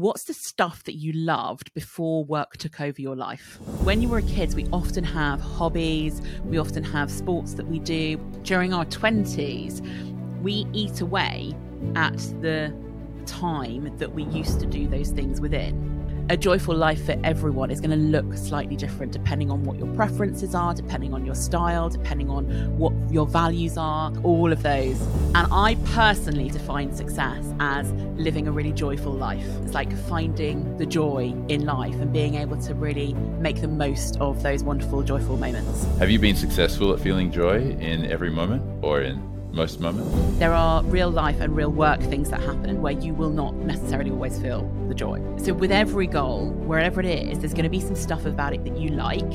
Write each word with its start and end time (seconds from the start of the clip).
What's 0.00 0.24
the 0.24 0.32
stuff 0.32 0.84
that 0.84 0.94
you 0.94 1.12
loved 1.12 1.74
before 1.74 2.24
work 2.24 2.56
took 2.56 2.80
over 2.80 3.02
your 3.02 3.14
life? 3.14 3.58
When 3.84 4.00
you 4.00 4.08
were 4.08 4.22
kids, 4.22 4.56
we 4.56 4.66
often 4.72 5.04
have 5.04 5.42
hobbies, 5.42 6.22
we 6.42 6.56
often 6.56 6.82
have 6.84 7.10
sports 7.10 7.52
that 7.52 7.66
we 7.66 7.80
do. 7.80 8.16
During 8.42 8.72
our 8.72 8.86
20s, 8.86 9.82
we 10.40 10.66
eat 10.72 11.02
away 11.02 11.54
at 11.96 12.16
the 12.40 12.74
time 13.26 13.94
that 13.98 14.10
we 14.10 14.22
used 14.22 14.58
to 14.60 14.66
do 14.66 14.88
those 14.88 15.10
things 15.10 15.38
within 15.38 15.99
a 16.28 16.36
joyful 16.36 16.76
life 16.76 17.04
for 17.06 17.16
everyone 17.24 17.70
is 17.70 17.80
going 17.80 17.90
to 17.90 17.96
look 17.96 18.36
slightly 18.36 18.76
different 18.76 19.12
depending 19.12 19.50
on 19.50 19.64
what 19.64 19.78
your 19.78 19.88
preferences 19.94 20.54
are, 20.54 20.74
depending 20.74 21.14
on 21.14 21.24
your 21.24 21.34
style, 21.34 21.88
depending 21.88 22.28
on 22.30 22.44
what 22.78 22.92
your 23.10 23.26
values 23.26 23.76
are, 23.76 24.12
all 24.22 24.52
of 24.52 24.62
those. 24.62 25.00
And 25.34 25.46
I 25.52 25.76
personally 25.86 26.48
define 26.50 26.94
success 26.94 27.44
as 27.60 27.92
living 28.16 28.48
a 28.48 28.52
really 28.52 28.72
joyful 28.72 29.12
life. 29.12 29.46
It's 29.64 29.74
like 29.74 29.96
finding 30.06 30.76
the 30.76 30.86
joy 30.86 31.34
in 31.48 31.64
life 31.64 31.94
and 31.94 32.12
being 32.12 32.34
able 32.34 32.60
to 32.62 32.74
really 32.74 33.14
make 33.14 33.60
the 33.60 33.68
most 33.68 34.16
of 34.18 34.42
those 34.42 34.62
wonderful, 34.62 35.02
joyful 35.02 35.36
moments. 35.36 35.84
Have 35.98 36.10
you 36.10 36.18
been 36.18 36.36
successful 36.36 36.92
at 36.92 37.00
feeling 37.00 37.32
joy 37.32 37.60
in 37.60 38.10
every 38.10 38.30
moment 38.30 38.62
or 38.82 39.02
in 39.02 39.29
most 39.52 39.80
moments? 39.80 40.38
There 40.38 40.52
are 40.52 40.82
real 40.84 41.10
life 41.10 41.40
and 41.40 41.54
real 41.54 41.70
work 41.70 42.00
things 42.00 42.30
that 42.30 42.40
happen 42.40 42.80
where 42.82 42.92
you 42.92 43.14
will 43.14 43.30
not 43.30 43.54
necessarily 43.54 44.10
always 44.10 44.38
feel 44.40 44.70
the 44.88 44.94
joy. 44.94 45.20
So, 45.38 45.52
with 45.52 45.72
every 45.72 46.06
goal, 46.06 46.50
wherever 46.50 47.00
it 47.00 47.06
is, 47.06 47.38
there's 47.38 47.54
going 47.54 47.64
to 47.64 47.70
be 47.70 47.80
some 47.80 47.96
stuff 47.96 48.26
about 48.26 48.52
it 48.52 48.64
that 48.64 48.76
you 48.78 48.90
like, 48.90 49.30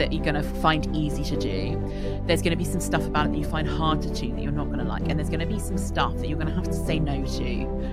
that 0.00 0.14
you're 0.14 0.24
going 0.24 0.34
to 0.34 0.42
find 0.42 0.94
easy 0.96 1.22
to 1.24 1.36
do. 1.36 2.22
There's 2.26 2.40
going 2.40 2.52
to 2.52 2.56
be 2.56 2.64
some 2.64 2.80
stuff 2.80 3.04
about 3.04 3.26
it 3.26 3.32
that 3.32 3.38
you 3.38 3.44
find 3.44 3.68
hard 3.68 4.00
to 4.02 4.08
do 4.08 4.32
that 4.32 4.42
you're 4.42 4.50
not 4.50 4.66
going 4.66 4.78
to 4.78 4.84
like. 4.84 5.02
And 5.08 5.18
there's 5.18 5.28
going 5.28 5.40
to 5.40 5.46
be 5.46 5.58
some 5.58 5.76
stuff 5.76 6.16
that 6.16 6.28
you're 6.28 6.38
going 6.38 6.48
to 6.48 6.54
have 6.54 6.64
to 6.64 6.86
say 6.86 6.98
no 6.98 7.24
to 7.24 7.42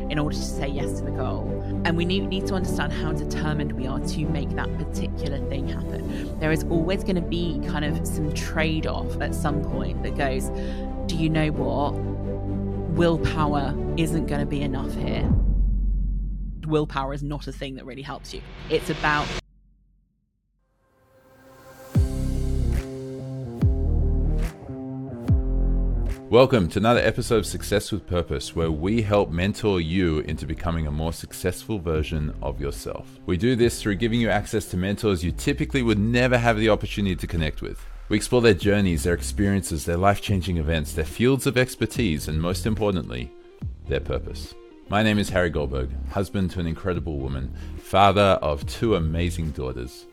in 0.09 0.17
order 0.17 0.35
to 0.35 0.41
say 0.41 0.67
yes 0.67 0.99
to 0.99 1.05
the 1.05 1.11
goal. 1.11 1.51
And 1.83 1.97
we 1.97 2.05
need, 2.05 2.27
need 2.29 2.47
to 2.47 2.55
understand 2.55 2.93
how 2.93 3.11
determined 3.11 3.73
we 3.73 3.87
are 3.87 3.99
to 3.99 4.25
make 4.25 4.49
that 4.51 4.75
particular 4.77 5.39
thing 5.49 5.67
happen. 5.67 6.39
There 6.39 6.51
is 6.51 6.63
always 6.69 7.03
going 7.03 7.15
to 7.15 7.21
be 7.21 7.61
kind 7.67 7.83
of 7.83 8.07
some 8.07 8.33
trade 8.33 8.87
off 8.87 9.19
at 9.21 9.35
some 9.35 9.61
point 9.63 10.01
that 10.03 10.15
goes, 10.15 10.49
do 11.07 11.15
you 11.15 11.29
know 11.29 11.47
what? 11.51 11.93
Willpower 12.97 13.73
isn't 13.95 14.25
going 14.25 14.41
to 14.41 14.45
be 14.45 14.61
enough 14.61 14.93
here. 14.93 15.27
Willpower 16.67 17.13
is 17.13 17.23
not 17.23 17.47
a 17.47 17.53
thing 17.53 17.75
that 17.75 17.85
really 17.85 18.01
helps 18.01 18.33
you. 18.33 18.41
It's 18.69 18.89
about 18.89 19.25
Welcome 26.29 26.67
to 26.69 26.79
another 26.79 26.99
episode 26.99 27.37
of 27.37 27.45
Success 27.45 27.89
with 27.89 28.05
Purpose, 28.05 28.53
where 28.53 28.69
we 28.69 29.01
help 29.01 29.29
mentor 29.29 29.79
you 29.79 30.19
into 30.19 30.45
becoming 30.45 30.85
a 30.85 30.91
more 30.91 31.13
successful 31.13 31.79
version 31.79 32.35
of 32.41 32.59
yourself. 32.59 33.07
We 33.25 33.37
do 33.37 33.55
this 33.55 33.81
through 33.81 33.95
giving 33.95 34.19
you 34.19 34.29
access 34.29 34.65
to 34.71 34.77
mentors 34.77 35.23
you 35.23 35.31
typically 35.31 35.81
would 35.83 35.97
never 35.99 36.37
have 36.37 36.57
the 36.57 36.67
opportunity 36.67 37.15
to 37.15 37.27
connect 37.27 37.61
with. 37.61 37.87
We 38.09 38.15
explore 38.15 38.41
their 38.41 38.53
journeys, 38.53 39.03
their 39.03 39.13
experiences, 39.13 39.83
their 39.83 39.97
life 39.97 40.21
changing 40.21 40.55
events, 40.57 40.93
their 40.93 41.03
fields 41.03 41.45
of 41.45 41.57
expertise, 41.57 42.29
and 42.29 42.41
most 42.41 42.65
importantly, 42.65 43.29
their 43.89 43.99
purpose. 43.99 44.55
My 44.87 45.03
name 45.03 45.19
is 45.19 45.29
Harry 45.29 45.49
Goldberg, 45.49 45.89
husband 46.11 46.51
to 46.51 46.61
an 46.61 46.67
incredible 46.67 47.17
woman, 47.17 47.53
father 47.77 48.39
of 48.41 48.65
two 48.65 48.95
amazing 48.95 49.51
daughters, 49.51 50.05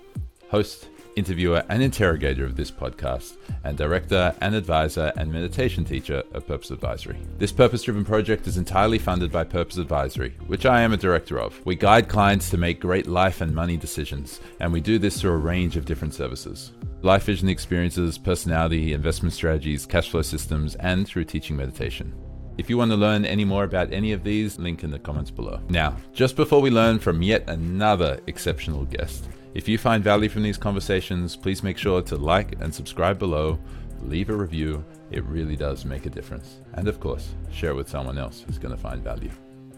host, 0.48 0.88
interviewer, 1.16 1.64
and 1.68 1.82
interrogator 1.82 2.44
of 2.44 2.56
this 2.56 2.70
podcast, 2.70 3.36
and 3.64 3.76
director 3.76 4.34
and 4.40 4.54
advisor 4.54 5.12
and 5.16 5.32
meditation 5.32 5.84
teacher 5.84 6.22
of 6.32 6.46
Purpose 6.46 6.70
Advisory. 6.70 7.18
This 7.38 7.52
purpose 7.52 7.82
driven 7.82 8.04
project 8.04 8.46
is 8.46 8.56
entirely 8.56 8.98
funded 8.98 9.32
by 9.32 9.44
Purpose 9.44 9.78
Advisory, 9.78 10.34
which 10.46 10.66
I 10.66 10.82
am 10.82 10.92
a 10.92 10.96
director 10.96 11.38
of. 11.38 11.64
We 11.64 11.76
guide 11.76 12.08
clients 12.08 12.50
to 12.50 12.58
make 12.58 12.80
great 12.80 13.06
life 13.06 13.40
and 13.40 13.54
money 13.54 13.76
decisions, 13.76 14.40
and 14.60 14.72
we 14.72 14.80
do 14.80 14.98
this 14.98 15.20
through 15.20 15.32
a 15.32 15.38
range 15.38 15.76
of 15.76 15.84
different 15.84 16.14
services 16.14 16.72
life 17.02 17.24
vision 17.24 17.50
experiences, 17.50 18.16
personality, 18.16 18.94
investment 18.94 19.34
strategies, 19.34 19.84
cash 19.84 20.08
flow 20.08 20.22
systems, 20.22 20.74
and 20.77 21.06
through 21.06 21.24
teaching 21.24 21.55
meditation. 21.55 22.14
If 22.56 22.70
you 22.70 22.78
want 22.78 22.92
to 22.92 22.96
learn 22.96 23.24
any 23.24 23.44
more 23.44 23.64
about 23.64 23.92
any 23.92 24.12
of 24.12 24.22
these, 24.22 24.58
link 24.58 24.84
in 24.84 24.90
the 24.90 24.98
comments 24.98 25.30
below. 25.30 25.60
Now, 25.68 25.96
just 26.12 26.36
before 26.36 26.62
we 26.62 26.70
learn 26.70 26.98
from 26.98 27.20
yet 27.20 27.48
another 27.48 28.20
exceptional 28.27 28.84
guest, 28.84 29.28
if 29.54 29.68
you 29.68 29.78
find 29.78 30.04
value 30.04 30.28
from 30.28 30.42
these 30.42 30.58
conversations, 30.58 31.36
please 31.36 31.62
make 31.62 31.78
sure 31.78 32.02
to 32.02 32.16
like 32.16 32.60
and 32.60 32.74
subscribe 32.74 33.18
below, 33.18 33.58
leave 34.02 34.28
a 34.28 34.36
review. 34.36 34.84
It 35.10 35.24
really 35.24 35.56
does 35.56 35.84
make 35.84 36.06
a 36.06 36.10
difference. 36.10 36.60
And 36.74 36.88
of 36.88 37.00
course, 37.00 37.34
share 37.50 37.74
with 37.74 37.88
someone 37.88 38.18
else 38.18 38.42
who's 38.46 38.58
going 38.58 38.74
to 38.74 38.80
find 38.80 39.02
value. 39.02 39.30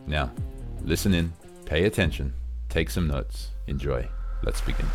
Now, 0.06 0.32
listen 0.82 1.14
in, 1.14 1.32
pay 1.66 1.84
attention, 1.84 2.32
take 2.69 2.91
some 2.91 3.06
notes, 3.06 3.50
enjoy. 3.66 4.09
Let's 4.42 4.60
begin. 4.60 4.87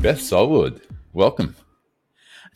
Beth 0.00 0.20
Stallwood, 0.20 0.80
Welcome. 1.14 1.54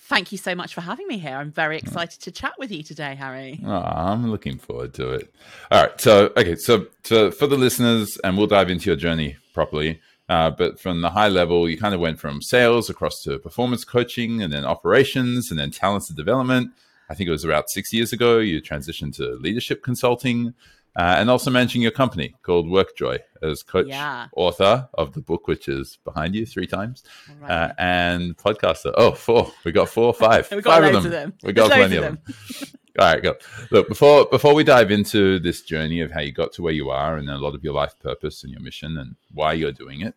Thank 0.00 0.32
you 0.32 0.38
so 0.38 0.54
much 0.54 0.72
for 0.72 0.80
having 0.80 1.06
me 1.08 1.18
here. 1.18 1.36
I'm 1.36 1.52
very 1.52 1.76
excited 1.76 2.20
to 2.22 2.30
chat 2.30 2.54
with 2.58 2.70
you 2.70 2.82
today, 2.82 3.14
Harry. 3.16 3.60
Oh, 3.66 3.70
I'm 3.70 4.30
looking 4.30 4.56
forward 4.56 4.94
to 4.94 5.10
it. 5.10 5.34
All 5.70 5.82
right. 5.82 6.00
So, 6.00 6.32
okay. 6.36 6.54
So, 6.56 6.86
to, 7.04 7.32
for 7.32 7.46
the 7.46 7.56
listeners, 7.56 8.16
and 8.24 8.38
we'll 8.38 8.46
dive 8.46 8.70
into 8.70 8.88
your 8.88 8.96
journey 8.96 9.36
properly. 9.52 10.00
Uh, 10.28 10.50
but 10.50 10.80
from 10.80 11.02
the 11.02 11.10
high 11.10 11.28
level, 11.28 11.68
you 11.68 11.78
kind 11.78 11.94
of 11.94 12.00
went 12.00 12.18
from 12.18 12.42
sales 12.42 12.90
across 12.90 13.22
to 13.22 13.38
performance 13.38 13.84
coaching 13.84 14.42
and 14.42 14.52
then 14.52 14.64
operations 14.64 15.50
and 15.50 15.58
then 15.60 15.70
talent 15.70 16.04
development. 16.16 16.70
I 17.08 17.14
think 17.14 17.28
it 17.28 17.30
was 17.30 17.44
about 17.44 17.70
six 17.70 17.92
years 17.92 18.12
ago, 18.12 18.38
you 18.38 18.60
transitioned 18.60 19.14
to 19.16 19.36
leadership 19.36 19.84
consulting 19.84 20.54
uh, 20.96 21.16
and 21.18 21.30
also 21.30 21.50
managing 21.50 21.82
your 21.82 21.90
company 21.90 22.34
called 22.42 22.66
Workjoy 22.66 23.18
as 23.42 23.62
coach, 23.62 23.86
yeah. 23.88 24.28
author 24.34 24.88
of 24.94 25.12
the 25.12 25.20
book, 25.20 25.46
which 25.46 25.68
is 25.68 25.98
behind 26.04 26.34
you 26.34 26.46
three 26.46 26.66
times, 26.66 27.04
right. 27.40 27.50
uh, 27.50 27.72
and 27.78 28.36
podcaster. 28.36 28.92
Oh, 28.96 29.12
four. 29.12 29.52
We 29.64 29.72
got 29.72 29.90
four, 29.90 30.14
five, 30.14 30.50
we 30.50 30.62
got 30.62 30.82
five 30.82 30.94
of 30.94 31.02
them. 31.02 31.12
them. 31.12 31.34
We 31.42 31.52
got 31.52 31.70
plenty 31.70 31.96
of 31.96 32.02
them. 32.02 32.18
them. 32.24 32.68
All 32.98 33.12
right, 33.12 33.22
go. 33.22 33.36
Look, 33.70 33.88
before 33.88 34.26
before 34.26 34.54
we 34.54 34.64
dive 34.64 34.90
into 34.90 35.38
this 35.38 35.62
journey 35.62 36.00
of 36.00 36.10
how 36.10 36.20
you 36.20 36.32
got 36.32 36.52
to 36.54 36.62
where 36.62 36.72
you 36.72 36.90
are 36.90 37.16
and 37.16 37.28
a 37.28 37.36
lot 37.36 37.54
of 37.54 37.62
your 37.62 37.74
life 37.74 37.94
purpose 37.98 38.42
and 38.42 38.52
your 38.52 38.62
mission 38.62 38.96
and 38.98 39.16
why 39.32 39.52
you're 39.52 39.72
doing 39.72 40.00
it, 40.00 40.14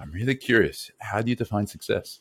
I'm 0.00 0.10
really 0.10 0.34
curious. 0.34 0.90
How 0.98 1.22
do 1.22 1.30
you 1.30 1.36
define 1.36 1.66
success? 1.66 2.20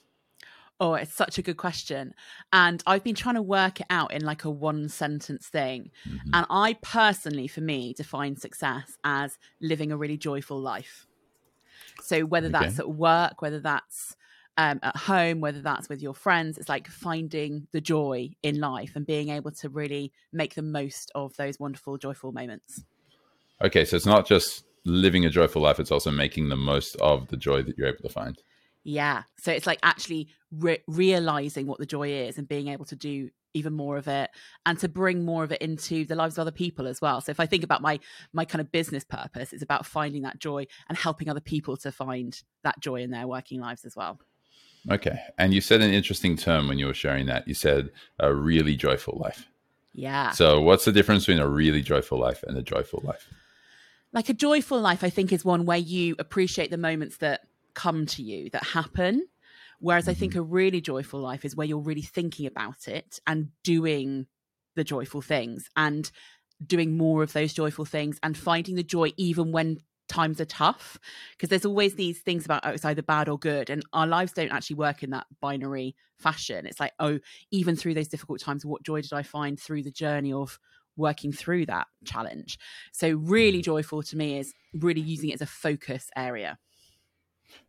Oh, 0.80 0.94
it's 0.94 1.14
such 1.14 1.40
a 1.40 1.42
good 1.42 1.58
question. 1.58 2.14
And 2.54 2.84
I've 2.86 3.04
been 3.04 3.16
trying 3.16 3.36
to 3.36 3.42
work 3.42 3.80
it 3.80 3.88
out 3.90 4.14
in 4.14 4.24
like 4.24 4.44
a 4.44 4.50
one 4.52 4.90
sentence 4.90 5.48
thing. 5.48 5.90
Mm-hmm. 6.08 6.30
And 6.34 6.46
I 6.50 6.78
personally, 6.84 7.48
for 7.48 7.62
me, 7.62 7.94
define 7.94 8.36
success 8.36 8.98
as 9.04 9.40
living 9.60 9.92
a 9.92 9.98
really 9.98 10.18
joyful 10.18 10.60
life. 10.60 11.08
So 12.04 12.26
whether 12.26 12.48
okay. 12.48 12.60
that's 12.60 12.80
at 12.80 12.90
work, 12.90 13.42
whether 13.42 13.60
that's 13.60 14.16
um, 14.58 14.80
at 14.82 14.96
home, 14.96 15.40
whether 15.40 15.62
that's 15.62 15.88
with 15.88 16.02
your 16.02 16.16
friends, 16.16 16.58
it's 16.58 16.70
like 16.70 16.88
finding 16.88 17.68
the 17.72 17.82
joy 17.82 18.32
in 18.42 18.60
life 18.60 18.94
and 18.96 19.06
being 19.06 19.30
able 19.30 19.52
to 19.52 19.70
really 19.70 20.12
make 20.34 20.56
the 20.56 20.64
most 20.64 21.12
of 21.14 21.36
those 21.38 21.60
wonderful, 21.60 21.98
joyful 21.98 22.32
moments. 22.32 22.84
Okay. 23.64 23.86
So 23.86 23.96
it's 23.96 24.06
not 24.06 24.26
just 24.28 24.66
living 24.84 25.26
a 25.26 25.30
joyful 25.30 25.62
life, 25.62 25.80
it's 25.80 25.92
also 25.92 26.12
making 26.12 26.50
the 26.50 26.56
most 26.56 26.96
of 26.98 27.28
the 27.28 27.38
joy 27.38 27.62
that 27.62 27.78
you're 27.78 27.88
able 27.88 28.02
to 28.02 28.10
find. 28.10 28.42
Yeah. 28.84 29.24
So 29.38 29.52
it's 29.52 29.68
like 29.68 29.80
actually 29.84 30.30
re- 30.52 30.84
realizing 30.88 31.68
what 31.68 31.78
the 31.78 31.86
joy 31.86 32.10
is 32.10 32.38
and 32.38 32.48
being 32.48 32.70
able 32.70 32.86
to 32.86 32.96
do 32.96 33.30
even 33.54 33.74
more 33.74 33.98
of 33.98 34.08
it 34.08 34.30
and 34.66 34.80
to 34.80 34.88
bring 34.88 35.26
more 35.26 35.44
of 35.44 35.52
it 35.52 35.62
into 35.62 36.06
the 36.06 36.16
lives 36.16 36.38
of 36.38 36.42
other 36.42 36.52
people 36.52 36.88
as 36.88 37.02
well. 37.02 37.20
So 37.22 37.32
if 37.32 37.40
I 37.40 37.46
think 37.46 37.64
about 37.64 37.82
my 37.82 38.00
my 38.32 38.46
kind 38.46 38.62
of 38.62 38.72
business 38.72 39.04
purpose, 39.04 39.52
it's 39.52 39.64
about 39.64 39.86
finding 39.86 40.22
that 40.22 40.40
joy 40.40 40.68
and 40.88 40.98
helping 40.98 41.30
other 41.30 41.42
people 41.42 41.76
to 41.78 41.92
find 41.92 42.40
that 42.64 42.80
joy 42.80 43.02
in 43.02 43.12
their 43.12 43.28
working 43.28 43.60
lives 43.60 43.84
as 43.84 43.96
well. 43.96 44.20
Okay. 44.90 45.20
And 45.38 45.54
you 45.54 45.62
said 45.62 45.82
an 45.82 45.92
interesting 45.92 46.38
term 46.38 46.68
when 46.68 46.80
you 46.80 46.86
were 46.86 46.94
sharing 46.94 47.26
that. 47.28 47.48
You 47.48 47.54
said 47.54 47.90
a 48.20 48.34
really 48.34 48.76
joyful 48.76 49.18
life. 49.20 49.48
Yeah. 49.94 50.32
So 50.32 50.62
what's 50.62 50.86
the 50.86 50.92
difference 50.92 51.26
between 51.26 51.42
a 51.42 51.48
really 51.48 51.82
joyful 51.82 52.20
life 52.20 52.44
and 52.48 52.58
a 52.58 52.62
joyful 52.62 53.02
life? 53.04 53.28
Like 54.14 54.30
a 54.30 54.34
joyful 54.34 54.80
life, 54.80 55.04
I 55.04 55.10
think, 55.10 55.34
is 55.34 55.44
one 55.44 55.66
where 55.66 55.78
you 55.78 56.16
appreciate 56.20 56.70
the 56.70 56.78
moments 56.78 57.18
that 57.18 57.42
come 57.74 58.06
to 58.08 58.24
you 58.24 58.50
that 58.52 58.64
happen. 58.64 59.28
Whereas 59.80 60.08
I 60.08 60.14
think 60.14 60.34
mm-hmm. 60.34 60.40
a 60.40 60.44
really 60.44 60.82
joyful 60.82 61.20
life 61.20 61.46
is 61.46 61.56
where 61.56 61.68
you're 61.68 61.80
really 61.80 62.02
thinking 62.02 62.46
about 62.46 62.88
it 62.88 63.20
and 63.28 63.50
doing 63.64 64.28
the 64.76 64.84
joyful 64.84 65.22
things 65.22 65.70
and 65.76 66.10
doing 66.66 66.98
more 66.98 67.24
of 67.24 67.34
those 67.34 67.54
joyful 67.54 67.86
things 67.86 68.20
and 68.24 68.38
finding 68.38 68.76
the 68.76 68.84
joy 68.84 69.12
even 69.18 69.52
when 69.52 69.80
times 70.08 70.40
are 70.40 70.46
tough 70.46 71.00
because 71.32 71.50
there's 71.50 71.66
always 71.66 71.96
these 71.96 72.20
things 72.20 72.46
about 72.46 72.62
oh, 72.64 72.72
it's 72.72 72.86
either 72.86 73.02
bad 73.02 73.28
or 73.28 73.38
good 73.38 73.70
and 73.70 73.84
our 73.94 74.08
lives 74.08 74.32
don't 74.32 74.52
actually 74.52 74.76
work 74.76 75.04
in 75.04 75.10
that 75.10 75.26
binary 75.42 75.96
fashion 76.18 76.66
it's 76.66 76.80
like 76.80 76.94
oh 77.00 77.20
even 77.52 77.76
through 77.76 77.94
those 77.94 78.08
difficult 78.08 78.40
times 78.40 78.66
what 78.66 78.84
joy 78.84 79.02
did 79.02 79.14
i 79.14 79.22
find 79.22 79.60
through 79.60 79.84
the 79.84 79.92
journey 79.92 80.32
of 80.34 80.60
working 80.96 81.32
through 81.32 81.66
that 81.66 81.88
challenge 82.06 82.58
so 82.92 83.12
really 83.12 83.60
mm. 83.60 83.66
joyful 83.66 84.02
to 84.02 84.18
me 84.18 84.38
is 84.38 84.54
really 84.74 85.02
using 85.02 85.30
it 85.30 85.34
as 85.34 85.42
a 85.42 85.46
focus 85.46 86.10
area 86.16 86.58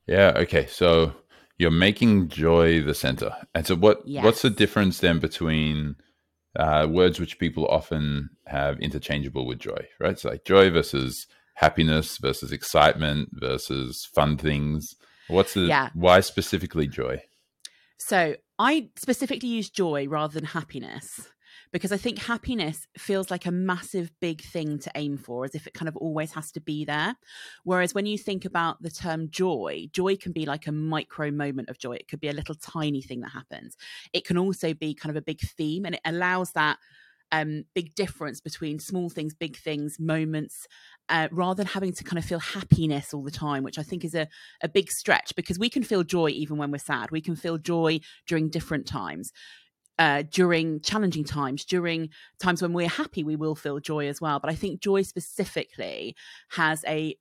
yeah. 0.08 0.32
Okay. 0.36 0.66
So 0.66 1.12
you're 1.58 1.70
making 1.70 2.28
joy 2.28 2.82
the 2.82 2.94
center, 2.94 3.32
and 3.54 3.66
so 3.66 3.76
what? 3.76 4.06
Yes. 4.06 4.24
What's 4.24 4.42
the 4.42 4.50
difference 4.50 4.98
then 4.98 5.18
between 5.18 5.96
uh, 6.56 6.88
words 6.90 7.20
which 7.20 7.38
people 7.38 7.66
often 7.66 8.30
have 8.46 8.80
interchangeable 8.80 9.46
with 9.46 9.58
joy, 9.58 9.86
right? 10.00 10.18
So 10.18 10.30
like 10.30 10.44
joy 10.44 10.70
versus 10.70 11.26
happiness 11.58 12.18
versus 12.18 12.52
excitement 12.52 13.28
versus 13.32 14.08
fun 14.14 14.36
things? 14.36 14.94
What's 15.28 15.54
the 15.54 15.62
Yeah. 15.62 15.90
why 15.94 16.20
specifically 16.20 16.86
joy? 16.86 17.22
So 17.98 18.36
I 18.58 18.90
specifically 18.96 19.48
use 19.48 19.68
joy 19.68 20.06
rather 20.08 20.34
than 20.34 20.44
happiness 20.44 21.28
because 21.72 21.92
I 21.92 21.96
think 21.96 22.18
happiness 22.18 22.86
feels 22.96 23.30
like 23.30 23.44
a 23.44 23.50
massive 23.50 24.10
big 24.20 24.40
thing 24.40 24.78
to 24.78 24.90
aim 24.94 25.18
for, 25.18 25.44
as 25.44 25.54
if 25.54 25.66
it 25.66 25.74
kind 25.74 25.88
of 25.88 25.96
always 25.96 26.32
has 26.32 26.52
to 26.52 26.60
be 26.60 26.84
there. 26.84 27.16
Whereas 27.64 27.94
when 27.94 28.06
you 28.06 28.16
think 28.16 28.44
about 28.44 28.80
the 28.80 28.90
term 28.90 29.28
joy, 29.30 29.88
joy 29.92 30.16
can 30.16 30.32
be 30.32 30.46
like 30.46 30.66
a 30.66 30.72
micro 30.72 31.30
moment 31.30 31.68
of 31.68 31.78
joy. 31.78 31.94
It 31.94 32.08
could 32.08 32.20
be 32.20 32.28
a 32.28 32.32
little 32.32 32.54
tiny 32.54 33.02
thing 33.02 33.20
that 33.20 33.32
happens. 33.32 33.76
It 34.12 34.24
can 34.24 34.38
also 34.38 34.72
be 34.74 34.94
kind 34.94 35.10
of 35.10 35.16
a 35.16 35.24
big 35.24 35.40
theme, 35.40 35.84
and 35.84 35.96
it 35.96 36.00
allows 36.04 36.52
that 36.52 36.78
um, 37.32 37.64
big 37.74 37.94
difference 37.94 38.40
between 38.40 38.78
small 38.78 39.10
things, 39.10 39.34
big 39.34 39.56
things, 39.56 39.98
moments, 39.98 40.66
uh, 41.08 41.28
rather 41.30 41.58
than 41.58 41.66
having 41.66 41.92
to 41.92 42.04
kind 42.04 42.18
of 42.18 42.24
feel 42.24 42.38
happiness 42.38 43.12
all 43.12 43.22
the 43.22 43.30
time, 43.30 43.62
which 43.62 43.78
I 43.78 43.82
think 43.82 44.04
is 44.04 44.14
a, 44.14 44.28
a 44.62 44.68
big 44.68 44.90
stretch 44.90 45.34
because 45.36 45.58
we 45.58 45.70
can 45.70 45.82
feel 45.82 46.02
joy 46.04 46.28
even 46.30 46.56
when 46.56 46.70
we're 46.70 46.78
sad. 46.78 47.10
We 47.10 47.20
can 47.20 47.36
feel 47.36 47.58
joy 47.58 48.00
during 48.26 48.48
different 48.48 48.86
times. 48.86 49.32
Uh, 49.98 50.22
during 50.30 50.80
challenging 50.80 51.24
times, 51.24 51.64
during 51.64 52.08
times 52.38 52.62
when 52.62 52.72
we're 52.72 52.88
happy, 52.88 53.24
we 53.24 53.34
will 53.34 53.56
feel 53.56 53.80
joy 53.80 54.06
as 54.06 54.20
well. 54.20 54.38
But 54.38 54.48
I 54.48 54.54
think 54.54 54.80
joy 54.80 55.02
specifically 55.02 56.14
has 56.50 56.84
a 56.86 57.16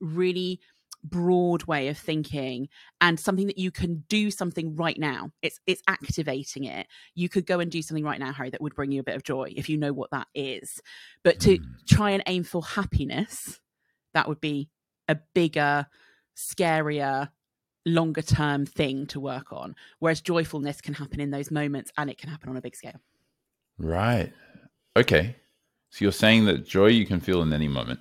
really 0.00 0.60
broad 1.04 1.64
way 1.64 1.88
of 1.88 1.98
thinking 1.98 2.68
and 3.00 3.18
something 3.18 3.46
that 3.48 3.58
you 3.58 3.70
can 3.70 4.04
do 4.08 4.30
something 4.30 4.76
right 4.76 4.98
now 4.98 5.30
it's 5.42 5.58
it's 5.66 5.82
activating 5.88 6.64
it 6.64 6.86
you 7.14 7.28
could 7.28 7.44
go 7.44 7.58
and 7.58 7.72
do 7.72 7.82
something 7.82 8.04
right 8.04 8.20
now 8.20 8.32
harry 8.32 8.50
that 8.50 8.60
would 8.60 8.74
bring 8.74 8.92
you 8.92 9.00
a 9.00 9.04
bit 9.04 9.16
of 9.16 9.24
joy 9.24 9.52
if 9.56 9.68
you 9.68 9.76
know 9.76 9.92
what 9.92 10.10
that 10.12 10.28
is 10.34 10.80
but 11.24 11.40
to 11.40 11.58
Mm. 11.58 11.64
try 11.88 12.10
and 12.12 12.22
aim 12.26 12.44
for 12.44 12.62
happiness 12.64 13.60
that 14.14 14.28
would 14.28 14.40
be 14.40 14.68
a 15.08 15.16
bigger 15.34 15.86
scarier 16.36 17.28
longer 17.84 18.22
term 18.22 18.64
thing 18.64 19.06
to 19.06 19.18
work 19.18 19.52
on 19.52 19.74
whereas 19.98 20.20
joyfulness 20.20 20.80
can 20.80 20.94
happen 20.94 21.18
in 21.20 21.30
those 21.32 21.50
moments 21.50 21.90
and 21.98 22.10
it 22.10 22.16
can 22.18 22.30
happen 22.30 22.48
on 22.48 22.56
a 22.56 22.60
big 22.62 22.76
scale 22.76 23.00
Right. 23.78 24.32
Okay. 24.96 25.34
So 25.90 26.04
you're 26.04 26.12
saying 26.12 26.44
that 26.44 26.64
joy 26.66 26.86
you 26.86 27.04
can 27.06 27.20
feel 27.20 27.42
in 27.42 27.52
any 27.52 27.68
moment. 27.68 28.00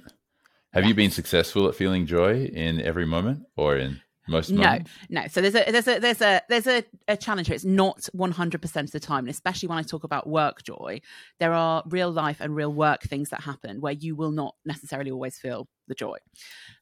Have 0.73 0.85
you 0.85 0.94
been 0.94 1.12
successful 1.12 1.68
at 1.68 1.75
feeling 1.75 2.06
joy 2.06 2.45
in 2.45 2.79
every 2.79 3.06
moment 3.06 3.45
or 3.57 3.77
in 3.77 4.00
most 4.27 4.50
No, 4.50 4.63
moments? 4.63 4.91
no. 5.09 5.27
So 5.27 5.41
there's 5.41 5.56
a 5.56 5.69
there's 5.69 5.88
a 5.88 6.00
there's 6.00 6.21
a 6.21 6.41
there's 6.47 6.68
a, 6.68 6.83
a 7.09 7.18
challenge 7.18 7.47
here. 7.47 7.56
It's 7.56 7.65
not 7.65 8.07
100 8.13 8.62
percent 8.62 8.88
of 8.88 8.91
the 8.94 9.00
time, 9.01 9.25
and 9.25 9.29
especially 9.29 9.68
when 9.68 9.77
I 9.77 9.81
talk 9.81 10.06
about 10.06 10.27
work 10.27 10.63
joy, 10.63 11.01
there 11.39 11.51
are 11.51 11.83
real 11.88 12.09
life 12.09 12.38
and 12.39 12.56
real 12.56 12.73
work 12.73 13.01
things 13.03 13.29
that 13.31 13.41
happen 13.41 13.81
where 13.81 13.91
you 13.91 14.15
will 14.15 14.31
not 14.31 14.56
necessarily 14.65 15.12
always 15.12 15.38
feel 15.38 15.68
the 15.89 15.95
joy. 15.95 16.18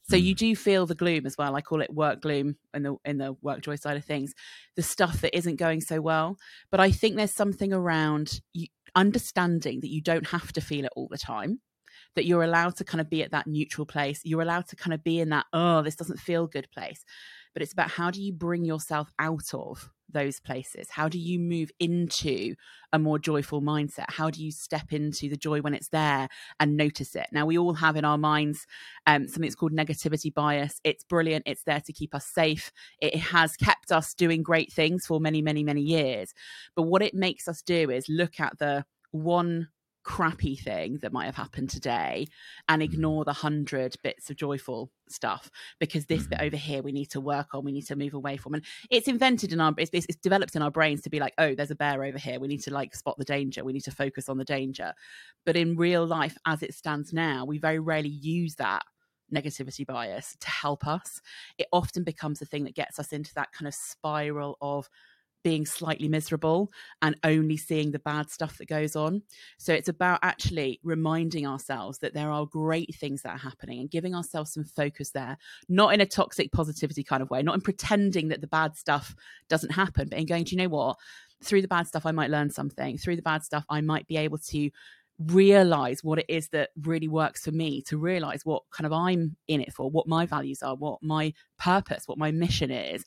So 0.07 0.15
you 0.15 0.35
mm. 0.35 0.37
do 0.37 0.55
feel 0.55 0.85
the 0.85 0.93
gloom 0.93 1.25
as 1.25 1.35
well. 1.35 1.55
I 1.55 1.61
call 1.61 1.81
it 1.81 1.91
work 1.91 2.21
gloom 2.21 2.57
in 2.75 2.83
the 2.83 2.95
in 3.05 3.17
the 3.17 3.35
work 3.41 3.61
joy 3.61 3.75
side 3.75 3.97
of 3.97 4.05
things, 4.05 4.35
the 4.75 4.83
stuff 4.83 5.21
that 5.21 5.35
isn't 5.35 5.55
going 5.55 5.81
so 5.81 5.99
well. 5.99 6.37
But 6.69 6.79
I 6.79 6.91
think 6.91 7.15
there's 7.15 7.33
something 7.33 7.73
around 7.73 8.41
you 8.53 8.67
understanding 8.95 9.79
that 9.79 9.89
you 9.89 10.01
don't 10.01 10.27
have 10.27 10.51
to 10.53 10.61
feel 10.61 10.85
it 10.85 10.91
all 10.95 11.07
the 11.09 11.17
time 11.17 11.59
that 12.15 12.25
you're 12.25 12.43
allowed 12.43 12.75
to 12.77 12.83
kind 12.83 13.01
of 13.01 13.09
be 13.09 13.23
at 13.23 13.31
that 13.31 13.47
neutral 13.47 13.85
place. 13.85 14.21
You're 14.23 14.41
allowed 14.41 14.67
to 14.67 14.75
kind 14.75 14.93
of 14.93 15.03
be 15.03 15.19
in 15.19 15.29
that, 15.29 15.45
oh, 15.53 15.81
this 15.81 15.95
doesn't 15.95 16.19
feel 16.19 16.47
good 16.47 16.69
place. 16.71 17.05
But 17.53 17.63
it's 17.63 17.73
about 17.73 17.89
how 17.89 18.11
do 18.11 18.21
you 18.21 18.31
bring 18.31 18.63
yourself 18.63 19.11
out 19.19 19.53
of 19.53 19.89
those 20.11 20.39
places? 20.39 20.89
How 20.89 21.07
do 21.07 21.19
you 21.19 21.39
move 21.39 21.71
into 21.79 22.55
a 22.93 22.99
more 22.99 23.19
joyful 23.19 23.61
mindset? 23.61 24.05
How 24.09 24.29
do 24.29 24.43
you 24.43 24.51
step 24.51 24.91
into 24.91 25.29
the 25.29 25.37
joy 25.37 25.61
when 25.61 25.73
it's 25.73 25.89
there 25.89 26.29
and 26.59 26.77
notice 26.77 27.15
it? 27.15 27.27
Now, 27.31 27.45
we 27.45 27.57
all 27.57 27.73
have 27.73 27.95
in 27.95 28.05
our 28.05 28.17
minds 28.17 28.65
um, 29.07 29.27
something 29.27 29.43
that's 29.43 29.55
called 29.55 29.73
negativity 29.73 30.33
bias. 30.33 30.79
It's 30.83 31.03
brilliant. 31.03 31.43
It's 31.47 31.63
there 31.63 31.81
to 31.81 31.93
keep 31.93 32.15
us 32.15 32.25
safe. 32.25 32.71
It 33.01 33.15
has 33.17 33.55
kept 33.55 33.91
us 33.91 34.13
doing 34.13 34.43
great 34.43 34.71
things 34.71 35.05
for 35.05 35.19
many, 35.19 35.41
many, 35.41 35.63
many 35.63 35.81
years. 35.81 36.33
But 36.75 36.83
what 36.83 37.01
it 37.01 37.13
makes 37.13 37.47
us 37.47 37.61
do 37.61 37.89
is 37.89 38.09
look 38.09 38.39
at 38.39 38.57
the 38.59 38.85
one 39.11 39.69
crappy 40.09 40.55
thing 40.55 40.97
that 41.03 41.13
might 41.13 41.25
have 41.27 41.35
happened 41.35 41.69
today 41.69 42.25
and 42.67 42.81
ignore 42.81 43.23
the 43.23 43.31
hundred 43.31 43.95
bits 44.01 44.31
of 44.31 44.35
joyful 44.35 44.91
stuff 45.07 45.51
because 45.79 46.07
this 46.07 46.25
bit 46.25 46.39
Mhm. 46.39 46.45
over 46.47 46.57
here 46.57 46.81
we 46.81 46.91
need 46.91 47.11
to 47.11 47.21
work 47.21 47.53
on 47.53 47.63
we 47.63 47.71
need 47.71 47.85
to 47.85 47.95
move 47.95 48.15
away 48.15 48.35
from. 48.35 48.55
And 48.55 48.65
it's 48.89 49.07
invented 49.07 49.53
in 49.53 49.61
our 49.61 49.71
it's, 49.77 49.91
it's 49.93 50.15
developed 50.15 50.55
in 50.55 50.63
our 50.63 50.71
brains 50.71 51.01
to 51.03 51.11
be 51.11 51.19
like 51.19 51.35
oh 51.37 51.53
there's 51.53 51.69
a 51.69 51.75
bear 51.75 52.03
over 52.03 52.17
here. 52.17 52.39
We 52.39 52.47
need 52.47 52.63
to 52.63 52.73
like 52.73 52.95
spot 52.95 53.19
the 53.19 53.23
danger. 53.23 53.63
We 53.63 53.71
need 53.71 53.83
to 53.83 53.91
focus 53.91 54.29
on 54.29 54.39
the 54.39 54.45
danger. 54.45 54.93
But 55.45 55.55
in 55.55 55.75
real 55.77 56.07
life 56.07 56.37
as 56.47 56.63
it 56.63 56.73
stands 56.73 57.13
now 57.13 57.45
we 57.45 57.59
very 57.59 57.77
rarely 57.77 58.09
use 58.09 58.55
that 58.55 58.81
negativity 59.31 59.85
bias 59.85 60.35
to 60.39 60.49
help 60.49 60.87
us. 60.87 61.21
It 61.59 61.67
often 61.71 62.03
becomes 62.03 62.39
the 62.39 62.47
thing 62.47 62.63
that 62.63 62.73
gets 62.73 62.97
us 62.97 63.13
into 63.13 63.31
that 63.35 63.51
kind 63.51 63.67
of 63.67 63.75
spiral 63.75 64.57
of 64.59 64.89
being 65.43 65.65
slightly 65.65 66.07
miserable 66.07 66.71
and 67.01 67.15
only 67.23 67.57
seeing 67.57 67.91
the 67.91 67.99
bad 67.99 68.29
stuff 68.29 68.57
that 68.57 68.67
goes 68.67 68.95
on. 68.95 69.21
So 69.57 69.73
it's 69.73 69.87
about 69.87 70.19
actually 70.21 70.79
reminding 70.83 71.47
ourselves 71.47 71.99
that 71.99 72.13
there 72.13 72.31
are 72.31 72.45
great 72.45 72.95
things 72.95 73.21
that 73.21 73.35
are 73.35 73.37
happening 73.37 73.79
and 73.79 73.89
giving 73.89 74.15
ourselves 74.15 74.53
some 74.53 74.65
focus 74.65 75.11
there, 75.11 75.37
not 75.67 75.93
in 75.93 76.01
a 76.01 76.05
toxic 76.05 76.51
positivity 76.51 77.03
kind 77.03 77.21
of 77.21 77.29
way, 77.29 77.41
not 77.41 77.55
in 77.55 77.61
pretending 77.61 78.29
that 78.29 78.41
the 78.41 78.47
bad 78.47 78.75
stuff 78.75 79.15
doesn't 79.47 79.71
happen, 79.71 80.09
but 80.09 80.19
in 80.19 80.25
going, 80.25 80.43
do 80.43 80.55
you 80.55 80.61
know 80.61 80.69
what? 80.69 80.97
Through 81.43 81.61
the 81.61 81.67
bad 81.69 81.87
stuff, 81.87 82.05
I 82.05 82.11
might 82.11 82.29
learn 82.29 82.49
something. 82.49 82.97
Through 82.97 83.15
the 83.15 83.21
bad 83.21 83.43
stuff, 83.43 83.65
I 83.69 83.81
might 83.81 84.07
be 84.07 84.17
able 84.17 84.39
to 84.49 84.69
realize 85.19 86.03
what 86.03 86.19
it 86.19 86.25
is 86.29 86.47
that 86.49 86.69
really 86.81 87.07
works 87.07 87.43
for 87.43 87.51
me 87.51 87.81
to 87.81 87.97
realize 87.97 88.45
what 88.45 88.63
kind 88.71 88.85
of 88.85 88.93
I'm 88.93 89.35
in 89.47 89.61
it 89.61 89.73
for, 89.73 89.89
what 89.89 90.07
my 90.07 90.25
values 90.25 90.63
are, 90.63 90.75
what 90.75 91.03
my 91.03 91.33
purpose, 91.57 92.03
what 92.07 92.17
my 92.17 92.31
mission 92.31 92.71
is. 92.71 93.03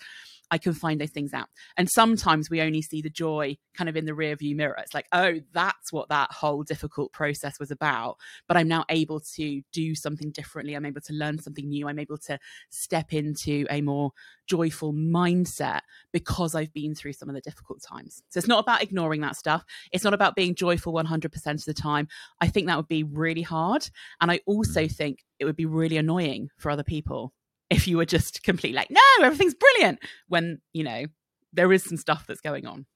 I 0.53 0.59
can 0.59 0.75
find 0.75 1.01
those 1.01 1.11
things 1.11 1.33
out. 1.33 1.49
And 1.79 1.89
sometimes 1.91 2.51
we 2.51 2.61
only 2.61 2.83
see 2.83 3.01
the 3.01 3.09
joy 3.09 3.57
kind 3.75 3.89
of 3.89 3.97
in 3.97 4.05
the 4.05 4.15
rear 4.15 4.37
view 4.37 4.55
mirror. 4.55 4.77
It's 4.79 4.93
like, 4.93 5.07
oh, 5.11 5.41
that's 5.55 5.91
what 5.91 6.11
that 6.11 6.31
whole 6.31 6.63
difficult 6.63 7.11
process 7.15 7.55
was 7.59 7.71
about. 7.71 8.19
But 8.47 8.59
I'm 8.59 8.69
now 8.69 8.85
able 8.91 9.21
to 9.37 9.63
do 9.73 9.95
something 9.95 10.31
differently. 10.31 10.75
I'm 10.75 10.85
able 10.85 11.01
to 11.01 11.15
learn 11.15 11.39
something 11.39 11.67
new. 11.67 11.89
I'm 11.89 11.99
able 11.99 12.19
to 12.27 12.39
step 12.69 13.15
into 13.15 13.65
a 13.71 13.81
more 13.81 14.13
joyful 14.47 14.93
mindset 14.93 15.81
because 16.13 16.55
I've 16.55 16.75
been 16.75 16.95
through 16.95 17.15
some 17.15 17.31
of 17.31 17.35
the 17.35 17.41
difficult 17.41 17.83
times. 17.83 18.23
So 18.29 18.37
it's 18.37 18.47
not 18.47 18.63
about 18.63 18.83
ignoring 18.83 19.23
that 19.23 19.37
stuff. 19.37 19.65
It's 19.91 20.05
not 20.05 20.13
about 20.13 20.37
being 20.37 20.55
joyful 20.55 20.93
100% 20.93 21.47
of 21.47 21.65
the 21.65 21.73
time. 21.73 22.09
I 22.43 22.49
think 22.49 22.67
that 22.67 22.77
would 22.77 22.89
be 22.89 23.05
really 23.05 23.41
hard. 23.41 23.89
And 24.21 24.31
I 24.31 24.41
also 24.45 24.83
mm. 24.83 24.93
think 24.93 25.25
it 25.39 25.47
would 25.47 25.57
be 25.57 25.65
really 25.65 25.97
annoying 25.97 26.51
for 26.59 26.71
other 26.71 26.85
people 26.85 27.33
if 27.73 27.89
you 27.89 27.97
were 27.97 28.05
just 28.07 28.43
completely 28.43 28.77
like, 28.77 28.91
no, 28.91 29.25
everything's 29.25 29.55
brilliant 29.55 29.99
when, 30.29 30.61
you 30.73 30.85
know, 30.85 31.07
there 31.53 31.73
is 31.73 31.83
some 31.85 31.97
stuff 31.97 32.27
that's 32.27 32.41
going 32.41 32.67
on. 32.67 32.87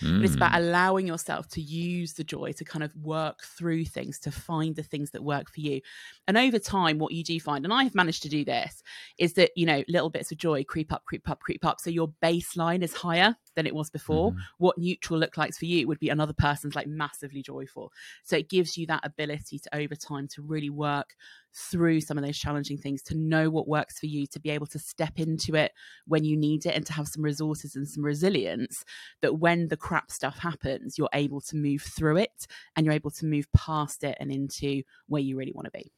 But 0.00 0.24
it's 0.24 0.34
about 0.34 0.52
Mm. 0.52 0.58
allowing 0.58 1.06
yourself 1.06 1.46
to 1.50 1.60
use 1.60 2.14
the 2.14 2.24
joy 2.24 2.52
to 2.52 2.64
kind 2.64 2.82
of 2.82 2.94
work 2.96 3.44
through 3.44 3.84
things, 3.84 4.18
to 4.20 4.30
find 4.32 4.74
the 4.74 4.82
things 4.82 5.10
that 5.12 5.22
work 5.22 5.50
for 5.50 5.60
you. 5.60 5.80
And 6.26 6.36
over 6.36 6.58
time, 6.58 6.98
what 6.98 7.12
you 7.12 7.22
do 7.22 7.38
find, 7.38 7.64
and 7.64 7.72
I've 7.72 7.94
managed 7.94 8.22
to 8.24 8.28
do 8.28 8.44
this, 8.44 8.82
is 9.18 9.34
that, 9.34 9.50
you 9.54 9.66
know, 9.66 9.84
little 9.88 10.10
bits 10.10 10.32
of 10.32 10.38
joy 10.38 10.64
creep 10.64 10.92
up, 10.92 11.04
creep 11.04 11.28
up, 11.30 11.40
creep 11.40 11.64
up. 11.64 11.80
So 11.80 11.90
your 11.90 12.12
baseline 12.22 12.82
is 12.82 12.92
higher 12.94 13.36
than 13.54 13.66
it 13.66 13.74
was 13.74 13.90
before. 13.90 14.32
Mhm. 14.32 14.38
What 14.58 14.78
neutral 14.78 15.20
look 15.20 15.36
like 15.36 15.54
for 15.54 15.66
you 15.66 15.86
would 15.86 16.00
be 16.00 16.08
another 16.08 16.32
person's 16.32 16.74
like 16.74 16.88
massively 16.88 17.42
joyful. 17.42 17.92
So 18.24 18.36
it 18.36 18.48
gives 18.48 18.76
you 18.76 18.86
that 18.86 19.06
ability 19.06 19.58
to 19.60 19.76
over 19.76 19.94
time 19.94 20.26
to 20.28 20.42
really 20.42 20.70
work 20.70 21.14
through 21.54 22.00
some 22.00 22.18
of 22.18 22.24
those 22.24 22.38
challenging 22.38 22.76
things, 22.76 23.02
to 23.02 23.14
know 23.14 23.50
what 23.50 23.68
works 23.68 23.98
for 23.98 24.06
you, 24.06 24.26
to 24.26 24.40
be 24.40 24.50
able 24.50 24.66
to 24.66 24.78
step 24.78 25.18
into 25.18 25.54
it 25.54 25.72
when 26.06 26.24
you 26.24 26.36
need 26.36 26.66
it 26.66 26.74
and 26.74 26.84
to 26.86 26.92
have 26.92 27.08
some 27.08 27.22
resources 27.22 27.76
and 27.76 27.88
some 27.88 28.04
resilience 28.04 28.84
that 29.22 29.38
when 29.38 29.68
the 29.68 29.76
crap 29.76 30.10
stuff 30.10 30.38
happens, 30.38 30.98
you're 30.98 31.08
able 31.12 31.40
to 31.40 31.56
move 31.56 31.82
through 31.82 32.16
it 32.16 32.46
and 32.76 32.84
you're 32.84 32.94
able 32.94 33.10
to 33.10 33.26
move 33.26 33.46
past 33.52 34.04
it 34.04 34.16
and 34.20 34.32
into 34.32 34.82
where 35.06 35.22
you 35.22 35.36
really 35.36 35.52
want 35.52 35.66
to 35.66 35.70
be. 35.70 35.92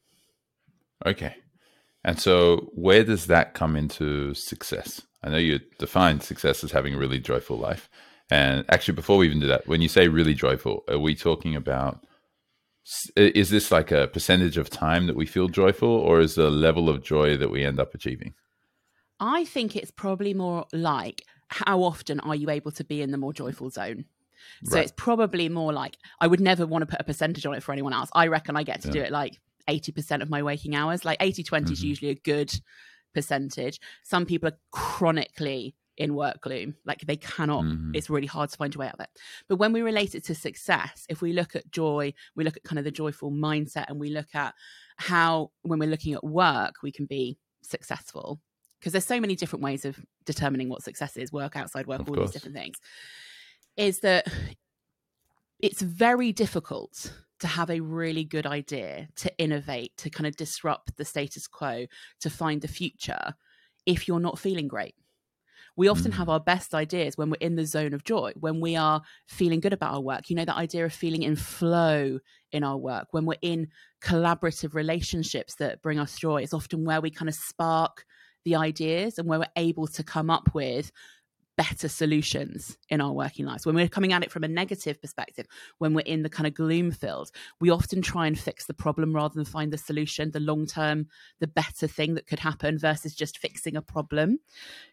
Okay. 1.05 1.35
And 2.03 2.19
so, 2.19 2.69
where 2.73 3.03
does 3.03 3.27
that 3.27 3.53
come 3.53 3.75
into 3.75 4.33
success? 4.33 5.01
I 5.23 5.29
know 5.29 5.37
you 5.37 5.59
define 5.77 6.21
success 6.21 6.63
as 6.63 6.71
having 6.71 6.93
a 6.93 6.97
really 6.97 7.19
joyful 7.19 7.57
life. 7.57 7.89
And 8.29 8.65
actually, 8.69 8.95
before 8.95 9.17
we 9.17 9.25
even 9.27 9.39
do 9.39 9.47
that, 9.47 9.67
when 9.67 9.81
you 9.81 9.89
say 9.89 10.07
really 10.07 10.33
joyful, 10.33 10.83
are 10.87 10.99
we 10.99 11.15
talking 11.15 11.55
about 11.55 12.05
is 13.15 13.49
this 13.49 13.71
like 13.71 13.91
a 13.91 14.07
percentage 14.07 14.57
of 14.57 14.69
time 14.69 15.07
that 15.07 15.15
we 15.15 15.25
feel 15.25 15.47
joyful, 15.47 15.89
or 15.89 16.19
is 16.19 16.35
the 16.35 16.49
level 16.49 16.89
of 16.89 17.03
joy 17.03 17.37
that 17.37 17.49
we 17.49 17.63
end 17.65 17.79
up 17.79 17.93
achieving? 17.93 18.33
I 19.19 19.45
think 19.45 19.75
it's 19.75 19.91
probably 19.91 20.33
more 20.33 20.65
like 20.71 21.23
how 21.49 21.81
often 21.81 22.19
are 22.19 22.35
you 22.35 22.49
able 22.49 22.71
to 22.71 22.83
be 22.83 23.01
in 23.01 23.11
the 23.11 23.17
more 23.17 23.33
joyful 23.33 23.69
zone? 23.69 24.05
So 24.63 24.75
Right. 24.75 24.83
it's 24.83 24.93
probably 24.95 25.49
more 25.49 25.73
like 25.73 25.97
I 26.21 26.27
would 26.27 26.39
never 26.39 26.65
want 26.65 26.83
to 26.83 26.85
put 26.85 27.01
a 27.01 27.03
percentage 27.03 27.45
on 27.45 27.53
it 27.55 27.63
for 27.63 27.71
anyone 27.71 27.93
else. 27.93 28.09
I 28.13 28.27
reckon 28.27 28.55
I 28.55 28.63
get 28.63 28.81
to 28.81 28.91
do 28.91 29.01
it 29.01 29.11
like 29.11 29.39
80% 29.67 30.21
of 30.21 30.29
my 30.29 30.43
waking 30.43 30.75
hours. 30.75 31.03
Like 31.03 31.17
80 31.19 31.43
20 31.43 31.73
is 31.73 31.81
Mhm. 31.81 31.87
usually 31.87 32.11
a 32.11 32.15
good 32.15 32.53
percentage. 33.13 33.79
Some 34.03 34.25
people 34.25 34.49
are 34.49 34.57
chronically 34.71 35.75
in 35.97 36.13
work 36.13 36.41
gloom, 36.41 36.75
like 36.85 37.01
they 37.01 37.17
cannot, 37.17 37.63
Mhm. 37.63 37.95
it's 37.95 38.09
really 38.09 38.27
hard 38.27 38.49
to 38.51 38.57
find 38.57 38.73
a 38.75 38.77
way 38.77 38.87
out 38.87 38.93
of 38.93 38.99
it. 38.99 39.09
But 39.47 39.55
when 39.57 39.73
we 39.73 39.81
relate 39.81 40.13
it 40.15 40.23
to 40.25 40.35
success, 40.35 41.05
if 41.09 41.21
we 41.21 41.33
look 41.33 41.55
at 41.55 41.71
joy, 41.71 42.13
we 42.35 42.43
look 42.43 42.55
at 42.57 42.63
kind 42.63 42.77
of 42.79 42.85
the 42.85 42.91
joyful 42.91 43.31
mindset 43.31 43.85
and 43.89 43.99
we 43.99 44.09
look 44.09 44.33
at 44.35 44.53
how 44.97 45.51
when 45.63 45.79
we're 45.79 45.89
looking 45.89 46.13
at 46.13 46.23
work 46.23 46.75
we 46.83 46.91
can 46.91 47.05
be 47.05 47.37
successful 47.61 48.39
because 48.79 48.91
there's 48.93 49.05
so 49.05 49.19
many 49.19 49.35
different 49.35 49.63
ways 49.63 49.85
of 49.85 49.99
determining 50.25 50.69
what 50.69 50.83
success 50.83 51.17
is 51.17 51.31
work 51.33 51.55
outside 51.55 51.87
work 51.87 51.99
Of 52.01 52.09
all 52.09 52.15
course. 52.15 52.27
these 52.29 52.33
different 52.41 52.55
things 52.55 52.77
is 53.75 53.99
that 54.01 54.27
it's 55.59 55.81
very 55.81 56.31
difficult 56.31 57.11
to 57.39 57.47
have 57.47 57.69
a 57.69 57.79
really 57.79 58.23
good 58.23 58.45
idea 58.45 59.07
to 59.15 59.35
innovate 59.37 59.95
to 59.97 60.09
kind 60.09 60.27
of 60.27 60.35
disrupt 60.35 60.95
the 60.97 61.05
status 61.05 61.47
quo 61.47 61.85
to 62.19 62.29
find 62.29 62.61
the 62.61 62.67
future 62.67 63.33
if 63.85 64.07
you're 64.07 64.19
not 64.19 64.39
feeling 64.39 64.67
great 64.67 64.95
we 65.77 65.87
often 65.87 66.11
Mm. 66.11 66.15
have 66.15 66.27
our 66.29 66.39
best 66.39 66.73
ideas 66.75 67.17
when 67.17 67.29
we're 67.29 67.37
in 67.39 67.55
the 67.55 67.65
zone 67.65 67.93
of 67.93 68.03
joy, 68.03 68.33
when 68.39 68.59
we 68.59 68.75
are 68.75 69.01
feeling 69.27 69.59
good 69.61 69.73
about 69.73 69.93
our 69.93 70.01
work. 70.01 70.29
You 70.29 70.35
know, 70.35 70.45
that 70.45 70.57
idea 70.57 70.85
of 70.85 70.93
feeling 70.93 71.23
in 71.23 71.35
flow 71.35 72.19
in 72.51 72.63
our 72.63 72.77
work, 72.77 73.07
when 73.11 73.25
we're 73.25 73.37
in 73.41 73.69
collaborative 74.01 74.73
relationships 74.73 75.55
that 75.55 75.81
bring 75.81 75.99
us 75.99 76.17
joy, 76.17 76.41
is 76.41 76.53
often 76.53 76.83
where 76.83 76.99
we 76.99 77.11
kind 77.11 77.29
of 77.29 77.35
spark 77.35 78.05
the 78.43 78.55
ideas 78.55 79.17
and 79.17 79.27
where 79.27 79.39
we're 79.39 79.45
able 79.55 79.87
to 79.87 80.03
come 80.03 80.29
up 80.29 80.53
with 80.53 80.91
better 81.57 81.89
solutions 81.89 82.77
in 82.89 83.01
our 83.01 83.11
working 83.11 83.45
lives. 83.45 83.65
When 83.65 83.75
we're 83.75 83.89
coming 83.89 84.13
at 84.13 84.23
it 84.23 84.31
from 84.31 84.43
a 84.43 84.47
negative 84.47 85.01
perspective, 85.01 85.47
when 85.79 85.93
we're 85.93 86.01
in 86.01 86.21
the 86.21 86.29
kind 86.29 86.45
of 86.47 86.53
gloom 86.53 86.91
filled, 86.91 87.31
we 87.59 87.69
often 87.71 88.01
try 88.01 88.27
and 88.27 88.39
fix 88.39 88.65
the 88.67 88.73
problem 88.75 89.13
rather 89.13 89.33
than 89.33 89.43
find 89.43 89.73
the 89.73 89.77
solution, 89.77 90.31
the 90.31 90.39
long 90.39 90.67
term, 90.67 91.07
the 91.39 91.47
better 91.47 91.87
thing 91.87 92.13
that 92.13 92.27
could 92.27 92.39
happen 92.39 92.77
versus 92.77 93.15
just 93.15 93.39
fixing 93.39 93.75
a 93.75 93.81
problem. 93.81 94.37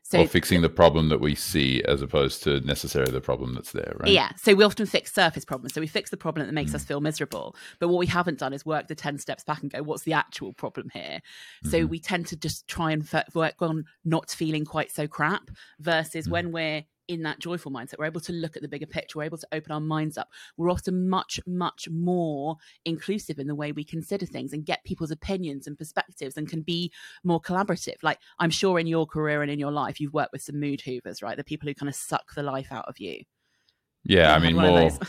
So 0.02 0.21
or 0.21 0.26
fixing 0.26 0.62
the 0.62 0.68
problem 0.68 1.09
that 1.11 1.21
we 1.21 1.35
see 1.35 1.83
as 1.85 2.02
opposed 2.02 2.42
to 2.44 2.61
necessarily 2.61 3.12
the 3.12 3.21
problem 3.21 3.54
that's 3.54 3.73
there, 3.73 3.94
right? 4.00 4.11
Yeah. 4.11 4.30
So 4.37 4.54
we 4.54 4.64
often 4.64 4.87
fix 4.87 5.12
surface 5.12 5.44
problems. 5.44 5.75
So 5.75 5.80
we 5.80 5.87
fix 5.87 6.11
the 6.11 6.16
problem 6.16 6.47
that 6.47 6.52
makes 6.52 6.73
Mm. 6.73 6.76
us 6.76 6.85
feel 6.85 7.00
miserable. 7.00 7.56
But 7.78 7.88
what 7.88 7.99
we 7.99 8.06
haven't 8.06 8.38
done 8.38 8.52
is 8.52 8.64
work 8.66 8.88
the 8.88 8.94
10 8.94 9.18
steps 9.18 9.44
back 9.44 9.62
and 9.62 9.71
go, 9.71 9.83
what's 9.83 10.02
the 10.04 10.12
actual 10.14 10.52
problem 10.52 10.90
here? 10.92 11.21
So 11.64 11.85
Mhm. 11.87 11.88
we 11.90 11.99
tend 12.00 12.26
to 12.28 12.37
just 12.37 12.66
try 12.68 12.90
and 12.92 13.02
f- 13.12 13.35
work 13.35 13.61
on 13.61 13.85
not 14.04 14.30
feeling 14.30 14.64
quite 14.64 14.90
so 14.90 15.06
crap 15.06 15.50
versus 15.80 16.26
Mm. 16.26 16.30
when 16.30 16.52
we're 16.54 16.84
in 17.08 17.23
that 17.23 17.38
joyful 17.38 17.70
mindset, 17.70 17.99
we're 17.99 18.06
able 18.06 18.20
to 18.20 18.32
look 18.32 18.56
at 18.56 18.62
the 18.62 18.68
bigger 18.68 18.87
picture. 18.87 19.18
We're 19.18 19.25
able 19.25 19.38
to 19.38 19.49
open 19.52 19.73
our 19.73 19.80
minds 19.80 20.16
up. 20.16 20.30
We're 20.56 20.70
often 20.70 21.08
much, 21.08 21.38
much 21.46 21.88
more 21.90 22.56
inclusive 22.84 23.38
in 23.38 23.46
the 23.46 23.54
way 23.54 23.73
we 23.73 23.84
consider 23.84 24.26
things 24.26 24.52
and 24.52 24.64
get 24.64 24.84
people's 24.84 25.11
opinions 25.11 25.66
and 25.66 25.76
perspectives 25.76 26.37
and 26.37 26.49
can 26.49 26.62
be 26.62 26.92
more 27.23 27.40
collaborative. 27.40 27.96
Like 28.02 28.18
I'm 28.38 28.50
sure 28.50 28.78
in 28.78 28.87
your 28.87 29.06
career 29.06 29.42
and 29.42 29.50
in 29.50 29.58
your 29.58 29.73
life, 29.73 30.00
you've 30.00 30.14
worked 30.14 30.32
with 30.32 30.42
some 30.42 30.58
mood 30.58 30.80
hoovers, 30.80 31.23
right? 31.23 31.37
The 31.37 31.44
people 31.44 31.68
who 31.68 31.75
kind 31.75 31.88
of 31.88 31.94
suck 31.94 32.34
the 32.34 32.42
life 32.42 32.68
out 32.70 32.87
of 32.88 32.99
you. 32.99 33.25
Yeah, 34.04 34.32
I 34.34 34.38
mean 34.38 34.56
more. 34.56 34.90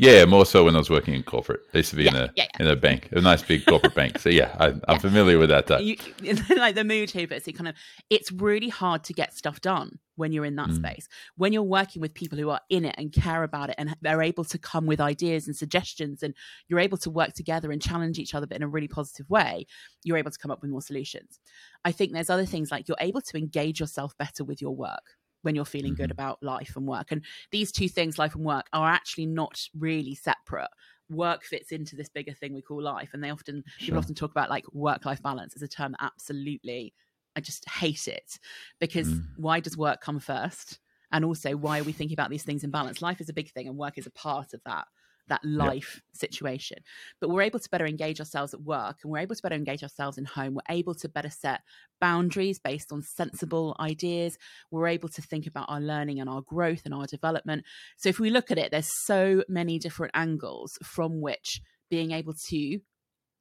Yeah, 0.00 0.26
more 0.26 0.46
so 0.46 0.64
when 0.64 0.76
I 0.76 0.78
was 0.78 0.88
working 0.88 1.14
in 1.14 1.24
corporate. 1.24 1.58
I 1.74 1.78
used 1.78 1.90
to 1.90 1.96
be 1.96 2.06
in 2.06 2.14
a 2.14 2.30
yeah, 2.36 2.46
in 2.60 2.68
a 2.68 2.76
bank, 2.76 3.08
a 3.10 3.20
nice 3.20 3.42
big 3.42 3.66
corporate 3.66 3.96
bank. 3.96 4.20
So 4.20 4.28
yeah, 4.28 4.54
I, 4.56 4.68
I'm 4.68 4.80
Yeah. 4.90 4.98
familiar 4.98 5.38
with 5.38 5.48
that. 5.48 5.82
You, 5.82 5.96
like 6.56 6.76
the 6.76 6.84
mood 6.84 7.10
hoovers, 7.10 7.48
it 7.48 7.54
kind 7.54 7.66
of 7.66 7.74
it's 8.08 8.30
really 8.30 8.68
hard 8.68 9.02
to 9.04 9.12
get 9.12 9.34
stuff 9.34 9.60
done 9.60 9.98
when 10.18 10.32
you're 10.32 10.44
in 10.44 10.56
that 10.56 10.68
Mm. 10.68 10.76
space. 10.76 11.08
When 11.36 11.52
you're 11.52 11.62
working 11.62 12.00
with 12.02 12.12
people 12.14 12.36
who 12.38 12.50
are 12.50 12.60
in 12.68 12.84
it 12.84 12.94
and 12.98 13.12
care 13.12 13.42
about 13.44 13.70
it 13.70 13.76
and 13.78 13.96
they're 14.02 14.20
able 14.22 14.44
to 14.44 14.58
come 14.58 14.84
with 14.86 15.00
ideas 15.00 15.46
and 15.46 15.56
suggestions 15.56 16.22
and 16.22 16.34
you're 16.68 16.80
able 16.80 16.98
to 16.98 17.10
work 17.10 17.32
together 17.34 17.72
and 17.72 17.80
challenge 17.80 18.18
each 18.18 18.34
other 18.34 18.46
but 18.46 18.56
in 18.56 18.62
a 18.62 18.68
really 18.68 18.88
positive 18.88 19.30
way, 19.30 19.66
you're 20.04 20.18
able 20.18 20.30
to 20.30 20.38
come 20.38 20.50
up 20.50 20.60
with 20.60 20.70
more 20.70 20.82
solutions. 20.82 21.40
I 21.84 21.92
think 21.92 22.12
there's 22.12 22.30
other 22.30 22.46
things 22.46 22.70
like 22.70 22.88
you're 22.88 22.96
able 23.00 23.22
to 23.22 23.38
engage 23.38 23.80
yourself 23.80 24.16
better 24.18 24.44
with 24.44 24.60
your 24.60 24.76
work 24.76 25.16
when 25.42 25.54
you're 25.54 25.64
feeling 25.64 25.94
good 25.94 26.10
Mhm. 26.10 26.12
about 26.12 26.42
life 26.42 26.74
and 26.76 26.86
work. 26.86 27.12
And 27.12 27.24
these 27.52 27.70
two 27.72 27.88
things, 27.88 28.18
life 28.18 28.34
and 28.34 28.44
work, 28.44 28.66
are 28.72 28.88
actually 28.90 29.26
not 29.26 29.68
really 29.78 30.14
separate. 30.16 30.68
Work 31.08 31.44
fits 31.44 31.70
into 31.72 31.96
this 31.96 32.08
bigger 32.08 32.34
thing 32.34 32.52
we 32.52 32.60
call 32.60 32.82
life, 32.82 33.10
and 33.14 33.22
they 33.24 33.30
often 33.30 33.62
Sure. 33.78 33.86
people 33.86 33.98
often 34.00 34.14
talk 34.16 34.30
about 34.32 34.50
like 34.50 34.64
work 34.74 35.04
life 35.06 35.22
balance 35.22 35.54
as 35.56 35.62
a 35.62 35.68
term 35.68 35.92
that 35.92 36.02
absolutely 36.02 36.92
I 37.38 37.40
just 37.40 37.68
hate 37.68 38.08
it 38.08 38.38
because 38.80 39.08
Mm. 39.08 39.24
why 39.36 39.60
does 39.60 39.76
work 39.76 40.00
come 40.00 40.18
first? 40.20 40.80
And 41.10 41.24
also, 41.24 41.56
why 41.56 41.78
are 41.80 41.84
we 41.84 41.92
thinking 41.92 42.14
about 42.18 42.30
these 42.30 42.42
things 42.42 42.64
in 42.64 42.70
balance? 42.70 43.00
Life 43.00 43.20
is 43.22 43.28
a 43.30 43.32
big 43.32 43.50
thing, 43.52 43.66
and 43.68 43.78
work 43.78 43.96
is 43.96 44.06
a 44.06 44.10
part 44.10 44.52
of 44.54 44.60
that 44.64 44.86
that 45.28 45.44
life 45.44 46.00
situation. 46.14 46.78
But 47.20 47.28
we're 47.28 47.42
able 47.42 47.58
to 47.60 47.68
better 47.70 47.86
engage 47.86 48.18
ourselves 48.18 48.54
at 48.54 48.62
work, 48.62 48.96
and 49.02 49.12
we're 49.12 49.18
able 49.26 49.34
to 49.34 49.42
better 49.42 49.54
engage 49.54 49.82
ourselves 49.82 50.16
in 50.18 50.24
home. 50.24 50.54
We're 50.54 50.74
able 50.80 50.94
to 50.96 51.08
better 51.08 51.28
set 51.30 51.60
boundaries 52.00 52.58
based 52.58 52.92
on 52.92 53.02
sensible 53.02 53.76
ideas. 53.78 54.38
We're 54.70 54.88
able 54.88 55.10
to 55.10 55.22
think 55.22 55.46
about 55.46 55.66
our 55.68 55.80
learning 55.80 56.18
and 56.20 56.30
our 56.30 56.40
growth 56.40 56.82
and 56.86 56.94
our 56.94 57.06
development. 57.06 57.64
So, 57.98 58.08
if 58.08 58.18
we 58.18 58.30
look 58.30 58.50
at 58.50 58.58
it, 58.58 58.70
there's 58.70 58.92
so 59.04 59.44
many 59.48 59.78
different 59.78 60.12
angles 60.14 60.78
from 60.82 61.20
which 61.20 61.60
being 61.90 62.10
able 62.12 62.34
to, 62.48 62.80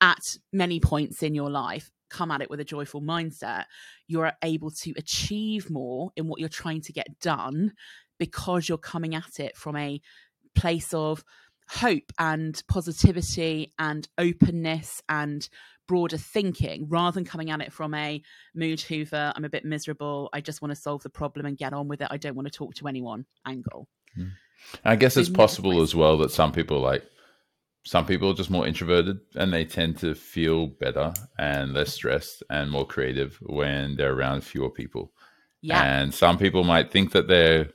at 0.01 0.23
many 0.51 0.79
points 0.79 1.23
in 1.23 1.35
your 1.35 1.49
life, 1.49 1.89
come 2.09 2.31
at 2.31 2.41
it 2.41 2.49
with 2.49 2.59
a 2.59 2.65
joyful 2.65 3.01
mindset, 3.01 3.65
you're 4.07 4.31
able 4.43 4.71
to 4.71 4.93
achieve 4.97 5.69
more 5.69 6.11
in 6.15 6.27
what 6.27 6.39
you're 6.39 6.49
trying 6.49 6.81
to 6.81 6.93
get 6.93 7.19
done 7.19 7.73
because 8.17 8.67
you're 8.67 8.77
coming 8.77 9.15
at 9.15 9.39
it 9.39 9.55
from 9.55 9.75
a 9.75 10.01
place 10.55 10.93
of 10.93 11.23
hope 11.69 12.11
and 12.17 12.63
positivity 12.67 13.73
and 13.77 14.07
openness 14.17 15.01
and 15.09 15.49
broader 15.87 16.17
thinking 16.17 16.87
rather 16.89 17.15
than 17.15 17.25
coming 17.25 17.49
at 17.49 17.61
it 17.61 17.71
from 17.71 17.93
a 17.93 18.21
mood 18.55 18.79
hoover 18.81 19.31
i'm 19.35 19.45
a 19.45 19.49
bit 19.49 19.65
miserable 19.65 20.29
i 20.33 20.41
just 20.41 20.61
want 20.61 20.69
to 20.73 20.81
solve 20.81 21.01
the 21.03 21.09
problem 21.09 21.45
and 21.45 21.57
get 21.57 21.73
on 21.73 21.87
with 21.87 22.01
it 22.01 22.07
i 22.09 22.17
don't 22.17 22.35
want 22.35 22.45
to 22.45 22.57
talk 22.57 22.73
to 22.73 22.87
anyone 22.87 23.25
angle. 23.45 23.87
Hmm. 24.15 24.29
I 24.83 24.95
guess 24.95 25.17
it's 25.17 25.29
possible 25.29 25.81
as 25.81 25.93
well 25.93 26.17
that 26.19 26.31
some 26.31 26.51
people 26.51 26.79
like 26.79 27.03
some 27.87 28.05
people 28.05 28.29
are 28.29 28.33
just 28.41 28.49
more 28.49 28.67
introverted 28.67 29.17
and 29.35 29.53
they 29.53 29.63
tend 29.63 29.97
to 29.99 30.13
feel 30.13 30.67
better 30.67 31.13
and 31.39 31.73
less 31.73 31.93
stressed 31.93 32.43
and 32.49 32.69
more 32.69 32.85
creative 32.85 33.37
when 33.41 33.95
they're 33.95 34.13
around 34.13 34.41
fewer 34.41 34.69
people. 34.69 35.13
yeah 35.61 35.81
And 35.83 36.13
some 36.13 36.37
people 36.37 36.63
might 36.65 36.91
think 36.91 37.11
that 37.13 37.27
they're 37.27 37.69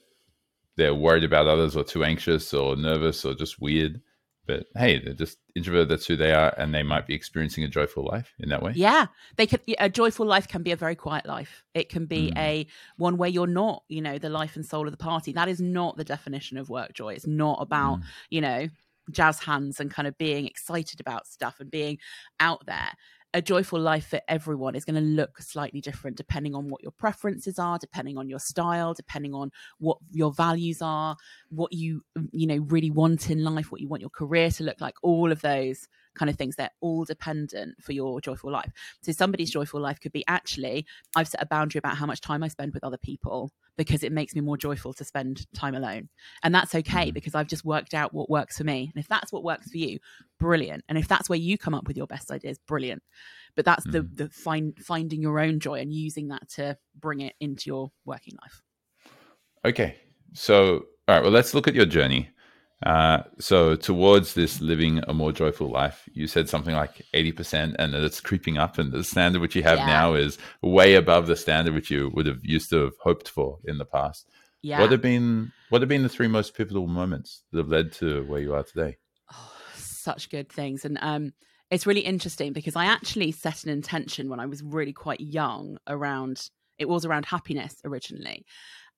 they're 0.77 0.95
worried 0.95 1.25
about 1.25 1.47
others 1.47 1.77
or 1.77 1.85
too 1.85 2.05
anxious 2.05 2.53
or 2.55 2.77
nervous 2.77 3.25
or 3.25 3.35
just 3.35 3.61
weird. 3.61 4.01
But 4.47 4.67
hey, 4.75 4.99
they're 4.99 5.15
just 5.25 5.39
introverted. 5.55 5.89
That's 5.89 6.07
who 6.07 6.17
they 6.17 6.33
are, 6.33 6.53
and 6.59 6.75
they 6.75 6.83
might 6.83 7.07
be 7.07 7.15
experiencing 7.15 7.63
a 7.65 7.69
joyful 7.69 8.05
life 8.05 8.35
in 8.39 8.49
that 8.49 8.63
way. 8.63 8.73
Yeah, 8.75 9.07
they 9.37 9.47
could. 9.47 9.61
A 9.79 9.89
joyful 9.89 10.27
life 10.27 10.49
can 10.49 10.63
be 10.63 10.73
a 10.73 10.77
very 10.77 10.97
quiet 10.97 11.27
life. 11.27 11.63
It 11.75 11.89
can 11.89 12.07
be 12.07 12.33
Mm. 12.33 12.39
a 12.39 12.67
one 12.97 13.17
where 13.19 13.29
you're 13.37 13.47
not, 13.63 13.85
you 13.89 14.03
know, 14.03 14.19
the 14.19 14.31
life 14.31 14.57
and 14.57 14.67
soul 14.67 14.87
of 14.89 14.93
the 14.93 15.05
party. 15.11 15.33
That 15.33 15.49
is 15.49 15.61
not 15.61 15.97
the 15.97 16.05
definition 16.05 16.59
of 16.59 16.69
work 16.69 16.93
joy. 16.93 17.15
It's 17.15 17.27
not 17.27 17.59
about, 17.63 18.01
Mm. 18.01 18.05
you 18.31 18.41
know, 18.41 18.69
jazz 19.11 19.41
hands 19.41 19.81
and 19.81 19.91
kind 19.91 20.09
of 20.09 20.17
being 20.19 20.47
excited 20.47 21.01
about 21.01 21.27
stuff 21.27 21.57
and 21.61 21.71
being 21.71 21.99
out 22.41 22.65
there. 22.67 22.91
A 23.35 23.41
joyful 23.41 23.81
life 23.81 24.09
for 24.09 24.21
everyone 24.29 24.75
is 24.75 24.85
going 24.85 24.97
to 24.97 25.01
look 25.01 25.41
slightly 25.41 25.81
different 25.81 26.19
depending 26.19 26.55
on 26.55 26.69
what 26.69 26.83
your 26.83 26.93
preferences 26.93 27.59
are, 27.59 27.79
depending 27.79 28.19
on 28.19 28.29
your 28.29 28.39
style, 28.39 28.93
depending 28.93 29.33
on 29.33 29.51
what 29.79 29.97
your 30.11 30.33
values 30.33 30.83
are, 30.83 31.17
what 31.49 31.73
you 31.73 32.03
you 32.31 32.47
know 32.47 32.59
really 32.69 32.91
want 32.91 33.31
in 33.31 33.43
life, 33.43 33.73
what 33.73 33.81
you 33.81 33.89
want 33.89 34.03
your 34.03 34.11
career 34.11 34.51
to 34.51 34.65
look 34.65 34.83
like. 34.83 34.95
All 35.03 35.33
of 35.33 35.41
those 35.41 35.89
kind 36.15 36.29
of 36.31 36.37
things 36.37 36.57
they're 36.57 36.71
all 36.81 37.05
dependent 37.05 37.83
for 37.83 37.93
your 37.93 38.21
joyful 38.21 38.51
life. 38.51 38.71
So 39.03 39.13
somebody's 39.13 39.51
joyful 39.51 39.81
life 39.81 40.01
could 40.01 40.13
be 40.13 40.25
actually 40.29 40.87
I've 41.17 41.29
set 41.29 41.43
a 41.43 41.47
boundary 41.47 41.79
about 41.79 41.97
how 41.97 42.07
much 42.07 42.21
time 42.21 42.43
I 42.43 42.49
spend 42.49 42.75
with 42.75 42.85
other 42.85 42.99
people 42.99 43.51
because 43.77 44.03
it 44.03 44.13
makes 44.13 44.35
me 44.35 44.41
more 44.43 44.57
joyful 44.59 44.93
to 44.93 45.05
spend 45.05 45.47
time 45.55 45.75
alone. 45.75 46.09
And 46.43 46.55
that's 46.55 46.75
okay 46.75 47.11
Mhm. 47.11 47.15
because 47.15 47.35
I've 47.35 47.47
just 47.47 47.65
worked 47.65 47.95
out 47.95 48.13
what 48.13 48.29
works 48.29 48.59
for 48.59 48.65
me. 48.65 48.91
And 48.95 49.03
if 49.03 49.09
that's 49.09 49.33
what 49.33 49.43
works 49.43 49.71
for 49.71 49.79
you, 49.79 49.99
brilliant. 50.39 50.85
And 50.89 50.99
if 50.99 51.09
that's 51.09 51.31
where 51.31 51.39
you 51.39 51.57
come 51.57 51.75
up 51.75 51.89
with 51.89 51.97
your 51.97 52.07
best 52.07 52.31
ideas, 52.31 52.59
brilliant. 52.59 53.03
But 53.55 53.65
that's 53.65 53.85
the 53.85 54.03
Mhm. 54.03 54.17
the 54.17 54.29
find 54.29 54.79
finding 54.79 55.23
your 55.23 55.39
own 55.39 55.61
joy 55.61 55.81
and 55.81 55.93
using 55.93 56.29
that 56.29 56.49
to 56.51 56.77
bring 56.95 57.21
it 57.21 57.35
into 57.41 57.69
your 57.69 57.93
working 58.05 58.37
life. 58.43 58.63
Okay. 59.65 59.97
So, 60.35 60.87
all 61.09 61.15
right. 61.17 61.23
Well, 61.23 61.31
let's 61.33 61.55
look 61.55 61.69
at 61.69 61.75
your 61.75 61.87
journey. 61.87 62.31
Uh, 62.83 63.23
so, 63.39 63.77
towards 63.77 64.35
this 64.35 64.61
living 64.61 65.01
a 65.07 65.15
more 65.15 65.33
joyful 65.33 65.71
life, 65.71 66.09
you 66.13 66.27
said 66.27 66.49
something 66.49 66.75
like 66.75 67.03
80%, 67.15 67.77
and 67.79 67.95
that 67.95 68.03
it's 68.03 68.21
creeping 68.21 68.59
up, 68.59 68.79
and 68.79 68.93
the 68.93 69.05
standard 69.05 69.41
which 69.41 69.55
you 69.55 69.63
have 69.63 69.79
Yeah. 69.79 69.87
now 69.87 70.15
is 70.15 70.39
way 70.63 70.95
above 70.95 71.27
the 71.27 71.37
standard 71.37 71.75
which 71.75 71.91
you 71.91 72.11
would 72.15 72.27
have 72.27 72.45
used 72.45 72.71
to 72.71 72.83
have 72.85 72.95
hoped 73.01 73.29
for 73.29 73.59
in 73.65 73.79
the 73.79 73.85
past. 73.85 74.29
Yeah. 74.63 74.81
What 74.81 74.93
have 74.93 75.03
been 75.03 75.53
what 75.71 75.83
have 75.83 75.89
been 75.89 76.03
the 76.03 76.09
three 76.09 76.29
most 76.29 76.55
pivotal 76.57 76.87
moments 76.87 77.43
that 77.51 77.59
have 77.59 77.69
led 77.69 77.93
to 77.95 78.25
where 78.25 78.41
you 78.41 78.55
are 78.55 78.63
today? 78.63 78.99
Oh, 79.33 79.53
such 79.75 80.31
good 80.31 80.49
things. 80.49 80.85
And 80.85 80.99
um, 81.01 81.33
it's 81.71 81.87
really 81.87 82.01
interesting 82.01 82.53
because 82.53 82.77
I 82.77 82.85
actually 82.85 83.33
set 83.33 83.65
an 83.65 83.71
intention 83.71 84.29
when 84.29 84.39
I 84.39 84.47
was 84.47 84.63
really 84.63 84.93
quite 84.93 85.21
young 85.21 85.79
around 85.87 86.49
it 86.79 86.89
was 86.89 87.05
around 87.05 87.27
happiness 87.27 87.77
originally. 87.85 88.45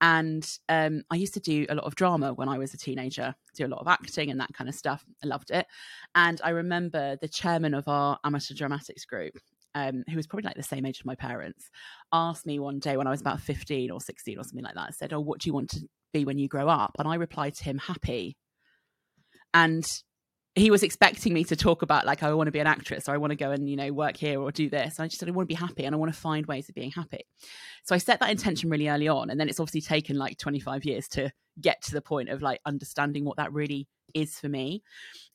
And 0.01 0.47
um, 0.69 1.03
I 1.11 1.17
used 1.17 1.35
to 1.35 1.41
do 1.41 1.67
a 1.69 1.75
lot 1.75 1.85
of 1.85 1.95
drama 1.95 2.35
when 2.35 2.49
I 2.49 2.59
was 2.59 2.75
a 2.75 2.77
teenager, 2.77 3.35
do 3.55 3.67
a 3.67 3.69
lot 3.69 3.81
of 3.81 3.89
acting 3.89 4.31
and 4.31 4.41
that 4.41 4.53
kind 4.53 4.69
of 4.69 4.75
stuff. 4.75 5.05
I 5.23 5.27
loved 5.27 5.51
it. 5.51 5.67
And 6.15 6.41
I 6.45 6.51
remember 6.51 7.17
the 7.17 7.29
chairman 7.29 7.75
of 7.75 7.89
our 7.89 8.19
amateur 8.25 8.55
dramatics 8.55 9.05
group, 9.05 9.39
um, 9.75 10.05
who 10.09 10.17
was 10.17 10.27
probably 10.27 10.47
like 10.47 10.57
the 10.57 10.63
same 10.63 10.85
age 10.85 11.01
as 11.01 11.07
my 11.07 11.15
parents, 11.15 11.71
asked 12.13 12.45
me 12.45 12.59
one 12.59 12.81
day 12.81 12.97
when 12.97 13.07
I 13.07 13.11
was 13.11 13.21
about 13.21 13.41
15 13.41 13.91
or 13.91 14.01
16 14.01 14.39
or 14.39 14.45
something 14.45 14.65
like 14.65 14.75
that, 14.75 14.95
said, 14.95 15.13
Oh, 15.13 15.21
what 15.21 15.41
do 15.41 15.49
you 15.49 15.55
want 15.55 15.71
to 15.71 15.89
be 16.13 16.25
when 16.25 16.39
you 16.39 16.49
grow 16.49 16.69
up? 16.69 16.93
And 16.99 17.09
I 17.09 17.15
replied 17.15 17.55
to 17.55 17.65
him, 17.65 17.79
happy. 17.79 18.37
And 19.53 19.85
he 20.56 20.70
was 20.70 20.84
expecting 20.84 21.34
me 21.34 21.42
to 21.44 21.56
talk 21.56 21.82
about 21.82 22.06
like 22.06 22.23
I 22.23 22.32
want 22.32 22.46
to 22.46 22.52
be 22.52 22.61
an 22.61 22.66
actress 22.66 23.08
or 23.08 23.12
I 23.12 23.16
want 23.16 23.32
to 23.32 23.37
go 23.37 23.50
and 23.50 23.68
you 23.68 23.76
know 23.76 23.92
work 23.92 24.16
here 24.16 24.40
or 24.40 24.52
do 24.52 24.70
this. 24.70 24.99
And 24.99 25.04
I 25.04 25.08
just 25.08 25.18
said 25.18 25.28
I 25.28 25.32
want 25.32 25.49
to 25.49 25.54
be 25.54 25.58
happy 25.58 25.84
and 25.84 25.94
I 25.94 25.99
want 25.99 26.14
to 26.14 26.18
find 26.18 26.46
ways 26.46 26.68
of 26.68 26.75
being 26.75 26.92
happy. 26.92 27.26
So 27.82 27.94
I 27.94 27.99
set 27.99 28.20
that 28.20 28.30
intention 28.30 28.70
really 28.70 28.88
early 28.88 29.08
on, 29.08 29.30
and 29.30 29.40
then 29.40 29.49
it's 29.49 29.58
obviously 29.58 29.80
taken 29.80 30.16
like 30.16 30.38
25 30.38 30.84
years 30.84 31.08
to 31.08 31.32
get 31.61 31.82
to 31.82 31.92
the 31.92 32.02
point 32.02 32.28
of 32.28 32.40
like 32.42 32.61
understanding 32.66 33.25
what 33.25 33.37
that 33.37 33.52
really 33.52 33.88
is 34.14 34.38
for 34.38 34.49
me. 34.49 34.82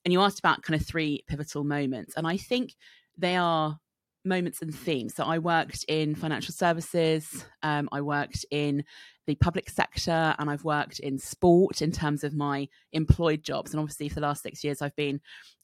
And 0.05 0.13
you 0.13 0.21
asked 0.21 0.39
about 0.39 0.63
kind 0.63 0.79
of 0.79 0.87
three 0.87 1.23
pivotal 1.27 1.63
moments, 1.65 2.13
and 2.15 2.25
I 2.25 2.37
think 2.37 2.75
they 3.17 3.35
are 3.35 3.77
moments 4.25 4.61
and 4.61 4.73
themes. 4.73 5.15
So 5.15 5.23
I 5.23 5.39
worked 5.39 5.85
in 5.87 6.15
financial 6.15 6.53
services, 6.53 7.45
um, 7.63 7.89
I 7.91 8.01
worked 8.01 8.45
in 8.51 8.83
the 9.27 9.35
public 9.35 9.69
sector, 9.69 10.35
and 10.39 10.49
I've 10.49 10.63
worked 10.63 10.99
in 10.99 11.17
sport 11.19 11.81
in 11.81 11.91
terms 11.91 12.23
of 12.23 12.33
my 12.33 12.67
employed 12.93 13.43
jobs. 13.43 13.71
And 13.71 13.79
obviously, 13.79 14.09
for 14.09 14.15
the 14.15 14.27
last 14.27 14.43
six 14.43 14.63
years, 14.63 14.81
I've 14.81 14.95
been 14.95 15.21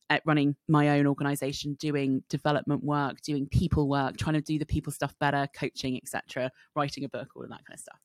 at 0.10 0.22
running 0.26 0.56
my 0.68 1.00
own 1.00 1.08
organization, 1.08 1.76
doing 1.80 2.24
development 2.30 2.84
work, 2.84 3.22
doing 3.22 3.48
people 3.48 3.90
work, 3.90 4.18
trying 4.18 4.36
to 4.36 4.42
do 4.42 4.60
the 4.60 4.66
people 4.66 4.92
stuff 4.92 5.16
better, 5.20 5.48
coaching, 5.54 5.98
etc., 5.98 6.52
writing 6.76 7.04
a 7.04 7.10
book, 7.10 7.30
all 7.36 7.44
of 7.44 7.50
that 7.50 7.66
kind 7.66 7.74
of 7.74 7.80
stuff. 7.80 8.00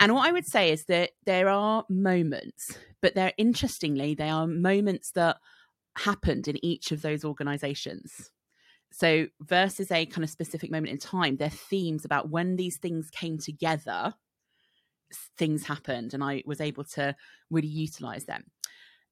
And 0.00 0.14
what 0.14 0.26
I 0.26 0.32
would 0.32 0.46
say 0.46 0.72
is 0.72 0.86
that 0.86 1.10
there 1.26 1.50
are 1.50 1.84
moments, 1.90 2.78
but 3.02 3.14
they're 3.14 3.34
interestingly, 3.36 4.14
they 4.14 4.30
are 4.30 4.46
moments 4.46 5.10
that 5.12 5.36
happened 5.98 6.48
in 6.48 6.64
each 6.64 6.90
of 6.90 7.02
those 7.02 7.22
organizations. 7.22 8.30
So, 8.92 9.26
versus 9.40 9.90
a 9.90 10.06
kind 10.06 10.24
of 10.24 10.30
specific 10.30 10.70
moment 10.70 10.92
in 10.92 10.98
time, 10.98 11.36
they're 11.36 11.48
themes 11.48 12.04
about 12.04 12.30
when 12.30 12.56
these 12.56 12.76
things 12.76 13.08
came 13.10 13.38
together, 13.38 14.14
things 15.38 15.64
happened, 15.64 16.12
and 16.12 16.24
I 16.24 16.42
was 16.44 16.60
able 16.60 16.84
to 16.84 17.14
really 17.50 17.68
utilize 17.68 18.24
them. 18.24 18.44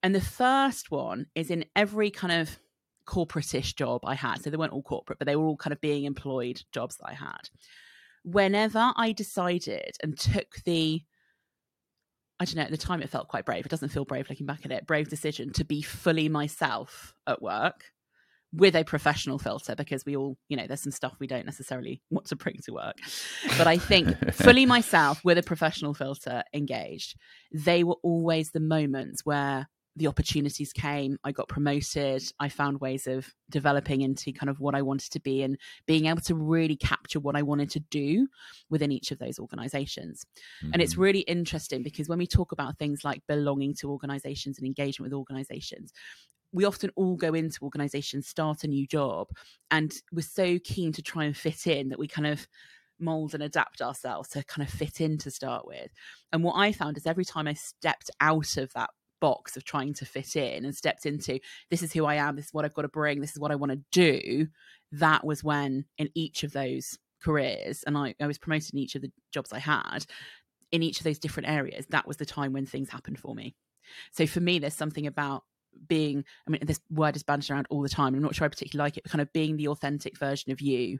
And 0.02 0.14
the 0.14 0.20
first 0.20 0.90
one 0.90 1.26
is 1.35 1.50
in 1.50 1.64
every 1.76 2.11
kind 2.11 2.32
of 2.32 2.58
corporate-ish 3.06 3.75
job 3.75 4.02
I 4.04 4.14
had. 4.14 4.42
So 4.42 4.50
they 4.50 4.56
weren't 4.56 4.73
all 4.73 4.82
corporate, 4.82 5.18
but 5.18 5.26
they 5.26 5.37
were 5.37 5.47
all 5.47 5.56
kind 5.56 5.73
of 5.73 5.80
being 5.80 6.04
employed 6.04 6.62
jobs 6.73 6.97
that 6.97 7.08
I 7.08 7.14
had. 7.14 7.49
Whenever 8.25 8.92
I 8.97 9.12
decided 9.12 9.97
and 10.02 10.18
took 10.18 10.56
the 10.64 11.02
I 12.40 12.44
don't 12.44 12.54
know, 12.54 12.62
at 12.62 12.70
the 12.70 12.76
time 12.76 13.02
it 13.02 13.11
felt 13.11 13.26
quite 13.26 13.44
brave. 13.44 13.66
It 13.66 13.68
doesn't 13.68 13.88
feel 13.88 14.04
brave 14.04 14.30
looking 14.30 14.47
back 14.47 14.64
at 14.64 14.70
it. 14.70 14.87
Brave 14.87 15.08
decision 15.08 15.52
to 15.54 15.64
be 15.64 15.82
fully 15.82 16.28
myself 16.28 17.12
at 17.26 17.42
work 17.42 17.87
with 18.52 18.75
a 18.75 18.85
professional 18.85 19.38
filter 19.38 19.75
because 19.75 20.05
we 20.07 20.17
all, 20.17 20.38
you 20.49 20.57
know, 20.57 20.67
there's 20.67 20.81
some 20.81 20.93
stuff 20.93 21.14
we 21.19 21.26
don't 21.26 21.47
necessarily 21.47 22.00
want 22.11 22.26
to 22.26 22.37
bring 22.37 22.57
to 22.64 22.73
work. 22.73 22.97
But 23.59 23.67
I 23.67 23.78
think 23.78 24.17
fully 24.33 24.67
myself 24.67 25.23
with 25.25 25.38
a 25.38 25.43
professional 25.43 25.95
filter 25.95 26.43
engaged, 26.55 27.17
they 27.52 27.85
were 27.85 27.97
always 28.02 28.50
the 28.50 28.61
moments 28.61 29.25
where 29.25 29.69
the 29.99 30.07
opportunities 30.07 30.73
came. 30.73 31.19
I 31.25 31.33
got 31.33 31.49
promoted. 31.49 32.23
I 32.38 32.49
found 32.49 32.81
ways 32.81 33.07
of 33.07 33.26
developing 33.50 34.00
into 34.00 34.33
kind 34.33 34.49
of 34.49 34.61
what 34.61 34.75
I 34.75 34.83
wanted 34.83 35.11
to 35.12 35.21
be 35.21 35.43
and 35.43 35.59
being 35.87 36.07
able 36.07 36.21
to 36.23 36.35
really 36.37 36.76
capture 36.76 37.21
what 37.21 37.37
I 37.37 37.43
wanted 37.43 37.71
to 37.71 37.81
do 37.81 38.28
within 38.71 38.93
each 38.93 39.11
of 39.11 39.19
those 39.19 39.38
organizations. 39.38 40.25
Mm-hmm. 40.62 40.73
And 40.73 40.83
it's 40.83 40.93
mm-hmm. 40.93 41.02
really 41.02 41.21
interesting 41.21 41.83
because 41.83 42.09
when 42.09 42.19
we 42.19 42.28
talk 42.28 42.52
about 42.52 42.78
things 42.78 43.05
like 43.05 43.23
belonging 43.26 43.75
to 43.81 43.90
organizations 43.90 44.59
and 44.59 44.67
engagement 44.67 45.11
with 45.11 45.19
organizations, 45.19 45.93
we 46.52 46.64
often 46.64 46.90
all 46.97 47.17
go 47.17 47.35
into 47.35 47.62
organizations, 47.62 48.26
start 48.26 48.64
a 48.64 48.69
new 48.69 48.87
job, 48.87 49.28
and 49.71 49.95
we're 50.12 50.23
so 50.23 50.59
keen 50.64 50.93
to 50.93 51.02
try 51.02 51.25
and 51.25 51.37
fit 51.37 51.67
in 51.67 51.88
that 51.88 51.99
we 51.99 52.09
kind 52.09 52.26
of 52.26 52.47
mold 53.00 53.35
and 53.35 53.43
adapt 53.43 53.81
ourselves 53.81 54.28
to 54.31 54.43
kind 54.45 54.67
of 54.67 54.73
fit 54.73 55.00
in 55.00 55.19
to 55.19 55.31
start 55.31 55.67
with. 55.67 55.90
And 56.33 56.43
what 56.43 56.57
I 56.57 56.73
found 56.73 56.97
is 56.97 57.07
every 57.07 57.25
time 57.25 57.47
I 57.47 57.55
stepped 57.55 58.11
out 58.21 58.57
of 58.57 58.73
that 58.73 58.90
box 59.21 59.57
of 59.57 59.64
trying 59.64 59.95
to 59.95 60.05
fit 60.05 60.37
in 60.37 60.64
and 60.64 60.75
stepped 60.75 61.07
into 61.07 61.40
this 61.71 61.83
is 61.83 61.93
who 61.93 62.07
I 62.07 62.14
am, 62.14 62.37
this 62.37 62.47
is 62.47 62.55
what 62.55 62.64
I've 62.64 62.75
got 62.75 62.83
to 62.83 62.88
bring, 62.88 63.21
this 63.21 63.33
is 63.33 63.38
what 63.38 63.50
I 63.50 63.57
want 63.57 63.73
to 63.73 63.81
do, 63.90 64.47
that 64.93 65.25
was 65.25 65.45
when 65.45 65.85
in 65.99 66.09
each 66.14 66.43
of 66.45 66.52
those 66.52 66.99
careers, 67.23 67.83
and 67.87 67.99
I, 67.99 68.14
I 68.21 68.26
was 68.26 68.38
promoted 68.38 68.73
in 68.73 68.78
each 68.81 68.95
of 68.95 69.02
the 69.02 69.12
jobs 69.33 69.52
I 69.52 69.59
had, 69.59 70.07
in 70.71 70.83
each 70.83 70.99
of 70.99 71.05
those 71.05 71.19
different 71.19 71.49
areas, 71.49 71.87
that 71.91 72.06
was 72.06 72.17
the 72.17 72.26
time 72.26 72.52
when 72.52 72.67
things 72.67 72.91
happened 72.91 73.19
for 73.19 73.34
me. 73.34 73.54
So 74.13 74.26
for 74.26 74.41
me, 74.41 74.58
there's 74.58 74.75
something 74.75 75.06
about 75.06 75.45
being 75.86 76.25
i 76.47 76.50
mean 76.50 76.60
this 76.64 76.80
word 76.91 77.14
is 77.17 77.23
bandied 77.23 77.50
around 77.50 77.67
all 77.71 77.82
the 77.82 77.88
time 77.88 78.14
i'm 78.14 78.23
not 78.23 78.34
sure 78.34 78.45
i 78.45 78.49
particularly 78.49 78.86
like 78.86 78.97
it 78.97 79.04
but 79.04 79.12
kind 79.12 79.23
of 79.23 79.32
being 79.32 79.56
the 79.56 79.69
authentic 79.69 80.19
version 80.19 80.52
of 80.52 80.60
you 80.60 80.99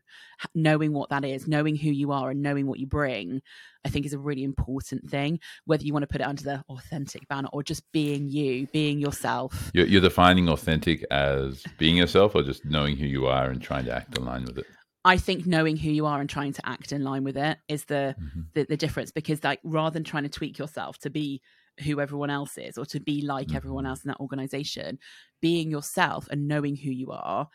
knowing 0.55 0.93
what 0.93 1.11
that 1.11 1.25
is 1.25 1.49
knowing 1.49 1.77
who 1.77 1.91
you 1.91 2.12
are 2.12 2.31
and 2.31 2.43
knowing 2.43 2.67
what 2.67 2.79
you 2.79 2.87
bring 2.87 3.41
i 3.85 3.88
think 3.88 4.07
is 4.07 4.12
a 4.12 4.19
really 4.19 4.45
important 4.45 5.09
thing 5.11 5.38
whether 5.64 5.85
you 5.85 5.93
want 5.93 6.03
to 6.03 6.09
put 6.09 6.21
it 6.21 6.27
under 6.27 6.43
the 6.43 6.62
authentic 6.69 7.27
banner 7.29 7.49
or 7.53 7.62
just 7.62 7.83
being 7.93 8.29
you 8.29 8.67
being 8.73 8.99
yourself 8.99 9.71
you're, 9.75 9.87
you're 9.87 10.01
defining 10.01 10.49
authentic 10.49 11.05
as 11.11 11.64
being 11.79 11.97
yourself 11.97 12.35
or 12.35 12.43
just 12.43 12.64
knowing 12.64 12.97
who 12.97 13.07
you 13.07 13.27
are 13.27 13.51
and 13.51 13.62
trying 13.62 13.85
to 13.85 13.95
act 13.95 14.17
in 14.17 14.25
line 14.25 14.45
with 14.45 14.59
it 14.59 14.67
I 15.05 15.17
think 15.17 15.47
knowing 15.47 15.79
who 15.79 15.91
you 15.91 16.05
are 16.05 16.21
and 16.21 16.29
trying 16.29 16.53
to 16.55 16.69
act 16.69 16.93
in 16.93 17.03
line 17.03 17.25
with 17.25 17.38
it 17.38 17.57
is 17.67 17.85
the, 17.87 18.14
mm-hmm. 18.21 18.41
the, 18.53 18.64
the 18.64 18.77
difference 18.77 19.11
because 19.11 19.43
like 19.43 19.61
rather 19.62 19.95
than 19.95 20.05
trying 20.05 20.25
to 20.25 20.29
tweak 20.29 20.59
yourself 20.59 20.99
to 20.99 21.09
be 21.09 21.41
who 21.85 22.01
everyone 22.01 22.31
else 22.31 22.59
is 22.59 22.79
or 22.79 22.85
to 22.87 23.01
be 23.01 23.23
like 23.23 23.49
mm-hmm. 23.49 23.57
everyone 23.57 23.87
else 23.87 24.05
in 24.05 24.09
that 24.09 24.21
organization 24.21 24.99
being 25.41 25.71
yourself 25.71 26.29
and 26.31 26.49
knowing 26.49 26.77
who 26.77 26.91
you 26.91 27.11
are 27.11 27.49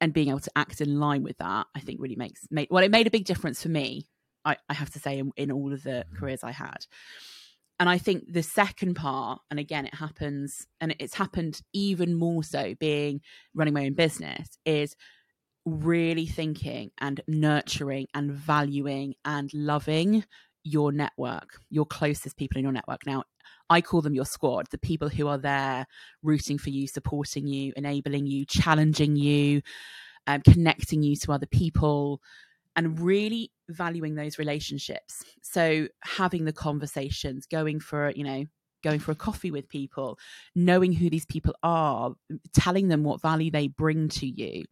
and 0.00 0.12
being 0.12 0.28
able 0.28 0.40
to 0.40 0.50
act 0.56 0.80
in 0.80 0.98
line 0.98 1.22
with 1.22 1.38
that 1.38 1.66
i 1.74 1.80
think 1.80 2.00
really 2.00 2.16
makes 2.16 2.46
made, 2.50 2.68
well 2.70 2.84
it 2.84 2.90
made 2.90 3.06
a 3.06 3.12
big 3.12 3.24
difference 3.24 3.62
for 3.62 3.68
me 3.68 4.06
i, 4.44 4.56
I 4.68 4.74
have 4.74 4.90
to 4.90 4.98
say 4.98 5.18
in, 5.18 5.32
in 5.36 5.52
all 5.52 5.72
of 5.72 5.82
the 5.82 6.04
mm-hmm. 6.06 6.16
careers 6.16 6.44
i 6.44 6.52
had 6.52 6.86
and 7.78 7.88
i 7.88 7.98
think 7.98 8.24
the 8.32 8.42
second 8.42 8.94
part 8.94 9.40
and 9.50 9.60
again 9.60 9.86
it 9.86 9.94
happens 9.94 10.66
and 10.80 10.94
it's 10.98 11.14
happened 11.14 11.60
even 11.72 12.14
more 12.14 12.42
so 12.42 12.74
being 12.78 13.20
running 13.54 13.74
my 13.74 13.86
own 13.86 13.94
business 13.94 14.58
is 14.64 14.96
really 15.64 16.26
thinking 16.26 16.90
and 16.98 17.20
nurturing 17.26 18.06
and 18.14 18.32
valuing 18.32 19.14
and 19.24 19.50
loving 19.54 20.24
your 20.64 20.90
network, 20.90 21.60
your 21.70 21.86
closest 21.86 22.36
people 22.36 22.58
in 22.58 22.64
your 22.64 22.72
network. 22.72 23.06
Now, 23.06 23.24
I 23.70 23.80
call 23.80 24.00
them 24.00 24.14
your 24.14 24.24
squad, 24.24 24.66
the 24.70 24.78
people 24.78 25.08
who 25.08 25.28
are 25.28 25.38
there 25.38 25.86
rooting 26.22 26.58
for 26.58 26.70
you, 26.70 26.88
supporting 26.88 27.46
you, 27.46 27.72
enabling 27.76 28.26
you, 28.26 28.44
challenging 28.46 29.16
you, 29.16 29.62
um, 30.26 30.40
connecting 30.40 31.02
you 31.02 31.16
to 31.16 31.32
other 31.32 31.46
people, 31.46 32.20
and 32.76 32.98
really 32.98 33.52
valuing 33.68 34.14
those 34.14 34.38
relationships. 34.38 35.22
So, 35.42 35.88
having 36.02 36.44
the 36.44 36.52
conversations, 36.52 37.46
going 37.46 37.80
for, 37.80 38.10
you 38.10 38.24
know, 38.24 38.46
going 38.82 39.00
for 39.00 39.12
a 39.12 39.16
coffee 39.16 39.50
with 39.50 39.68
people, 39.68 40.18
knowing 40.54 40.92
who 40.92 41.08
these 41.08 41.26
people 41.26 41.54
are, 41.62 42.12
telling 42.54 42.88
them 42.88 43.04
what 43.04 43.22
value 43.22 43.50
they 43.50 43.68
bring 43.68 44.08
to 44.08 44.26
you. 44.26 44.64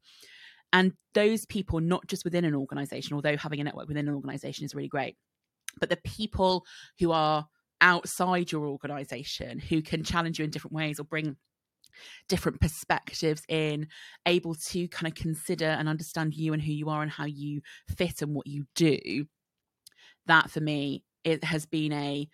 And 0.72 0.92
those 1.14 1.44
people, 1.46 1.80
not 1.80 2.06
just 2.06 2.24
within 2.24 2.44
an 2.44 2.54
organization, 2.54 3.14
although 3.14 3.36
having 3.36 3.60
a 3.60 3.64
network 3.64 3.88
within 3.88 4.08
an 4.08 4.14
organization 4.14 4.64
is 4.64 4.74
really 4.74 4.88
great, 4.88 5.16
but 5.80 5.90
the 5.90 5.98
people 6.04 6.64
who 6.98 7.12
are 7.12 7.46
outside 7.80 8.52
your 8.52 8.66
organization 8.66 9.58
who 9.58 9.82
can 9.82 10.04
challenge 10.04 10.38
you 10.38 10.44
in 10.44 10.50
different 10.50 10.74
ways 10.74 11.00
or 11.00 11.04
bring 11.04 11.36
different 12.28 12.60
perspectives 12.60 13.42
in, 13.48 13.88
able 14.26 14.54
to 14.54 14.88
kind 14.88 15.10
of 15.10 15.14
consider 15.14 15.66
and 15.66 15.88
understand 15.88 16.34
you 16.34 16.52
and 16.52 16.62
who 16.62 16.72
you 16.72 16.88
are 16.88 17.02
and 17.02 17.10
how 17.10 17.26
you 17.26 17.60
fit 17.88 18.22
and 18.22 18.34
what 18.34 18.46
you 18.46 18.64
do. 18.74 19.26
That 20.26 20.50
for 20.50 20.60
me, 20.60 21.04
it 21.24 21.44
has 21.44 21.66
been 21.66 21.92
a 21.92 22.28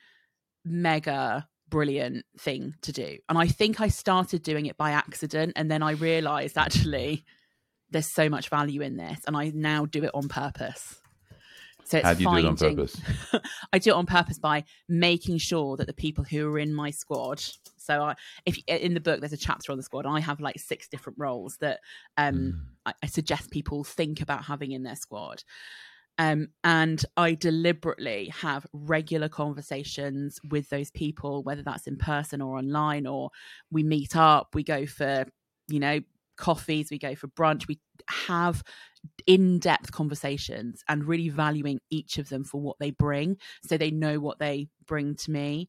mega 0.65 1.49
brilliant 1.69 2.25
thing 2.39 2.75
to 2.83 2.93
do. 2.93 3.19
And 3.29 3.39
I 3.39 3.47
think 3.47 3.81
I 3.81 3.89
started 3.89 4.43
doing 4.43 4.67
it 4.67 4.77
by 4.77 4.93
accident. 4.93 5.53
And 5.57 5.71
then 5.71 5.83
I 5.83 5.93
realized 5.93 6.57
actually 6.57 7.25
there's 7.91 8.07
so 8.07 8.29
much 8.29 8.49
value 8.49 8.83
in 8.83 8.97
this. 8.97 9.21
And 9.27 9.37
I 9.37 9.51
now 9.55 9.87
do 9.87 10.05
it 10.05 10.11
on 10.15 10.29
purpose. 10.29 11.01
So 11.89 12.03
How 12.03 12.13
do 12.13 12.21
you 12.21 12.27
finding, 12.27 12.55
do 12.55 12.67
it 12.67 12.69
on 12.69 12.77
purpose? 12.77 13.01
I 13.73 13.79
do 13.79 13.91
it 13.91 13.95
on 13.95 14.05
purpose 14.05 14.39
by 14.39 14.65
making 14.91 15.39
sure 15.39 15.75
that 15.79 15.87
the 15.87 15.95
people 15.95 16.23
who 16.23 16.47
are 16.53 16.59
in 16.59 16.75
my 16.75 16.91
squad. 16.91 17.43
So 17.79 18.03
I, 18.03 18.15
if 18.45 18.59
in 18.67 18.93
the 18.93 19.01
book 19.01 19.21
there's 19.21 19.33
a 19.33 19.39
chapter 19.39 19.73
on 19.73 19.79
the 19.79 19.83
squad, 19.83 20.05
I 20.05 20.21
have 20.21 20.39
like 20.39 20.59
six 20.59 20.87
different 20.87 21.19
roles 21.19 21.57
that 21.59 21.81
um, 22.19 22.35
mm. 22.35 22.61
I, 22.85 22.93
I 23.03 23.07
suggest 23.07 23.51
people 23.51 23.85
think 23.85 24.21
about 24.21 24.45
having 24.45 24.73
in 24.73 24.83
their 24.83 24.97
squad. 24.97 25.43
Um, 26.19 26.49
and 26.63 27.03
I 27.17 27.33
deliberately 27.35 28.35
have 28.41 28.67
regular 28.75 29.31
conversations 29.31 30.39
with 30.51 30.69
those 30.69 30.91
people, 30.91 31.43
whether 31.43 31.63
that's 31.63 31.87
in 31.87 31.97
person 31.97 32.43
or 32.43 32.59
online, 32.59 33.07
or 33.07 33.31
we 33.71 33.83
meet 33.83 34.15
up, 34.15 34.49
we 34.55 34.63
go 34.63 34.85
for, 34.85 35.25
you 35.69 35.81
know, 35.81 36.01
coffees, 36.37 36.91
we 36.91 36.99
go 36.99 37.15
for 37.15 37.29
brunch, 37.29 37.67
we 37.67 37.81
have 38.09 38.63
in 39.27 39.59
depth 39.59 39.93
conversations 39.93 40.83
and 40.89 41.05
really 41.05 41.29
valuing 41.29 41.81
each 41.91 42.19
of 42.19 42.29
them 42.29 42.45
for 42.45 42.61
what 42.61 42.79
they 42.79 42.91
bring 42.91 43.37
so 43.63 43.77
they 43.77 43.91
know 43.91 44.21
what 44.21 44.39
they 44.39 44.69
bring 44.87 45.15
to 45.17 45.31
me. 45.31 45.69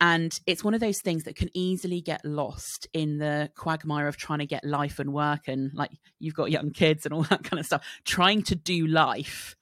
And 0.00 0.36
it's 0.46 0.64
one 0.64 0.74
of 0.74 0.80
those 0.80 1.00
things 1.00 1.24
that 1.24 1.36
can 1.36 1.48
easily 1.54 2.00
get 2.00 2.24
lost 2.24 2.88
in 2.92 3.18
the 3.18 3.50
quagmire 3.56 4.08
of 4.08 4.16
trying 4.16 4.40
to 4.40 4.46
get 4.46 4.64
life 4.64 4.98
and 4.98 5.12
work 5.12 5.46
and 5.46 5.70
like 5.74 5.92
you've 6.18 6.34
got 6.34 6.50
young 6.50 6.70
kids 6.70 7.06
and 7.06 7.14
all 7.14 7.22
that 7.30 7.44
kind 7.44 7.60
of 7.60 7.66
stuff, 7.66 7.86
trying 8.04 8.42
to 8.42 8.56
do 8.56 8.86
life 8.86 9.56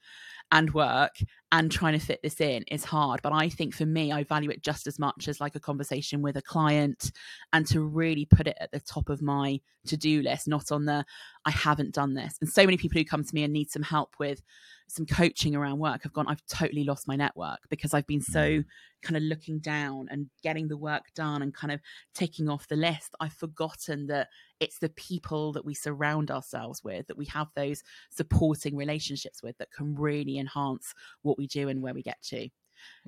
and 0.51 0.73
work 0.73 1.17
and 1.53 1.71
trying 1.71 1.99
to 1.99 2.05
fit 2.05 2.21
this 2.23 2.41
in 2.41 2.63
is 2.71 2.85
hard. 2.85 3.21
But 3.23 3.33
I 3.33 3.49
think 3.49 3.75
for 3.75 3.87
me, 3.87 4.13
I 4.13 4.23
value 4.25 4.51
it 4.51 4.63
just 4.63 4.87
as 4.87 4.99
much 4.99 5.27
as 5.27 5.41
like 5.41 5.57
a 5.57 5.61
conversation 5.61 6.23
with 6.23 6.37
a 6.37 6.43
client 6.43 7.11
and 7.53 7.67
to 7.67 7.81
really 7.81 8.25
put 8.25 8.47
it 8.47 8.57
at 8.61 8.71
the 8.71 8.81
top 8.81 9.09
of 9.09 9.21
my 9.21 9.61
to 9.87 9.97
do 9.97 10.23
list, 10.23 10.47
not 10.47 10.71
on 10.71 10.85
the 10.85 11.05
I 11.45 11.51
haven't 11.51 11.95
done 11.95 12.15
this. 12.15 12.37
And 12.41 12.49
so 12.49 12.65
many 12.65 12.77
people 12.77 12.99
who 12.99 13.05
come 13.05 13.25
to 13.25 13.35
me 13.35 13.45
and 13.45 13.53
need 13.53 13.71
some 13.71 13.83
help 13.83 14.15
with 14.19 14.43
some 14.89 15.07
coaching 15.07 15.55
around 15.55 15.79
work 15.79 16.03
have 16.03 16.13
gone, 16.13 16.27
I've 16.29 16.45
totally 16.47 16.85
lost 16.85 17.09
my 17.09 17.17
network 17.17 17.61
because 17.69 17.95
I've 17.95 18.07
been 18.07 18.21
so 18.21 18.41
mm. 18.41 18.65
kind 19.03 19.17
of 19.17 19.23
looking 19.23 19.61
down 19.61 20.09
and 20.11 20.27
getting 20.43 20.69
the 20.69 20.77
work 20.77 21.05
done 21.15 21.43
and 21.43 21.55
kind 21.55 21.73
of 21.73 21.81
taking 22.15 22.49
off 22.49 22.69
the 22.69 22.77
list. 22.77 23.15
I've 23.21 23.33
forgotten 23.33 24.09
that 24.09 24.29
it's 24.59 24.79
the 24.79 24.91
people 24.91 25.53
that 25.53 25.65
we 25.65 25.75
surround 25.75 26.31
ourselves 26.31 26.83
with, 26.85 27.07
that 27.07 27.17
we 27.17 27.27
have 27.27 27.49
those 27.55 27.83
supporting 28.11 28.77
relationships 28.77 29.43
with 29.43 29.57
that 29.59 29.71
can 29.71 29.95
really 29.95 30.39
enhance 30.39 30.93
what 31.23 31.39
we 31.41 31.47
do 31.47 31.69
and 31.69 31.83
where 31.83 31.95
we 31.95 32.03
get 32.03 32.23
to. 32.23 32.49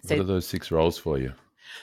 So, 0.05 0.17
what 0.17 0.23
are 0.23 0.25
those 0.25 0.47
six 0.47 0.71
roles 0.71 0.99
for 0.99 1.19
you? 1.19 1.33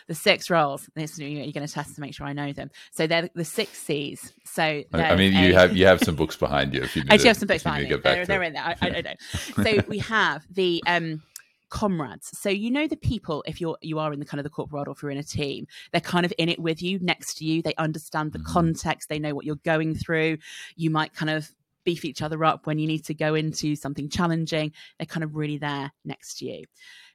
the 0.07 0.15
six 0.15 0.49
roles. 0.49 0.89
This 0.95 1.17
you're 1.19 1.51
going 1.51 1.65
to 1.65 1.73
test 1.73 1.95
to 1.95 2.01
make 2.01 2.13
sure 2.13 2.27
I 2.27 2.33
know 2.33 2.53
them. 2.53 2.69
So 2.91 3.07
they're 3.07 3.29
the 3.33 3.45
six 3.45 3.77
C's. 3.77 4.33
So 4.45 4.83
I 4.93 5.15
mean, 5.15 5.33
you 5.33 5.53
have 5.53 5.75
you 5.75 5.85
have 5.85 6.01
some 6.01 6.15
books 6.15 6.35
behind 6.35 6.73
you. 6.73 6.81
If 6.81 6.95
you 6.95 7.03
I 7.09 7.17
do 7.17 7.27
have 7.27 7.37
some 7.37 7.47
books 7.47 7.63
behind 7.63 7.89
me. 7.89 7.95
They're, 7.95 8.25
they're 8.25 8.43
in 8.43 8.53
there. 8.53 8.63
I, 8.63 8.75
I 8.81 8.89
don't 9.01 9.05
know. 9.05 9.63
so 9.63 9.83
we 9.87 9.99
have 9.99 10.45
the 10.49 10.83
um 10.87 11.21
comrades. 11.69 12.29
So 12.33 12.49
you 12.49 12.71
know 12.71 12.87
the 12.87 12.97
people 12.97 13.43
if 13.47 13.61
you're 13.61 13.77
you 13.81 13.99
are 13.99 14.11
in 14.11 14.19
the 14.19 14.25
kind 14.25 14.39
of 14.39 14.43
the 14.43 14.49
corporate 14.49 14.73
world 14.73 14.87
or 14.87 14.91
if 14.91 15.01
you're 15.01 15.11
in 15.11 15.17
a 15.17 15.23
team, 15.23 15.67
they're 15.91 16.01
kind 16.01 16.25
of 16.25 16.33
in 16.37 16.49
it 16.49 16.59
with 16.59 16.81
you, 16.81 16.99
next 16.99 17.35
to 17.37 17.45
you. 17.45 17.61
They 17.61 17.75
understand 17.75 18.33
the 18.33 18.39
mm-hmm. 18.39 18.51
context. 18.51 19.09
They 19.09 19.19
know 19.19 19.35
what 19.35 19.45
you're 19.45 19.55
going 19.57 19.95
through. 19.95 20.37
You 20.75 20.89
might 20.89 21.13
kind 21.13 21.29
of 21.29 21.51
beef 21.83 22.05
each 22.05 22.21
other 22.21 22.43
up 22.43 22.65
when 22.65 22.79
you 22.79 22.87
need 22.87 23.05
to 23.05 23.13
go 23.13 23.35
into 23.35 23.75
something 23.75 24.09
challenging. 24.09 24.71
They're 24.97 25.05
kind 25.05 25.23
of 25.23 25.35
really 25.35 25.57
there 25.57 25.91
next 26.05 26.39
to 26.39 26.45
you 26.45 26.65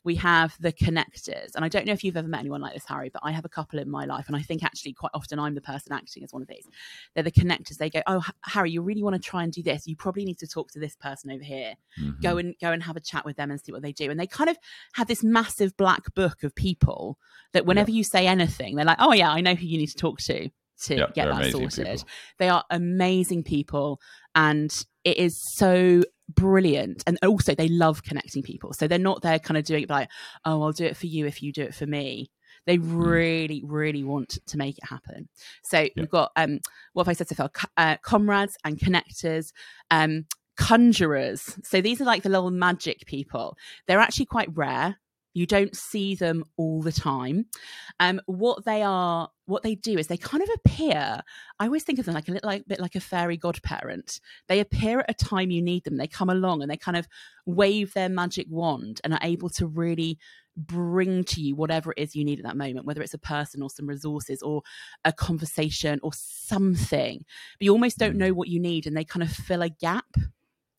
we 0.04 0.14
have 0.16 0.54
the 0.60 0.72
connectors. 0.72 1.54
And 1.56 1.64
I 1.64 1.68
don't 1.68 1.86
know 1.86 1.92
if 1.92 2.04
you've 2.04 2.16
ever 2.16 2.28
met 2.28 2.40
anyone 2.40 2.60
like 2.60 2.74
this, 2.74 2.84
Harry, 2.86 3.10
but 3.10 3.22
I 3.24 3.32
have 3.32 3.46
a 3.46 3.48
couple 3.48 3.78
in 3.78 3.90
my 3.90 4.04
life. 4.04 4.26
And 4.28 4.36
I 4.36 4.42
think 4.42 4.62
actually 4.62 4.92
quite 4.92 5.10
often 5.14 5.38
I'm 5.38 5.54
the 5.54 5.62
person 5.62 5.92
acting 5.92 6.22
as 6.22 6.32
one 6.32 6.42
of 6.42 6.48
these. 6.48 6.68
They're 7.14 7.24
the 7.24 7.32
connectors. 7.32 7.78
They 7.78 7.88
go, 7.88 8.02
Oh, 8.06 8.22
Harry, 8.42 8.70
you 8.70 8.82
really 8.82 9.02
want 9.02 9.16
to 9.16 9.22
try 9.22 9.42
and 9.42 9.50
do 9.50 9.62
this. 9.62 9.86
You 9.86 9.96
probably 9.96 10.26
need 10.26 10.38
to 10.40 10.46
talk 10.46 10.70
to 10.72 10.78
this 10.78 10.94
person 10.94 11.30
over 11.30 11.42
here. 11.42 11.74
Mm-hmm. 12.00 12.20
Go 12.20 12.36
and 12.36 12.54
go 12.60 12.70
and 12.70 12.82
have 12.82 12.96
a 12.96 13.00
chat 13.00 13.24
with 13.24 13.36
them 13.36 13.50
and 13.50 13.60
see 13.60 13.72
what 13.72 13.82
they 13.82 13.92
do. 13.92 14.10
And 14.10 14.20
they 14.20 14.26
kind 14.26 14.50
of 14.50 14.58
have 14.92 15.08
this 15.08 15.24
massive 15.24 15.74
black 15.76 16.14
book 16.14 16.42
of 16.42 16.54
people 16.54 17.18
that 17.54 17.64
whenever 17.64 17.90
yeah. 17.90 17.96
you 17.96 18.04
say 18.04 18.26
anything, 18.26 18.76
they're 18.76 18.84
like, 18.84 18.98
Oh, 19.00 19.14
yeah, 19.14 19.30
I 19.30 19.40
know 19.40 19.54
who 19.54 19.66
you 19.66 19.78
need 19.78 19.88
to 19.88 19.96
talk 19.96 20.20
to 20.22 20.50
to 20.82 20.96
yep, 20.96 21.14
get 21.14 21.28
that 21.28 21.50
sorted. 21.50 21.86
People. 21.86 22.08
They 22.38 22.48
are 22.48 22.64
amazing 22.70 23.44
people 23.44 24.00
and 24.34 24.84
it 25.04 25.16
is 25.18 25.40
so 25.40 26.02
brilliant 26.28 27.04
and 27.06 27.18
also 27.22 27.54
they 27.54 27.68
love 27.68 28.02
connecting 28.02 28.42
people 28.42 28.72
so 28.72 28.88
they're 28.88 28.98
not 28.98 29.20
there 29.20 29.38
kind 29.38 29.58
of 29.58 29.64
doing 29.64 29.82
it 29.82 29.90
like 29.90 30.08
oh 30.46 30.62
i'll 30.62 30.72
do 30.72 30.86
it 30.86 30.96
for 30.96 31.06
you 31.06 31.26
if 31.26 31.42
you 31.42 31.52
do 31.52 31.62
it 31.62 31.74
for 31.74 31.84
me 31.86 32.30
they 32.64 32.76
hmm. 32.76 32.96
really 32.96 33.62
really 33.66 34.02
want 34.02 34.38
to 34.46 34.56
make 34.56 34.78
it 34.78 34.88
happen 34.88 35.28
so 35.62 35.80
yeah. 35.80 35.88
we've 35.96 36.08
got 36.08 36.32
um 36.36 36.60
what 36.94 37.04
have 37.04 37.10
i 37.10 37.12
said 37.12 37.28
so 37.28 37.34
far 37.34 37.50
uh, 37.76 37.98
comrades 38.02 38.56
and 38.64 38.78
connectors 38.78 39.52
um 39.90 40.24
conjurers 40.56 41.58
so 41.62 41.82
these 41.82 42.00
are 42.00 42.06
like 42.06 42.22
the 42.22 42.30
little 42.30 42.50
magic 42.50 43.04
people 43.04 43.54
they're 43.86 44.00
actually 44.00 44.24
quite 44.24 44.48
rare 44.56 44.96
you 45.34 45.46
don't 45.46 45.76
see 45.76 46.14
them 46.14 46.44
all 46.56 46.80
the 46.80 46.92
time. 46.92 47.46
Um, 47.98 48.20
what 48.26 48.64
they 48.64 48.82
are, 48.82 49.28
what 49.46 49.62
they 49.62 49.74
do 49.74 49.98
is 49.98 50.06
they 50.06 50.16
kind 50.16 50.42
of 50.42 50.48
appear. 50.54 51.20
I 51.60 51.66
always 51.66 51.84
think 51.84 51.98
of 51.98 52.06
them 52.06 52.14
like 52.14 52.28
a 52.28 52.32
little 52.32 52.48
like, 52.48 52.66
bit 52.66 52.80
like 52.80 52.94
a 52.94 53.00
fairy 53.00 53.36
godparent. 53.36 54.20
They 54.48 54.60
appear 54.60 55.00
at 55.00 55.10
a 55.10 55.14
time 55.14 55.50
you 55.50 55.62
need 55.62 55.84
them. 55.84 55.96
They 55.96 56.06
come 56.06 56.30
along 56.30 56.62
and 56.62 56.70
they 56.70 56.76
kind 56.76 56.96
of 56.96 57.06
wave 57.44 57.92
their 57.92 58.08
magic 58.08 58.46
wand 58.48 59.00
and 59.04 59.12
are 59.12 59.20
able 59.22 59.50
to 59.50 59.66
really 59.66 60.18
bring 60.56 61.24
to 61.24 61.40
you 61.40 61.56
whatever 61.56 61.92
it 61.92 62.00
is 62.00 62.14
you 62.14 62.24
need 62.24 62.38
at 62.38 62.44
that 62.44 62.56
moment, 62.56 62.86
whether 62.86 63.02
it's 63.02 63.14
a 63.14 63.18
person 63.18 63.62
or 63.62 63.70
some 63.70 63.88
resources 63.88 64.40
or 64.42 64.62
a 65.04 65.12
conversation 65.12 65.98
or 66.02 66.12
something. 66.14 67.24
But 67.58 67.64
you 67.64 67.72
almost 67.72 67.98
don't 67.98 68.16
know 68.16 68.32
what 68.32 68.48
you 68.48 68.60
need, 68.60 68.86
and 68.86 68.96
they 68.96 69.04
kind 69.04 69.22
of 69.22 69.30
fill 69.30 69.62
a 69.62 69.68
gap 69.68 70.16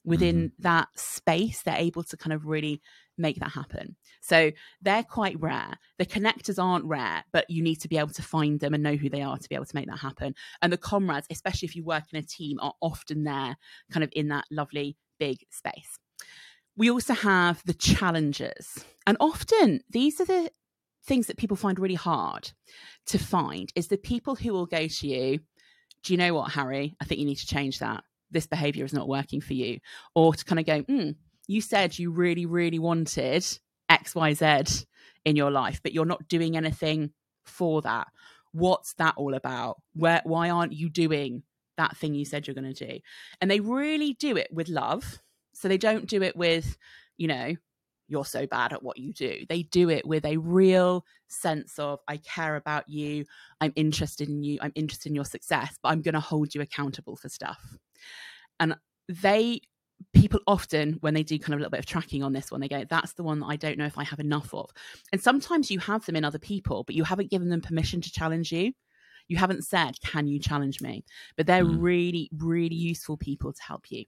within 0.04 0.50
mm-hmm. 0.50 0.64
that 0.64 0.88
space. 0.96 1.62
They're 1.62 1.76
able 1.76 2.04
to 2.04 2.18
kind 2.18 2.34
of 2.34 2.46
really 2.46 2.82
make 3.18 3.40
that 3.40 3.52
happen. 3.52 3.96
So 4.22 4.52
they're 4.82 5.04
quite 5.04 5.40
rare. 5.40 5.78
The 5.98 6.06
connectors 6.06 6.62
aren't 6.62 6.86
rare, 6.86 7.24
but 7.32 7.50
you 7.50 7.62
need 7.62 7.82
to 7.82 7.88
be 7.88 7.98
able 7.98 8.10
to 8.10 8.22
find 8.22 8.60
them 8.60 8.74
and 8.74 8.84
know 8.84 8.96
who 8.96 9.10
they 9.10 9.22
are 9.22 9.38
to 9.38 9.50
be 9.50 9.56
able 9.56 9.66
to 9.66 9.76
make 9.76 9.88
that 9.88 10.00
happen. 10.00 10.36
And 10.62 10.72
the 10.72 10.78
comrades, 10.78 11.28
especially 11.30 11.68
if 11.68 11.76
you 11.76 11.84
work 11.84 12.06
in 12.12 12.20
a 12.20 12.24
team, 12.24 12.58
are 12.62 12.74
often 12.82 13.24
there, 13.24 13.58
kind 13.92 14.04
of 14.04 14.10
in 14.14 14.30
that 14.30 14.46
lovely 14.52 14.98
big 15.20 15.38
space. 15.52 16.00
We 16.78 16.92
also 16.92 17.14
have 17.14 17.62
the 17.66 17.74
challengers. 17.74 18.84
And 19.08 19.18
often 19.20 19.82
these 19.90 20.20
are 20.20 20.26
the 20.26 20.52
things 21.06 21.28
that 21.28 21.38
people 21.38 21.56
find 21.56 21.80
really 21.80 21.96
hard 21.96 22.52
to 23.08 23.18
find 23.18 23.72
is 23.76 23.88
the 23.88 23.98
people 23.98 24.36
who 24.36 24.52
will 24.52 24.66
go 24.66 24.88
to 24.88 25.08
you, 25.08 25.40
do 26.04 26.14
you 26.14 26.18
know 26.18 26.34
what, 26.34 26.52
Harry? 26.52 26.96
I 27.00 27.06
think 27.06 27.20
you 27.20 27.26
need 27.26 27.38
to 27.38 27.48
change 27.48 27.80
that. 27.80 28.04
This 28.32 28.48
behavior 28.48 28.86
is 28.86 28.94
not 28.94 29.08
working 29.08 29.40
for 29.40 29.54
you. 29.54 29.80
Or 30.16 30.34
to 30.34 30.46
kind 30.46 30.60
of 30.60 30.66
go, 30.66 30.82
hmm, 30.82 31.12
you 31.48 31.62
said 31.62 31.98
you 31.98 32.12
really, 32.12 32.46
really 32.46 32.80
wanted 32.80 33.46
XYZ 33.92 34.86
in 35.26 35.36
your 35.36 35.52
life, 35.52 35.82
but 35.84 35.94
you're 35.94 36.06
not 36.06 36.28
doing 36.28 36.58
anything 36.58 37.12
for 37.46 37.82
that. 37.82 38.08
What's 38.52 38.94
that 38.96 39.16
all 39.18 39.34
about? 39.34 39.82
Where 39.94 40.22
why 40.24 40.50
aren't 40.50 40.74
you 40.74 40.90
doing 40.90 41.44
that 41.78 41.98
thing 41.98 42.14
you 42.14 42.26
said 42.26 42.48
you're 42.48 42.56
going 42.56 42.74
to 42.74 42.88
do? 42.88 43.00
And 43.42 43.52
they 43.52 43.60
really 43.60 44.14
do 44.14 44.38
it 44.38 44.48
with 44.52 44.70
love. 44.70 45.20
So 45.54 45.68
they 45.68 45.78
don't 45.78 46.08
do 46.08 46.22
it 46.22 46.36
with, 46.36 46.78
you 47.18 47.28
know, 47.28 47.56
you're 48.08 48.26
so 48.26 48.46
bad 48.46 48.72
at 48.72 48.84
what 48.84 48.98
you 48.98 49.14
do. 49.14 49.46
They 49.50 49.64
do 49.64 49.90
it 49.90 50.06
with 50.06 50.26
a 50.26 50.38
real 50.38 51.06
sense 51.28 51.80
of, 51.80 52.00
I 52.08 52.18
care 52.18 52.56
about 52.56 52.88
you. 52.88 53.26
I'm 53.60 53.74
interested 53.76 54.30
in 54.30 54.44
you. 54.44 54.60
I'm 54.62 54.74
interested 54.76 55.10
in 55.10 55.16
your 55.16 55.26
success, 55.26 55.76
but 55.82 55.90
I'm 55.90 56.02
going 56.02 56.14
to 56.14 56.20
hold 56.20 56.54
you 56.54 56.62
accountable 56.62 57.16
for 57.16 57.30
stuff. 57.30 57.60
And 58.60 58.76
they 59.10 59.62
people 60.14 60.40
often 60.48 60.94
when 61.02 61.14
they 61.14 61.24
do 61.24 61.38
kind 61.38 61.54
of 61.54 61.60
a 61.60 61.62
little 61.62 61.72
bit 61.72 61.80
of 61.80 61.86
tracking 61.86 62.24
on 62.24 62.34
this 62.34 62.52
one 62.52 62.62
they 62.62 62.68
go 62.68 62.84
that's 62.90 63.14
the 63.14 63.24
one 63.24 63.40
that 63.40 63.46
i 63.48 63.56
don't 63.56 63.78
know 63.78 63.86
if 63.86 63.98
i 63.98 64.04
have 64.04 64.20
enough 64.20 64.54
of 64.54 64.70
and 65.12 65.22
sometimes 65.22 65.70
you 65.70 65.80
have 65.80 66.06
them 66.06 66.16
in 66.16 66.26
other 66.26 66.40
people 66.40 66.84
but 66.84 66.96
you 66.96 67.04
haven't 67.04 67.30
given 67.30 67.50
them 67.50 67.62
permission 67.62 68.02
to 68.02 68.12
challenge 68.12 68.52
you 68.52 68.74
you 69.28 69.38
haven't 69.38 69.64
said 69.64 69.96
can 70.02 70.28
you 70.28 70.40
challenge 70.40 70.82
me 70.82 71.04
but 71.38 71.48
they're 71.48 71.64
mm. 71.64 71.82
really 71.82 72.30
really 72.38 72.76
useful 72.76 73.18
people 73.18 73.54
to 73.54 73.62
help 73.64 73.92
you 73.92 74.06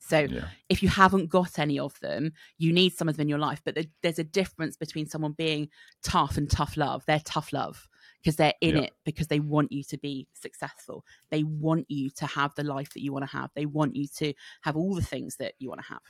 so 0.00 0.20
yeah. 0.20 0.46
if 0.68 0.82
you 0.82 0.88
haven't 0.88 1.28
got 1.28 1.58
any 1.58 1.78
of 1.78 1.98
them 2.00 2.32
you 2.56 2.72
need 2.72 2.92
some 2.92 3.08
of 3.08 3.16
them 3.16 3.24
in 3.24 3.28
your 3.28 3.38
life 3.38 3.60
but 3.64 3.76
there's 4.02 4.18
a 4.18 4.24
difference 4.24 4.76
between 4.76 5.06
someone 5.06 5.32
being 5.32 5.68
tough 6.02 6.36
and 6.36 6.50
tough 6.50 6.76
love 6.76 7.04
they're 7.06 7.20
tough 7.24 7.52
love 7.52 7.88
because 8.22 8.36
they're 8.36 8.54
in 8.60 8.76
yeah. 8.76 8.82
it 8.82 8.92
because 9.04 9.28
they 9.28 9.40
want 9.40 9.72
you 9.72 9.82
to 9.84 9.98
be 9.98 10.26
successful. 10.34 11.04
They 11.30 11.44
want 11.44 11.86
you 11.88 12.10
to 12.10 12.26
have 12.26 12.54
the 12.54 12.64
life 12.64 12.92
that 12.94 13.02
you 13.02 13.12
want 13.12 13.24
to 13.24 13.36
have. 13.36 13.50
They 13.54 13.66
want 13.66 13.96
you 13.96 14.06
to 14.18 14.32
have 14.62 14.76
all 14.76 14.94
the 14.94 15.02
things 15.02 15.36
that 15.36 15.54
you 15.58 15.68
want 15.68 15.82
to 15.82 15.88
have. 15.88 16.02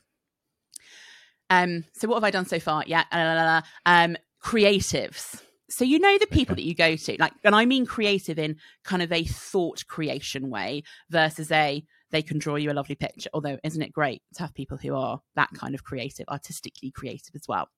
Um, 1.51 1.85
so 1.95 2.09
what 2.09 2.17
have 2.17 2.25
I 2.25 2.31
done 2.31 2.47
so 2.47 2.61
far? 2.61 2.85
Yeah, 2.87 3.05
uh, 3.13 3.63
um, 3.87 4.17
creatives. 4.43 5.43
So 5.71 5.85
you 5.85 5.99
know 5.99 6.17
the 6.19 6.27
people 6.27 6.55
that 6.57 6.65
you 6.65 6.75
go 6.75 6.97
to, 6.97 7.17
like, 7.19 7.33
and 7.45 7.55
I 7.55 7.67
mean 7.67 7.85
creative 7.85 8.39
in 8.39 8.57
kind 8.85 9.03
of 9.03 9.13
a 9.13 9.25
thought 9.25 9.87
creation 9.87 10.49
way 10.49 10.83
versus 11.11 11.53
a 11.53 11.85
they 12.11 12.23
can 12.23 12.39
draw 12.39 12.57
you 12.57 12.71
a 12.71 12.73
lovely 12.73 12.95
picture. 12.95 13.29
Although, 13.35 13.59
isn't 13.63 13.83
it 13.83 13.93
great 13.93 14.23
to 14.35 14.43
have 14.43 14.55
people 14.55 14.79
who 14.79 14.95
are 14.95 15.21
that 15.37 15.51
kind 15.55 15.75
of 15.75 15.85
creative, 15.85 16.27
artistically 16.29 16.91
creative 16.91 17.35
as 17.35 17.47
well? 17.47 17.69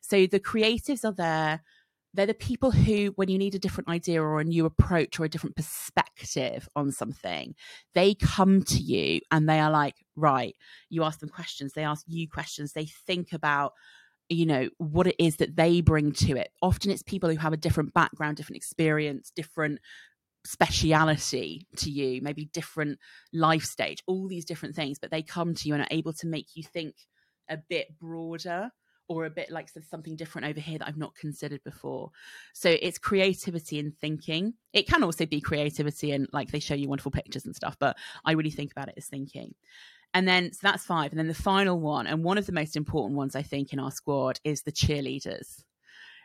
So 0.00 0.26
the 0.26 0.40
creatives 0.40 1.04
are 1.04 1.12
there 1.12 1.62
they're 2.16 2.26
the 2.26 2.34
people 2.34 2.70
who, 2.70 3.12
when 3.16 3.28
you 3.28 3.38
need 3.38 3.54
a 3.54 3.58
different 3.58 3.88
idea 3.88 4.22
or 4.22 4.40
a 4.40 4.44
new 4.44 4.66
approach 4.66 5.20
or 5.20 5.24
a 5.24 5.28
different 5.28 5.56
perspective 5.56 6.68
on 6.74 6.90
something, 6.90 7.54
they 7.94 8.14
come 8.14 8.62
to 8.62 8.78
you 8.78 9.20
and 9.30 9.48
they 9.48 9.60
are 9.60 9.70
like, 9.70 9.94
right, 10.16 10.56
you 10.88 11.04
ask 11.04 11.20
them 11.20 11.28
questions, 11.28 11.72
they 11.72 11.84
ask 11.84 12.04
you 12.08 12.28
questions, 12.28 12.72
they 12.72 12.86
think 12.86 13.32
about 13.32 13.72
you 14.28 14.44
know 14.44 14.68
what 14.78 15.06
it 15.06 15.14
is 15.20 15.36
that 15.36 15.54
they 15.54 15.80
bring 15.80 16.10
to 16.10 16.36
it. 16.36 16.50
Often 16.60 16.90
it's 16.90 17.02
people 17.02 17.30
who 17.30 17.36
have 17.36 17.52
a 17.52 17.56
different 17.56 17.94
background 17.94 18.36
different 18.36 18.56
experience 18.56 19.30
different 19.36 19.78
speciality 20.44 21.66
to 21.76 21.90
you 21.90 22.20
maybe 22.22 22.46
different 22.46 22.98
life 23.32 23.64
stage 23.64 24.02
all 24.06 24.28
these 24.28 24.44
different 24.44 24.74
things 24.76 24.98
but 24.98 25.10
they 25.10 25.22
come 25.22 25.54
to 25.54 25.68
you 25.68 25.74
and 25.74 25.82
are 25.82 25.88
able 25.90 26.12
to 26.12 26.26
make 26.26 26.46
you 26.54 26.62
think 26.62 26.94
a 27.48 27.56
bit 27.56 27.98
broader 27.98 28.70
or 29.08 29.24
a 29.24 29.30
bit 29.30 29.50
like 29.50 29.68
something 29.88 30.16
different 30.16 30.46
over 30.46 30.60
here 30.60 30.78
that 30.78 30.88
I've 30.88 30.96
not 30.96 31.14
considered 31.14 31.62
before. 31.64 32.10
So 32.52 32.76
it's 32.80 32.98
creativity 32.98 33.78
and 33.78 33.96
thinking. 33.98 34.54
It 34.72 34.88
can 34.88 35.04
also 35.04 35.26
be 35.26 35.40
creativity 35.40 36.12
and 36.12 36.28
like 36.32 36.50
they 36.50 36.58
show 36.58 36.74
you 36.74 36.88
wonderful 36.88 37.12
pictures 37.12 37.44
and 37.44 37.54
stuff, 37.54 37.76
but 37.78 37.96
I 38.24 38.32
really 38.32 38.50
think 38.50 38.72
about 38.72 38.88
it 38.88 38.94
as 38.96 39.06
thinking. 39.06 39.54
And 40.14 40.26
then 40.26 40.52
so 40.52 40.60
that's 40.62 40.84
five. 40.84 41.12
And 41.12 41.18
then 41.18 41.28
the 41.28 41.34
final 41.34 41.78
one, 41.78 42.06
and 42.06 42.24
one 42.24 42.38
of 42.38 42.46
the 42.46 42.52
most 42.52 42.76
important 42.76 43.16
ones 43.16 43.36
I 43.36 43.42
think 43.42 43.72
in 43.72 43.78
our 43.78 43.90
squad 43.90 44.40
is 44.44 44.62
the 44.62 44.72
cheerleaders. 44.72 45.62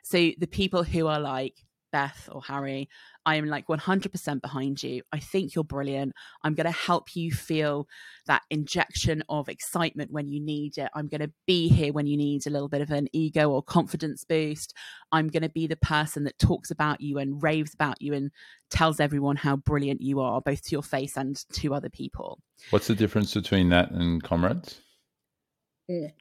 So 0.03 0.31
the 0.37 0.47
people 0.47 0.83
who 0.83 1.07
are 1.07 1.19
like, 1.19 1.55
Beth 1.91 2.29
or 2.31 2.41
Harry, 2.43 2.89
I 3.25 3.35
am 3.35 3.45
like 3.45 3.67
100% 3.67 4.41
behind 4.41 4.81
you. 4.81 5.03
I 5.11 5.19
think 5.19 5.53
you're 5.53 5.63
brilliant. 5.63 6.13
I'm 6.43 6.55
going 6.55 6.65
to 6.65 6.71
help 6.71 7.15
you 7.15 7.31
feel 7.31 7.87
that 8.27 8.43
injection 8.49 9.23
of 9.29 9.49
excitement 9.49 10.11
when 10.11 10.27
you 10.27 10.39
need 10.39 10.77
it. 10.77 10.89
I'm 10.95 11.07
going 11.07 11.21
to 11.21 11.31
be 11.45 11.67
here 11.67 11.93
when 11.93 12.07
you 12.07 12.17
need 12.17 12.47
a 12.47 12.49
little 12.49 12.69
bit 12.69 12.81
of 12.81 12.91
an 12.91 13.07
ego 13.13 13.49
or 13.49 13.61
confidence 13.61 14.23
boost. 14.23 14.73
I'm 15.11 15.27
going 15.27 15.43
to 15.43 15.49
be 15.49 15.67
the 15.67 15.75
person 15.75 16.23
that 16.23 16.39
talks 16.39 16.71
about 16.71 17.01
you 17.01 17.17
and 17.17 17.41
raves 17.41 17.73
about 17.73 18.01
you 18.01 18.13
and 18.13 18.31
tells 18.69 18.99
everyone 18.99 19.35
how 19.35 19.57
brilliant 19.57 20.01
you 20.01 20.19
are, 20.19 20.41
both 20.41 20.63
to 20.63 20.71
your 20.71 20.83
face 20.83 21.17
and 21.17 21.43
to 21.53 21.73
other 21.73 21.89
people. 21.89 22.39
What's 22.69 22.87
the 22.87 22.95
difference 22.95 23.33
between 23.33 23.69
that 23.69 23.91
and 23.91 24.23
comrades? 24.23 24.79
Mm 25.89 26.11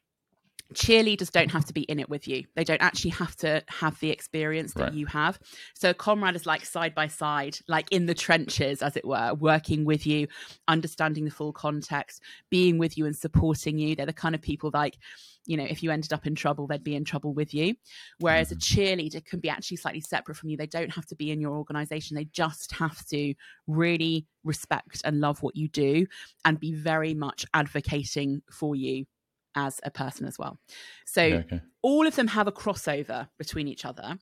cheerleaders 0.75 1.31
don't 1.31 1.51
have 1.51 1.65
to 1.67 1.73
be 1.73 1.83
in 1.83 1.99
it 1.99 2.09
with 2.09 2.29
you. 2.29 2.45
They 2.55 2.65
don't 2.65 2.83
actually 2.83 3.11
have 3.13 3.37
to 3.37 3.63
have 3.69 3.99
the 4.01 4.11
experience 4.11 4.75
that 4.75 4.83
right. 4.85 4.95
you 4.95 5.07
have. 5.07 5.39
So 5.75 5.91
a 5.91 5.95
comrade 5.95 6.37
is 6.37 6.47
like 6.47 6.65
side 6.65 6.95
by 6.95 7.09
side, 7.09 7.59
like 7.67 7.91
in 7.91 8.07
the 8.07 8.15
trenches, 8.15 8.83
as 8.83 8.97
it 8.97 9.05
were, 9.05 9.35
working 9.35 9.85
with 9.85 10.07
you, 10.07 10.29
understanding 10.69 11.25
the 11.25 11.31
full 11.31 11.53
context, 11.53 12.23
being 12.51 12.79
with 12.79 12.97
you 12.97 13.07
and 13.07 13.17
supporting 13.17 13.79
you. 13.79 13.97
They're 13.97 14.07
the 14.07 14.13
kind 14.13 14.35
of 14.35 14.43
people 14.43 14.71
like, 14.73 14.99
you 15.47 15.57
know, 15.57 15.65
if 15.65 15.83
you 15.83 15.91
ended 15.91 16.13
up 16.13 16.27
in 16.27 16.35
trouble, 16.35 16.67
they'd 16.67 16.85
be 16.85 16.95
in 16.95 17.05
trouble 17.05 17.33
with 17.33 17.53
you. 17.53 17.75
Whereas 18.19 18.53
a 18.53 18.57
mm-hmm. 18.57 18.81
cheerleader 18.81 19.25
can 19.25 19.41
be 19.41 19.49
actually 19.49 19.79
slightly 19.79 20.01
separate 20.01 20.37
from 20.37 20.51
you. 20.51 20.57
They 20.57 20.67
don't 20.67 20.95
have 20.95 21.07
to 21.07 21.17
be 21.17 21.31
in 21.31 21.41
your 21.41 21.57
organization. 21.57 22.15
They 22.15 22.27
just 22.27 22.73
have 22.73 23.05
to 23.07 23.35
really 23.67 24.27
respect 24.45 25.03
and 25.05 25.21
love 25.21 25.43
what 25.43 25.57
you 25.57 25.69
do 25.69 26.07
and 26.45 26.61
be 26.61 26.75
very 26.75 27.15
much 27.15 27.45
advocating 27.55 28.43
for 28.51 28.77
you 28.77 29.07
as 29.55 29.81
a 29.85 29.91
person 29.91 30.27
as 30.27 30.39
well. 30.39 30.59
So 31.05 31.25
yeah, 31.25 31.37
okay. 31.37 31.61
all 31.83 32.07
of 32.07 32.17
them 32.17 32.29
have 32.29 32.47
a 32.47 32.53
crossover 32.53 33.29
between 33.39 33.69
each 33.69 33.85
other. 33.85 34.19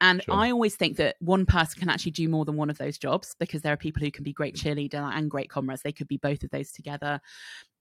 And 0.00 0.22
sure. 0.22 0.34
I 0.34 0.50
always 0.50 0.74
think 0.74 0.96
that 0.96 1.16
one 1.20 1.46
person 1.46 1.80
can 1.80 1.88
actually 1.88 2.12
do 2.12 2.28
more 2.28 2.44
than 2.44 2.56
one 2.56 2.70
of 2.70 2.78
those 2.78 2.98
jobs 2.98 3.36
because 3.38 3.62
there 3.62 3.72
are 3.72 3.76
people 3.76 4.02
who 4.02 4.10
can 4.10 4.24
be 4.24 4.32
great 4.32 4.56
mm. 4.56 4.62
cheerleader 4.62 5.16
and 5.16 5.30
great 5.30 5.50
comrades. 5.50 5.82
They 5.82 5.92
could 5.92 6.08
be 6.08 6.16
both 6.16 6.42
of 6.42 6.50
those 6.50 6.72
together, 6.72 7.20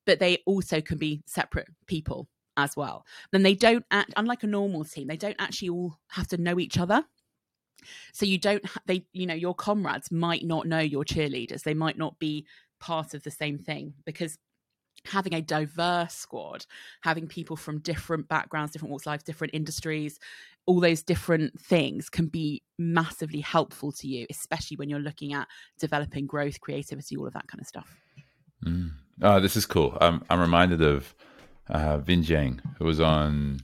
but 0.06 0.20
they 0.20 0.40
also 0.46 0.82
can 0.82 0.98
be 0.98 1.24
separate 1.26 1.68
people 1.88 2.28
as 2.58 2.76
well. 2.76 3.06
Then 3.32 3.44
they 3.44 3.56
don't 3.56 3.86
act 3.92 4.14
unlike 4.18 4.44
a 4.44 4.48
normal 4.48 4.86
team, 4.86 5.08
they 5.08 5.18
don't 5.18 5.36
actually 5.40 5.70
all 5.70 5.98
have 6.10 6.28
to 6.30 6.38
know 6.38 6.60
each 6.60 6.78
other. 6.78 7.06
So 8.14 8.26
you 8.26 8.38
don't 8.38 8.64
they 8.86 9.06
you 9.12 9.26
know 9.26 9.34
your 9.34 9.56
comrades 9.56 10.12
might 10.12 10.46
not 10.46 10.68
know 10.68 10.80
your 10.80 11.04
cheerleaders. 11.04 11.64
They 11.64 11.74
might 11.74 11.98
not 11.98 12.20
be 12.20 12.46
part 12.80 13.14
of 13.14 13.24
the 13.24 13.32
same 13.32 13.58
thing 13.58 13.94
because 14.06 14.38
having 15.06 15.34
a 15.34 15.42
diverse 15.42 16.14
squad, 16.14 16.66
having 17.02 17.28
people 17.28 17.56
from 17.56 17.80
different 17.80 18.28
backgrounds, 18.28 18.72
different 18.72 18.92
walks 18.92 19.04
of 19.04 19.12
life, 19.12 19.24
different 19.24 19.54
industries, 19.54 20.20
all 20.66 20.80
those 20.80 21.02
different 21.02 21.60
things 21.60 22.10
can 22.10 22.28
be 22.28 22.62
massively 22.78 23.40
helpful 23.40 23.92
to 23.92 24.08
you, 24.08 24.26
especially 24.30 24.78
when 24.78 24.90
you're 24.90 25.00
looking 25.00 25.34
at 25.34 25.48
developing 25.80 26.28
growth, 26.28 26.62
creativity, 26.62 27.18
all 27.18 27.28
of 27.28 27.34
that 27.34 27.48
kind 27.48 27.62
of 27.62 27.68
stuff. 27.68 27.98
Mm. 28.66 28.92
Oh, 29.22 29.40
this 29.40 29.56
is 29.56 29.66
cool. 29.66 29.98
I'm, 30.00 30.24
I'm 30.30 30.40
reminded 30.40 30.82
of 30.82 31.16
uh, 31.70 31.98
Vinh 32.00 32.24
Giang, 32.24 32.60
who 32.78 32.86
was 32.86 33.00
on 33.00 33.60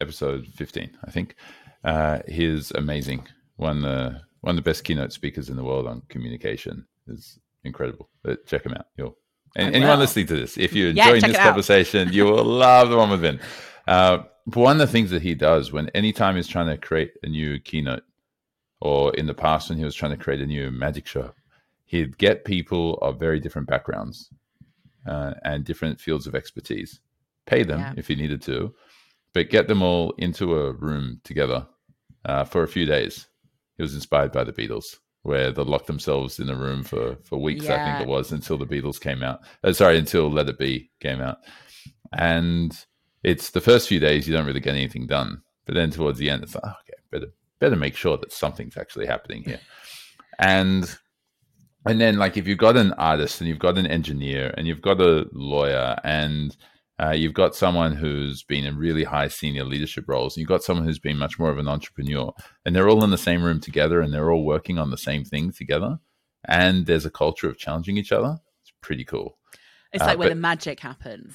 episode 0.00 0.46
15, 0.46 0.98
I 1.04 1.10
think. 1.10 1.36
Uh, 1.84 2.20
he's 2.28 2.70
amazing. 2.72 3.26
One 3.56 3.78
of 3.78 3.82
the 3.82 4.20
one 4.40 4.56
of 4.58 4.64
the 4.64 4.68
best 4.68 4.82
keynote 4.82 5.12
speakers 5.12 5.48
in 5.48 5.56
the 5.56 5.64
world 5.64 5.86
on 5.86 6.02
communication. 6.08 6.86
is 7.06 7.38
incredible. 7.64 8.08
But 8.22 8.44
check 8.46 8.66
him 8.66 8.72
out. 8.72 8.86
You'll 8.96 9.16
and 9.56 9.74
anyone 9.74 9.98
listening 9.98 10.26
to 10.28 10.36
this, 10.36 10.56
if 10.56 10.72
you're 10.72 10.90
yeah, 10.90 11.08
enjoying 11.08 11.32
this 11.32 11.42
conversation, 11.42 12.12
you 12.12 12.24
will 12.24 12.44
love 12.64 12.90
the 12.90 12.96
one 12.96 13.10
with 13.10 13.20
Vin. 13.20 13.40
Uh, 13.86 14.18
one 14.44 14.80
of 14.80 14.86
the 14.86 14.92
things 14.92 15.10
that 15.10 15.22
he 15.22 15.34
does 15.34 15.72
when 15.72 15.88
anytime 15.90 16.36
he's 16.36 16.48
trying 16.48 16.66
to 16.66 16.76
create 16.76 17.12
a 17.22 17.28
new 17.28 17.58
keynote, 17.60 18.02
or 18.80 19.14
in 19.14 19.26
the 19.26 19.34
past 19.34 19.68
when 19.68 19.78
he 19.78 19.84
was 19.84 19.94
trying 19.94 20.10
to 20.10 20.22
create 20.22 20.40
a 20.40 20.46
new 20.46 20.70
magic 20.70 21.06
show, 21.06 21.32
he'd 21.84 22.18
get 22.18 22.44
people 22.44 22.94
of 22.98 23.20
very 23.20 23.38
different 23.38 23.68
backgrounds 23.68 24.30
uh, 25.06 25.34
and 25.44 25.64
different 25.64 26.00
fields 26.00 26.26
of 26.26 26.34
expertise, 26.34 27.00
pay 27.46 27.62
them 27.62 27.80
yeah. 27.80 27.94
if 27.96 28.08
he 28.08 28.14
needed 28.14 28.42
to, 28.42 28.74
but 29.32 29.50
get 29.50 29.68
them 29.68 29.82
all 29.82 30.12
into 30.18 30.58
a 30.58 30.72
room 30.72 31.20
together 31.24 31.66
uh, 32.24 32.44
for 32.44 32.62
a 32.62 32.68
few 32.68 32.86
days. 32.86 33.28
He 33.76 33.82
was 33.82 33.94
inspired 33.94 34.32
by 34.32 34.44
the 34.44 34.52
Beatles 34.52 34.96
where 35.22 35.52
they 35.52 35.62
locked 35.62 35.86
themselves 35.86 36.40
in 36.40 36.50
a 36.50 36.56
room 36.56 36.82
for 36.82 37.16
for 37.24 37.38
weeks. 37.38 37.66
Yeah. 37.66 37.74
I 37.74 37.98
think 37.98 38.08
it 38.08 38.10
was 38.10 38.32
until 38.32 38.58
the 38.58 38.66
Beatles 38.66 39.00
came 39.00 39.22
out. 39.22 39.40
Uh, 39.62 39.72
sorry, 39.72 39.98
until 39.98 40.30
Let 40.30 40.48
It 40.48 40.58
Be 40.58 40.90
came 41.00 41.20
out. 41.20 41.38
And 42.12 42.76
it's 43.22 43.50
the 43.50 43.60
first 43.60 43.88
few 43.88 44.00
days 44.00 44.26
you 44.26 44.34
don't 44.34 44.46
really 44.46 44.60
get 44.60 44.74
anything 44.74 45.06
done, 45.06 45.42
but 45.64 45.74
then 45.74 45.90
towards 45.90 46.18
the 46.18 46.28
end 46.28 46.42
it's 46.42 46.54
like, 46.54 46.64
oh, 46.66 46.74
okay, 46.82 46.98
better 47.10 47.32
better 47.60 47.76
make 47.76 47.94
sure 47.96 48.16
that 48.16 48.32
something's 48.32 48.76
actually 48.76 49.06
happening 49.06 49.42
here. 49.44 49.60
And 50.38 50.90
and 51.86 52.00
then 52.00 52.16
like 52.16 52.36
if 52.36 52.46
you've 52.46 52.58
got 52.58 52.76
an 52.76 52.92
artist 52.94 53.40
and 53.40 53.48
you've 53.48 53.58
got 53.58 53.78
an 53.78 53.86
engineer 53.86 54.52
and 54.56 54.66
you've 54.66 54.82
got 54.82 55.00
a 55.00 55.26
lawyer 55.32 55.96
and 56.04 56.56
uh, 57.02 57.10
you've 57.10 57.34
got 57.34 57.54
someone 57.54 57.92
who's 57.92 58.44
been 58.44 58.64
in 58.64 58.76
really 58.76 59.02
high 59.02 59.26
senior 59.26 59.64
leadership 59.64 60.04
roles, 60.06 60.36
and 60.36 60.40
you've 60.40 60.48
got 60.48 60.62
someone 60.62 60.86
who's 60.86 60.98
been 60.98 61.18
much 61.18 61.38
more 61.38 61.50
of 61.50 61.58
an 61.58 61.66
entrepreneur, 61.66 62.32
and 62.64 62.76
they're 62.76 62.88
all 62.88 63.02
in 63.02 63.10
the 63.10 63.18
same 63.18 63.42
room 63.42 63.60
together 63.60 64.00
and 64.00 64.12
they're 64.12 64.30
all 64.30 64.44
working 64.44 64.78
on 64.78 64.90
the 64.90 64.98
same 64.98 65.24
thing 65.24 65.50
together. 65.50 65.98
And 66.46 66.86
there's 66.86 67.06
a 67.06 67.10
culture 67.10 67.48
of 67.48 67.58
challenging 67.58 67.96
each 67.96 68.12
other. 68.12 68.38
It's 68.62 68.72
pretty 68.82 69.04
cool. 69.04 69.38
It's 69.92 70.02
like 70.02 70.16
uh, 70.16 70.18
where 70.18 70.28
but, 70.28 70.34
the 70.34 70.40
magic 70.40 70.80
happens. 70.80 71.34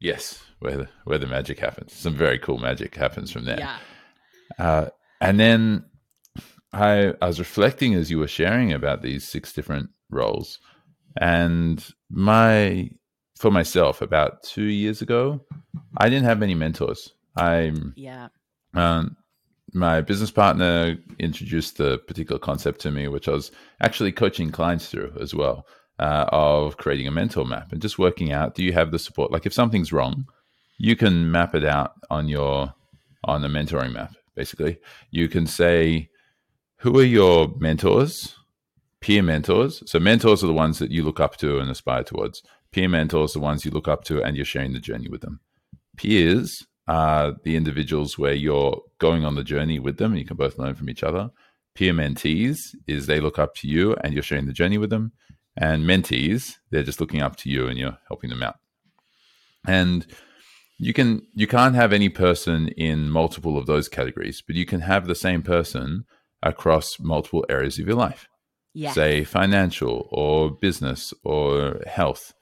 Yes, 0.00 0.42
where 0.58 0.78
the, 0.78 0.88
where 1.04 1.18
the 1.18 1.26
magic 1.26 1.60
happens. 1.60 1.92
Some 1.92 2.14
very 2.14 2.38
cool 2.38 2.58
magic 2.58 2.96
happens 2.96 3.30
from 3.30 3.44
there. 3.44 3.60
Yeah. 3.60 3.76
Uh, 4.58 4.88
and 5.20 5.38
then 5.38 5.84
I, 6.72 7.14
I 7.22 7.26
was 7.26 7.38
reflecting 7.38 7.94
as 7.94 8.10
you 8.10 8.18
were 8.18 8.28
sharing 8.28 8.72
about 8.72 9.02
these 9.02 9.28
six 9.28 9.52
different 9.52 9.90
roles, 10.10 10.58
and 11.20 11.84
my 12.10 12.90
for 13.42 13.50
myself 13.50 14.00
about 14.00 14.40
two 14.44 14.66
years 14.66 15.02
ago, 15.02 15.40
I 15.96 16.08
didn't 16.08 16.26
have 16.26 16.38
many 16.38 16.54
mentors. 16.54 17.12
I 17.36 17.72
yeah. 17.96 18.28
Um, 18.74 19.16
my 19.74 20.00
business 20.00 20.30
partner 20.30 20.96
introduced 21.18 21.76
the 21.76 21.98
particular 21.98 22.38
concept 22.38 22.80
to 22.82 22.92
me, 22.92 23.08
which 23.08 23.26
I 23.26 23.32
was 23.32 23.50
actually 23.80 24.12
coaching 24.12 24.52
clients 24.52 24.88
through 24.88 25.12
as 25.20 25.34
well, 25.34 25.66
uh, 25.98 26.26
of 26.28 26.76
creating 26.76 27.08
a 27.08 27.10
mentor 27.10 27.44
map 27.44 27.72
and 27.72 27.82
just 27.82 27.98
working 27.98 28.30
out: 28.30 28.54
do 28.54 28.62
you 28.62 28.72
have 28.74 28.92
the 28.92 28.98
support? 29.00 29.32
Like 29.32 29.44
if 29.44 29.52
something's 29.52 29.92
wrong, 29.92 30.26
you 30.78 30.94
can 30.94 31.32
map 31.32 31.52
it 31.56 31.64
out 31.64 31.94
on 32.10 32.28
your 32.28 32.72
on 33.24 33.42
the 33.42 33.48
mentoring 33.48 33.92
map. 33.92 34.14
Basically, 34.36 34.78
you 35.10 35.28
can 35.28 35.48
say, 35.48 36.10
who 36.76 36.96
are 37.00 37.14
your 37.18 37.52
mentors? 37.58 38.36
Peer 39.00 39.20
mentors. 39.20 39.82
So 39.90 39.98
mentors 39.98 40.44
are 40.44 40.46
the 40.46 40.52
ones 40.52 40.78
that 40.78 40.92
you 40.92 41.02
look 41.02 41.18
up 41.18 41.36
to 41.38 41.58
and 41.58 41.68
aspire 41.68 42.04
towards. 42.04 42.44
Peer 42.72 42.88
mentors 42.88 43.36
are 43.36 43.38
the 43.38 43.44
ones 43.44 43.64
you 43.64 43.70
look 43.70 43.88
up 43.88 44.04
to 44.04 44.22
and 44.22 44.36
you're 44.36 44.44
sharing 44.44 44.72
the 44.72 44.80
journey 44.80 45.08
with 45.08 45.20
them. 45.20 45.40
Peers 45.96 46.66
are 46.88 47.34
the 47.44 47.54
individuals 47.54 48.18
where 48.18 48.32
you're 48.32 48.80
going 48.98 49.24
on 49.24 49.34
the 49.34 49.44
journey 49.44 49.78
with 49.78 49.98
them 49.98 50.12
and 50.12 50.18
you 50.18 50.26
can 50.26 50.36
both 50.36 50.58
learn 50.58 50.74
from 50.74 50.88
each 50.88 51.02
other. 51.02 51.30
Peer 51.74 51.92
mentees 51.92 52.74
is 52.86 53.06
they 53.06 53.20
look 53.20 53.38
up 53.38 53.54
to 53.56 53.68
you 53.68 53.94
and 54.02 54.14
you're 54.14 54.22
sharing 54.22 54.46
the 54.46 54.52
journey 54.52 54.78
with 54.78 54.90
them. 54.90 55.12
And 55.56 55.84
mentees, 55.84 56.56
they're 56.70 56.82
just 56.82 57.00
looking 57.00 57.20
up 57.20 57.36
to 57.36 57.50
you 57.50 57.66
and 57.68 57.78
you're 57.78 57.98
helping 58.08 58.30
them 58.30 58.42
out. 58.42 58.56
And 59.66 60.06
you 60.78 60.92
can 60.92 61.22
you 61.34 61.46
can't 61.46 61.74
have 61.74 61.92
any 61.92 62.08
person 62.08 62.68
in 62.68 63.10
multiple 63.10 63.56
of 63.56 63.66
those 63.66 63.88
categories, 63.88 64.42
but 64.44 64.56
you 64.56 64.66
can 64.66 64.80
have 64.80 65.06
the 65.06 65.14
same 65.14 65.42
person 65.42 66.04
across 66.42 66.98
multiple 66.98 67.44
areas 67.48 67.78
of 67.78 67.86
your 67.86 67.96
life. 67.96 68.28
Yes. 68.74 68.94
Say 68.94 69.24
financial 69.24 70.08
or 70.10 70.50
business 70.50 71.12
or 71.22 71.82
health 71.86 72.32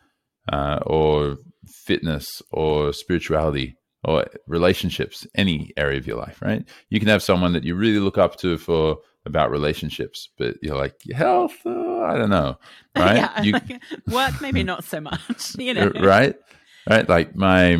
uh, 0.51 0.81
or 0.87 1.39
fitness 1.67 2.43
or 2.51 2.93
spirituality 2.93 3.77
or 4.05 4.27
relationships, 4.47 5.27
any 5.35 5.73
area 5.77 5.99
of 5.99 6.07
your 6.07 6.17
life, 6.17 6.41
right? 6.43 6.65
You 6.89 6.99
can 6.99 7.09
have 7.09 7.23
someone 7.23 7.53
that 7.53 7.65
you 7.65 7.75
really 7.75 7.99
look 7.99 8.19
up 8.19 8.37
to 8.37 8.59
for 8.59 8.99
about 9.27 9.51
relationships, 9.51 10.29
but 10.39 10.57
you're 10.63 10.77
like 10.77 10.95
health. 11.13 11.55
Uh, 11.65 12.01
I 12.01 12.17
don't 12.17 12.31
know, 12.31 12.59
right? 12.97 13.17
yeah, 13.17 13.43
you, 13.43 13.53
like 13.53 13.83
work 14.11 14.41
maybe 14.41 14.63
not 14.63 14.85
so 14.85 15.01
much, 15.01 15.55
you 15.59 15.75
know, 15.75 15.93
right? 16.01 16.35
Right, 16.89 17.09
like 17.09 17.37
my 17.37 17.75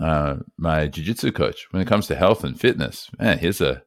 uh, 0.00 0.36
my 0.56 0.88
jujitsu 0.88 1.34
coach 1.34 1.66
when 1.70 1.82
it 1.82 1.88
comes 1.88 2.06
to 2.06 2.14
health 2.14 2.44
and 2.44 2.58
fitness. 2.58 3.10
Man, 3.18 3.38
here's 3.38 3.60
a 3.60 3.82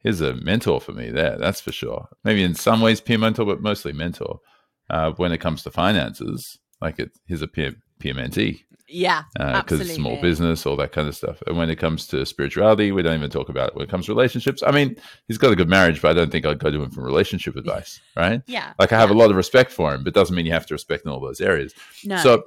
here's 0.00 0.20
a 0.20 0.34
mentor 0.34 0.80
for 0.80 0.92
me 0.92 1.10
there. 1.10 1.38
That's 1.38 1.60
for 1.60 1.72
sure. 1.72 2.08
Maybe 2.24 2.42
in 2.42 2.54
some 2.54 2.80
ways 2.80 3.00
peer 3.00 3.18
mentor, 3.18 3.46
but 3.46 3.62
mostly 3.62 3.92
mentor. 3.92 4.40
Uh, 4.88 5.12
when 5.12 5.30
it 5.30 5.38
comes 5.38 5.62
to 5.62 5.70
finances, 5.70 6.58
like 6.80 6.98
it, 6.98 7.10
he's 7.26 7.42
a 7.42 7.48
peer, 7.48 7.74
peer 7.98 8.14
mentee. 8.14 8.62
Yeah, 8.92 9.22
because 9.34 9.80
uh, 9.80 9.84
it's 9.84 9.94
small 9.94 10.20
business, 10.20 10.66
all 10.66 10.74
that 10.76 10.90
kind 10.90 11.06
of 11.06 11.14
stuff. 11.14 11.40
And 11.46 11.56
when 11.56 11.70
it 11.70 11.76
comes 11.76 12.08
to 12.08 12.26
spirituality, 12.26 12.90
we 12.90 13.02
don't 13.02 13.14
even 13.14 13.30
talk 13.30 13.48
about 13.48 13.68
it. 13.68 13.76
When 13.76 13.84
it 13.84 13.90
comes 13.90 14.06
to 14.06 14.12
relationships, 14.12 14.64
I 14.66 14.72
mean, 14.72 14.96
he's 15.28 15.38
got 15.38 15.52
a 15.52 15.56
good 15.56 15.68
marriage, 15.68 16.02
but 16.02 16.10
I 16.10 16.14
don't 16.14 16.32
think 16.32 16.44
I'd 16.44 16.58
go 16.58 16.72
to 16.72 16.82
him 16.82 16.90
for 16.90 17.02
relationship 17.02 17.54
advice, 17.54 18.00
right? 18.16 18.42
Yeah. 18.46 18.72
Like 18.80 18.92
I 18.92 18.98
have 18.98 19.10
yeah. 19.10 19.14
a 19.14 19.18
lot 19.18 19.30
of 19.30 19.36
respect 19.36 19.70
for 19.70 19.94
him, 19.94 20.02
but 20.02 20.12
doesn't 20.12 20.34
mean 20.34 20.44
you 20.44 20.52
have 20.52 20.66
to 20.66 20.74
respect 20.74 21.04
in 21.04 21.12
all 21.12 21.20
those 21.20 21.40
areas. 21.40 21.72
No. 22.04 22.16
So, 22.16 22.42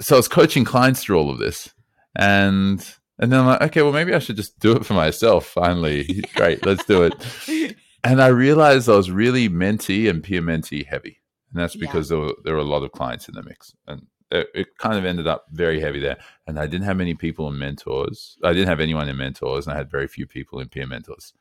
so 0.00 0.16
I 0.16 0.18
was 0.18 0.26
coaching 0.26 0.64
clients 0.64 1.04
through 1.04 1.18
all 1.18 1.30
of 1.30 1.38
this, 1.38 1.72
and 2.16 2.84
and 3.18 3.32
then 3.32 3.40
I'm 3.40 3.46
like, 3.46 3.62
okay, 3.62 3.82
well, 3.82 3.92
maybe 3.92 4.12
I 4.12 4.18
should 4.18 4.36
just 4.36 4.58
do 4.58 4.74
it 4.74 4.84
for 4.84 4.94
myself. 4.94 5.46
Finally, 5.46 6.24
great, 6.34 6.66
let's 6.66 6.84
do 6.84 7.04
it. 7.04 7.76
and 8.02 8.20
I 8.20 8.28
realized 8.28 8.88
I 8.88 8.96
was 8.96 9.10
really 9.10 9.48
mentee 9.48 10.10
and 10.10 10.22
peer 10.22 10.42
mentee 10.42 10.84
heavy, 10.84 11.20
and 11.54 11.62
that's 11.62 11.74
Yeah. 11.76 11.80
because 11.86 12.08
there 12.08 12.18
were 12.18 12.34
there 12.44 12.54
were 12.54 12.60
a 12.60 12.64
lot 12.64 12.82
of 12.82 12.92
clients 12.92 13.28
in 13.28 13.34
the 13.34 13.42
mix, 13.42 13.74
and 13.86 14.06
it, 14.30 14.48
it 14.54 14.78
kind 14.78 14.98
of 14.98 15.04
ended 15.04 15.26
up 15.26 15.46
very 15.52 15.80
heavy 15.80 16.00
there. 16.00 16.18
And 16.46 16.58
I 16.58 16.66
didn't 16.66 16.84
have 16.86 16.96
many 16.96 17.14
people 17.14 17.48
in 17.48 17.58
mentors. 17.58 18.36
I 18.42 18.52
didn't 18.52 18.68
have 18.68 18.80
anyone 18.80 19.08
in 19.08 19.16
mentors, 19.16 19.66
and 19.66 19.74
I 19.74 19.78
had 19.78 19.90
very 19.90 20.08
few 20.08 20.26
people 20.26 20.58
in 20.58 20.68
peer 20.68 20.86
mentors, 20.86 21.32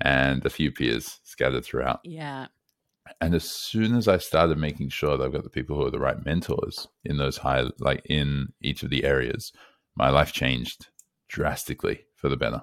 and 0.00 0.44
a 0.46 0.50
few 0.50 0.72
peers 0.72 1.20
scattered 1.22 1.64
throughout. 1.64 2.00
Yeah. 2.04 2.46
And 3.20 3.34
as 3.34 3.44
soon 3.44 3.94
as 3.94 4.08
I 4.08 4.16
started 4.16 4.56
making 4.56 4.88
sure 4.88 5.18
that 5.18 5.24
I've 5.24 5.32
got 5.32 5.44
the 5.44 5.50
people 5.50 5.76
who 5.76 5.84
are 5.86 5.90
the 5.90 5.98
right 5.98 6.24
mentors 6.24 6.88
in 7.04 7.18
those 7.18 7.36
high, 7.36 7.64
like 7.78 8.00
in 8.06 8.54
each 8.62 8.82
of 8.82 8.88
the 8.88 9.04
areas, 9.04 9.52
my 9.94 10.08
life 10.08 10.32
changed 10.32 10.88
drastically 11.28 12.06
for 12.16 12.30
the 12.30 12.36
better. 12.38 12.62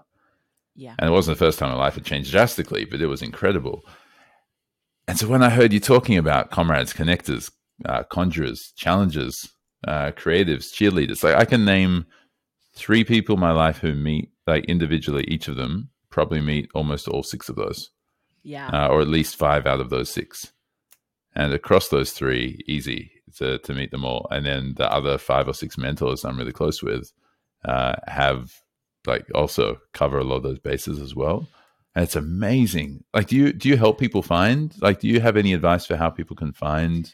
Yeah. 0.75 0.95
And 0.97 1.07
it 1.07 1.11
wasn't 1.11 1.37
the 1.37 1.45
first 1.45 1.59
time 1.59 1.69
my 1.69 1.75
life 1.77 1.93
had 1.93 2.05
changed 2.05 2.31
drastically, 2.31 2.85
but 2.85 3.01
it 3.01 3.05
was 3.07 3.21
incredible. 3.21 3.85
And 5.11 5.19
so 5.19 5.27
when 5.27 5.43
I 5.43 5.49
heard 5.49 5.73
you 5.73 5.81
talking 5.81 6.17
about 6.17 6.51
comrades, 6.51 6.93
connectors, 6.93 7.51
uh, 7.83 8.03
conjurers, 8.03 8.71
challengers, 8.77 9.51
uh, 9.85 10.11
creatives, 10.11 10.71
cheerleaders, 10.71 11.21
like 11.21 11.35
I 11.35 11.43
can 11.43 11.65
name 11.65 12.05
three 12.73 13.03
people 13.03 13.35
in 13.35 13.41
my 13.41 13.51
life 13.51 13.79
who 13.79 13.93
meet, 13.93 14.29
like 14.47 14.63
individually, 14.67 15.25
each 15.27 15.49
of 15.49 15.57
them 15.57 15.89
probably 16.11 16.39
meet 16.39 16.69
almost 16.73 17.09
all 17.09 17.23
six 17.23 17.49
of 17.49 17.57
those 17.57 17.89
Yeah. 18.43 18.69
uh, 18.69 18.87
or 18.87 19.01
at 19.01 19.09
least 19.09 19.35
five 19.35 19.67
out 19.67 19.81
of 19.81 19.89
those 19.89 20.09
six. 20.09 20.53
And 21.35 21.51
across 21.51 21.89
those 21.89 22.13
three, 22.13 22.63
easy 22.65 23.11
to, 23.35 23.57
to 23.57 23.73
meet 23.73 23.91
them 23.91 24.05
all. 24.05 24.29
And 24.31 24.45
then 24.45 24.75
the 24.77 24.89
other 24.89 25.17
five 25.17 25.45
or 25.49 25.53
six 25.53 25.77
mentors 25.77 26.23
I'm 26.23 26.37
really 26.37 26.53
close 26.53 26.81
with 26.81 27.11
uh, 27.65 27.95
have 28.07 28.53
like 29.05 29.25
also 29.35 29.81
cover 29.91 30.19
a 30.19 30.23
lot 30.23 30.37
of 30.37 30.43
those 30.43 30.59
bases 30.59 31.01
as 31.01 31.13
well. 31.13 31.49
It's 31.95 32.15
amazing. 32.15 33.03
Like, 33.13 33.27
do 33.27 33.35
you 33.35 33.51
do 33.53 33.67
you 33.67 33.77
help 33.77 33.99
people 33.99 34.21
find? 34.21 34.73
Like, 34.81 34.99
do 34.99 35.07
you 35.07 35.19
have 35.19 35.35
any 35.35 35.53
advice 35.53 35.85
for 35.85 35.97
how 35.97 36.09
people 36.09 36.35
can 36.35 36.53
find 36.53 37.11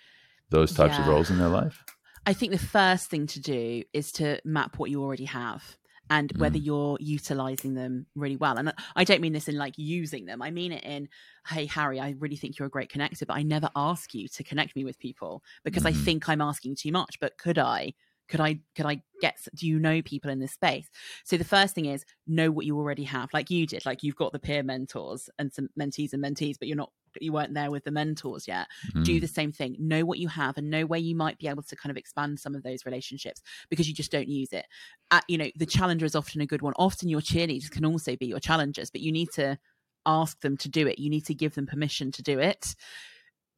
those 0.50 0.74
types 0.74 1.00
of 1.00 1.08
roles 1.08 1.30
in 1.32 1.38
their 1.40 1.50
life? 1.50 1.84
I 2.26 2.34
think 2.34 2.52
the 2.52 2.60
first 2.60 3.10
thing 3.10 3.26
to 3.28 3.40
do 3.40 3.84
is 3.94 4.12
to 4.13 4.40
map 4.44 4.78
what 4.78 4.90
you 4.92 5.02
already 5.02 5.26
have 5.26 5.78
and 6.10 6.32
whether 6.38 6.58
you're 6.58 6.98
utilizing 7.02 7.74
them 7.74 8.06
really 8.16 8.38
well. 8.38 8.58
And 8.58 8.74
I 8.96 9.04
don't 9.04 9.22
mean 9.22 9.34
this 9.34 9.48
in 9.48 9.58
like 9.58 9.74
using 9.78 10.26
them. 10.26 10.42
I 10.42 10.52
mean 10.52 10.72
it 10.72 10.84
in, 10.84 11.10
hey, 11.48 11.66
Harry, 11.66 12.00
I 12.00 12.16
really 12.20 12.36
think 12.36 12.58
you're 12.58 12.68
a 12.68 12.72
great 12.72 12.92
connector, 12.92 13.26
but 13.28 13.36
I 13.36 13.44
never 13.44 13.70
ask 13.76 14.13
you 14.13 14.28
to 14.30 14.44
connect 14.44 14.76
me 14.76 14.84
with 14.86 15.00
people 15.00 15.44
because 15.63 15.86
I 15.86 15.92
Mhm. 15.92 16.04
think 16.06 16.30
I'm 16.30 16.42
asking 16.42 16.76
too 16.76 16.92
much. 16.92 17.20
But 17.20 17.38
could 17.38 17.58
I? 17.58 17.94
Could 18.30 18.40
I 18.42 18.60
could 18.76 18.86
I 18.86 19.02
get 19.22 19.38
do 19.56 19.68
you 19.68 19.80
know 19.80 20.02
people 20.02 20.30
in 20.30 20.40
this 20.40 20.54
space? 20.54 20.90
So 21.24 21.38
the 21.38 21.44
first 21.44 21.74
thing 21.76 21.86
is 21.86 22.06
know 22.28 22.52
what 22.52 22.66
you 22.66 22.78
already 22.78 23.04
have. 23.06 23.30
Like 23.34 23.50
you 23.50 23.66
did, 23.66 23.86
like 23.86 24.04
you've 24.04 24.16
got 24.16 24.32
the 24.32 24.40
peer 24.40 24.63
mentors 24.63 25.30
and 25.40 25.52
some 25.54 25.70
mentees 25.80 26.13
and 26.13 26.24
mentees, 26.24 26.56
but 26.60 26.68
you're 26.68 26.78
not 26.78 26.92
you 27.20 27.32
weren't 27.34 27.54
there 27.56 27.72
with 27.72 27.84
the 27.84 27.90
mentors 27.90 28.48
yet 28.48 28.68
do 29.02 29.18
Mm. 29.18 29.22
the 29.22 29.28
same 29.28 29.52
thing 29.52 29.76
know 29.80 30.06
what 30.06 30.20
you 30.20 30.28
have 30.28 30.56
and 30.58 30.70
know 30.70 30.86
where 30.86 31.00
you 31.00 31.16
might 31.16 31.40
be 31.40 31.48
able 31.48 31.63
to 31.63 31.76
kind 31.76 31.90
of 31.90 31.98
expand 31.98 32.40
some 32.40 32.54
of 32.54 32.62
those 32.62 32.86
relationships 32.86 33.42
because 33.70 33.88
you 33.88 33.96
just 33.96 34.12
don't 34.12 34.28
use 34.28 34.54
it 34.54 34.68
uh, 35.10 35.22
you 35.28 35.36
know 35.36 35.50
the 35.56 35.66
challenger 35.66 36.06
is 36.06 36.16
often 36.16 36.42
a 36.42 36.46
good 36.46 36.62
one 36.62 36.74
often 36.76 37.10
your 37.10 37.22
cheerleaders 37.22 37.72
can 37.72 37.86
also 37.86 38.16
be 38.18 38.28
your 38.28 38.40
challengers 38.40 38.92
but 38.92 39.02
you 39.02 39.12
need 39.12 39.32
to 39.32 39.58
ask 40.06 40.40
them 40.42 40.58
to 40.58 40.70
do 40.70 40.86
it 40.86 41.00
you 41.00 41.10
need 41.10 41.26
to 41.26 41.34
give 41.34 41.56
them 41.56 41.66
permission 41.66 42.12
to 42.12 42.22
do 42.22 42.38
it 42.38 42.76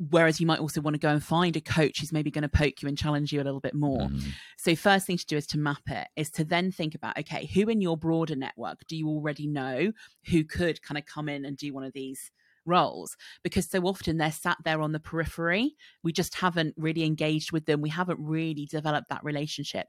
whereas 0.10 0.40
you 0.40 0.48
might 0.48 0.60
also 0.60 0.80
want 0.80 0.94
to 0.94 1.00
go 1.00 1.10
and 1.10 1.22
find 1.24 1.56
a 1.58 1.62
coach 1.62 2.00
who's 2.00 2.14
maybe 2.14 2.32
going 2.32 2.42
to 2.42 2.50
poke 2.50 2.82
you 2.82 2.88
and 2.88 2.98
challenge 2.98 3.34
you 3.34 3.42
a 3.42 3.44
little 3.44 3.60
bit 3.60 3.76
more. 3.76 4.08
Mhm. 4.08 4.32
so 4.58 4.76
first 4.76 5.06
thing 5.06 5.18
to 5.18 5.26
do 5.26 5.36
is 5.38 5.46
to 5.48 5.58
map 5.58 5.82
it 5.88 6.08
is 6.16 6.30
to 6.32 6.44
then 6.44 6.72
think 6.72 6.96
about 6.96 7.18
okay 7.18 7.46
who 7.54 7.68
in 7.70 7.82
your 7.82 7.98
broader 7.98 8.36
network 8.36 8.86
do 8.88 8.96
you 8.96 9.08
already 9.08 9.46
know 9.46 9.92
who 10.30 10.44
could 10.44 10.82
kind 10.82 10.98
of 10.98 11.06
come 11.06 11.28
in 11.28 11.44
and 11.46 11.58
do 11.58 11.74
one 11.74 11.84
of 11.84 11.94
these 11.94 12.32
roles? 12.66 13.18
Because 13.42 13.68
so 13.68 13.80
often 13.84 14.18
they're 14.18 14.32
sat 14.32 14.58
there 14.64 14.82
on 14.82 14.92
the 14.92 15.00
periphery. 15.00 15.76
We 16.04 16.12
just 16.12 16.36
haven't 16.36 16.76
really 16.78 17.04
engaged 17.04 17.52
with 17.52 17.66
them. 17.66 17.82
We 17.82 17.90
haven't 17.90 18.20
really 18.20 18.66
developed 18.68 19.10
that 19.10 19.24
relationship. 19.24 19.88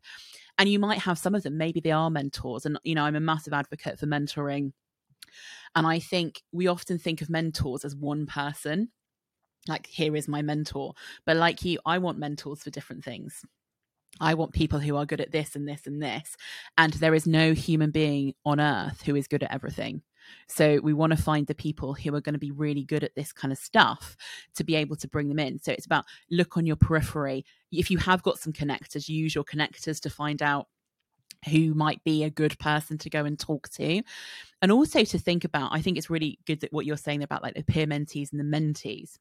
And 0.57 0.69
you 0.69 0.79
might 0.79 1.01
have 1.01 1.19
some 1.19 1.35
of 1.35 1.43
them 1.43 1.59
maybe 1.59 1.81
they 1.81 1.91
are 1.91 2.11
mentors. 2.11 2.65
And 2.65 2.79
you 2.85 2.95
know 2.95 3.05
i'm 3.05 3.17
a 3.17 3.21
massive 3.21 3.53
advocate 3.53 3.99
for 3.99 4.07
mentoring. 4.07 4.73
And 5.75 5.87
i 5.87 5.99
think 5.99 6.43
we 6.53 6.67
often 6.67 6.99
think 6.99 7.21
of 7.23 7.29
mentors 7.31 7.85
as 7.85 7.95
one 7.95 8.25
person 8.27 8.91
like 9.69 9.87
here 9.87 10.17
is 10.17 10.29
my 10.29 10.43
mentor 10.43 10.95
but 11.27 11.37
like 11.37 11.65
you 11.65 11.79
i 11.87 11.99
want 11.99 12.19
mentors 12.19 12.63
for 12.63 12.71
different 12.71 13.05
things 13.05 13.45
I 14.19 14.35
want 14.35 14.53
people 14.53 14.81
who 14.81 14.97
are 14.97 15.07
good 15.07 15.21
at 15.21 15.31
this 15.31 15.55
and 15.55 15.69
this 15.69 15.87
and 15.87 16.03
this. 16.03 16.37
And 16.77 16.93
there 16.95 17.15
is 17.15 17.27
no 17.27 17.53
human 17.53 17.91
being 17.91 18.35
on 18.45 18.61
earth 18.61 19.03
who 19.03 19.15
is 19.15 19.29
good 19.29 19.43
at 19.43 19.53
everything. 19.53 20.03
So 20.47 20.81
we 20.83 20.93
want 20.93 21.13
to 21.13 21.23
find 21.23 21.47
the 21.47 21.55
people 21.55 21.95
who 21.95 22.15
are 22.15 22.21
going 22.21 22.35
to 22.35 22.39
be 22.39 22.51
really 22.51 22.85
good 22.85 23.05
at 23.05 23.15
this 23.15 23.33
kind 23.33 23.53
of 23.53 23.59
stuff 23.59 24.17
to 24.55 24.65
be 24.65 24.77
able 24.77 24.97
to 24.97 25.09
bring 25.09 25.29
them 25.29 25.39
in. 25.39 25.59
So 25.59 25.73
it's 25.73 25.87
about 25.87 26.05
look 26.31 26.57
on 26.57 26.67
your 26.67 26.77
periphery. 26.77 27.45
If 27.73 27.91
you 27.91 27.99
have 27.99 28.23
got 28.23 28.39
some 28.39 28.53
connectors, 28.53 29.09
use 29.09 29.35
your 29.35 29.45
connectors 29.45 30.01
to 30.03 30.11
find 30.11 30.43
out 30.43 30.69
who 31.49 31.73
might 31.73 32.05
be 32.05 32.25
a 32.25 32.31
good 32.31 32.59
person 32.59 32.99
to 32.99 33.11
go 33.11 33.25
and 33.25 33.39
talk 33.39 33.69
to. 33.71 34.03
And 34.61 34.71
also 34.71 35.05
to 35.05 35.19
think 35.19 35.45
about, 35.45 35.73
I 35.73 35.81
think 35.81 35.97
it's 35.97 36.11
really 36.11 36.39
good 36.47 36.61
that 36.61 36.73
what 36.73 36.85
you're 36.85 36.97
saying 36.97 37.23
about 37.23 37.43
like 37.43 37.55
the 37.55 37.63
peer 37.63 37.87
mentees 37.87 38.31
and 38.33 38.41
the 38.41 38.59
mentees. 38.59 39.17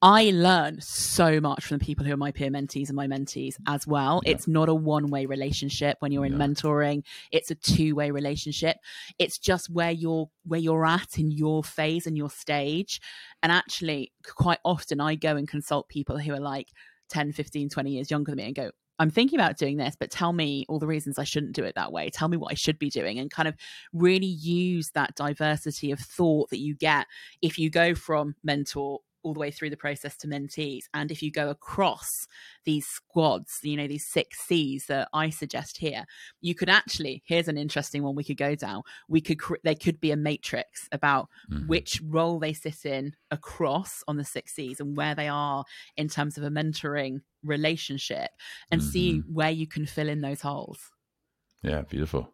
I 0.00 0.30
learn 0.30 0.80
so 0.80 1.40
much 1.40 1.64
from 1.64 1.78
the 1.78 1.84
people 1.84 2.06
who 2.06 2.12
are 2.12 2.16
my 2.18 2.30
peer 2.30 2.50
mentees 2.50 2.88
and 2.88 2.96
my 2.96 3.06
mentees 3.06 3.56
as 3.66 3.86
well. 3.86 4.20
Yeah. 4.24 4.32
It's 4.32 4.46
not 4.46 4.68
a 4.68 4.74
one 4.74 5.10
way 5.10 5.26
relationship 5.26 5.96
when 6.00 6.12
you're 6.12 6.24
in 6.24 6.32
Yeah. 6.32 6.46
mentoring. 6.46 7.04
It's 7.32 7.50
a 7.50 7.56
two 7.56 7.94
way 7.94 8.10
relationship. 8.10 8.76
It's 9.18 9.38
just 9.38 9.68
where 9.70 9.90
you're 9.90 10.30
where 10.44 10.60
you're 10.60 10.86
at 10.86 11.18
in 11.18 11.30
your 11.30 11.64
phase 11.64 12.06
and 12.06 12.16
your 12.16 12.30
stage. 12.30 13.00
And 13.42 13.50
actually, 13.50 14.12
quite 14.24 14.60
often 14.64 15.00
I 15.00 15.16
go 15.16 15.36
and 15.36 15.48
consult 15.48 15.88
people 15.88 16.18
who 16.18 16.32
are 16.32 16.40
like 16.40 16.68
10, 17.10 17.32
15, 17.32 17.68
20 17.68 17.90
years 17.90 18.10
younger 18.10 18.30
than 18.32 18.36
me 18.36 18.44
and 18.44 18.54
go, 18.54 18.70
I'm 19.00 19.10
thinking 19.10 19.38
about 19.38 19.56
doing 19.56 19.76
this, 19.76 19.94
but 19.98 20.10
tell 20.10 20.32
me 20.32 20.64
all 20.68 20.80
the 20.80 20.86
reasons 20.86 21.18
I 21.18 21.24
shouldn't 21.24 21.54
do 21.54 21.62
it 21.64 21.76
that 21.76 21.92
way. 21.92 22.10
Tell 22.10 22.28
me 22.28 22.36
what 22.36 22.50
I 22.50 22.56
should 22.56 22.78
be 22.80 22.90
doing 22.90 23.18
and 23.20 23.30
kind 23.30 23.46
of 23.46 23.54
really 23.92 24.26
use 24.26 24.90
that 24.94 25.14
diversity 25.14 25.92
of 25.92 26.00
thought 26.00 26.50
that 26.50 26.58
you 26.58 26.74
get 26.74 27.06
if 27.40 27.58
you 27.58 27.70
go 27.70 27.94
from 27.94 28.34
mentor 28.42 28.98
all 29.22 29.34
the 29.34 29.40
way 29.40 29.50
through 29.50 29.70
the 29.70 29.76
process 29.76 30.16
to 30.18 30.28
mentees. 30.28 30.84
And 30.94 31.10
if 31.10 31.22
you 31.22 31.30
go 31.30 31.50
across 31.50 32.08
these 32.64 32.86
squads, 32.86 33.58
you 33.62 33.76
know, 33.76 33.86
these 33.86 34.06
six 34.06 34.38
C's 34.40 34.86
that 34.86 35.08
I 35.12 35.30
suggest 35.30 35.78
here, 35.78 36.04
you 36.40 36.54
could 36.54 36.68
actually, 36.68 37.22
here's 37.26 37.48
an 37.48 37.58
interesting 37.58 38.02
one 38.02 38.14
we 38.14 38.24
could 38.24 38.36
go 38.36 38.54
down. 38.54 38.82
We 39.08 39.20
could, 39.20 39.38
cre- 39.38 39.56
there 39.64 39.74
could 39.74 40.00
be 40.00 40.12
a 40.12 40.16
matrix 40.16 40.88
about 40.92 41.28
Mhm. 41.50 41.66
which 41.66 42.00
role 42.04 42.38
they 42.38 42.52
sit 42.52 42.84
in 42.84 43.14
across 43.30 44.02
on 44.06 44.16
the 44.16 44.24
six 44.24 44.54
C's 44.54 44.80
and 44.80 44.96
where 44.96 45.14
they 45.14 45.28
are 45.28 45.64
in 45.96 46.08
terms 46.08 46.38
of 46.38 46.44
a 46.44 46.50
mentoring 46.50 47.20
relationship 47.42 48.30
and 48.70 48.82
see 48.82 49.18
where 49.20 49.50
you 49.50 49.66
can 49.66 49.86
fill 49.86 50.08
in 50.08 50.20
those 50.20 50.40
holes. 50.40 50.78
Yeah, 51.62 51.82
beautiful. 51.82 52.32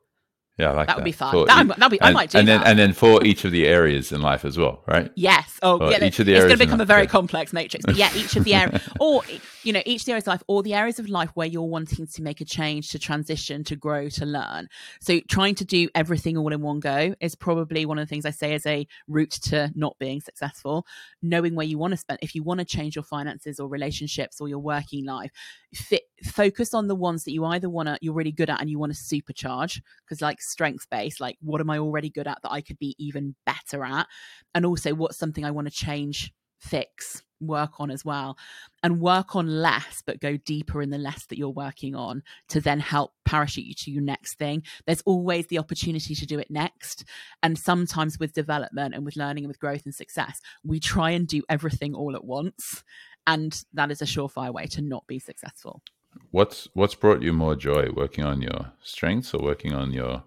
Yeah, 0.57 0.71
I 0.71 0.75
like 0.75 0.87
That 0.87 0.93
that. 0.93 0.97
would 0.99 1.05
be 1.05 1.13
fun. 1.13 1.47
That, 1.47 1.67
that'd 1.67 1.91
be, 1.91 2.01
I 2.01 2.07
and, 2.09 2.15
might 2.15 2.31
do 2.31 2.39
and 2.39 2.47
then 2.47 2.61
that. 2.61 2.67
and 2.69 2.79
then 2.79 2.93
for 2.93 3.25
each 3.25 3.45
of 3.45 3.51
the 3.51 3.67
areas 3.67 4.13
in 4.13 4.21
life 4.23 4.45
as 4.45 4.57
well, 4.57 4.85
right? 4.87 5.11
Yes. 5.17 5.59
Oh, 5.63 5.91
yeah. 5.91 6.05
each 6.05 6.21
of 6.21 6.27
the 6.27 6.35
it's 6.35 6.45
going 6.45 6.57
to 6.59 6.65
become 6.65 6.81
a 6.81 6.85
very 6.85 7.09
complex 7.09 7.53
matrix. 7.53 7.85
But 7.85 7.97
yeah, 7.97 8.11
each 8.15 8.37
of 8.37 8.45
the 8.45 8.55
areas, 8.55 8.81
or 9.01 9.23
you 9.65 9.73
know, 9.73 9.83
each 9.87 10.09
areas 10.09 10.25
of 10.25 10.29
life, 10.29 10.43
or 10.49 10.63
the 10.63 10.75
areas 10.75 10.99
of 10.99 11.09
life 11.09 11.31
where 11.35 11.47
you're 11.47 11.63
wanting 11.63 12.07
to 12.07 12.23
make 12.23 12.41
a 12.41 12.45
change, 12.45 12.91
to 12.91 12.99
transition, 12.99 13.65
to 13.65 13.77
grow, 13.77 14.09
to 14.11 14.27
learn. 14.27 14.69
So 15.01 15.21
trying 15.29 15.55
to 15.57 15.65
do 15.65 15.89
everything 15.95 16.37
all 16.37 16.53
in 16.53 16.61
one 16.61 16.81
go 16.81 17.15
is 17.21 17.35
probably 17.35 17.87
one 17.87 17.99
of 17.99 18.07
the 18.07 18.11
things 18.11 18.27
I 18.27 18.31
say 18.31 18.55
as 18.55 18.67
a 18.67 18.87
route 19.09 19.31
to 19.31 19.73
not 19.75 19.99
being 19.99 20.21
successful. 20.21 20.87
Knowing 21.23 21.55
where 21.55 21.67
you 21.67 21.79
want 21.79 21.93
to 21.93 21.97
spend, 21.97 22.19
if 22.23 22.35
you 22.35 22.43
want 22.43 22.59
to 22.59 22.65
change 22.65 22.97
your 22.97 23.05
finances 23.05 23.59
or 23.59 23.69
relationships 23.69 24.41
or 24.41 24.49
your 24.49 24.59
working 24.59 25.05
life, 25.05 25.31
fit, 25.73 26.03
focus 26.25 26.75
on 26.75 26.89
the 26.89 26.95
ones 26.95 27.25
that 27.25 27.33
you 27.33 27.45
either 27.45 27.71
want 27.71 27.89
to, 27.89 27.99
you're 28.01 28.15
really 28.15 28.33
good 28.33 28.51
at, 28.51 28.61
and 28.61 28.71
you 28.71 28.79
want 28.79 28.95
to 28.95 28.99
supercharge 28.99 29.81
because 30.05 30.21
like 30.21 30.41
strengths 30.41 30.87
based 30.87 31.21
like 31.21 31.37
what 31.41 31.61
am 31.61 31.71
i 31.71 31.79
already 31.79 32.11
good 32.11 32.27
at 32.27 32.39
that 32.43 32.53
i 32.53 32.61
could 32.61 32.79
be 32.79 32.95
even 32.99 33.35
better 33.47 33.85
at 33.85 34.07
and 34.55 34.67
also 34.67 34.95
what's 34.95 35.17
something 35.17 35.45
i 35.45 35.51
want 35.51 35.67
to 35.67 35.75
change 35.75 36.33
fix 36.59 37.23
work 37.47 37.81
on 37.81 37.91
as 37.91 38.05
well 38.05 38.37
and 38.83 39.01
work 39.01 39.37
on 39.37 39.47
less 39.47 40.03
but 40.07 40.21
go 40.21 40.37
deeper 40.37 40.83
in 40.83 40.91
the 40.91 40.99
less 40.99 41.27
that 41.27 41.39
you're 41.39 41.49
working 41.49 41.95
on 41.95 42.23
to 42.49 42.61
then 42.61 42.81
help 42.81 43.13
parachute 43.25 43.65
you 43.65 43.75
to 43.75 43.91
your 43.91 44.03
next 44.03 44.35
thing. 44.35 44.63
There's 44.87 45.03
always 45.03 45.47
the 45.47 45.59
opportunity 45.59 46.15
to 46.15 46.27
do 46.27 46.39
it 46.39 46.51
next 46.51 47.05
and 47.43 47.59
sometimes 47.59 48.19
with 48.19 48.33
development 48.33 48.95
and 48.95 49.05
with 49.05 49.17
learning 49.17 49.45
and 49.45 49.49
with 49.49 49.61
growth 49.61 49.85
and 49.85 49.95
success 49.95 50.41
we 50.65 50.81
try 50.81 51.11
and 51.11 51.27
do 51.27 51.43
everything 51.49 51.95
all 51.95 52.15
at 52.15 52.25
once 52.25 52.83
and 53.27 53.65
that 53.73 53.91
is 53.91 54.03
a 54.03 54.07
surefire 54.07 54.53
way 54.53 54.67
to 54.67 54.83
not 54.83 55.07
be 55.07 55.19
successful. 55.19 55.83
What's 56.31 56.69
what's 56.75 56.95
brought 56.95 57.23
you 57.23 57.33
more 57.33 57.57
joy, 57.57 57.89
working 57.95 58.25
on 58.25 58.41
your 58.41 58.73
strengths 58.83 59.35
or 59.35 59.43
working 59.43 59.73
on 59.73 59.93
your 59.93 60.23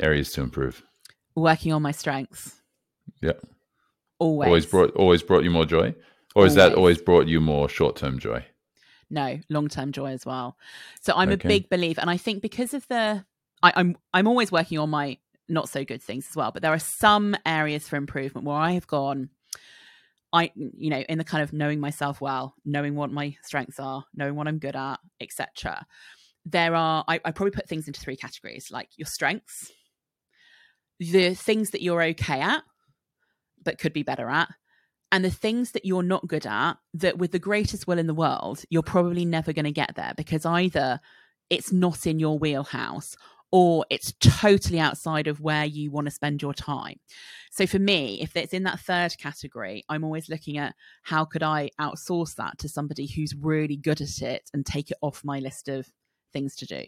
areas 0.00 0.32
to 0.32 0.40
improve? 0.40 0.82
working 1.38 1.72
on 1.72 1.82
my 1.82 1.92
strengths. 1.92 2.60
Yeah, 3.22 3.32
always. 4.18 4.46
Always 4.46 4.66
brought 4.66 4.90
always 4.94 5.22
brought 5.22 5.44
you 5.44 5.50
more 5.50 5.66
joy, 5.66 5.94
or 6.38 6.46
is 6.46 6.54
that 6.54 6.72
Always. 6.72 6.76
always 6.78 7.02
brought 7.02 7.26
you 7.26 7.40
more 7.40 7.68
short 7.68 7.96
term 7.96 8.18
joy? 8.18 8.44
no 9.10 9.38
long-term 9.48 9.90
joy 9.90 10.10
as 10.12 10.26
well 10.26 10.56
so 11.00 11.14
i'm 11.16 11.30
Okay. 11.30 11.48
a 11.48 11.48
big 11.48 11.70
believer 11.70 11.98
and 11.98 12.10
i 12.10 12.18
think 12.18 12.42
because 12.42 12.74
of 12.74 12.86
the 12.88 13.24
I, 13.62 13.72
i'm 13.74 13.96
i'm 14.12 14.26
always 14.26 14.52
working 14.52 14.78
on 14.78 14.90
my 14.90 15.16
not 15.48 15.68
so 15.68 15.84
good 15.84 16.02
things 16.02 16.26
as 16.30 16.36
well. 16.36 16.50
But 16.52 16.62
there 16.62 16.72
are 16.72 16.78
some 16.78 17.34
areas 17.46 17.88
for 17.88 17.96
improvement 17.96 18.46
where 18.46 18.56
I 18.56 18.72
have 18.72 18.86
gone, 18.86 19.30
I, 20.32 20.50
you 20.54 20.90
know, 20.90 21.00
in 21.08 21.18
the 21.18 21.24
kind 21.24 21.42
of 21.42 21.52
knowing 21.52 21.80
myself 21.80 22.20
well, 22.20 22.54
knowing 22.64 22.94
what 22.94 23.10
my 23.10 23.36
strengths 23.42 23.80
are, 23.80 24.04
knowing 24.14 24.36
what 24.36 24.46
I'm 24.46 24.58
good 24.58 24.76
at, 24.76 25.00
etc. 25.20 25.86
There 26.44 26.74
are, 26.74 27.04
I, 27.08 27.20
I 27.24 27.30
probably 27.30 27.52
put 27.52 27.68
things 27.68 27.86
into 27.88 28.00
three 28.00 28.16
categories 28.16 28.68
like 28.70 28.90
your 28.96 29.06
strengths, 29.06 29.72
the 31.00 31.34
things 31.34 31.70
that 31.70 31.82
you're 31.82 32.02
okay 32.02 32.40
at, 32.40 32.62
but 33.64 33.78
could 33.78 33.92
be 33.92 34.02
better 34.02 34.28
at, 34.28 34.48
and 35.10 35.24
the 35.24 35.30
things 35.30 35.72
that 35.72 35.84
you're 35.84 36.02
not 36.02 36.26
good 36.26 36.46
at 36.46 36.74
that 36.94 37.18
with 37.18 37.32
the 37.32 37.38
greatest 37.38 37.86
will 37.86 37.98
in 37.98 38.06
the 38.06 38.14
world 38.14 38.62
you're 38.70 38.82
probably 38.82 39.24
never 39.24 39.52
going 39.52 39.64
to 39.64 39.72
get 39.72 39.94
there 39.94 40.12
because 40.16 40.44
either 40.44 41.00
it's 41.50 41.72
not 41.72 42.06
in 42.06 42.18
your 42.18 42.38
wheelhouse 42.38 43.16
or 43.50 43.86
it's 43.90 44.12
totally 44.20 44.78
outside 44.78 45.26
of 45.26 45.40
where 45.40 45.64
you 45.64 45.90
want 45.90 46.06
to 46.06 46.10
spend 46.10 46.42
your 46.42 46.52
time. 46.52 47.00
So 47.50 47.66
for 47.66 47.78
me, 47.78 48.20
if 48.20 48.36
it's 48.36 48.52
in 48.52 48.64
that 48.64 48.80
third 48.80 49.16
category, 49.16 49.84
I'm 49.88 50.04
always 50.04 50.28
looking 50.28 50.58
at 50.58 50.74
how 51.02 51.24
could 51.24 51.42
I 51.42 51.70
outsource 51.80 52.34
that 52.36 52.58
to 52.58 52.68
somebody 52.68 53.06
who's 53.06 53.34
really 53.34 53.76
good 53.76 54.00
at 54.00 54.20
it 54.20 54.50
and 54.52 54.66
take 54.66 54.90
it 54.90 54.98
off 55.00 55.24
my 55.24 55.38
list 55.38 55.68
of 55.68 55.88
things 56.32 56.56
to 56.56 56.66
do. 56.66 56.84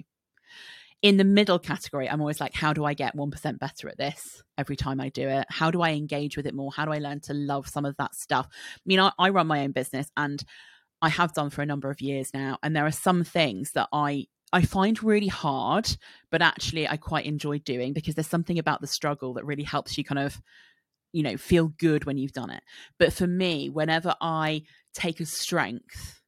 In 1.03 1.17
the 1.17 1.25
middle 1.25 1.59
category, 1.59 2.11
I'm 2.11 2.21
always 2.21 2.41
like, 2.41 2.55
how 2.55 2.75
do 2.75 2.85
I 2.85 2.93
get 2.93 3.17
1% 3.17 3.59
better 3.59 3.89
at 3.89 3.97
this 3.97 4.43
every 4.59 4.77
time 4.77 5.01
I 5.01 5.09
do 5.09 5.29
it? 5.29 5.47
How 5.49 5.71
do 5.71 5.81
I 5.81 5.93
engage 5.93 6.37
with 6.37 6.47
it 6.47 6.55
more? 6.55 6.71
How 6.71 6.85
do 6.85 6.93
I 6.93 6.99
learn 6.99 7.21
to 7.21 7.33
love 7.33 7.69
some 7.69 7.87
of 7.87 7.97
that 7.97 8.15
stuff? 8.15 8.47
I 8.51 8.81
mean, 8.85 9.01
I, 9.01 9.11
I 9.19 9.31
run 9.31 9.47
my 9.47 9.61
own 9.61 9.73
business 9.73 10.11
and 10.17 10.45
I 11.01 11.09
have 11.09 11.33
done 11.33 11.49
for 11.49 11.63
a 11.63 11.67
number 11.67 11.91
of 11.91 12.03
years 12.03 12.35
now. 12.35 12.59
And 12.63 12.77
there 12.77 12.85
are 12.85 12.93
some 12.93 13.25
things 13.25 13.73
that 13.73 13.89
I 13.93 14.27
I 14.53 14.63
find 14.63 15.01
really 15.03 15.29
hard, 15.29 15.89
but 16.31 16.43
actually 16.43 16.89
I 16.89 16.97
quite 16.97 17.25
enjoy 17.25 17.61
doing 17.61 17.93
because 17.93 18.17
there's 18.17 18.27
something 18.27 18.59
about 18.59 18.81
the 18.81 18.87
struggle 18.87 19.35
that 19.35 19.47
really 19.47 19.63
helps 19.63 19.97
you 19.97 20.03
kind 20.03 20.19
of, 20.19 20.41
you 21.13 21.23
know, 21.23 21.37
feel 21.37 21.69
good 21.69 22.05
when 22.05 22.19
you've 22.19 22.33
done 22.33 22.51
it. 22.51 22.63
But 22.99 23.13
for 23.13 23.29
me, 23.29 23.69
whenever 23.69 24.15
I 24.21 24.63
take 24.93 25.21
a 25.21 25.27
strength 25.27 26.20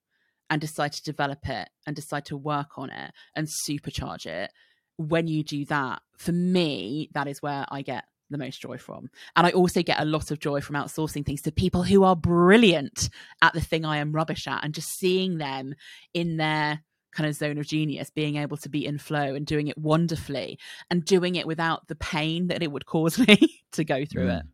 and 0.53 0.61
decide 0.61 0.93
to 0.93 1.03
develop 1.03 1.49
it 1.49 1.71
and 1.87 1.97
decide 1.97 2.27
to 2.27 2.37
work 2.37 2.77
on 2.77 2.91
it 2.91 3.11
and 3.35 3.49
supercharge 3.67 4.27
it, 4.27 4.51
when 4.99 5.27
you 5.27 5.43
do 5.43 5.65
that, 5.65 6.03
for 6.19 6.33
me, 6.33 7.09
that 7.15 7.27
is 7.27 7.41
where 7.41 7.65
I 7.71 7.81
get 7.81 8.05
the 8.29 8.37
most 8.37 8.61
joy 8.61 8.77
from. 8.77 9.09
And 9.35 9.47
I 9.47 9.53
also 9.53 9.83
get 9.83 9.99
a 9.99 10.05
lot 10.05 10.31
of 10.31 10.41
joy 10.41 10.61
from 10.61 10.77
outsourcing 10.77 11.25
things 11.25 11.41
to 11.43 11.53
people 11.53 11.85
who 11.85 12.05
are 12.05 12.15
brilliant 12.15 13.09
at 13.41 13.55
the 13.55 13.63
thing 13.63 13.87
I 13.87 13.97
am 13.97 14.13
rubbish 14.13 14.47
at 14.47 14.63
and 14.63 14.75
just 14.75 14.91
seeing 14.91 15.39
them 15.39 15.75
in 16.13 16.37
their 16.37 16.83
kind 17.13 17.27
of 17.27 17.35
zone 17.35 17.57
of 17.57 17.67
genius, 17.67 18.11
being 18.11 18.37
able 18.37 18.59
to 18.59 18.69
be 18.69 18.85
in 18.85 18.99
flow 18.99 19.35
and 19.35 19.47
doing 19.47 19.69
it 19.69 19.79
wonderfully 19.79 20.59
and 20.91 21.03
doing 21.03 21.37
it 21.37 21.47
without 21.47 21.89
the 21.89 21.97
pain 21.97 22.49
that 22.49 22.63
it 22.63 22.71
would 22.71 22.85
cause 22.85 23.19
me 23.27 23.63
to 23.73 23.85
go 23.85 24.05
through 24.05 24.27
mm. 24.27 24.41
it. 24.41 24.47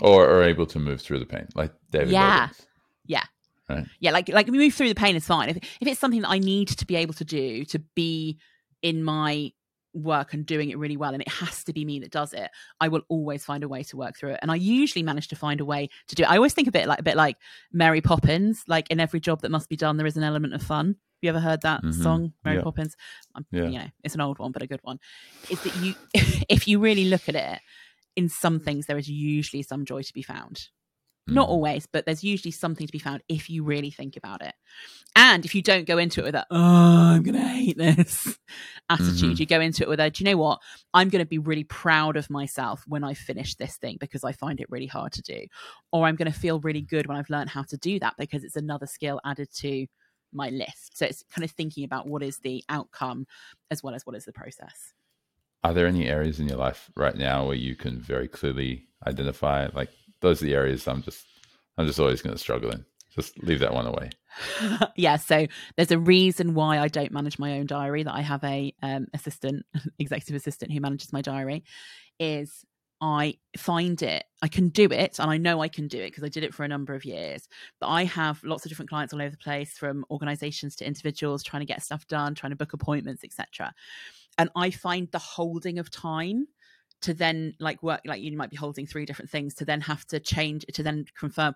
Or 0.00 0.28
are 0.28 0.44
able 0.44 0.66
to 0.66 0.78
move 0.78 1.00
through 1.00 1.18
the 1.18 1.26
pain, 1.26 1.48
like 1.56 1.72
David. 1.90 2.10
Yeah. 2.10 2.48
Yeah. 2.48 2.48
Right. 3.68 3.86
Yeah, 4.00 4.12
like 4.12 4.28
like 4.28 4.48
move 4.48 4.74
through 4.74 4.88
the 4.88 4.94
pain 4.94 5.16
is 5.16 5.26
fine. 5.26 5.48
If 5.48 5.56
if 5.56 5.88
it's 5.88 6.00
something 6.00 6.22
that 6.22 6.30
I 6.30 6.38
need 6.38 6.68
to 6.68 6.86
be 6.86 6.96
able 6.96 7.14
to 7.14 7.24
do 7.24 7.64
to 7.66 7.78
be 7.94 8.38
in 8.82 9.02
my 9.02 9.52
work 9.92 10.34
and 10.34 10.44
doing 10.44 10.68
it 10.68 10.76
really 10.76 10.96
well 10.96 11.14
and 11.14 11.22
it 11.22 11.28
has 11.28 11.64
to 11.64 11.72
be 11.72 11.82
me 11.82 11.98
that 11.98 12.10
does 12.10 12.34
it 12.34 12.50
i 12.82 12.86
will 12.86 13.00
always 13.08 13.46
find 13.46 13.64
a 13.64 13.68
way 13.68 13.82
to 13.82 13.96
work 13.96 14.14
through 14.14 14.28
it 14.28 14.38
and 14.42 14.50
i 14.50 14.54
usually 14.54 15.02
manage 15.02 15.26
to 15.26 15.34
find 15.34 15.58
a 15.58 15.64
way 15.64 15.88
to 16.06 16.14
do 16.14 16.22
it 16.22 16.30
i 16.30 16.36
always 16.36 16.52
think 16.52 16.68
a 16.68 16.70
bit 16.70 16.86
like 16.86 16.98
a 16.98 17.02
bit 17.02 17.16
like 17.16 17.38
mary 17.72 18.02
poppins 18.02 18.62
like 18.68 18.86
in 18.90 19.00
every 19.00 19.18
job 19.18 19.40
that 19.40 19.50
must 19.50 19.70
be 19.70 19.76
done 19.76 19.96
there 19.96 20.06
is 20.06 20.18
an 20.18 20.22
element 20.22 20.52
of 20.52 20.62
fun 20.62 20.96
you 21.22 21.28
ever 21.28 21.40
heard 21.40 21.62
that 21.62 21.82
mm-hmm. 21.82 22.02
song, 22.02 22.32
Mary 22.44 22.58
yeah. 22.58 22.62
Poppins? 22.62 22.96
Um, 23.34 23.46
yeah. 23.50 23.64
You 23.64 23.78
know, 23.78 23.86
it's 24.04 24.14
an 24.14 24.20
old 24.20 24.38
one, 24.38 24.52
but 24.52 24.62
a 24.62 24.66
good 24.66 24.80
one. 24.82 24.98
Is 25.50 25.60
that 25.62 25.76
you, 25.76 25.94
if 26.48 26.68
you 26.68 26.78
really 26.78 27.06
look 27.06 27.28
at 27.28 27.34
it, 27.34 27.60
in 28.16 28.28
some 28.30 28.60
things 28.60 28.86
there 28.86 28.96
is 28.96 29.10
usually 29.10 29.62
some 29.62 29.84
joy 29.84 30.02
to 30.02 30.12
be 30.12 30.22
found. 30.22 30.68
Not 31.28 31.48
mm. 31.48 31.52
always, 31.52 31.86
but 31.86 32.06
there's 32.06 32.22
usually 32.22 32.52
something 32.52 32.86
to 32.86 32.92
be 32.92 33.00
found 33.00 33.22
if 33.28 33.50
you 33.50 33.64
really 33.64 33.90
think 33.90 34.16
about 34.16 34.42
it. 34.42 34.54
And 35.16 35.44
if 35.44 35.54
you 35.54 35.62
don't 35.62 35.86
go 35.86 35.98
into 35.98 36.20
it 36.20 36.24
with 36.24 36.34
that, 36.34 36.46
oh, 36.50 37.14
I'm 37.14 37.22
going 37.22 37.34
to 37.34 37.40
hate 37.40 37.76
this 37.76 38.38
attitude, 38.90 39.16
mm-hmm. 39.16 39.32
you 39.38 39.46
go 39.46 39.60
into 39.60 39.82
it 39.82 39.88
with 39.88 39.98
a, 39.98 40.10
do 40.10 40.22
you 40.22 40.30
know 40.30 40.36
what? 40.36 40.60
I'm 40.94 41.08
going 41.08 41.24
to 41.24 41.28
be 41.28 41.38
really 41.38 41.64
proud 41.64 42.16
of 42.16 42.30
myself 42.30 42.84
when 42.86 43.02
I 43.02 43.14
finish 43.14 43.56
this 43.56 43.76
thing 43.76 43.96
because 43.98 44.22
I 44.22 44.32
find 44.32 44.60
it 44.60 44.70
really 44.70 44.86
hard 44.86 45.12
to 45.14 45.22
do. 45.22 45.46
Or 45.90 46.06
I'm 46.06 46.16
going 46.16 46.30
to 46.30 46.38
feel 46.38 46.60
really 46.60 46.82
good 46.82 47.06
when 47.06 47.16
I've 47.16 47.30
learned 47.30 47.50
how 47.50 47.62
to 47.64 47.76
do 47.76 47.98
that 48.00 48.14
because 48.18 48.44
it's 48.44 48.56
another 48.56 48.86
skill 48.86 49.20
added 49.24 49.48
to 49.56 49.86
my 50.32 50.50
list. 50.50 50.96
So 50.96 51.06
it's 51.06 51.24
kind 51.30 51.44
of 51.44 51.50
thinking 51.50 51.84
about 51.84 52.06
what 52.06 52.22
is 52.22 52.38
the 52.38 52.62
outcome 52.68 53.26
as 53.70 53.82
well 53.82 53.94
as 53.94 54.06
what 54.06 54.14
is 54.14 54.26
the 54.26 54.32
process. 54.32 54.92
Are 55.64 55.74
there 55.74 55.86
any 55.86 56.06
areas 56.06 56.38
in 56.38 56.46
your 56.46 56.58
life 56.58 56.90
right 56.94 57.16
now 57.16 57.46
where 57.46 57.56
you 57.56 57.74
can 57.74 58.00
very 58.00 58.28
clearly 58.28 58.86
identify 59.04 59.68
like 59.74 59.90
those 60.26 60.42
are 60.42 60.46
the 60.46 60.54
areas 60.54 60.86
I'm 60.88 61.02
just 61.02 61.24
I'm 61.78 61.86
just 61.86 62.00
always 62.00 62.22
going 62.22 62.34
to 62.34 62.38
struggle 62.38 62.70
in. 62.70 62.84
Just 63.14 63.42
leave 63.42 63.60
that 63.60 63.72
one 63.72 63.86
away. 63.86 64.10
yeah, 64.96 65.16
so 65.16 65.46
there's 65.76 65.90
a 65.90 65.98
reason 65.98 66.54
why 66.54 66.78
I 66.78 66.88
don't 66.88 67.12
manage 67.12 67.38
my 67.38 67.58
own 67.58 67.66
diary. 67.66 68.02
That 68.02 68.14
I 68.14 68.20
have 68.20 68.44
a 68.44 68.74
um, 68.82 69.06
assistant, 69.14 69.64
executive 69.98 70.36
assistant 70.36 70.72
who 70.72 70.80
manages 70.80 71.12
my 71.12 71.22
diary. 71.22 71.64
Is 72.18 72.64
I 73.00 73.38
find 73.56 74.00
it, 74.02 74.24
I 74.42 74.48
can 74.48 74.68
do 74.68 74.86
it, 74.90 75.18
and 75.18 75.30
I 75.30 75.36
know 75.36 75.60
I 75.60 75.68
can 75.68 75.86
do 75.86 75.98
it 75.98 76.10
because 76.10 76.24
I 76.24 76.28
did 76.28 76.44
it 76.44 76.54
for 76.54 76.64
a 76.64 76.68
number 76.68 76.94
of 76.94 77.04
years. 77.04 77.48
But 77.80 77.88
I 77.88 78.04
have 78.04 78.42
lots 78.42 78.64
of 78.64 78.70
different 78.70 78.90
clients 78.90 79.14
all 79.14 79.22
over 79.22 79.30
the 79.30 79.36
place, 79.36 79.78
from 79.78 80.04
organizations 80.10 80.76
to 80.76 80.86
individuals 80.86 81.42
trying 81.42 81.60
to 81.60 81.66
get 81.66 81.82
stuff 81.82 82.06
done, 82.06 82.34
trying 82.34 82.50
to 82.50 82.56
book 82.56 82.72
appointments, 82.72 83.24
etc. 83.24 83.72
And 84.38 84.50
I 84.56 84.70
find 84.70 85.10
the 85.12 85.18
holding 85.18 85.78
of 85.78 85.90
time 85.90 86.46
to 87.02 87.14
then 87.14 87.54
like 87.60 87.82
work, 87.82 88.00
like 88.04 88.22
you 88.22 88.36
might 88.36 88.50
be 88.50 88.56
holding 88.56 88.86
three 88.86 89.06
different 89.06 89.30
things 89.30 89.54
to 89.54 89.64
then 89.64 89.80
have 89.82 90.06
to 90.06 90.20
change 90.20 90.64
to 90.72 90.82
then 90.82 91.06
confirm. 91.18 91.54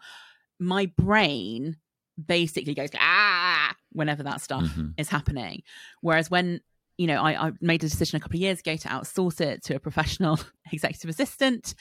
My 0.59 0.87
brain 0.97 1.77
basically 2.23 2.75
goes 2.75 2.91
ah 2.99 3.75
whenever 3.93 4.23
that 4.23 4.41
stuff 4.41 4.65
mm-hmm. 4.65 4.89
is 4.99 5.09
happening. 5.09 5.63
Whereas 6.01 6.31
when 6.31 6.61
you 7.01 7.07
know, 7.07 7.23
I, 7.23 7.47
I 7.47 7.53
made 7.63 7.83
a 7.83 7.89
decision 7.89 8.19
a 8.19 8.21
couple 8.21 8.37
of 8.37 8.43
years 8.43 8.61
ago 8.61 8.77
to 8.77 8.89
outsource 8.89 9.41
it 9.41 9.65
to 9.65 9.75
a 9.75 9.81
professional 9.81 10.39
executive 10.73 11.09
assistant. 11.09 11.75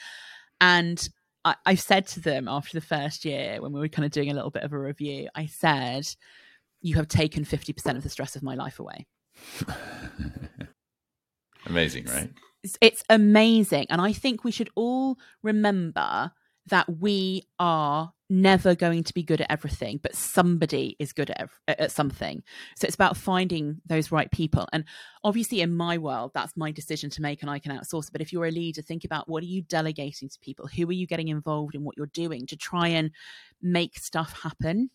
And 0.62 1.06
I, 1.44 1.56
I 1.66 1.74
said 1.74 2.06
to 2.08 2.20
them 2.20 2.48
after 2.48 2.72
the 2.72 2.86
first 2.86 3.26
year, 3.26 3.60
when 3.60 3.74
we 3.74 3.80
were 3.80 3.88
kind 3.88 4.06
of 4.06 4.12
doing 4.12 4.30
a 4.30 4.34
little 4.34 4.50
bit 4.50 4.62
of 4.62 4.72
a 4.72 4.78
review, 4.78 5.28
I 5.34 5.44
said, 5.44 6.08
You 6.80 6.94
have 6.96 7.06
taken 7.06 7.44
50% 7.44 7.96
of 7.98 8.02
the 8.02 8.08
stress 8.08 8.34
of 8.34 8.42
my 8.42 8.54
life 8.54 8.80
away. 8.80 9.06
amazing, 11.66 12.06
right? 12.06 12.30
It's, 12.62 13.02
amazing. 13.08 13.86
And 13.90 14.00
I 14.00 14.12
think 14.12 14.44
we 14.44 14.50
should 14.50 14.70
all 14.74 15.18
remember 15.42 16.32
that 16.66 17.00
we 17.00 17.48
are 17.58 18.12
never 18.28 18.74
going 18.74 19.02
to 19.02 19.14
be 19.14 19.22
good 19.22 19.40
at 19.40 19.50
everything, 19.50 19.98
but 20.02 20.14
somebody 20.14 20.94
is 20.98 21.12
good 21.12 21.30
at, 21.30 21.48
at 21.66 21.90
something. 21.90 22.42
So 22.76 22.86
it's 22.86 22.94
about 22.94 23.16
finding 23.16 23.80
those 23.86 24.12
right 24.12 24.30
people. 24.30 24.68
And 24.72 24.84
obviously, 25.24 25.62
in 25.62 25.74
my 25.74 25.98
world, 25.98 26.30
that's 26.34 26.56
my 26.56 26.70
decision 26.70 27.10
to 27.10 27.22
make, 27.22 27.42
and 27.42 27.50
I 27.50 27.58
can 27.58 27.76
outsource 27.76 28.06
it. 28.06 28.12
But 28.12 28.20
if 28.20 28.32
you're 28.32 28.46
a 28.46 28.50
leader, 28.50 28.82
think 28.82 29.04
about 29.04 29.28
what 29.28 29.42
are 29.42 29.46
you 29.46 29.62
delegating 29.62 30.28
to 30.28 30.38
people? 30.40 30.68
Who 30.68 30.88
are 30.88 30.92
you 30.92 31.06
getting 31.06 31.28
involved 31.28 31.74
in 31.74 31.82
what 31.82 31.96
you're 31.96 32.06
doing 32.06 32.46
to 32.46 32.56
try 32.56 32.88
and 32.88 33.10
make 33.60 33.98
stuff 33.98 34.40
happen? 34.42 34.90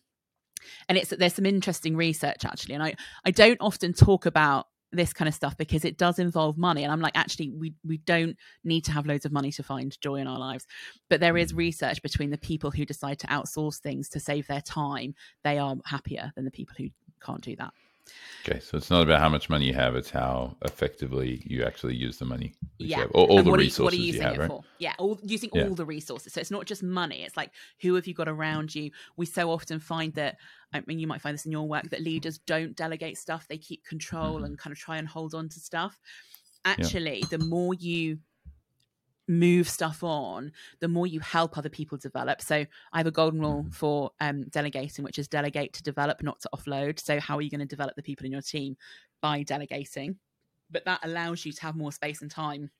And 0.88 0.96
it's 0.96 1.10
there's 1.10 1.34
some 1.34 1.46
interesting 1.46 1.96
research 1.96 2.44
actually, 2.44 2.74
and 2.74 2.82
I 2.82 2.94
I 3.24 3.30
don't 3.30 3.60
often 3.60 3.92
talk 3.92 4.24
about 4.24 4.66
this 4.92 5.12
kind 5.12 5.28
of 5.28 5.34
stuff 5.34 5.56
because 5.56 5.84
it 5.84 5.98
does 5.98 6.18
involve 6.18 6.56
money 6.56 6.82
and 6.82 6.92
i'm 6.92 7.00
like 7.00 7.16
actually 7.16 7.50
we 7.50 7.74
we 7.84 7.98
don't 7.98 8.36
need 8.64 8.82
to 8.84 8.92
have 8.92 9.06
loads 9.06 9.24
of 9.24 9.32
money 9.32 9.50
to 9.50 9.62
find 9.62 10.00
joy 10.00 10.16
in 10.16 10.26
our 10.26 10.38
lives 10.38 10.66
but 11.10 11.20
there 11.20 11.36
is 11.36 11.52
mm. 11.52 11.58
research 11.58 12.00
between 12.02 12.30
the 12.30 12.38
people 12.38 12.70
who 12.70 12.84
decide 12.84 13.18
to 13.18 13.26
outsource 13.26 13.78
things 13.78 14.08
to 14.08 14.20
save 14.20 14.46
their 14.46 14.60
time 14.60 15.14
they 15.44 15.58
are 15.58 15.76
happier 15.84 16.32
than 16.36 16.44
the 16.44 16.50
people 16.50 16.74
who 16.78 16.88
can't 17.20 17.42
do 17.42 17.56
that 17.56 17.72
Okay, 18.44 18.60
so 18.60 18.76
it's 18.76 18.90
not 18.90 19.02
about 19.02 19.20
how 19.20 19.28
much 19.28 19.50
money 19.50 19.66
you 19.66 19.74
have; 19.74 19.96
it's 19.96 20.10
how 20.10 20.56
effectively 20.62 21.42
you 21.44 21.64
actually 21.64 21.96
use 21.96 22.18
the 22.18 22.24
money. 22.24 22.54
Yeah, 22.78 23.06
all, 23.12 23.26
all 23.26 23.42
the 23.42 23.50
resources 23.50 23.78
you, 23.78 23.84
what 23.84 23.92
are 23.92 23.96
you, 23.96 24.02
using 24.04 24.22
you 24.22 24.28
have, 24.28 24.36
it 24.36 24.40
right? 24.40 24.48
for? 24.48 24.64
Yeah, 24.78 24.92
all, 24.98 25.18
using 25.22 25.50
yeah. 25.52 25.64
all 25.64 25.74
the 25.74 25.84
resources. 25.84 26.32
So 26.32 26.40
it's 26.40 26.50
not 26.50 26.66
just 26.66 26.82
money; 26.82 27.22
it's 27.22 27.36
like 27.36 27.50
who 27.80 27.94
have 27.94 28.06
you 28.06 28.14
got 28.14 28.28
around 28.28 28.74
you. 28.74 28.90
We 29.16 29.26
so 29.26 29.50
often 29.50 29.80
find 29.80 30.14
that. 30.14 30.36
I 30.72 30.82
mean, 30.86 30.98
you 30.98 31.06
might 31.06 31.20
find 31.20 31.34
this 31.34 31.46
in 31.46 31.52
your 31.52 31.66
work 31.66 31.90
that 31.90 32.02
leaders 32.02 32.38
don't 32.38 32.76
delegate 32.76 33.18
stuff; 33.18 33.46
they 33.48 33.58
keep 33.58 33.84
control 33.84 34.36
mm-hmm. 34.36 34.44
and 34.44 34.58
kind 34.58 34.72
of 34.72 34.78
try 34.78 34.98
and 34.98 35.08
hold 35.08 35.34
on 35.34 35.48
to 35.48 35.60
stuff. 35.60 35.98
Actually, 36.64 37.20
yeah. 37.20 37.38
the 37.38 37.44
more 37.44 37.74
you 37.74 38.18
move 39.28 39.68
stuff 39.68 40.02
on, 40.02 40.52
the 40.80 40.88
more 40.88 41.06
you 41.06 41.20
help 41.20 41.56
other 41.58 41.68
people 41.68 41.98
develop. 41.98 42.40
So 42.40 42.64
I 42.92 42.98
have 42.98 43.06
a 43.06 43.12
golden 43.12 43.40
rule 43.40 43.62
mm-hmm. 43.62 43.70
for 43.70 44.10
um, 44.20 44.44
delegating, 44.44 45.04
which 45.04 45.18
is 45.18 45.28
delegate 45.28 45.72
to 45.74 45.82
develop, 45.82 46.22
not 46.22 46.40
to 46.40 46.50
offload. 46.54 47.00
So 47.00 47.20
how 47.20 47.36
are 47.38 47.42
you 47.42 47.50
going 47.50 47.60
to 47.60 47.66
develop 47.66 47.96
the 47.96 48.02
people 48.02 48.26
in 48.26 48.32
your 48.32 48.42
team 48.42 48.76
by 49.20 49.42
delegating? 49.42 50.16
But 50.70 50.84
that 50.84 51.00
allows 51.02 51.44
you 51.44 51.52
to 51.52 51.62
have 51.62 51.76
more 51.76 51.92
space 51.92 52.22
and 52.22 52.30
time 52.30 52.70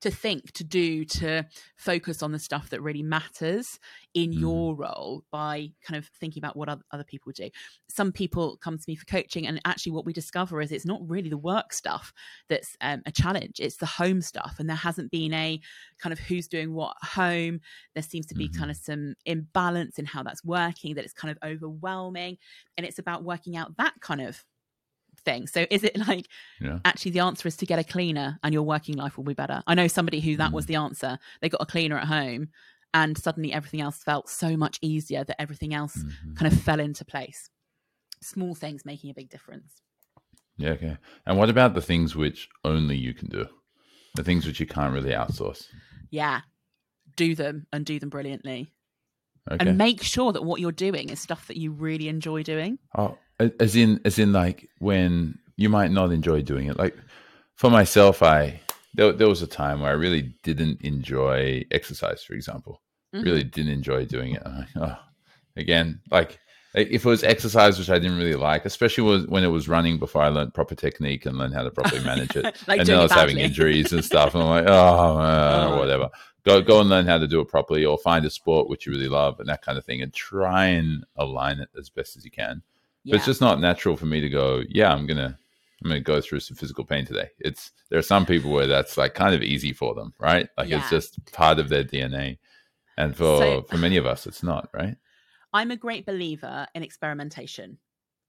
to 0.00 0.10
think, 0.10 0.52
to 0.52 0.64
do, 0.64 1.04
to 1.04 1.44
focus 1.76 2.22
on 2.22 2.32
the 2.32 2.38
stuff 2.38 2.70
that 2.70 2.82
really 2.82 3.02
matters 3.02 3.78
in 4.14 4.30
mm. 4.30 4.40
your 4.40 4.76
role 4.76 5.24
by 5.30 5.68
kind 5.82 5.96
of 5.96 6.06
thinking 6.20 6.40
about 6.40 6.56
what 6.56 6.68
other 6.68 7.04
people 7.04 7.32
do. 7.32 7.48
Some 7.88 8.12
people 8.12 8.56
come 8.58 8.78
to 8.78 8.84
me 8.86 8.96
for 8.96 9.06
coaching, 9.06 9.46
and 9.46 9.60
actually, 9.64 9.92
what 9.92 10.04
we 10.04 10.12
discover 10.12 10.60
is 10.60 10.72
it's 10.72 10.86
not 10.86 11.00
really 11.08 11.28
the 11.28 11.38
work 11.38 11.72
stuff 11.72 12.12
that's 12.48 12.76
um, 12.80 13.02
a 13.06 13.12
challenge, 13.12 13.58
it's 13.58 13.76
the 13.76 13.86
home 13.86 14.20
stuff. 14.20 14.56
And 14.58 14.68
there 14.68 14.76
hasn't 14.76 15.10
been 15.10 15.32
a 15.32 15.60
kind 15.98 16.12
of 16.12 16.18
who's 16.18 16.48
doing 16.48 16.72
what 16.72 16.96
at 17.02 17.08
home. 17.10 17.60
There 17.94 18.02
seems 18.02 18.26
to 18.26 18.34
be 18.34 18.48
mm-hmm. 18.48 18.58
kind 18.58 18.70
of 18.70 18.76
some 18.76 19.14
imbalance 19.24 19.98
in 19.98 20.04
how 20.04 20.22
that's 20.22 20.44
working, 20.44 20.94
that 20.94 21.04
it's 21.04 21.14
kind 21.14 21.30
of 21.30 21.38
overwhelming. 21.48 22.38
And 22.76 22.86
it's 22.86 22.98
about 22.98 23.24
working 23.24 23.56
out 23.56 23.76
that 23.78 23.94
kind 24.00 24.20
of 24.20 24.44
thing. 25.26 25.46
So 25.46 25.66
is 25.70 25.84
it 25.84 25.98
like 26.08 26.26
yeah. 26.58 26.78
actually 26.86 27.10
the 27.10 27.20
answer 27.20 27.46
is 27.46 27.56
to 27.58 27.66
get 27.66 27.78
a 27.78 27.84
cleaner 27.84 28.38
and 28.42 28.54
your 28.54 28.62
working 28.62 28.96
life 28.96 29.18
will 29.18 29.24
be 29.24 29.34
better? 29.34 29.62
I 29.66 29.74
know 29.74 29.88
somebody 29.88 30.20
who 30.20 30.36
that 30.38 30.52
mm. 30.52 30.54
was 30.54 30.64
the 30.64 30.76
answer. 30.76 31.18
They 31.42 31.50
got 31.50 31.60
a 31.60 31.66
cleaner 31.66 31.98
at 31.98 32.06
home 32.06 32.48
and 32.94 33.18
suddenly 33.18 33.52
everything 33.52 33.82
else 33.82 33.98
felt 34.02 34.30
so 34.30 34.56
much 34.56 34.78
easier 34.80 35.22
that 35.24 35.38
everything 35.38 35.74
else 35.74 35.96
mm-hmm. 35.98 36.34
kind 36.34 36.50
of 36.50 36.58
fell 36.58 36.80
into 36.80 37.04
place. 37.04 37.50
Small 38.22 38.54
things 38.54 38.86
making 38.86 39.10
a 39.10 39.14
big 39.14 39.28
difference. 39.28 39.82
Yeah, 40.56 40.70
okay. 40.70 40.96
And 41.26 41.36
what 41.36 41.50
about 41.50 41.74
the 41.74 41.82
things 41.82 42.16
which 42.16 42.48
only 42.64 42.96
you 42.96 43.12
can 43.12 43.28
do? 43.28 43.46
The 44.14 44.24
things 44.24 44.46
which 44.46 44.60
you 44.60 44.66
can't 44.66 44.94
really 44.94 45.10
outsource? 45.10 45.66
Yeah. 46.10 46.40
Do 47.16 47.34
them 47.34 47.66
and 47.72 47.84
do 47.84 47.98
them 47.98 48.08
brilliantly. 48.08 48.72
Okay. 49.50 49.68
And 49.68 49.76
make 49.78 50.02
sure 50.02 50.32
that 50.32 50.42
what 50.42 50.60
you're 50.60 50.72
doing 50.72 51.10
is 51.10 51.20
stuff 51.20 51.46
that 51.48 51.58
you 51.58 51.72
really 51.72 52.08
enjoy 52.08 52.42
doing. 52.42 52.78
Oh, 52.96 53.18
as 53.38 53.76
in 53.76 54.00
as 54.04 54.18
in 54.18 54.32
like 54.32 54.68
when 54.78 55.38
you 55.56 55.68
might 55.68 55.90
not 55.90 56.12
enjoy 56.12 56.42
doing 56.42 56.66
it. 56.66 56.78
Like 56.78 56.96
for 57.54 57.70
myself 57.70 58.22
i 58.22 58.60
there, 58.94 59.12
there 59.12 59.28
was 59.28 59.42
a 59.42 59.46
time 59.46 59.80
where 59.80 59.90
i 59.90 59.94
really 59.94 60.34
didn't 60.42 60.80
enjoy 60.82 61.64
exercise 61.70 62.22
for 62.22 62.34
example. 62.34 62.82
Mm-hmm. 63.14 63.24
really 63.24 63.44
didn't 63.44 63.72
enjoy 63.72 64.04
doing 64.04 64.34
it. 64.34 64.44
Like, 64.44 64.68
oh, 64.76 64.98
again 65.56 66.00
like 66.10 66.38
if 66.74 67.06
it 67.06 67.08
was 67.08 67.24
exercise 67.24 67.78
which 67.78 67.88
i 67.88 67.98
didn't 67.98 68.18
really 68.18 68.34
like 68.34 68.66
especially 68.66 69.24
when 69.26 69.44
it 69.44 69.48
was 69.48 69.68
running 69.68 69.98
before 69.98 70.22
i 70.22 70.28
learned 70.28 70.52
proper 70.52 70.74
technique 70.74 71.24
and 71.24 71.38
learned 71.38 71.54
how 71.54 71.62
to 71.62 71.70
properly 71.70 72.04
manage 72.04 72.36
it. 72.36 72.44
Like 72.66 72.80
and 72.80 72.88
then 72.88 72.98
i 72.98 73.02
was 73.02 73.12
having 73.12 73.38
injuries 73.38 73.92
and 73.92 74.04
stuff 74.04 74.34
and 74.34 74.42
i'm 74.42 74.50
like 74.50 74.66
oh, 74.68 75.18
uh, 75.18 75.68
oh. 75.70 75.78
whatever. 75.78 76.10
Go 76.44 76.62
go 76.62 76.80
and 76.80 76.88
learn 76.88 77.06
how 77.06 77.18
to 77.18 77.26
do 77.26 77.40
it 77.40 77.48
properly 77.48 77.84
or 77.84 77.98
find 77.98 78.24
a 78.24 78.30
sport 78.30 78.68
which 78.68 78.86
you 78.86 78.92
really 78.92 79.08
love 79.08 79.40
and 79.40 79.48
that 79.48 79.62
kind 79.62 79.78
of 79.78 79.84
thing 79.84 80.00
and 80.00 80.12
try 80.12 80.66
and 80.66 81.04
align 81.16 81.58
it 81.58 81.68
as 81.76 81.90
best 81.90 82.16
as 82.16 82.24
you 82.24 82.30
can 82.30 82.62
yeah. 83.06 83.12
But 83.12 83.16
it's 83.18 83.26
just 83.26 83.40
not 83.40 83.60
natural 83.60 83.96
for 83.96 84.06
me 84.06 84.20
to 84.20 84.28
go, 84.28 84.62
yeah, 84.68 84.92
I'm 84.92 85.06
gonna 85.06 85.38
I'm 85.82 85.90
gonna 85.90 86.00
go 86.00 86.20
through 86.20 86.40
some 86.40 86.56
physical 86.56 86.84
pain 86.84 87.06
today. 87.06 87.28
It's 87.38 87.70
there 87.88 87.98
are 88.00 88.02
some 88.02 88.26
people 88.26 88.50
where 88.50 88.66
that's 88.66 88.96
like 88.96 89.14
kind 89.14 89.32
of 89.32 89.42
easy 89.42 89.72
for 89.72 89.94
them, 89.94 90.12
right? 90.18 90.48
Like 90.58 90.68
yeah. 90.68 90.78
it's 90.78 90.90
just 90.90 91.32
part 91.32 91.60
of 91.60 91.68
their 91.68 91.84
DNA. 91.84 92.38
And 92.98 93.16
for 93.16 93.38
so, 93.38 93.62
for 93.68 93.76
many 93.76 93.96
of 93.96 94.06
us 94.06 94.26
it's 94.26 94.42
not, 94.42 94.68
right? 94.74 94.96
I'm 95.52 95.70
a 95.70 95.76
great 95.76 96.04
believer 96.04 96.66
in 96.74 96.82
experimentation 96.82 97.78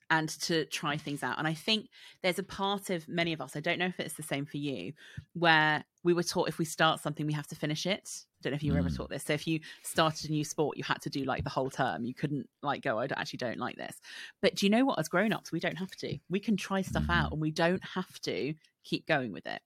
and 0.09 0.29
to 0.29 0.65
try 0.65 0.97
things 0.97 1.23
out. 1.23 1.37
And 1.37 1.47
I 1.47 1.53
think 1.53 1.89
there's 2.21 2.39
a 2.39 2.43
part 2.43 2.89
of 2.89 3.07
many 3.07 3.33
of 3.33 3.41
us, 3.41 3.55
I 3.55 3.59
don't 3.59 3.79
know 3.79 3.85
if 3.87 3.99
it's 3.99 4.13
the 4.13 4.23
same 4.23 4.45
for 4.45 4.57
you, 4.57 4.93
where 5.33 5.83
we 6.03 6.13
were 6.13 6.23
taught 6.23 6.47
if 6.47 6.57
we 6.57 6.65
start 6.65 7.01
something, 7.01 7.25
we 7.25 7.33
have 7.33 7.47
to 7.47 7.55
finish 7.55 7.85
it. 7.85 8.09
I 8.39 8.41
don't 8.43 8.51
know 8.51 8.55
if 8.55 8.63
you 8.63 8.71
were 8.71 8.79
mm. 8.79 8.85
ever 8.85 8.95
taught 8.95 9.09
this. 9.09 9.23
So 9.23 9.33
if 9.33 9.47
you 9.47 9.59
started 9.83 10.29
a 10.29 10.33
new 10.33 10.43
sport, 10.43 10.77
you 10.77 10.83
had 10.83 11.01
to 11.01 11.09
do 11.09 11.25
like 11.25 11.43
the 11.43 11.49
whole 11.49 11.69
term. 11.69 12.05
You 12.05 12.13
couldn't 12.13 12.47
like 12.61 12.81
go, 12.81 12.99
I 12.99 13.07
actually 13.15 13.37
don't 13.37 13.57
like 13.57 13.75
this. 13.75 13.99
But 14.41 14.55
do 14.55 14.65
you 14.65 14.69
know 14.69 14.85
what? 14.85 14.99
As 14.99 15.09
grown 15.09 15.33
ups, 15.33 15.51
we 15.51 15.59
don't 15.59 15.77
have 15.77 15.91
to. 15.97 16.17
We 16.29 16.39
can 16.39 16.55
try 16.55 16.81
stuff 16.81 17.05
out 17.09 17.31
and 17.31 17.41
we 17.41 17.51
don't 17.51 17.83
have 17.83 18.19
to 18.21 18.53
keep 18.83 19.05
going 19.07 19.33
with 19.33 19.45
it. 19.45 19.61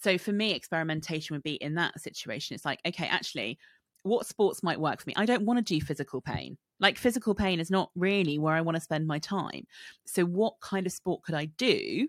So 0.00 0.16
for 0.18 0.32
me, 0.32 0.52
experimentation 0.52 1.34
would 1.34 1.42
be 1.42 1.54
in 1.54 1.74
that 1.74 2.00
situation. 2.00 2.54
It's 2.54 2.64
like, 2.64 2.80
okay, 2.86 3.06
actually, 3.06 3.58
what 4.08 4.26
sports 4.26 4.62
might 4.62 4.80
work 4.80 5.00
for 5.00 5.08
me? 5.08 5.14
I 5.16 5.26
don't 5.26 5.44
want 5.44 5.58
to 5.58 5.74
do 5.74 5.84
physical 5.84 6.20
pain. 6.20 6.58
Like 6.80 6.98
physical 6.98 7.34
pain 7.34 7.60
is 7.60 7.70
not 7.70 7.90
really 7.94 8.38
where 8.38 8.54
I 8.54 8.60
want 8.60 8.76
to 8.76 8.80
spend 8.80 9.06
my 9.06 9.18
time. 9.18 9.66
So 10.06 10.24
what 10.24 10.54
kind 10.60 10.86
of 10.86 10.92
sport 10.92 11.22
could 11.22 11.34
I 11.34 11.46
do 11.46 12.08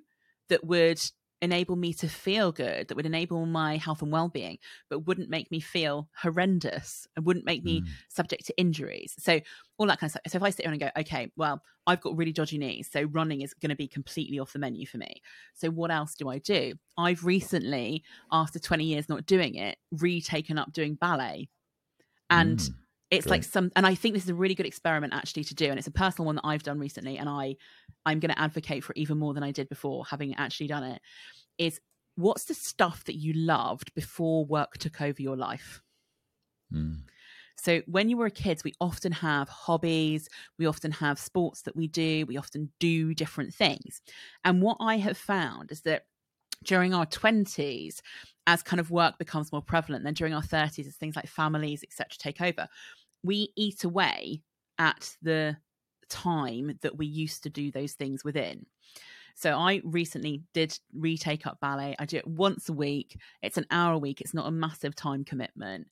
that 0.49 0.63
would 0.63 1.01
enable 1.41 1.75
me 1.75 1.93
to 1.93 2.07
feel 2.07 2.51
good, 2.51 2.87
that 2.87 2.95
would 2.95 3.05
enable 3.05 3.45
my 3.45 3.77
health 3.77 4.01
and 4.01 4.11
well-being, 4.11 4.57
but 4.89 5.07
wouldn't 5.07 5.29
make 5.29 5.49
me 5.51 5.59
feel 5.59 6.09
horrendous 6.21 7.07
and 7.15 7.25
wouldn't 7.25 7.45
make 7.45 7.63
me 7.63 7.81
mm. 7.81 7.87
subject 8.09 8.45
to 8.45 8.57
injuries. 8.59 9.15
So 9.19 9.39
all 9.77 9.87
that 9.87 9.99
kind 9.99 10.09
of 10.09 10.11
stuff. 10.11 10.23
So 10.27 10.37
if 10.37 10.43
I 10.43 10.49
sit 10.49 10.65
here 10.65 10.71
and 10.71 10.81
go, 10.81 10.89
okay, 10.97 11.31
well, 11.37 11.61
I've 11.87 12.01
got 12.01 12.17
really 12.17 12.33
dodgy 12.33 12.57
knees, 12.57 12.89
so 12.91 13.03
running 13.03 13.41
is 13.41 13.53
going 13.53 13.69
to 13.69 13.75
be 13.75 13.87
completely 13.87 14.39
off 14.39 14.53
the 14.53 14.59
menu 14.59 14.85
for 14.85 14.97
me. 14.97 15.21
So 15.53 15.69
what 15.69 15.91
else 15.91 16.15
do 16.15 16.29
I 16.29 16.39
do? 16.39 16.73
I've 16.97 17.23
recently, 17.23 18.03
after 18.31 18.59
20 18.59 18.83
years 18.83 19.07
not 19.07 19.25
doing 19.25 19.55
it, 19.55 19.77
retaken 19.91 20.57
up 20.57 20.73
doing 20.73 20.95
ballet. 20.95 21.47
And 22.29 22.57
mm 22.59 22.73
it's 23.11 23.25
Great. 23.25 23.37
like 23.37 23.43
some 23.43 23.71
and 23.75 23.85
i 23.85 23.95
think 23.95 24.13
this 24.13 24.23
is 24.23 24.29
a 24.29 24.35
really 24.35 24.55
good 24.55 24.65
experiment 24.65 25.13
actually 25.13 25.43
to 25.43 25.55
do 25.55 25.65
and 25.65 25.77
it's 25.77 25.87
a 25.87 25.91
personal 25.91 26.25
one 26.25 26.35
that 26.35 26.45
i've 26.45 26.63
done 26.63 26.79
recently 26.79 27.17
and 27.17 27.27
i 27.27 27.55
i'm 28.05 28.19
going 28.19 28.33
to 28.33 28.39
advocate 28.39 28.83
for 28.83 28.93
even 28.95 29.17
more 29.17 29.33
than 29.33 29.43
i 29.43 29.51
did 29.51 29.67
before 29.69 30.05
having 30.05 30.33
actually 30.35 30.67
done 30.67 30.83
it 30.83 31.01
is 31.57 31.79
what's 32.15 32.45
the 32.45 32.53
stuff 32.53 33.03
that 33.05 33.15
you 33.15 33.33
loved 33.33 33.93
before 33.93 34.45
work 34.45 34.77
took 34.77 35.01
over 35.01 35.21
your 35.21 35.37
life 35.37 35.81
mm. 36.73 36.97
so 37.57 37.81
when 37.87 38.09
you 38.09 38.17
were 38.17 38.29
kids 38.29 38.63
we 38.63 38.73
often 38.79 39.11
have 39.11 39.49
hobbies 39.49 40.27
we 40.57 40.65
often 40.65 40.91
have 40.91 41.17
sports 41.17 41.63
that 41.63 41.75
we 41.75 41.87
do 41.87 42.25
we 42.27 42.37
often 42.37 42.71
do 42.79 43.13
different 43.13 43.53
things 43.53 44.01
and 44.45 44.61
what 44.61 44.77
i 44.79 44.97
have 44.97 45.17
found 45.17 45.71
is 45.71 45.81
that 45.81 46.03
during 46.63 46.93
our 46.93 47.05
20s 47.05 48.01
as 48.47 48.63
kind 48.63 48.79
of 48.79 48.91
work 48.91 49.17
becomes 49.17 49.51
more 49.51 49.61
prevalent 49.61 50.03
then 50.03 50.13
during 50.13 50.33
our 50.33 50.41
30s 50.41 50.87
as 50.87 50.95
things 50.95 51.15
like 51.15 51.27
families 51.27 51.83
etc 51.83 52.07
take 52.17 52.41
over 52.41 52.67
we 53.23 53.51
eat 53.55 53.83
away 53.83 54.41
at 54.77 55.15
the 55.21 55.57
time 56.09 56.77
that 56.81 56.97
we 56.97 57.05
used 57.05 57.43
to 57.43 57.49
do 57.49 57.71
those 57.71 57.93
things 57.93 58.23
within. 58.23 58.65
So 59.35 59.57
I 59.57 59.81
recently 59.85 60.43
did 60.53 60.77
retake 60.93 61.47
up 61.47 61.59
ballet. 61.61 61.95
I 61.97 62.05
do 62.05 62.17
it 62.17 62.27
once 62.27 62.67
a 62.67 62.73
week. 62.73 63.17
It's 63.41 63.57
an 63.57 63.67
hour 63.71 63.93
a 63.93 63.99
week. 63.99 64.19
It's 64.19 64.33
not 64.33 64.47
a 64.47 64.51
massive 64.51 64.95
time 64.95 65.23
commitment 65.23 65.87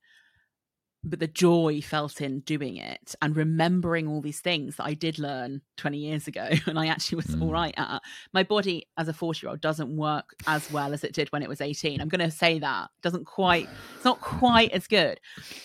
but 1.09 1.19
the 1.19 1.27
joy 1.27 1.81
felt 1.81 2.21
in 2.21 2.41
doing 2.41 2.77
it 2.77 3.15
and 3.21 3.35
remembering 3.35 4.07
all 4.07 4.21
these 4.21 4.39
things 4.39 4.75
that 4.75 4.85
I 4.85 4.93
did 4.93 5.19
learn 5.19 5.61
20 5.77 5.97
years 5.97 6.27
ago 6.27 6.49
and 6.65 6.77
I 6.77 6.87
actually 6.87 7.17
was 7.17 7.27
mm. 7.27 7.41
all 7.41 7.51
right 7.51 7.73
at. 7.77 8.01
My 8.33 8.43
body 8.43 8.87
as 8.97 9.07
a 9.07 9.13
40 9.13 9.45
year 9.45 9.51
old 9.51 9.61
doesn't 9.61 9.95
work 9.95 10.35
as 10.45 10.69
well 10.71 10.93
as 10.93 11.03
it 11.03 11.13
did 11.13 11.31
when 11.31 11.43
it 11.43 11.49
was 11.49 11.61
18. 11.61 12.01
I'm 12.01 12.09
going 12.09 12.27
to 12.27 12.35
say 12.35 12.59
that. 12.59 12.89
Doesn't 13.01 13.25
quite, 13.25 13.67
it's 13.95 14.05
not 14.05 14.21
quite 14.21 14.71
as 14.71 14.87
good. 14.87 15.19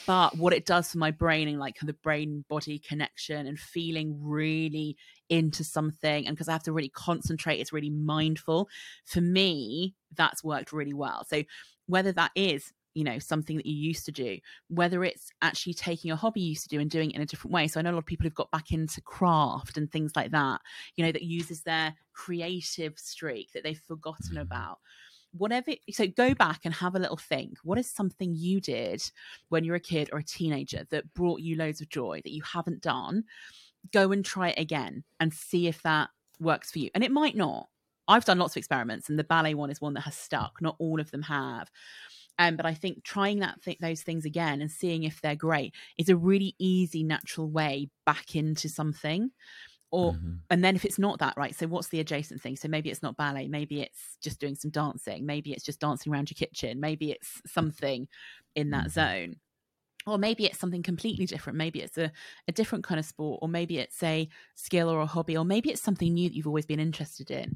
But 0.06 0.36
what 0.36 0.52
it 0.52 0.66
does 0.66 0.90
for 0.90 0.98
my 0.98 1.10
brain 1.10 1.48
and 1.48 1.58
like 1.58 1.78
the 1.82 1.92
brain 1.92 2.44
body 2.48 2.78
connection 2.78 3.46
and 3.46 3.58
feeling 3.58 4.18
really 4.20 4.96
into 5.28 5.64
something 5.64 6.26
and 6.26 6.36
because 6.36 6.48
I 6.48 6.52
have 6.52 6.62
to 6.64 6.72
really 6.72 6.90
concentrate, 6.90 7.60
it's 7.60 7.72
really 7.72 7.90
mindful. 7.90 8.68
For 9.06 9.20
me, 9.20 9.94
that's 10.14 10.44
worked 10.44 10.72
really 10.72 10.94
well. 10.94 11.24
So 11.28 11.42
whether 11.86 12.12
that 12.12 12.30
is 12.34 12.72
you 12.94 13.04
know 13.04 13.18
something 13.18 13.56
that 13.56 13.66
you 13.66 13.74
used 13.74 14.04
to 14.04 14.12
do 14.12 14.38
whether 14.68 15.04
it's 15.04 15.30
actually 15.42 15.74
taking 15.74 16.10
a 16.10 16.16
hobby 16.16 16.40
you 16.40 16.50
used 16.50 16.64
to 16.64 16.68
do 16.68 16.80
and 16.80 16.90
doing 16.90 17.10
it 17.10 17.16
in 17.16 17.22
a 17.22 17.26
different 17.26 17.52
way. 17.52 17.68
So 17.68 17.80
i 17.80 17.82
know 17.82 17.90
a 17.90 17.92
lot 17.92 17.98
of 17.98 18.06
people 18.06 18.24
who've 18.24 18.34
got 18.34 18.50
back 18.50 18.72
into 18.72 19.00
craft 19.00 19.76
and 19.76 19.90
things 19.90 20.12
like 20.16 20.30
that 20.32 20.60
you 20.96 21.04
know 21.04 21.12
that 21.12 21.22
uses 21.22 21.62
their 21.62 21.94
creative 22.12 22.98
streak 22.98 23.52
that 23.52 23.64
they've 23.64 23.78
forgotten 23.78 24.34
mm-hmm. 24.34 24.38
about. 24.38 24.78
Whatever 25.36 25.72
so 25.90 26.06
go 26.06 26.34
back 26.34 26.60
and 26.64 26.74
have 26.74 26.94
a 26.94 26.98
little 26.98 27.16
think. 27.16 27.56
What 27.64 27.78
is 27.78 27.88
something 27.88 28.34
you 28.34 28.60
did 28.60 29.02
when 29.48 29.64
you're 29.64 29.76
a 29.76 29.80
kid 29.80 30.10
or 30.12 30.18
a 30.18 30.24
teenager 30.24 30.86
that 30.90 31.14
brought 31.14 31.40
you 31.40 31.56
loads 31.56 31.80
of 31.80 31.88
joy 31.88 32.20
that 32.22 32.32
you 32.32 32.42
haven't 32.42 32.82
done? 32.82 33.24
Go 33.92 34.12
and 34.12 34.22
try 34.22 34.50
it 34.50 34.58
again 34.58 35.04
and 35.20 35.32
see 35.32 35.68
if 35.68 35.80
that 35.82 36.10
works 36.38 36.70
for 36.70 36.80
you. 36.80 36.90
And 36.94 37.02
it 37.02 37.10
might 37.10 37.34
not. 37.34 37.68
I've 38.08 38.26
done 38.26 38.38
lots 38.38 38.54
of 38.54 38.58
experiments 38.58 39.08
and 39.08 39.18
the 39.18 39.24
ballet 39.24 39.54
one 39.54 39.70
is 39.70 39.80
one 39.80 39.94
that 39.94 40.02
has 40.02 40.16
stuck. 40.16 40.60
Not 40.60 40.76
all 40.78 41.00
of 41.00 41.10
them 41.10 41.22
have 41.22 41.70
um, 42.38 42.56
but 42.56 42.66
I 42.66 42.74
think 42.74 43.04
trying 43.04 43.40
that 43.40 43.62
th- 43.62 43.78
those 43.78 44.02
things 44.02 44.24
again 44.24 44.60
and 44.60 44.70
seeing 44.70 45.04
if 45.04 45.20
they're 45.20 45.36
great 45.36 45.74
is 45.98 46.08
a 46.08 46.16
really 46.16 46.54
easy, 46.58 47.02
natural 47.02 47.50
way 47.50 47.88
back 48.06 48.34
into 48.34 48.68
something. 48.68 49.30
Or 49.90 50.14
mm-hmm. 50.14 50.32
and 50.48 50.64
then 50.64 50.74
if 50.74 50.86
it's 50.86 50.98
not 50.98 51.18
that 51.18 51.34
right, 51.36 51.54
so 51.54 51.66
what's 51.66 51.88
the 51.88 52.00
adjacent 52.00 52.40
thing? 52.40 52.56
So 52.56 52.66
maybe 52.66 52.88
it's 52.88 53.02
not 53.02 53.16
ballet, 53.16 53.46
maybe 53.48 53.82
it's 53.82 54.16
just 54.22 54.40
doing 54.40 54.54
some 54.54 54.70
dancing, 54.70 55.26
maybe 55.26 55.52
it's 55.52 55.64
just 55.64 55.80
dancing 55.80 56.10
around 56.12 56.30
your 56.30 56.36
kitchen, 56.36 56.80
maybe 56.80 57.10
it's 57.10 57.42
something 57.46 58.08
in 58.54 58.70
that 58.70 58.86
mm-hmm. 58.86 58.90
zone 58.90 59.36
or 60.06 60.18
maybe 60.18 60.44
it's 60.44 60.58
something 60.58 60.82
completely 60.82 61.26
different 61.26 61.56
maybe 61.56 61.80
it's 61.80 61.98
a, 61.98 62.10
a 62.48 62.52
different 62.52 62.84
kind 62.84 62.98
of 62.98 63.04
sport 63.04 63.38
or 63.42 63.48
maybe 63.48 63.78
it's 63.78 64.02
a 64.02 64.28
skill 64.54 64.88
or 64.88 65.00
a 65.00 65.06
hobby 65.06 65.36
or 65.36 65.44
maybe 65.44 65.70
it's 65.70 65.82
something 65.82 66.14
new 66.14 66.28
that 66.28 66.34
you've 66.34 66.46
always 66.46 66.66
been 66.66 66.80
interested 66.80 67.30
in 67.30 67.54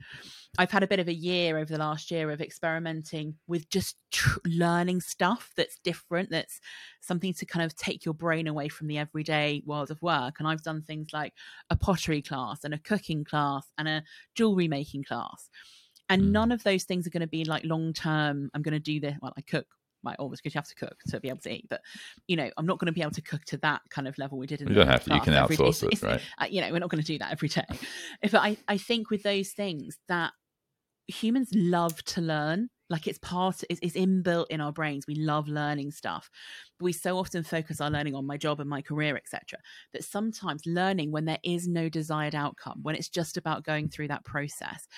i've 0.59 0.71
had 0.71 0.83
a 0.83 0.87
bit 0.87 1.01
of 1.01 1.09
a 1.09 1.15
year 1.15 1.59
over 1.59 1.73
the 1.73 1.79
last 1.79 2.11
year 2.11 2.31
of 2.31 2.41
experimenting 2.41 3.35
with 3.47 3.69
just 3.69 3.97
tr- 4.11 4.39
learning 4.47 5.01
stuff 5.01 5.53
that's 5.57 5.79
different 5.81 6.31
that's 6.31 6.61
something 7.01 7.33
to 7.33 7.47
kind 7.47 7.65
of 7.65 7.75
take 7.77 8.05
your 8.05 8.15
brain 8.15 8.47
away 8.47 8.69
from 8.69 8.87
the 8.87 8.99
everyday 8.99 9.63
world 9.67 9.91
of 9.91 10.01
work 10.03 10.37
and 10.39 10.49
i've 10.49 10.63
done 10.63 10.83
things 10.83 11.09
like 11.13 11.33
a 11.71 11.77
pottery 11.77 12.23
class 12.23 12.65
and 12.65 12.75
a 12.75 12.79
cooking 12.79 13.25
class 13.25 13.67
and 13.79 13.89
a 13.89 14.03
jewelry 14.35 14.69
making 14.69 15.03
class 15.05 15.49
And 16.09 16.23
mm. 16.23 16.31
none 16.31 16.53
of 16.53 16.63
those 16.63 16.85
things 16.85 17.07
are 17.07 17.11
going 17.11 17.23
to 17.23 17.27
be 17.27 17.45
like 17.45 17.65
long 17.65 17.93
term. 17.93 18.51
I'm 18.55 18.63
going 18.63 18.75
to 18.75 18.81
do 18.81 19.01
this. 19.01 19.17
Well, 19.21 19.33
I 19.37 19.41
cook 19.41 19.67
my 20.07 20.15
always 20.15 20.39
oh, 20.39 20.41
because 20.43 20.55
you 20.55 20.59
have 20.59 20.69
to 20.69 20.75
cook 20.75 20.97
to 21.09 21.21
be 21.21 21.29
able 21.29 21.41
to 21.41 21.53
eat. 21.53 21.67
But 21.69 21.83
you 22.27 22.37
know, 22.37 22.51
I'm 22.57 22.65
not 22.65 22.79
going 22.79 22.87
to 22.87 22.93
be 22.93 23.03
able 23.03 23.13
to 23.13 23.23
cook 23.23 23.45
to 23.47 23.59
that 23.59 23.83
kind 23.91 24.09
of 24.09 24.17
level 24.17 24.39
we 24.39 24.47
did 24.47 24.63
in. 24.63 24.69
You 24.69 24.75
don't 24.75 24.87
have 24.87 25.05
to. 25.05 25.15
You 25.15 25.21
can 25.21 25.35
outsource 25.35 25.83
it, 25.83 26.03
right? 26.41 26.51
You 26.51 26.63
know, 26.63 26.73
we're 26.73 26.79
not 26.79 26.91
going 26.91 27.03
to 27.03 27.07
do 27.07 27.19
that 27.19 27.33
every 27.33 27.49
day. 27.49 27.67
If 28.23 28.35
I, 28.35 28.57
I 28.69 28.79
think 28.79 29.11
with 29.11 29.23
those 29.23 29.51
things 29.51 29.99
that 30.09 30.33
humans 31.09 31.51
love 31.55 32.03
to 32.05 32.21
learn 32.21 32.69
like 32.89 33.07
it's 33.07 33.19
part 33.19 33.63
it's, 33.69 33.81
it's 33.83 33.97
inbuilt 33.97 34.47
in 34.51 34.61
our 34.61 34.73
brains 34.73 35.07
we 35.07 35.15
love 35.15 35.49
learning 35.49 35.91
stuff 35.91 36.29
but 36.79 36.85
we 36.85 36.93
so 36.93 37.19
often 37.19 37.45
focus 37.45 37.81
our 37.81 37.91
learning 37.91 38.15
on 38.15 38.27
my 38.27 38.37
job 38.37 38.61
and 38.61 38.69
my 38.69 38.83
career 38.83 39.17
etc 39.17 39.59
that 39.93 40.05
sometimes 40.05 40.63
learning 40.67 41.13
when 41.13 41.25
there 41.25 41.39
is 41.45 41.69
no 41.69 41.89
desired 41.89 42.35
outcome 42.35 42.81
when 42.83 42.97
it's 42.97 43.09
just 43.09 43.37
about 43.37 43.65
going 43.65 43.89
through 43.89 44.09
that 44.09 44.25
process 44.25 44.89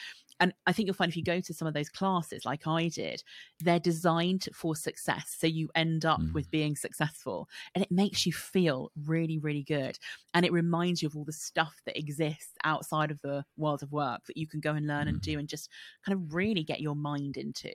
and 0.40 0.52
I 0.66 0.72
think 0.72 0.86
you'll 0.86 0.94
find 0.94 1.10
if 1.10 1.16
you 1.16 1.24
go 1.24 1.40
to 1.40 1.54
some 1.54 1.66
of 1.66 1.74
those 1.74 1.88
classes 1.88 2.44
like 2.44 2.66
I 2.66 2.88
did, 2.88 3.22
they're 3.60 3.80
designed 3.80 4.48
for 4.54 4.76
success. 4.76 5.34
So 5.38 5.46
you 5.46 5.68
end 5.74 6.04
up 6.04 6.20
mm. 6.20 6.32
with 6.32 6.50
being 6.50 6.76
successful 6.76 7.48
and 7.74 7.82
it 7.82 7.90
makes 7.90 8.24
you 8.24 8.32
feel 8.32 8.92
really, 9.04 9.38
really 9.38 9.64
good. 9.64 9.98
And 10.34 10.46
it 10.46 10.52
reminds 10.52 11.02
you 11.02 11.08
of 11.08 11.16
all 11.16 11.24
the 11.24 11.32
stuff 11.32 11.80
that 11.86 11.98
exists 11.98 12.52
outside 12.64 13.10
of 13.10 13.20
the 13.22 13.44
world 13.56 13.82
of 13.82 13.92
work 13.92 14.26
that 14.26 14.36
you 14.36 14.46
can 14.46 14.60
go 14.60 14.72
and 14.72 14.86
learn 14.86 15.06
mm. 15.06 15.10
and 15.10 15.20
do 15.20 15.38
and 15.38 15.48
just 15.48 15.70
kind 16.04 16.16
of 16.16 16.34
really 16.34 16.62
get 16.62 16.80
your 16.80 16.96
mind 16.96 17.36
into. 17.36 17.72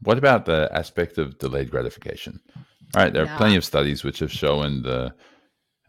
What 0.00 0.18
about 0.18 0.44
the 0.44 0.68
aspect 0.72 1.16
of 1.16 1.38
delayed 1.38 1.70
gratification? 1.70 2.40
All 2.94 3.02
right, 3.02 3.12
there 3.12 3.24
yeah. 3.24 3.34
are 3.34 3.38
plenty 3.38 3.56
of 3.56 3.64
studies 3.64 4.04
which 4.04 4.18
have 4.18 4.32
shown 4.32 4.82
the 4.82 5.14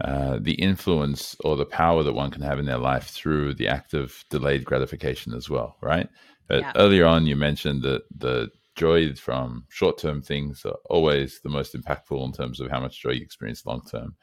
uh, 0.01 0.39
the 0.41 0.53
influence 0.53 1.35
or 1.43 1.55
the 1.55 1.65
power 1.65 2.03
that 2.03 2.13
one 2.13 2.31
can 2.31 2.41
have 2.41 2.59
in 2.59 2.65
their 2.65 2.77
life 2.77 3.09
through 3.09 3.53
the 3.53 3.67
act 3.67 3.93
of 3.93 4.25
delayed 4.29 4.65
gratification 4.65 5.33
as 5.33 5.49
well, 5.49 5.77
right? 5.81 6.09
But 6.47 6.61
yeah. 6.61 6.71
earlier 6.75 7.05
on, 7.05 7.27
you 7.27 7.35
mentioned 7.35 7.83
that 7.83 8.03
the 8.15 8.49
joy 8.75 9.13
from 9.13 9.65
short 9.69 9.97
term 9.99 10.21
things 10.21 10.65
are 10.65 10.77
always 10.89 11.39
the 11.43 11.49
most 11.49 11.75
impactful 11.75 12.25
in 12.25 12.31
terms 12.31 12.59
of 12.59 12.69
how 12.71 12.79
much 12.79 13.01
joy 13.01 13.11
you 13.11 13.21
experience 13.21 13.65
long 13.65 13.81
term. 13.89 14.15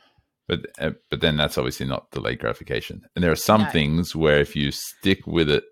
But 0.49 0.67
uh, 0.81 0.91
but 1.09 1.21
then 1.21 1.37
that's 1.37 1.57
obviously 1.57 1.87
not 1.87 2.11
delayed 2.11 2.41
gratification. 2.41 3.03
And 3.15 3.23
there 3.23 3.31
are 3.31 3.37
some 3.37 3.67
things 3.69 4.17
where 4.17 4.41
if 4.41 4.57
you 4.57 4.73
stick 4.73 5.27
with 5.27 5.49
it, 5.49 5.65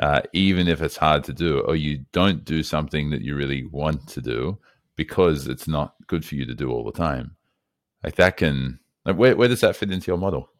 uh, 0.00 0.22
even 0.32 0.66
if 0.66 0.82
it's 0.82 0.96
hard 0.96 1.22
to 1.24 1.32
do, 1.32 1.60
or 1.60 1.76
you 1.76 2.04
don't 2.12 2.44
do 2.44 2.64
something 2.64 3.10
that 3.10 3.22
you 3.22 3.36
really 3.36 3.64
want 3.64 4.08
to 4.08 4.20
do 4.20 4.58
because 4.96 5.46
it's 5.46 5.68
not 5.68 5.94
good 6.08 6.24
for 6.24 6.34
you 6.34 6.44
to 6.46 6.54
do 6.54 6.70
all 6.70 6.84
the 6.84 6.90
time, 6.90 7.36
like 8.02 8.16
that 8.16 8.36
can 8.36 8.80
like 9.06 9.16
where, 9.16 9.36
where 9.36 9.48
does 9.48 9.60
that 9.60 9.76
fit 9.76 9.90
into 9.90 10.08
your 10.08 10.18
model? 10.18 10.50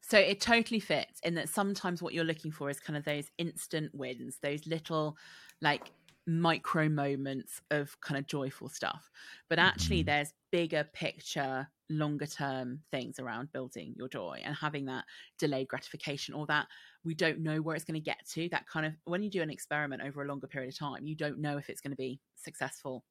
So 0.00 0.18
it 0.18 0.40
totally 0.40 0.80
fits 0.80 1.20
in 1.22 1.34
that 1.34 1.50
sometimes 1.50 2.00
what 2.00 2.14
you're 2.14 2.24
looking 2.24 2.50
for 2.50 2.70
is 2.70 2.80
kind 2.80 2.96
of 2.96 3.04
those 3.04 3.26
instant 3.36 3.94
wins, 3.94 4.38
those 4.40 4.66
little 4.66 5.16
like 5.60 5.92
micro 6.26 6.88
moments 6.88 7.60
of 7.70 8.00
kind 8.00 8.18
of 8.18 8.26
joyful 8.26 8.68
stuff. 8.68 9.10
But 9.50 9.58
actually, 9.58 10.00
mm-hmm. 10.00 10.06
there's 10.06 10.32
bigger 10.50 10.84
picture, 10.92 11.68
longer 11.90 12.26
term 12.26 12.80
things 12.90 13.18
around 13.18 13.52
building 13.52 13.94
your 13.96 14.08
joy 14.08 14.40
and 14.44 14.54
having 14.54 14.86
that 14.86 15.04
delayed 15.38 15.68
gratification 15.68 16.34
or 16.34 16.46
that 16.46 16.66
we 17.04 17.14
don't 17.14 17.40
know 17.40 17.60
where 17.60 17.74
it's 17.74 17.84
going 17.84 17.94
to 17.94 18.00
get 18.00 18.26
to. 18.32 18.48
That 18.50 18.66
kind 18.66 18.86
of 18.86 18.92
when 19.04 19.22
you 19.22 19.30
do 19.30 19.42
an 19.42 19.50
experiment 19.50 20.02
over 20.02 20.22
a 20.22 20.28
longer 20.28 20.46
period 20.46 20.72
of 20.72 20.78
time, 20.78 21.06
you 21.06 21.16
don't 21.16 21.40
know 21.40 21.58
if 21.58 21.68
it's 21.68 21.80
going 21.80 21.92
to 21.92 21.96
be 21.96 22.20
successful 22.36 23.04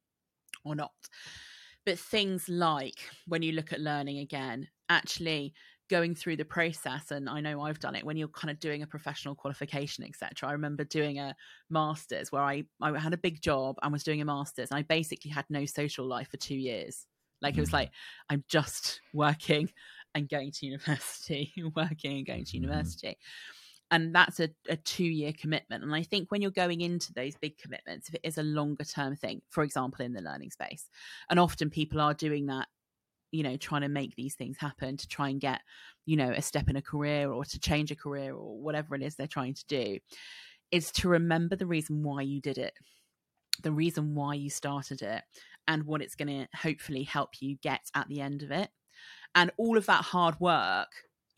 or 0.64 0.74
not. 0.74 0.92
But 1.84 1.98
things 1.98 2.48
like 2.48 2.98
when 3.26 3.42
you 3.42 3.52
look 3.52 3.72
at 3.72 3.80
learning 3.80 4.18
again, 4.18 4.68
actually 4.88 5.52
going 5.88 6.14
through 6.14 6.36
the 6.36 6.44
process 6.44 7.10
and 7.10 7.28
i 7.28 7.40
know 7.40 7.62
i've 7.62 7.80
done 7.80 7.94
it 7.94 8.04
when 8.04 8.16
you're 8.16 8.28
kind 8.28 8.50
of 8.50 8.60
doing 8.60 8.82
a 8.82 8.86
professional 8.86 9.34
qualification 9.34 10.04
etc 10.04 10.48
i 10.48 10.52
remember 10.52 10.84
doing 10.84 11.18
a 11.18 11.34
masters 11.70 12.30
where 12.30 12.42
i 12.42 12.62
i 12.80 12.96
had 12.98 13.14
a 13.14 13.18
big 13.18 13.40
job 13.40 13.76
and 13.82 13.92
was 13.92 14.04
doing 14.04 14.20
a 14.20 14.24
masters 14.24 14.70
and 14.70 14.78
i 14.78 14.82
basically 14.82 15.30
had 15.30 15.46
no 15.48 15.64
social 15.64 16.06
life 16.06 16.28
for 16.30 16.36
two 16.36 16.56
years. 16.56 17.06
Like 17.40 17.56
it 17.56 17.60
was 17.60 17.72
like 17.72 17.90
i'm 18.28 18.44
just 18.48 19.00
working 19.14 19.70
and 20.14 20.28
going 20.28 20.50
to 20.52 20.66
university 20.66 21.52
working 21.76 22.18
and 22.18 22.26
going 22.26 22.44
to 22.44 22.56
mm-hmm. 22.56 22.64
university. 22.64 23.16
And 23.90 24.14
that's 24.14 24.38
a, 24.40 24.50
a 24.68 24.76
two 24.76 25.04
year 25.04 25.32
commitment 25.32 25.82
and 25.82 25.94
i 25.94 26.02
think 26.02 26.30
when 26.30 26.42
you're 26.42 26.50
going 26.50 26.82
into 26.82 27.14
those 27.14 27.36
big 27.36 27.56
commitments 27.56 28.08
if 28.08 28.16
it 28.16 28.20
is 28.22 28.36
a 28.36 28.42
longer 28.42 28.84
term 28.84 29.16
thing 29.16 29.40
for 29.48 29.62
example 29.62 30.04
in 30.04 30.12
the 30.12 30.20
learning 30.20 30.50
space 30.50 30.90
and 31.30 31.40
often 31.40 31.70
people 31.70 31.98
are 31.98 32.12
doing 32.12 32.46
that 32.46 32.68
you 33.30 33.42
know 33.42 33.56
trying 33.56 33.82
to 33.82 33.88
make 33.88 34.14
these 34.16 34.34
things 34.34 34.56
happen 34.58 34.96
to 34.96 35.08
try 35.08 35.28
and 35.28 35.40
get 35.40 35.60
you 36.06 36.16
know 36.16 36.30
a 36.30 36.42
step 36.42 36.68
in 36.68 36.76
a 36.76 36.82
career 36.82 37.30
or 37.30 37.44
to 37.44 37.60
change 37.60 37.90
a 37.90 37.96
career 37.96 38.34
or 38.34 38.58
whatever 38.58 38.94
it 38.94 39.02
is 39.02 39.14
they're 39.14 39.26
trying 39.26 39.54
to 39.54 39.66
do 39.66 39.98
is 40.70 40.90
to 40.90 41.08
remember 41.08 41.56
the 41.56 41.66
reason 41.66 42.02
why 42.02 42.22
you 42.22 42.40
did 42.40 42.58
it 42.58 42.74
the 43.62 43.72
reason 43.72 44.14
why 44.14 44.34
you 44.34 44.48
started 44.48 45.02
it 45.02 45.22
and 45.66 45.84
what 45.84 46.00
it's 46.00 46.14
going 46.14 46.28
to 46.28 46.48
hopefully 46.56 47.02
help 47.02 47.30
you 47.40 47.56
get 47.62 47.80
at 47.94 48.08
the 48.08 48.20
end 48.20 48.42
of 48.42 48.50
it 48.50 48.70
and 49.34 49.50
all 49.56 49.76
of 49.76 49.86
that 49.86 50.04
hard 50.04 50.38
work 50.40 50.88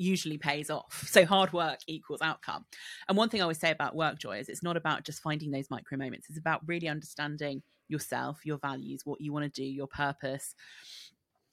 usually 0.01 0.38
pays 0.38 0.70
off. 0.70 1.05
So 1.11 1.24
hard 1.26 1.53
work 1.53 1.80
equals 1.86 2.22
outcome. 2.22 2.64
And 3.09 3.18
one 3.18 3.28
thing 3.28 3.41
I 3.41 3.43
always 3.43 3.59
say 3.59 3.70
about 3.70 3.97
work 3.97 4.18
joy 4.18 4.38
is 4.38 4.49
it's 4.49 4.62
not 4.62 4.76
about 4.76 5.05
just 5.05 5.20
finding 5.20 5.51
those 5.51 5.70
micro 5.70 5.99
moments. 5.99 6.28
It's 6.28 6.38
about 6.38 6.62
really 6.66 6.88
understanding 6.88 7.62
yourself, 7.88 8.41
your 8.45 8.59
values, 8.59 9.03
what 9.05 9.20
you 9.20 9.32
want 9.32 9.53
to 9.53 9.61
do, 9.62 9.68
your 9.68 9.88
purpose, 9.88 10.55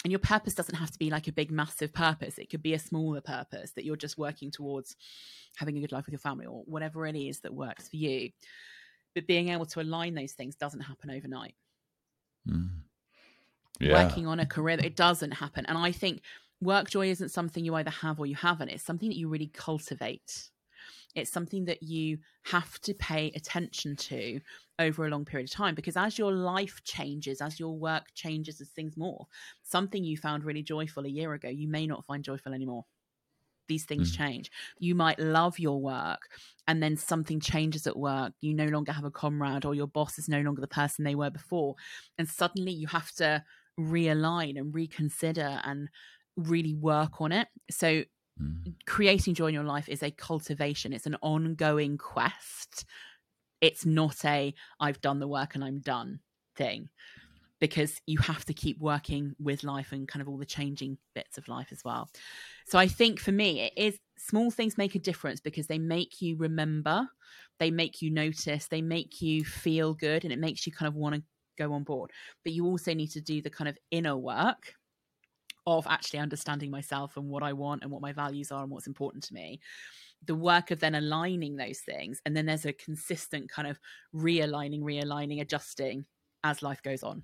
and 0.04 0.12
your 0.12 0.20
purpose 0.20 0.54
doesn't 0.54 0.76
have 0.76 0.92
to 0.92 1.00
be 1.00 1.10
like 1.10 1.28
a 1.28 1.32
big 1.32 1.52
massive 1.52 1.92
purpose. 1.92 2.38
It 2.38 2.50
could 2.50 2.62
be 2.62 2.74
a 2.74 2.80
smaller 2.80 3.22
purpose 3.22 3.72
that 3.72 3.84
you're 3.84 3.96
just 3.96 4.18
working 4.18 4.52
towards 4.52 4.96
having 5.56 5.78
a 5.78 5.82
good 5.82 5.92
life 5.92 6.06
with 6.06 6.14
your 6.14 6.20
family 6.20 6.46
or 6.46 6.64
whatever 6.66 7.08
it 7.08 7.16
is 7.16 7.40
that 7.40 7.54
works 7.54 7.90
for 7.90 7.96
you. 7.96 8.30
But 9.16 9.28
being 9.28 9.50
able 9.50 9.66
to 9.66 9.82
align 9.82 10.14
those 10.14 10.34
things 10.34 10.56
doesn't 10.56 10.82
happen 10.82 11.10
overnight. 11.10 11.56
Mm. 12.48 12.70
yeah. 13.82 14.06
working 14.06 14.26
on 14.26 14.40
a 14.40 14.46
career 14.46 14.78
it 14.82 14.96
doesn't 14.96 15.32
happen. 15.32 15.66
And 15.66 15.78
i 15.78 15.92
think 15.92 16.22
work 16.62 16.90
joy 16.90 17.10
isn't 17.10 17.30
something 17.30 17.66
you 17.66 17.76
either 17.76 17.92
have 17.92 18.20
or 18.20 18.26
you 18.26 18.36
haven't. 18.36 18.70
It's 18.70 18.84
something 18.84 19.10
that 19.10 19.18
you 19.18 19.28
really 19.28 19.48
cultivate 19.48 20.50
it's 21.18 21.32
something 21.32 21.66
that 21.66 21.82
you 21.82 22.20
have 22.44 22.80
to 22.82 22.94
pay 22.94 23.32
attention 23.36 23.96
to 23.96 24.40
over 24.80 25.06
a 25.06 25.10
long 25.10 25.26
period 25.26 25.50
of 25.50 25.52
time 25.52 25.74
because 25.74 25.98
as 25.98 26.20
your 26.20 26.32
life 26.32 26.82
changes, 26.84 27.42
as 27.42 27.60
your 27.60 27.78
work 27.78 28.06
changes, 28.14 28.62
as 28.62 28.70
things 28.70 28.96
more, 28.96 29.26
something 29.64 30.04
you 30.04 30.16
found 30.16 30.44
really 30.44 30.62
joyful 30.62 31.06
a 31.06 31.10
year 31.10 31.34
ago, 31.34 31.50
you 31.50 31.68
may 31.68 31.88
not 31.88 32.06
find 32.06 32.24
joyful 32.24 32.54
anymore. 32.54 32.86
These 33.68 33.86
things 33.86 34.14
mm. 34.14 34.18
change. 34.18 34.52
You 34.80 34.96
might 34.96 35.20
love 35.20 35.60
your 35.60 35.82
work 35.82 36.30
and 36.68 36.82
then 36.82 36.96
something 36.96 37.40
changes 37.40 37.88
at 37.88 37.98
work. 37.98 38.34
You 38.40 38.54
no 38.54 38.68
longer 38.68 38.92
have 38.92 39.04
a 39.04 39.12
comrade 39.12 39.66
or 39.66 39.74
your 39.74 39.88
boss 39.88 40.20
is 40.20 40.30
no 40.30 40.42
longer 40.42 40.62
the 40.62 40.68
person 40.68 41.04
they 41.04 41.16
were 41.16 41.32
before. 41.32 41.76
And 42.18 42.30
suddenly 42.30 42.72
you 42.72 42.88
have 42.88 43.12
to 43.14 43.44
realign 43.80 44.58
and 44.58 44.74
reconsider 44.74 45.62
and 45.64 45.90
really 46.38 46.76
work 46.76 47.20
on 47.20 47.32
it. 47.32 47.48
So 47.72 48.04
Mm. 48.42 48.74
Creating 48.86 49.34
joy 49.34 49.48
in 49.48 49.54
your 49.54 49.64
life 49.64 49.90
is 49.90 50.04
a 50.04 50.12
cultivation, 50.12 50.94
it's 50.94 51.06
an 51.06 51.18
ongoing 51.22 51.98
quest. 51.98 52.86
It's 53.62 53.86
not 53.86 54.24
a 54.26 54.54
I've 54.80 55.02
done 55.02 55.20
the 55.20 55.28
work 55.28 55.56
and 55.56 55.64
I'm 55.64 55.80
done 55.80 56.20
thing 56.56 56.90
because 57.60 58.00
you 58.06 58.20
have 58.20 58.46
to 58.46 58.54
keep 58.54 58.80
working 58.80 59.34
with 59.40 59.64
life 59.64 59.92
and 59.92 60.08
kind 60.08 60.22
of 60.22 60.30
all 60.30 60.38
the 60.38 60.46
changing 60.46 60.98
bits 61.16 61.38
of 61.38 61.48
life 61.48 61.70
as 61.72 61.84
well. 61.84 62.10
So 62.68 62.78
I 62.78 62.88
think 62.88 63.20
for 63.20 63.32
me, 63.32 63.62
it 63.62 63.74
is 63.76 64.00
small 64.18 64.52
things 64.52 64.78
make 64.78 64.96
a 64.96 65.00
difference 65.00 65.40
because 65.40 65.68
they 65.68 65.80
make 65.80 66.22
you 66.22 66.38
remember, 66.38 67.08
they 67.60 67.72
make 67.72 68.02
you 68.02 68.12
notice, 68.12 68.68
they 68.68 68.82
make 68.82 69.22
you 69.22 69.44
feel 69.44 69.94
good, 69.94 70.24
and 70.24 70.32
it 70.32 70.40
makes 70.40 70.68
you 70.68 70.72
kind 70.72 70.88
of 70.88 70.96
want 70.96 71.16
to 71.16 71.24
go 71.58 71.74
on 71.74 71.84
board. 71.84 72.12
But 72.44 72.54
you 72.54 72.66
also 72.66 72.94
need 72.94 73.12
to 73.12 73.22
do 73.22 73.42
the 73.42 73.50
kind 73.50 73.68
of 73.68 73.78
inner 73.90 74.16
work 74.16 74.74
of 75.68 75.86
actually 75.86 76.20
understanding 76.20 76.72
myself 76.72 77.18
and 77.18 77.28
what 77.28 77.44
I 77.44 77.52
want 77.52 77.84
and 77.84 77.92
what 77.92 78.02
my 78.02 78.14
values 78.14 78.52
are 78.54 78.64
and 78.64 78.72
what's 78.72 78.88
important 78.88 79.22
to 79.26 79.34
me. 79.34 79.60
The 80.26 80.34
work 80.34 80.72
of 80.72 80.80
then 80.80 80.96
aligning 80.96 81.58
those 81.58 81.80
things. 81.80 82.22
And 82.26 82.36
then 82.36 82.46
there's 82.46 82.66
a 82.66 82.72
consistent 82.72 83.50
kind 83.50 83.68
of 83.68 83.78
realigning, 84.16 84.82
realigning, 84.82 85.42
adjusting 85.42 86.06
as 86.46 86.64
life 86.64 86.82
goes 86.82 87.04
on. 87.04 87.22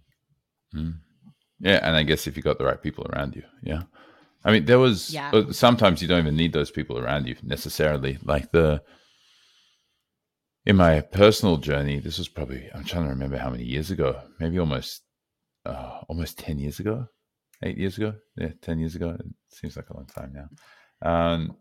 Mm. 0.76 0.96
Yeah. 1.62 1.80
And 1.84 1.96
I 1.96 2.04
guess 2.04 2.28
if 2.28 2.36
you 2.36 2.44
got 2.44 2.58
the 2.58 2.66
right 2.66 2.82
people 2.82 3.08
around 3.14 3.34
you. 3.38 3.44
Yeah. 3.64 3.84
I 4.44 4.52
mean, 4.52 4.66
there 4.66 4.80
was 4.80 5.14
yeah. 5.14 5.32
Sometimes 5.52 6.02
you 6.02 6.10
don't 6.10 6.20
even 6.20 6.36
need 6.36 6.52
those 6.52 6.70
people 6.70 7.00
around 7.00 7.28
you 7.28 7.38
necessarily. 7.44 8.18
Like 8.24 8.52
the, 8.52 8.84
in 10.66 10.76
my 10.76 11.00
personal 11.00 11.56
journey, 11.56 12.00
this 12.00 12.18
was 12.18 12.28
probably, 12.28 12.70
I'm 12.76 12.84
trying 12.84 13.04
to 13.04 13.10
remember 13.10 13.38
how 13.38 13.50
many 13.50 13.64
years 13.64 13.89
ago, 13.89 14.20
maybe 14.41 14.60
almost, 14.60 15.04
uh, 15.66 16.02
almost 16.10 16.39
10 16.39 16.60
years 16.60 16.82
ago 16.82 17.08
eight 17.64 17.78
years 17.78 17.97
ago. 17.97 18.14
Yeah, 18.38 18.51
ten 18.61 18.80
years 18.80 18.95
ago. 18.95 19.09
It 19.09 19.26
seems 19.49 19.76
like 19.76 19.89
a 19.89 19.95
long 19.95 20.07
time 20.07 20.34
now. 20.34 21.09
Um, 21.09 21.57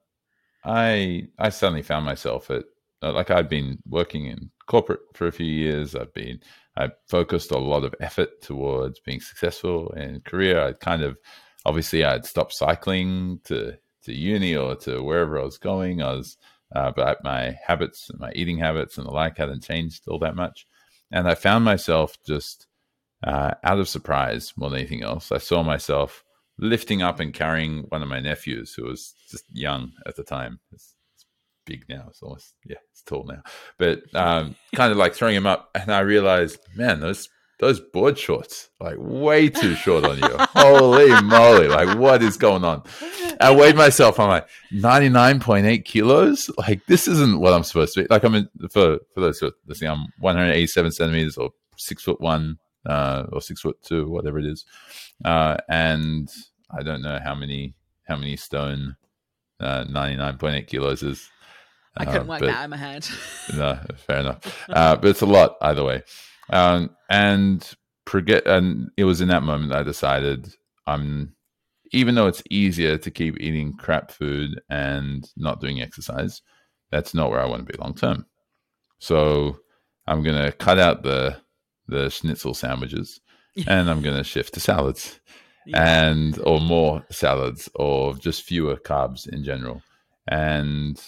I 0.64 1.28
I 1.38 1.48
suddenly 1.48 1.82
found 1.82 2.04
myself 2.04 2.50
at 2.50 2.64
uh, 3.02 3.12
like 3.12 3.30
I'd 3.30 3.48
been 3.48 3.78
working 3.88 4.26
in 4.26 4.50
corporate 4.66 5.00
for 5.14 5.26
a 5.26 5.32
few 5.32 5.46
years. 5.46 5.94
I've 5.94 6.14
been 6.14 6.40
I 6.76 6.90
focused 7.08 7.50
a 7.50 7.58
lot 7.58 7.84
of 7.84 7.94
effort 8.00 8.40
towards 8.42 9.00
being 9.00 9.20
successful 9.20 9.90
in 9.92 10.20
career. 10.20 10.60
I 10.60 10.72
kind 10.72 11.02
of 11.02 11.18
obviously 11.66 12.04
I'd 12.04 12.26
stopped 12.26 12.54
cycling 12.54 13.40
to 13.44 13.76
to 14.04 14.12
uni 14.12 14.56
or 14.56 14.74
to 14.76 15.02
wherever 15.02 15.38
I 15.38 15.44
was 15.44 15.58
going. 15.58 16.02
I 16.02 16.12
was 16.14 16.36
uh, 16.74 16.90
but 16.94 17.22
my 17.22 17.58
habits, 17.64 18.10
my 18.18 18.32
eating 18.34 18.58
habits, 18.58 18.96
and 18.96 19.06
the 19.06 19.10
like 19.10 19.36
hadn't 19.36 19.62
changed 19.62 20.04
all 20.08 20.18
that 20.20 20.36
much. 20.36 20.66
And 21.10 21.28
I 21.28 21.34
found 21.34 21.64
myself 21.64 22.16
just 22.26 22.66
uh, 23.24 23.52
out 23.64 23.78
of 23.78 23.88
surprise 23.88 24.52
more 24.56 24.70
than 24.70 24.80
anything 24.80 25.02
else. 25.02 25.32
I 25.32 25.38
saw 25.38 25.62
myself 25.62 26.24
lifting 26.58 27.02
up 27.02 27.20
and 27.20 27.32
carrying 27.32 27.84
one 27.88 28.02
of 28.02 28.08
my 28.08 28.20
nephews 28.20 28.74
who 28.74 28.84
was 28.84 29.14
just 29.30 29.44
young 29.52 29.92
at 30.06 30.16
the 30.16 30.22
time. 30.22 30.60
It's, 30.72 30.94
it's 31.14 31.26
big 31.66 31.84
now. 31.88 32.06
It's 32.08 32.22
almost 32.22 32.54
yeah, 32.64 32.76
it's 32.90 33.02
tall 33.02 33.24
now. 33.24 33.42
But 33.78 34.02
um, 34.14 34.56
kind 34.74 34.92
of 34.92 34.98
like 34.98 35.14
throwing 35.14 35.36
him 35.36 35.46
up, 35.46 35.70
and 35.74 35.92
I 35.92 36.00
realized, 36.00 36.58
man, 36.74 37.00
those 37.00 37.28
those 37.58 37.78
board 37.78 38.18
shorts 38.18 38.70
like 38.80 38.96
way 38.98 39.48
too 39.48 39.76
short 39.76 40.04
on 40.04 40.18
you. 40.18 40.28
Holy 40.38 41.22
moly! 41.22 41.68
Like 41.68 41.96
what 41.96 42.22
is 42.22 42.36
going 42.36 42.64
on? 42.64 42.82
I 43.40 43.54
weighed 43.54 43.76
myself. 43.76 44.18
I'm 44.18 44.28
like 44.28 44.48
99.8 44.72 45.84
kilos. 45.84 46.50
Like 46.58 46.84
this 46.86 47.06
isn't 47.06 47.40
what 47.40 47.52
I'm 47.52 47.62
supposed 47.62 47.94
to 47.94 48.02
be. 48.02 48.06
Like 48.10 48.24
I'm 48.24 48.34
in, 48.34 48.48
for 48.70 48.98
for 49.14 49.20
those 49.20 49.38
who 49.38 49.46
are 49.46 49.52
listening. 49.66 49.90
I'm 49.90 50.06
187 50.18 50.92
centimeters 50.92 51.36
or 51.36 51.50
six 51.76 52.02
foot 52.02 52.20
one 52.20 52.58
uh, 52.86 53.24
or 53.32 53.40
six 53.40 53.60
foot 53.60 53.76
two, 53.82 54.08
whatever 54.08 54.38
it 54.38 54.46
is. 54.46 54.64
Uh, 55.24 55.56
and 55.68 56.30
I 56.70 56.82
don't 56.82 57.02
know 57.02 57.18
how 57.22 57.34
many 57.34 57.74
how 58.04 58.16
many 58.16 58.36
stone 58.36 58.96
uh, 59.60 59.84
99.8 59.84 60.66
kilos 60.66 61.02
is. 61.02 61.30
I 61.96 62.04
couldn't 62.04 62.22
uh, 62.22 62.24
work 62.24 62.40
but, 62.40 62.46
that 62.46 62.64
in 62.64 62.70
my 62.70 62.76
head. 62.76 63.06
no, 63.54 63.78
fair 63.96 64.20
enough. 64.20 64.68
Uh, 64.68 64.96
but 64.96 65.10
it's 65.10 65.20
a 65.20 65.26
lot 65.26 65.56
either 65.60 65.84
way. 65.84 66.02
Um, 66.50 66.90
and 67.10 67.70
forget, 68.06 68.46
and 68.46 68.90
it 68.96 69.04
was 69.04 69.20
in 69.20 69.28
that 69.28 69.42
moment 69.42 69.72
I 69.72 69.82
decided 69.82 70.54
I'm, 70.86 71.34
even 71.92 72.14
though 72.14 72.26
it's 72.26 72.42
easier 72.50 72.96
to 72.96 73.10
keep 73.10 73.38
eating 73.40 73.74
crap 73.76 74.10
food 74.10 74.60
and 74.70 75.30
not 75.36 75.60
doing 75.60 75.82
exercise, 75.82 76.40
that's 76.90 77.14
not 77.14 77.30
where 77.30 77.40
I 77.40 77.46
want 77.46 77.66
to 77.66 77.72
be 77.72 77.78
long 77.78 77.94
term. 77.94 78.26
So 78.98 79.58
I'm 80.06 80.22
going 80.22 80.42
to 80.42 80.52
cut 80.52 80.78
out 80.78 81.02
the 81.02 81.36
the 81.88 82.10
schnitzel 82.10 82.54
sandwiches, 82.54 83.20
and 83.66 83.90
I'm 83.90 84.02
going 84.02 84.16
to 84.16 84.24
shift 84.24 84.54
to 84.54 84.60
salads, 84.60 85.20
yeah. 85.66 86.02
and 86.04 86.38
or 86.40 86.60
more 86.60 87.04
salads, 87.10 87.68
or 87.74 88.14
just 88.14 88.42
fewer 88.42 88.76
carbs 88.76 89.28
in 89.28 89.44
general, 89.44 89.82
and 90.28 91.02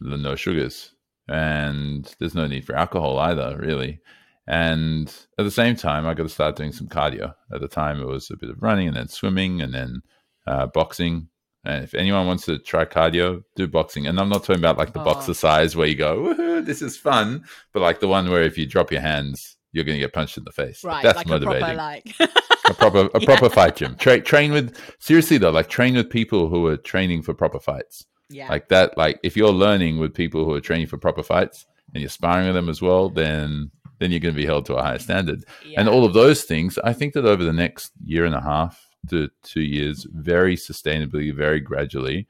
the 0.00 0.16
no 0.16 0.34
sugars, 0.36 0.92
and 1.28 2.14
there's 2.18 2.34
no 2.34 2.46
need 2.46 2.64
for 2.64 2.76
alcohol 2.76 3.18
either, 3.18 3.56
really. 3.58 4.00
And 4.46 5.08
at 5.38 5.44
the 5.44 5.50
same 5.50 5.76
time, 5.76 6.06
I 6.06 6.14
got 6.14 6.24
to 6.24 6.28
start 6.28 6.56
doing 6.56 6.72
some 6.72 6.88
cardio. 6.88 7.34
At 7.52 7.60
the 7.60 7.68
time, 7.68 8.00
it 8.00 8.06
was 8.06 8.30
a 8.30 8.36
bit 8.36 8.50
of 8.50 8.62
running, 8.62 8.88
and 8.88 8.96
then 8.96 9.08
swimming, 9.08 9.60
and 9.60 9.72
then 9.72 10.02
uh, 10.46 10.66
boxing. 10.66 11.28
And 11.64 11.84
if 11.84 11.94
anyone 11.94 12.26
wants 12.26 12.46
to 12.46 12.58
try 12.58 12.86
cardio, 12.86 13.44
do 13.54 13.68
boxing. 13.68 14.06
And 14.06 14.18
I'm 14.18 14.30
not 14.30 14.44
talking 14.44 14.60
about 14.60 14.78
like 14.78 14.94
the 14.94 15.02
oh. 15.02 15.04
boxercise 15.04 15.76
where 15.76 15.86
you 15.86 15.94
go, 15.94 16.62
this 16.62 16.80
is 16.80 16.96
fun, 16.96 17.44
but 17.72 17.80
like 17.80 18.00
the 18.00 18.08
one 18.08 18.30
where 18.30 18.42
if 18.42 18.56
you 18.56 18.66
drop 18.66 18.90
your 18.90 19.02
hands 19.02 19.56
you're 19.72 19.84
going 19.84 19.96
to 19.96 20.00
get 20.00 20.12
punched 20.12 20.36
in 20.36 20.44
the 20.44 20.52
face. 20.52 20.82
Right, 20.84 21.02
that's 21.02 21.16
like 21.16 21.26
motivating. 21.26 21.62
A 21.62 21.64
proper, 21.64 21.76
like 21.76 22.14
a 22.68 22.74
proper, 22.74 22.98
a 23.14 23.20
proper 23.24 23.46
yeah. 23.46 23.48
fight 23.48 23.76
gym. 23.76 23.96
Tra- 23.96 24.20
train 24.20 24.52
with 24.52 24.76
seriously 24.98 25.38
though, 25.38 25.50
like 25.50 25.68
train 25.68 25.94
with 25.94 26.10
people 26.10 26.48
who 26.48 26.66
are 26.66 26.76
training 26.76 27.22
for 27.22 27.34
proper 27.34 27.60
fights. 27.60 28.06
Yeah, 28.28 28.48
like 28.48 28.68
that. 28.68 28.96
Like 28.96 29.18
if 29.22 29.36
you're 29.36 29.52
learning 29.52 29.98
with 29.98 30.14
people 30.14 30.44
who 30.44 30.54
are 30.54 30.60
training 30.60 30.86
for 30.86 30.98
proper 30.98 31.22
fights 31.22 31.66
and 31.94 32.00
you're 32.00 32.10
sparring 32.10 32.46
with 32.46 32.54
them 32.54 32.68
as 32.68 32.80
well, 32.80 33.08
then 33.08 33.70
then 33.98 34.10
you're 34.10 34.20
going 34.20 34.34
to 34.34 34.40
be 34.40 34.46
held 34.46 34.66
to 34.66 34.76
a 34.76 34.82
higher 34.82 34.98
standard. 34.98 35.44
Yeah. 35.64 35.80
And 35.80 35.88
all 35.88 36.04
of 36.04 36.14
those 36.14 36.44
things, 36.44 36.78
I 36.78 36.92
think 36.92 37.12
that 37.14 37.26
over 37.26 37.44
the 37.44 37.52
next 37.52 37.92
year 38.02 38.24
and 38.24 38.34
a 38.34 38.40
half 38.40 38.88
to 39.08 39.28
two 39.42 39.60
years, 39.60 40.06
very 40.10 40.56
sustainably, 40.56 41.34
very 41.34 41.60
gradually, 41.60 42.26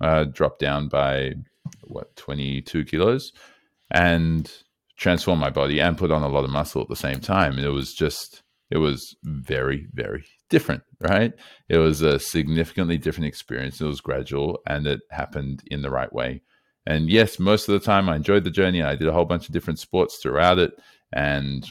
uh, 0.00 0.24
drop 0.24 0.58
down 0.58 0.88
by 0.88 1.34
what 1.82 2.14
22 2.16 2.84
kilos, 2.84 3.32
and 3.90 4.52
transform 5.02 5.40
my 5.40 5.50
body 5.50 5.80
and 5.80 5.98
put 5.98 6.12
on 6.12 6.22
a 6.22 6.28
lot 6.28 6.44
of 6.44 6.50
muscle 6.50 6.80
at 6.80 6.88
the 6.88 6.96
same 6.96 7.18
time. 7.18 7.56
And 7.56 7.66
it 7.66 7.70
was 7.70 7.92
just, 7.92 8.42
it 8.70 8.78
was 8.78 9.16
very, 9.24 9.88
very 9.92 10.24
different, 10.48 10.84
right? 11.00 11.32
It 11.68 11.78
was 11.78 12.02
a 12.02 12.20
significantly 12.20 12.98
different 12.98 13.26
experience. 13.26 13.80
It 13.80 13.86
was 13.86 14.00
gradual 14.00 14.60
and 14.66 14.86
it 14.86 15.00
happened 15.10 15.64
in 15.66 15.82
the 15.82 15.90
right 15.90 16.12
way. 16.12 16.42
And 16.86 17.10
yes, 17.10 17.40
most 17.40 17.68
of 17.68 17.72
the 17.72 17.84
time 17.84 18.08
I 18.08 18.14
enjoyed 18.14 18.44
the 18.44 18.50
journey. 18.50 18.80
I 18.80 18.94
did 18.94 19.08
a 19.08 19.12
whole 19.12 19.24
bunch 19.24 19.48
of 19.48 19.52
different 19.52 19.80
sports 19.80 20.18
throughout 20.18 20.60
it. 20.60 20.72
And 21.12 21.68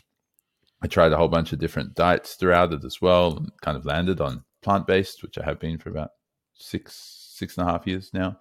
I 0.84 0.88
tried 0.88 1.14
a 1.14 1.18
whole 1.18 1.30
bunch 1.30 1.54
of 1.54 1.60
different 1.60 1.96
diets 1.96 2.36
throughout 2.36 2.74
it 2.74 2.84
as 2.84 3.02
well 3.02 3.38
and 3.38 3.52
kind 3.62 3.78
of 3.78 3.86
landed 3.86 4.20
on 4.20 4.44
plant 4.62 4.88
based, 4.88 5.24
which 5.24 5.38
I 5.38 5.46
have 5.46 5.60
been 5.60 5.78
for 5.78 5.90
about 5.90 6.10
six, 6.54 7.32
six 7.34 7.58
and 7.58 7.68
a 7.68 7.72
half 7.72 7.88
years 7.88 8.12
now. 8.14 8.38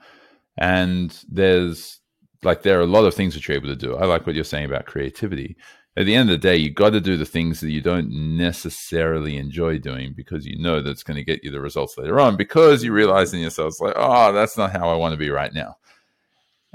And 0.59 1.17
there's 1.29 2.00
like 2.43 2.63
there 2.63 2.79
are 2.79 2.83
a 2.83 2.87
lot 2.87 3.05
of 3.05 3.15
things 3.15 3.35
that 3.35 3.47
you're 3.47 3.57
able 3.57 3.69
to 3.69 3.77
do. 3.77 3.97
I 3.97 4.07
like 4.07 4.27
what 4.27 4.35
you're 4.35 4.45
saying 4.45 4.67
about 4.67 4.87
creativity. 4.87 5.57
At 5.97 6.07
the 6.07 6.15
end 6.15 6.31
of 6.31 6.35
the 6.35 6.49
day, 6.49 6.57
you 6.57 6.71
got 6.71 6.91
to 6.91 7.01
do 7.01 7.17
the 7.17 7.27
things 7.27 7.61
that 7.61 7.71
you 7.71 7.81
don't 7.81 8.11
necessarily 8.37 9.37
enjoy 9.37 9.79
doing 9.79 10.15
because 10.17 10.47
you 10.47 10.57
know 10.59 10.81
that's 10.81 11.03
going 11.03 11.17
to 11.17 11.25
get 11.25 11.43
you 11.43 11.51
the 11.51 11.61
results 11.61 11.99
later 11.99 12.21
on 12.21 12.37
because 12.37 12.85
you 12.85 12.93
realize 12.93 13.35
in 13.35 13.41
yourself, 13.41 13.81
like, 13.81 13.95
oh, 13.97 14.33
that's 14.33 14.57
not 14.57 14.73
how 14.73 14.89
I 14.89 14.95
want 14.95 15.13
to 15.13 15.19
be 15.19 15.31
right 15.31 15.53
now. 15.53 15.77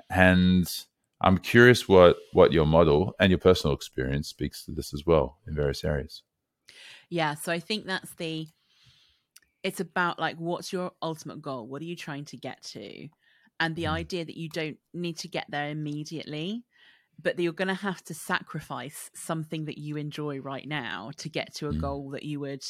And 0.09 0.67
I'm 1.21 1.37
curious 1.37 1.87
what 1.87 2.17
what 2.33 2.51
your 2.51 2.65
model 2.65 3.15
and 3.19 3.31
your 3.31 3.39
personal 3.39 3.73
experience 3.75 4.27
speaks 4.27 4.65
to 4.65 4.71
this 4.71 4.93
as 4.93 5.05
well 5.05 5.39
in 5.47 5.55
various 5.55 5.83
areas. 5.83 6.21
Yeah, 7.09 7.35
so 7.35 7.51
I 7.51 7.59
think 7.59 7.85
that's 7.85 8.13
the 8.15 8.47
it's 9.63 9.79
about 9.79 10.19
like 10.19 10.35
what's 10.37 10.71
your 10.71 10.91
ultimate 11.01 11.41
goal? 11.41 11.67
What 11.67 11.81
are 11.81 11.85
you 11.85 11.95
trying 11.95 12.25
to 12.25 12.37
get 12.37 12.61
to? 12.63 13.07
And 13.59 13.75
the 13.75 13.85
mm. 13.85 13.91
idea 13.91 14.25
that 14.25 14.37
you 14.37 14.49
don't 14.49 14.77
need 14.93 15.17
to 15.17 15.27
get 15.27 15.45
there 15.49 15.69
immediately 15.69 16.63
but 17.21 17.37
that 17.37 17.43
you're 17.43 17.53
going 17.53 17.69
to 17.69 17.73
have 17.73 18.03
to 18.03 18.13
sacrifice 18.13 19.09
something 19.13 19.65
that 19.65 19.77
you 19.77 19.95
enjoy 19.95 20.39
right 20.39 20.67
now 20.67 21.11
to 21.17 21.29
get 21.29 21.53
to 21.55 21.67
a 21.67 21.71
mm. 21.71 21.79
goal 21.79 22.09
that 22.09 22.23
you 22.23 22.39
would 22.39 22.63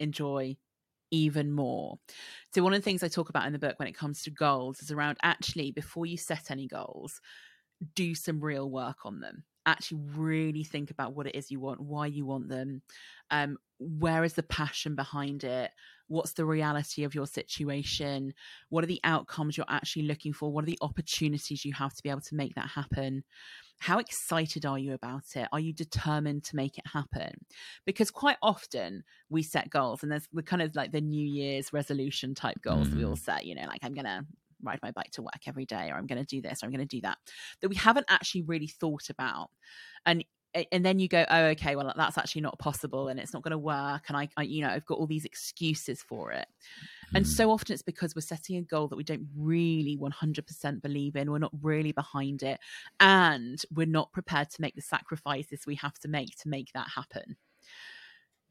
enjoy 0.00 0.56
even 1.10 1.52
more. 1.52 1.98
So, 2.52 2.62
one 2.62 2.72
of 2.72 2.80
the 2.80 2.84
things 2.84 3.02
I 3.02 3.08
talk 3.08 3.28
about 3.28 3.46
in 3.46 3.52
the 3.52 3.58
book 3.58 3.78
when 3.78 3.88
it 3.88 3.96
comes 3.96 4.22
to 4.22 4.30
goals 4.30 4.80
is 4.82 4.90
around 4.90 5.18
actually, 5.22 5.70
before 5.70 6.06
you 6.06 6.16
set 6.16 6.50
any 6.50 6.66
goals, 6.66 7.20
do 7.94 8.14
some 8.14 8.40
real 8.40 8.68
work 8.68 8.98
on 9.04 9.20
them. 9.20 9.44
Actually, 9.66 10.00
really 10.16 10.64
think 10.64 10.90
about 10.90 11.14
what 11.14 11.26
it 11.26 11.36
is 11.36 11.50
you 11.50 11.60
want, 11.60 11.80
why 11.80 12.06
you 12.06 12.26
want 12.26 12.48
them, 12.48 12.82
um, 13.30 13.56
where 13.84 14.24
is 14.24 14.34
the 14.34 14.42
passion 14.42 14.94
behind 14.94 15.44
it, 15.44 15.70
what's 16.08 16.32
the 16.32 16.44
reality 16.44 17.04
of 17.04 17.14
your 17.14 17.26
situation? 17.26 18.34
What 18.68 18.84
are 18.84 18.88
the 18.88 19.00
outcomes 19.04 19.56
you're 19.56 19.66
actually 19.68 20.02
looking 20.02 20.32
for? 20.32 20.52
What 20.52 20.64
are 20.64 20.66
the 20.66 20.78
opportunities 20.80 21.64
you 21.64 21.72
have 21.74 21.94
to 21.94 22.02
be 22.02 22.10
able 22.10 22.20
to 22.22 22.34
make 22.34 22.54
that 22.54 22.68
happen? 22.68 23.24
How 23.80 23.98
excited 23.98 24.64
are 24.64 24.78
you 24.78 24.94
about 24.94 25.24
it? 25.34 25.48
Are 25.52 25.60
you 25.60 25.72
determined 25.72 26.44
to 26.44 26.56
make 26.56 26.78
it 26.78 26.86
happen? 26.86 27.32
Because 27.84 28.10
quite 28.10 28.36
often 28.42 29.02
we 29.28 29.42
set 29.42 29.70
goals 29.70 30.02
and 30.02 30.12
there's 30.12 30.28
the 30.32 30.42
kind 30.42 30.62
of 30.62 30.74
like 30.74 30.92
the 30.92 31.00
new 31.00 31.26
year's 31.26 31.72
resolution 31.72 32.34
type 32.34 32.60
goals 32.62 32.88
mm-hmm. 32.88 32.98
we 32.98 33.04
all 33.04 33.12
mm-hmm. 33.12 33.24
set 33.24 33.44
you 33.44 33.54
know 33.54 33.66
like 33.66 33.80
i'm 33.82 33.94
gonna 33.94 34.24
ride 34.62 34.78
my 34.82 34.90
bike 34.92 35.10
to 35.10 35.22
work 35.22 35.40
every 35.46 35.66
day 35.66 35.90
or 35.90 35.96
i'm 35.96 36.06
going 36.06 36.20
to 36.20 36.26
do 36.26 36.40
this 36.40 36.62
or 36.62 36.66
i'm 36.66 36.72
going 36.72 36.86
to 36.86 36.96
do 36.96 37.00
that 37.00 37.18
that 37.60 37.68
we 37.68 37.76
haven't 37.76 38.06
actually 38.08 38.42
really 38.42 38.66
thought 38.66 39.10
about. 39.10 39.50
And 40.06 40.24
and 40.70 40.84
then 40.84 40.98
you 40.98 41.08
go 41.08 41.24
oh 41.30 41.44
okay 41.46 41.76
well 41.76 41.92
that's 41.96 42.18
actually 42.18 42.40
not 42.40 42.58
possible 42.58 43.08
and 43.08 43.18
it's 43.18 43.32
not 43.32 43.42
going 43.42 43.50
to 43.52 43.58
work 43.58 44.04
and 44.08 44.16
I, 44.16 44.28
I, 44.36 44.42
you 44.42 44.62
know 44.62 44.68
i've 44.68 44.86
got 44.86 44.98
all 44.98 45.06
these 45.06 45.24
excuses 45.24 46.02
for 46.02 46.32
it 46.32 46.46
mm. 46.46 47.16
and 47.16 47.26
so 47.26 47.50
often 47.50 47.72
it's 47.72 47.82
because 47.82 48.14
we're 48.14 48.22
setting 48.22 48.56
a 48.56 48.62
goal 48.62 48.88
that 48.88 48.96
we 48.96 49.04
don't 49.04 49.26
really 49.36 49.98
100% 50.00 50.82
believe 50.82 51.16
in 51.16 51.30
we're 51.30 51.38
not 51.38 51.52
really 51.62 51.92
behind 51.92 52.42
it 52.42 52.60
and 53.00 53.62
we're 53.74 53.86
not 53.86 54.12
prepared 54.12 54.50
to 54.50 54.60
make 54.60 54.74
the 54.74 54.82
sacrifices 54.82 55.66
we 55.66 55.74
have 55.76 55.98
to 56.00 56.08
make 56.08 56.36
to 56.38 56.48
make 56.48 56.72
that 56.72 56.88
happen 56.94 57.36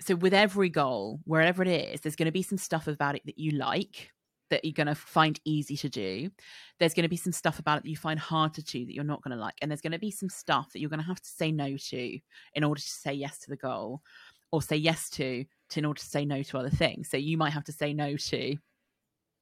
so 0.01 0.16
with 0.16 0.34
every 0.34 0.70
goal 0.70 1.20
wherever 1.26 1.64
it 1.64 1.68
is 1.68 2.01
there's 2.01 2.16
going 2.16 2.26
to 2.26 2.32
be 2.32 2.43
some 2.43 2.58
stuff 2.58 2.88
about 2.88 3.16
it 3.16 3.22
that 3.26 3.39
you 3.39 3.51
like 3.51 4.12
that 4.54 4.64
you're 4.64 4.72
going 4.72 4.86
to 4.86 4.93
find 4.93 5.39
easy 5.45 5.76
to 5.76 5.89
do. 5.89 6.30
There's 6.78 6.93
going 6.93 7.04
to 7.06 7.10
be 7.10 7.18
some 7.18 7.34
stuff 7.34 7.58
about 7.58 7.80
it 7.80 7.84
that 7.84 7.89
you 7.89 7.97
find 7.97 8.20
hard 8.20 8.54
to 8.54 8.62
do 8.62 8.86
that 8.86 8.93
you're 8.93 9.04
not 9.04 9.24
going 9.24 9.36
to 9.36 9.41
like. 9.41 9.56
And 9.62 9.72
there's 9.72 9.82
going 9.82 9.93
to 9.93 9.99
be 9.99 10.12
some 10.12 10.30
stuff 10.30 10.72
that 10.72 10.80
you're 10.80 10.91
going 10.91 11.01
to 11.01 11.08
have 11.08 11.20
to 11.20 11.28
say 11.28 11.51
no 11.51 11.76
to 11.76 12.20
in 12.54 12.64
order 12.64 12.80
to 12.80 12.88
say 13.01 13.14
yes 13.14 13.39
to 13.39 13.49
the 13.49 13.58
goal 13.58 14.04
or 14.51 14.62
say 14.62 14.76
yes 14.76 15.10
to, 15.14 15.43
to 15.70 15.80
in 15.80 15.86
order 15.86 15.99
to 15.99 16.06
say 16.06 16.24
no 16.24 16.43
to 16.43 16.60
other 16.60 16.70
things. 16.70 17.10
So 17.10 17.18
you 17.18 17.36
might 17.36 17.54
have 17.54 17.64
to 17.64 17.72
say 17.72 17.93
no 17.93 18.16
to 18.16 18.58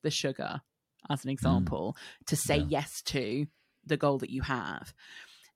the 0.02 0.12
sugar, 0.12 0.62
as 1.10 1.26
an 1.26 1.30
mm. 1.30 1.34
example, 1.34 1.98
mm. 1.98 2.28
to 2.28 2.38
say 2.38 2.60
yeah. 2.60 2.66
yes 2.70 3.02
to 3.08 3.48
the 3.86 3.98
goal 3.98 4.18
that 4.20 4.30
you 4.30 4.44
have 4.44 4.94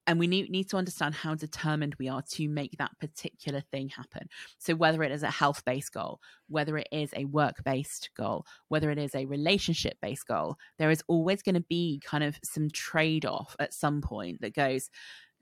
and 0.08 0.20
we 0.20 0.28
need, 0.28 0.50
need 0.50 0.70
to 0.70 0.78
understand 0.78 1.16
how 1.16 1.36
determined 1.36 1.96
we 1.98 2.08
are 2.08 2.22
to 2.32 2.48
make 2.48 2.78
that 2.78 2.98
particular 3.00 3.62
thing 3.72 3.90
happen. 3.90 4.28
So, 4.58 4.76
whether 4.76 5.04
it 5.04 5.12
is 5.12 5.24
a 5.24 5.32
health 5.32 5.64
based 5.66 5.94
goal, 5.94 6.20
whether 6.48 6.78
it 6.78 6.88
is 6.92 7.12
a 7.16 7.26
work 7.26 7.64
based 7.64 8.10
goal, 8.16 8.46
whether 8.68 8.92
it 8.92 8.98
is 8.98 9.16
a 9.16 9.26
relationship 9.26 9.98
based 10.02 10.28
goal, 10.28 10.58
there 10.78 10.92
is 10.92 11.04
always 11.08 11.42
going 11.42 11.56
to 11.56 11.66
be 11.68 12.02
kind 12.06 12.24
of 12.24 12.38
some 12.44 12.70
trade 12.70 13.26
off 13.26 13.56
at 13.60 13.74
some 13.74 14.02
point 14.02 14.42
that 14.42 14.54
goes, 14.54 14.90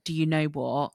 Do 0.06 0.14
you 0.14 0.26
know 0.26 0.46
what? 0.46 0.92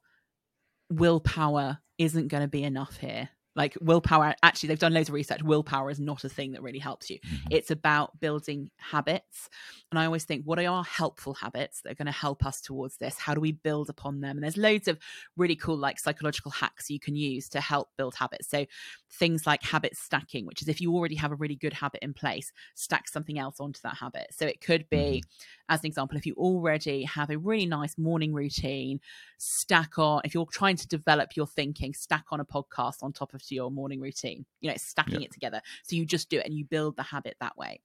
Willpower 0.91 1.79
isn't 1.99 2.29
going 2.29 2.43
to 2.43 2.49
be 2.49 2.65
enough 2.65 2.97
here 2.97 3.29
Like 3.59 3.77
willpower, 3.81 4.35
actually, 4.45 4.69
they've 4.69 4.79
done 4.79 4.95
loads 4.95 5.09
of 5.09 5.15
research. 5.15 5.43
Willpower 5.43 5.91
is 5.91 5.99
not 5.99 6.23
a 6.23 6.29
thing 6.29 6.53
that 6.53 6.63
really 6.63 6.79
helps 6.79 7.11
you. 7.11 7.19
Mhm. 7.19 7.49
It's 7.51 7.71
about 7.73 8.21
building 8.21 8.71
habits. 8.77 9.51
And 9.91 9.99
I 9.99 10.05
always 10.05 10.25
think, 10.25 10.45
what 10.45 10.61
are 10.61 10.69
our 10.71 10.85
helpful 10.85 11.35
habits 11.35 11.81
that 11.83 11.91
are 11.91 11.95
going 11.97 12.07
to 12.07 12.13
help 12.13 12.47
us 12.47 12.61
towards 12.61 12.99
this? 12.99 13.19
How 13.19 13.35
do 13.35 13.41
we 13.41 13.51
build 13.53 13.91
upon 13.91 14.21
them? 14.21 14.37
And 14.37 14.45
there's 14.45 14.57
loads 14.57 14.87
of 14.87 14.99
really 15.37 15.57
cool, 15.57 15.77
like 15.77 15.99
psychological 15.99 16.53
hacks 16.53 16.89
you 16.89 17.01
can 17.01 17.17
use 17.17 17.49
to 17.49 17.61
help 17.61 17.89
build 17.97 18.15
habits. 18.15 18.49
So 18.49 18.65
things 19.11 19.45
like 19.47 19.63
habit 19.65 19.97
stacking, 19.97 20.47
which 20.47 20.63
is 20.63 20.69
if 20.69 20.81
you 20.81 20.95
already 20.95 21.17
have 21.17 21.33
a 21.33 21.35
really 21.37 21.57
good 21.57 21.73
habit 21.73 22.01
in 22.03 22.15
place, 22.15 22.53
stack 22.77 23.09
something 23.09 23.39
else 23.41 23.59
onto 23.59 23.81
that 23.83 23.97
habit. 23.97 24.29
So 24.31 24.47
it 24.47 24.61
could 24.61 24.89
be, 24.89 25.25
as 25.69 25.81
an 25.81 25.87
example, 25.87 26.17
if 26.17 26.27
you 26.27 26.35
already 26.35 27.05
have 27.05 27.31
a 27.31 27.39
really 27.39 27.67
nice 27.67 27.99
morning 27.99 28.33
routine, 28.33 29.01
stack 29.37 29.99
on, 29.99 30.23
if 30.25 30.35
you're 30.35 30.47
trying 30.47 30.77
to 30.77 30.89
develop 30.89 31.37
your 31.37 31.47
thinking, 31.47 31.93
stack 31.95 32.27
on 32.31 32.41
a 32.41 32.45
podcast 32.45 33.03
on 33.03 33.13
top 33.13 33.35
of 33.35 33.43
your 33.51 33.71
morning 33.71 34.01
routine. 34.01 34.47
You 34.61 34.69
know, 34.69 34.75
it's 34.75 34.87
stacking 34.87 35.23
it 35.23 35.33
together. 35.33 35.61
So 35.85 35.97
you 35.97 36.07
just 36.07 36.31
do 36.31 36.39
it 36.39 36.47
and 36.47 36.55
you 36.55 36.65
build 36.65 36.97
the 36.97 37.03
habit 37.03 37.37
that 37.41 37.57
way. 37.57 37.81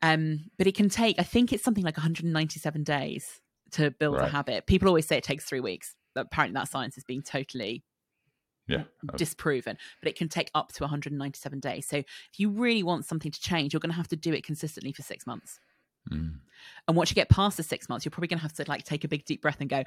Um, 0.00 0.50
but 0.58 0.66
it 0.66 0.74
can 0.74 0.88
take, 0.88 1.18
I 1.18 1.22
think 1.22 1.52
it's 1.52 1.62
something 1.62 1.84
like 1.84 1.96
197 1.96 2.82
days 2.84 3.40
to 3.72 3.90
build 3.90 4.16
a 4.18 4.28
habit. 4.28 4.66
People 4.66 4.88
always 4.88 5.06
say 5.06 5.16
it 5.16 5.24
takes 5.24 5.44
three 5.44 5.60
weeks. 5.60 5.94
But 6.14 6.26
apparently 6.26 6.58
that 6.58 6.68
science 6.68 6.98
is 6.98 7.04
being 7.04 7.22
totally 7.22 7.84
Yeah. 8.66 8.84
Uh, 9.08 9.16
disproven, 9.16 9.78
but 10.00 10.08
it 10.08 10.16
can 10.16 10.28
take 10.28 10.50
up 10.54 10.72
to 10.72 10.84
197 10.84 11.60
days. 11.60 11.86
So 11.86 11.98
if 11.98 12.06
you 12.36 12.50
really 12.50 12.82
want 12.82 13.06
something 13.06 13.30
to 13.30 13.40
change, 13.40 13.72
you're 13.72 13.80
going 13.80 13.90
to 13.90 13.96
have 13.96 14.08
to 14.08 14.16
do 14.16 14.32
it 14.32 14.44
consistently 14.44 14.92
for 14.92 15.02
six 15.02 15.26
months. 15.26 15.58
Mm. 16.10 16.34
And 16.88 16.96
once 16.96 17.10
you 17.10 17.14
get 17.14 17.28
past 17.28 17.56
the 17.56 17.62
six 17.62 17.88
months, 17.88 18.04
you're 18.04 18.10
probably 18.10 18.28
going 18.28 18.38
to 18.38 18.42
have 18.42 18.54
to 18.54 18.64
like 18.68 18.84
take 18.84 19.04
a 19.04 19.08
big 19.08 19.24
deep 19.24 19.42
breath 19.42 19.60
and 19.60 19.70
go, 19.70 19.84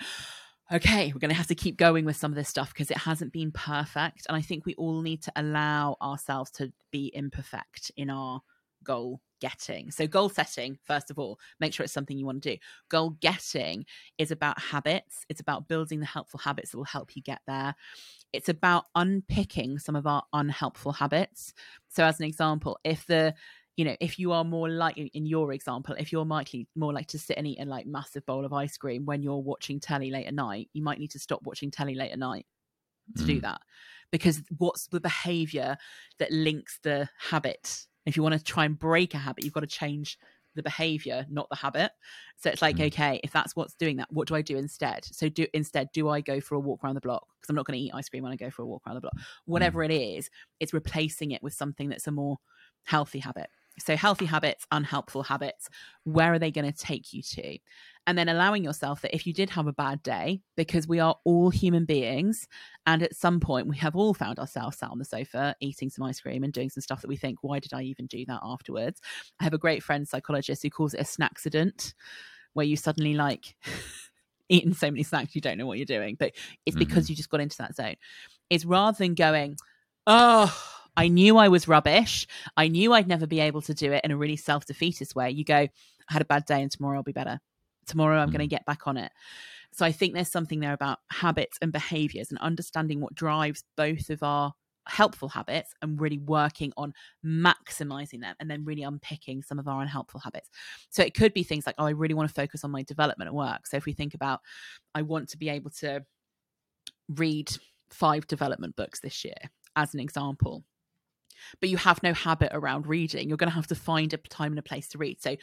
okay, 0.72 1.12
we're 1.14 1.20
going 1.20 1.30
to 1.30 1.36
have 1.36 1.48
to 1.48 1.56
keep 1.56 1.78
going 1.78 2.06
with 2.06 2.16
some 2.16 2.32
of 2.32 2.36
this 2.36 2.50
stuff 2.50 2.74
because 2.74 2.90
it 2.90 2.98
hasn't 2.98 3.32
been 3.32 3.52
perfect. 3.52 4.26
And 4.28 4.36
I 4.36 4.42
think 4.42 4.66
we 4.66 4.76
all 4.76 5.02
need 5.02 5.22
to 5.24 5.32
allow 5.36 5.98
ourselves 6.02 6.52
to 6.52 6.72
be 6.92 7.12
imperfect 7.14 7.92
in 7.98 8.10
our 8.10 8.42
goal 8.84 9.22
getting. 9.42 9.92
So, 9.92 10.08
goal 10.08 10.30
setting, 10.30 10.78
first 10.84 11.12
of 11.12 11.20
all, 11.20 11.40
make 11.60 11.74
sure 11.74 11.84
it's 11.84 11.94
something 11.94 12.18
you 12.18 12.26
want 12.26 12.42
to 12.44 12.54
do. 12.54 12.58
Goal 12.90 13.12
getting 13.22 13.86
is 14.18 14.32
about 14.32 14.60
habits, 14.60 15.26
it's 15.30 15.42
about 15.42 15.68
building 15.68 16.00
the 16.00 16.06
helpful 16.06 16.40
habits 16.40 16.72
that 16.72 16.78
will 16.78 16.86
help 16.86 17.16
you 17.16 17.22
get 17.22 17.42
there. 17.48 17.76
It's 18.34 18.50
about 18.50 18.86
unpicking 18.96 19.80
some 19.80 19.96
of 19.96 20.08
our 20.08 20.24
unhelpful 20.34 20.94
habits. 20.94 21.54
So, 21.90 22.04
as 22.06 22.20
an 22.20 22.26
example, 22.26 22.80
if 22.84 23.06
the 23.06 23.36
you 23.76 23.86
know, 23.86 23.96
if 24.00 24.18
you 24.20 24.32
are 24.32 24.44
more 24.44 24.70
likely 24.70 25.08
in 25.14 25.26
your 25.26 25.52
example, 25.54 25.96
if 25.98 26.12
you're 26.12 26.26
likely 26.26 26.68
more 26.76 26.94
like 26.94 27.08
to 27.08 27.20
sit 27.20 27.38
and 27.38 27.46
eat 27.48 27.60
a 27.60 27.66
like 27.66 27.86
massive 27.86 28.26
bowl 28.26 28.46
of 28.46 28.54
ice 28.54 28.78
cream 28.78 29.06
when 29.06 29.22
you're 29.22 29.42
watching 29.42 29.80
telly 29.80 30.12
late 30.12 30.28
at 30.28 30.34
night, 30.34 30.70
you 30.74 30.82
might 30.84 31.00
need 31.00 31.12
to 31.12 31.20
stop 31.20 31.42
watching 31.44 31.72
telly 31.72 31.96
late 31.96 32.12
at 32.12 32.20
night 32.20 32.46
to 33.18 33.26
do 33.26 33.40
Mm. 33.40 33.42
that. 33.42 33.62
Because 34.12 34.44
what's 34.58 34.88
the 34.88 35.00
behavior 35.00 35.78
that 36.20 36.32
links 36.32 36.80
the 36.84 37.10
habit? 37.20 37.88
If 38.06 38.16
you 38.16 38.24
want 38.24 38.36
to 38.36 38.44
try 38.44 38.66
and 38.66 38.78
break 38.78 39.14
a 39.14 39.18
habit, 39.18 39.44
you've 39.44 39.54
got 39.54 39.62
to 39.62 39.68
change 39.68 40.18
the 40.56 40.64
behavior, 40.64 41.26
not 41.30 41.50
the 41.50 41.56
habit. 41.58 41.92
So 42.38 42.50
it's 42.50 42.62
like, 42.62 42.78
Mm. 42.78 42.88
okay, 42.88 43.20
if 43.24 43.32
that's 43.34 43.56
what's 43.56 43.76
doing 43.76 43.98
that, 43.98 44.12
what 44.12 44.28
do 44.28 44.36
I 44.36 44.42
do 44.42 44.58
instead? 44.58 45.04
So 45.06 45.28
do 45.28 45.48
instead, 45.54 45.92
do 45.92 46.08
I 46.10 46.22
go 46.22 46.40
for 46.40 46.56
a 46.56 46.60
walk 46.60 46.84
around 46.84 46.96
the 46.96 47.02
block? 47.02 47.28
Because 47.36 47.50
I'm 47.50 47.56
not 47.58 47.66
going 47.66 47.78
to 47.78 47.84
eat 47.84 47.92
ice 47.94 48.08
cream 48.10 48.24
when 48.24 48.32
I 48.32 48.38
go 48.38 48.50
for 48.50 48.62
a 48.62 48.66
walk 48.66 48.84
around 48.88 48.96
the 48.96 49.02
block. 49.02 49.18
Whatever 49.46 49.84
it 49.84 49.92
is, 49.92 50.30
it's 50.60 50.74
replacing 50.74 51.32
it 51.32 51.44
with 51.44 51.54
something 51.54 51.90
that's 51.90 52.08
a 52.08 52.12
more 52.12 52.38
healthy 52.84 53.20
habit. 53.20 53.50
So 53.78 53.96
healthy 53.98 54.26
habits, 54.26 54.66
unhelpful 54.72 55.24
habits, 55.24 55.70
where 56.04 56.34
are 56.34 56.40
they 56.40 56.52
going 56.52 56.72
to 56.72 56.78
take 56.78 57.12
you 57.12 57.22
to? 57.22 57.58
And 58.08 58.18
then 58.18 58.30
allowing 58.30 58.64
yourself 58.64 59.02
that 59.02 59.16
if 59.16 59.26
you 59.26 59.34
did 59.34 59.50
have 59.50 59.68
a 59.68 59.74
bad 59.74 60.04
day, 60.04 60.42
because 60.56 60.88
we 60.88 61.00
are 61.00 61.18
all 61.24 61.50
human 61.50 61.86
beings, 61.86 62.48
and 62.86 63.02
at 63.02 63.16
some 63.16 63.40
point 63.40 63.68
we 63.68 63.78
have 63.78 63.96
all 63.96 64.14
found 64.14 64.40
ourselves 64.40 64.78
sat 64.78 64.92
on 64.92 65.00
the 65.00 65.06
sofa 65.06 65.56
eating 65.60 65.90
some 65.90 66.06
ice 66.06 66.22
cream 66.22 66.44
and 66.44 66.54
doing 66.54 66.70
some 66.70 66.82
stuff 66.82 67.02
that 67.02 67.08
we 67.08 67.18
think, 67.18 67.40
why 67.42 67.60
did 67.60 67.74
I 67.74 67.82
even 67.82 68.06
do 68.06 68.24
that 68.28 68.42
afterwards? 68.44 69.02
I 69.40 69.44
have 69.44 69.54
a 69.54 69.60
great 69.60 69.82
friend 69.82 70.08
psychologist 70.08 70.62
who 70.62 70.70
calls 70.70 70.94
it 70.94 71.02
a 71.02 71.04
snacksident, 71.04 71.94
where 72.54 72.66
you 72.66 72.78
suddenly 72.78 73.16
like 73.16 73.56
eaten 74.50 74.74
so 74.74 74.90
many 74.92 75.04
snacks 75.04 75.36
you 75.36 75.42
don't 75.42 75.58
know 75.58 75.66
what 75.66 75.78
you're 75.78 75.86
doing, 75.86 76.16
but 76.18 76.34
it's 76.66 76.78
because 76.78 77.06
mm-hmm. 77.06 77.14
you 77.14 77.16
just 77.18 77.30
got 77.30 77.42
into 77.42 77.58
that 77.58 77.76
zone. 77.76 77.96
Is 78.52 78.66
rather 78.66 78.98
than 78.98 79.16
going, 79.16 79.58
oh, 80.06 80.56
I 80.98 81.08
knew 81.08 81.38
I 81.38 81.48
was 81.50 81.68
rubbish. 81.68 82.28
I 82.56 82.68
knew 82.68 82.94
I'd 82.94 83.08
never 83.08 83.28
be 83.28 83.40
able 83.40 83.62
to 83.64 83.74
do 83.74 83.92
it 83.92 84.04
in 84.04 84.12
a 84.12 84.18
really 84.18 84.38
self 84.38 84.66
defeatist 84.66 85.16
way. 85.16 85.32
You 85.32 85.44
go, 85.44 85.56
I 85.56 85.70
had 86.10 86.22
a 86.22 86.26
bad 86.26 86.46
day 86.46 86.62
and 86.62 86.72
tomorrow 86.72 86.98
I'll 86.98 87.04
be 87.04 87.12
better. 87.12 87.40
Tomorrow 87.86 88.20
I'm 88.20 88.30
going 88.30 88.40
to 88.40 88.46
Mm. 88.48 88.58
get 88.58 88.66
back 88.66 88.88
on 88.88 88.98
it. 88.98 89.12
So 89.72 89.86
I 89.86 89.92
think 89.92 90.14
there's 90.14 90.32
something 90.32 90.60
there 90.62 90.74
about 90.74 91.00
habits 91.12 91.58
and 91.62 91.72
behaviors 91.72 92.30
and 92.30 92.40
understanding 92.40 93.02
what 93.02 93.14
drives 93.14 93.64
both 93.76 94.10
of 94.10 94.24
our 94.24 94.54
helpful 94.88 95.28
habits 95.30 95.74
and 95.82 96.00
really 96.00 96.20
working 96.20 96.72
on 96.78 96.94
maximizing 97.26 98.22
them 98.22 98.36
and 98.40 98.50
then 98.50 98.64
really 98.64 98.84
unpicking 98.84 99.42
some 99.42 99.60
of 99.60 99.68
our 99.68 99.82
unhelpful 99.82 100.20
habits. 100.22 100.50
So 100.90 101.04
it 101.04 101.14
could 101.14 101.34
be 101.34 101.44
things 101.44 101.66
like, 101.66 101.76
oh, 101.78 101.86
I 101.86 101.90
really 101.90 102.14
want 102.14 102.30
to 102.30 102.34
focus 102.34 102.64
on 102.64 102.72
my 102.72 102.84
development 102.84 103.28
at 103.28 103.34
work. 103.34 103.68
So 103.68 103.78
if 103.78 103.86
we 103.86 103.94
think 103.94 104.14
about, 104.14 104.42
I 104.94 105.02
want 105.02 105.30
to 105.30 105.38
be 105.38 105.50
able 105.50 105.72
to 105.82 106.06
read 107.10 107.50
five 107.90 108.28
development 108.28 108.76
books 108.76 109.00
this 109.00 109.26
year, 109.26 109.36
as 109.76 109.94
an 109.94 110.00
example. 110.00 110.64
But 111.60 111.70
you 111.70 111.78
have 111.78 112.04
no 112.04 112.14
habit 112.14 112.50
around 112.54 112.88
reading. 112.88 113.28
You're 113.28 113.38
going 113.38 113.50
to 113.50 113.56
have 113.56 113.68
to 113.68 113.76
find 113.76 114.14
a 114.14 114.18
time 114.18 114.52
and 114.52 114.60
a 114.60 114.64
place 114.64 114.88
to 114.90 114.98
read. 114.98 115.22
So, 115.22 115.36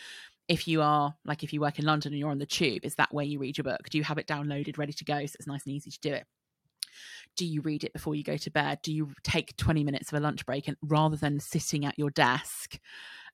if 0.49 0.66
you 0.66 0.82
are 0.82 1.14
like 1.24 1.45
if 1.45 1.53
you 1.53 1.61
work 1.61 1.78
in 1.78 1.84
London 1.84 2.12
and 2.12 2.18
you're 2.18 2.30
on 2.30 2.38
the 2.38 2.47
tube, 2.47 2.84
is 2.84 2.97
that 2.97 3.12
where 3.12 3.24
you 3.24 3.38
read 3.38 3.57
your 3.57 3.64
book? 3.64 3.88
Do 3.90 3.99
you 3.99 4.05
have 4.05 4.18
it 4.18 4.26
downloaded, 4.26 4.76
ready 4.76 4.93
to 4.93 5.05
go, 5.05 5.24
so 5.26 5.36
it's 5.38 5.47
nice 5.47 5.64
and 5.64 5.74
easy 5.74 5.90
to 5.90 6.01
do 6.01 6.12
it? 6.12 6.26
Do 7.36 7.47
you 7.47 7.62
read 7.62 7.84
it 7.84 7.93
before 7.93 8.14
you 8.14 8.22
go 8.22 8.36
to 8.36 8.51
bed? 8.51 8.80
Do 8.82 8.93
you 8.93 9.12
take 9.22 9.57
20 9.57 9.84
minutes 9.84 10.12
of 10.12 10.18
a 10.18 10.20
lunch 10.20 10.45
break 10.45 10.68
and 10.68 10.76
rather 10.82 11.16
than 11.16 11.40
sitting 11.40 11.84
at 11.84 11.99
your 11.99 12.11
desk 12.11 12.78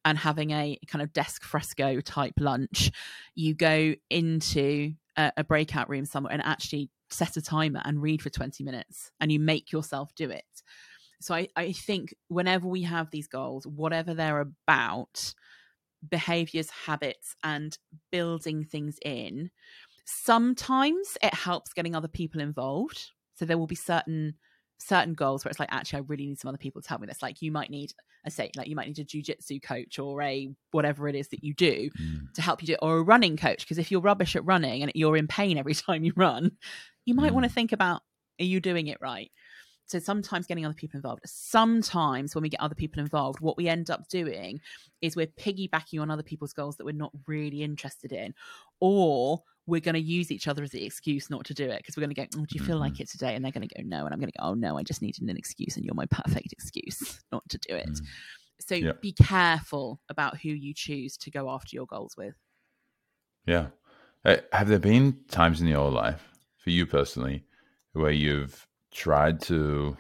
and 0.05 0.17
having 0.17 0.51
a 0.51 0.79
kind 0.87 1.03
of 1.03 1.13
desk 1.13 1.43
fresco 1.43 2.01
type 2.01 2.35
lunch, 2.39 2.93
you 3.35 3.55
go 3.55 3.95
into 4.11 4.93
a, 5.17 5.33
a 5.39 5.45
breakout 5.45 5.89
room 5.89 6.05
somewhere 6.05 6.33
and 6.33 6.43
actually 6.45 6.91
set 7.11 7.37
a 7.37 7.43
timer 7.43 7.83
and 7.85 8.03
read 8.03 8.23
for 8.23 8.31
20 8.31 8.63
minutes 8.63 9.11
and 9.21 9.33
you 9.33 9.41
make 9.41 9.73
yourself 9.73 10.15
do 10.15 10.31
it. 10.31 10.45
So 11.21 11.35
I, 11.35 11.49
I 11.57 11.73
think 11.73 12.14
whenever 12.29 12.66
we 12.69 12.83
have 12.83 13.11
these 13.11 13.27
goals, 13.29 13.66
whatever 13.66 14.14
they're 14.14 14.41
about, 14.41 15.35
behaviors, 16.09 16.71
habits, 16.71 17.35
and 17.43 17.77
building 18.12 18.64
things 18.64 18.99
in, 19.05 19.51
sometimes 20.05 21.16
it 21.23 21.35
helps 21.35 21.73
getting 21.73 21.95
other 21.95 22.09
people 22.09 22.41
involved. 22.41 23.12
So 23.35 23.45
there 23.45 23.59
will 23.59 23.66
be 23.66 23.75
certain 23.75 24.35
certain 24.81 25.12
goals 25.14 25.45
where 25.45 25.51
it's 25.51 25.59
like, 25.59 25.73
actually, 25.73 25.99
I 25.99 26.03
really 26.07 26.27
need 26.27 26.39
some 26.39 26.49
other 26.51 26.57
people 26.59 26.81
to 26.81 26.89
help 26.89 27.01
me 27.01 27.09
this. 27.09 27.21
Like 27.21 27.43
you 27.43 27.51
might 27.51 27.69
need, 27.69 27.93
I 28.25 28.29
say, 28.29 28.53
like 28.57 28.69
you 28.69 28.77
might 28.77 28.87
need 28.87 29.01
a 29.01 29.05
jujitsu 29.05 29.61
coach 29.61 29.99
or 29.99 30.23
a 30.23 30.51
whatever 30.71 31.09
it 31.09 31.16
is 31.16 31.29
that 31.29 31.43
you 31.43 31.53
do 31.53 31.91
Mm. 32.01 32.33
to 32.35 32.43
help 32.43 32.62
you 32.62 32.69
do 32.69 32.73
it, 32.75 32.79
or 32.81 32.99
a 32.99 33.03
running 33.03 33.37
coach. 33.37 33.61
Because 33.61 33.79
if 33.79 33.91
you're 33.91 34.01
rubbish 34.01 34.37
at 34.37 34.45
running 34.45 34.83
and 34.83 34.93
you're 34.95 35.16
in 35.16 35.27
pain 35.27 35.59
every 35.59 35.75
time 35.87 36.05
you 36.05 36.12
run, 36.14 36.53
you 37.05 37.14
might 37.14 37.33
Mm. 37.33 37.35
want 37.35 37.45
to 37.47 37.53
think 37.53 37.73
about 37.73 38.03
are 38.41 38.45
you 38.45 38.61
doing 38.61 38.87
it 38.87 38.99
right? 39.01 39.33
So 39.89 39.99
sometimes 39.99 40.47
getting 40.47 40.66
other 40.66 40.74
people 40.74 40.99
involved. 40.99 41.22
Sometimes 41.24 42.34
when 42.34 42.43
we 42.43 42.51
get 42.51 42.61
other 42.61 42.74
people 42.74 43.01
involved, 43.01 43.41
what 43.41 43.57
we 43.57 43.68
end 43.68 43.89
up 43.89 44.07
doing 44.09 44.61
is 45.01 45.16
we're 45.16 45.26
piggybacking 45.26 46.01
on 46.01 46.11
other 46.11 46.22
people's 46.22 46.53
goals 46.53 46.76
that 46.76 46.84
we're 46.84 46.93
not 46.93 47.11
really 47.26 47.62
interested 47.62 48.12
in, 48.12 48.34
or 48.80 49.43
we're 49.66 49.80
going 49.80 49.95
to 49.95 50.01
use 50.01 50.30
each 50.30 50.47
other 50.47 50.62
as 50.62 50.70
the 50.70 50.84
excuse 50.84 51.30
not 51.30 51.45
to 51.47 51.55
do 51.55 51.64
it 51.64 51.78
because 51.78 51.97
we're 51.97 52.03
going 52.03 52.14
to 52.14 52.22
go, 52.22 52.26
oh, 52.36 52.45
"Do 52.47 52.59
you 52.59 52.64
feel 52.64 52.78
like 52.78 53.01
it 53.01 53.09
today?" 53.09 53.34
And 53.34 53.43
they're 53.45 53.53
going 53.53 53.66
to 53.66 53.74
go, 53.74 53.82
"No," 53.82 54.05
and 54.05 54.12
I'm 54.12 54.20
going 54.20 54.30
to 54.30 54.39
go, 54.39 54.45
"Oh 54.45 54.55
no, 54.55 54.76
I 54.76 54.82
just 54.82 55.01
needed 55.01 55.22
an 55.22 55.36
excuse, 55.36 55.76
and 55.76 55.84
you're 55.84 55.95
my 55.95 56.07
perfect 56.07 56.53
excuse 56.53 57.20
not 57.32 57.49
to 57.49 57.59
do 57.59 57.74
it." 57.74 57.89
Mm. 57.89 58.07
So 58.61 58.74
Yeah. 58.74 58.93
be 59.01 59.12
careful 59.12 60.01
about 60.11 60.39
who 60.39 60.51
you 60.51 60.74
choose 60.74 61.16
to 61.18 61.30
go 61.30 61.49
after 61.49 61.74
your 61.74 61.86
goals 61.86 62.14
with. 62.16 62.34
Yeah. 63.47 63.68
Uh, 64.24 64.36
Have 64.53 64.68
there 64.68 64.78
been 64.78 65.20
times 65.30 65.61
in 65.61 65.66
your 65.66 65.91
life, 65.91 66.32
for 66.57 66.70
you 66.70 66.84
personally, 66.86 67.45
where 67.93 68.11
you've 68.11 68.66
tried 68.91 69.41
to, 69.43 69.97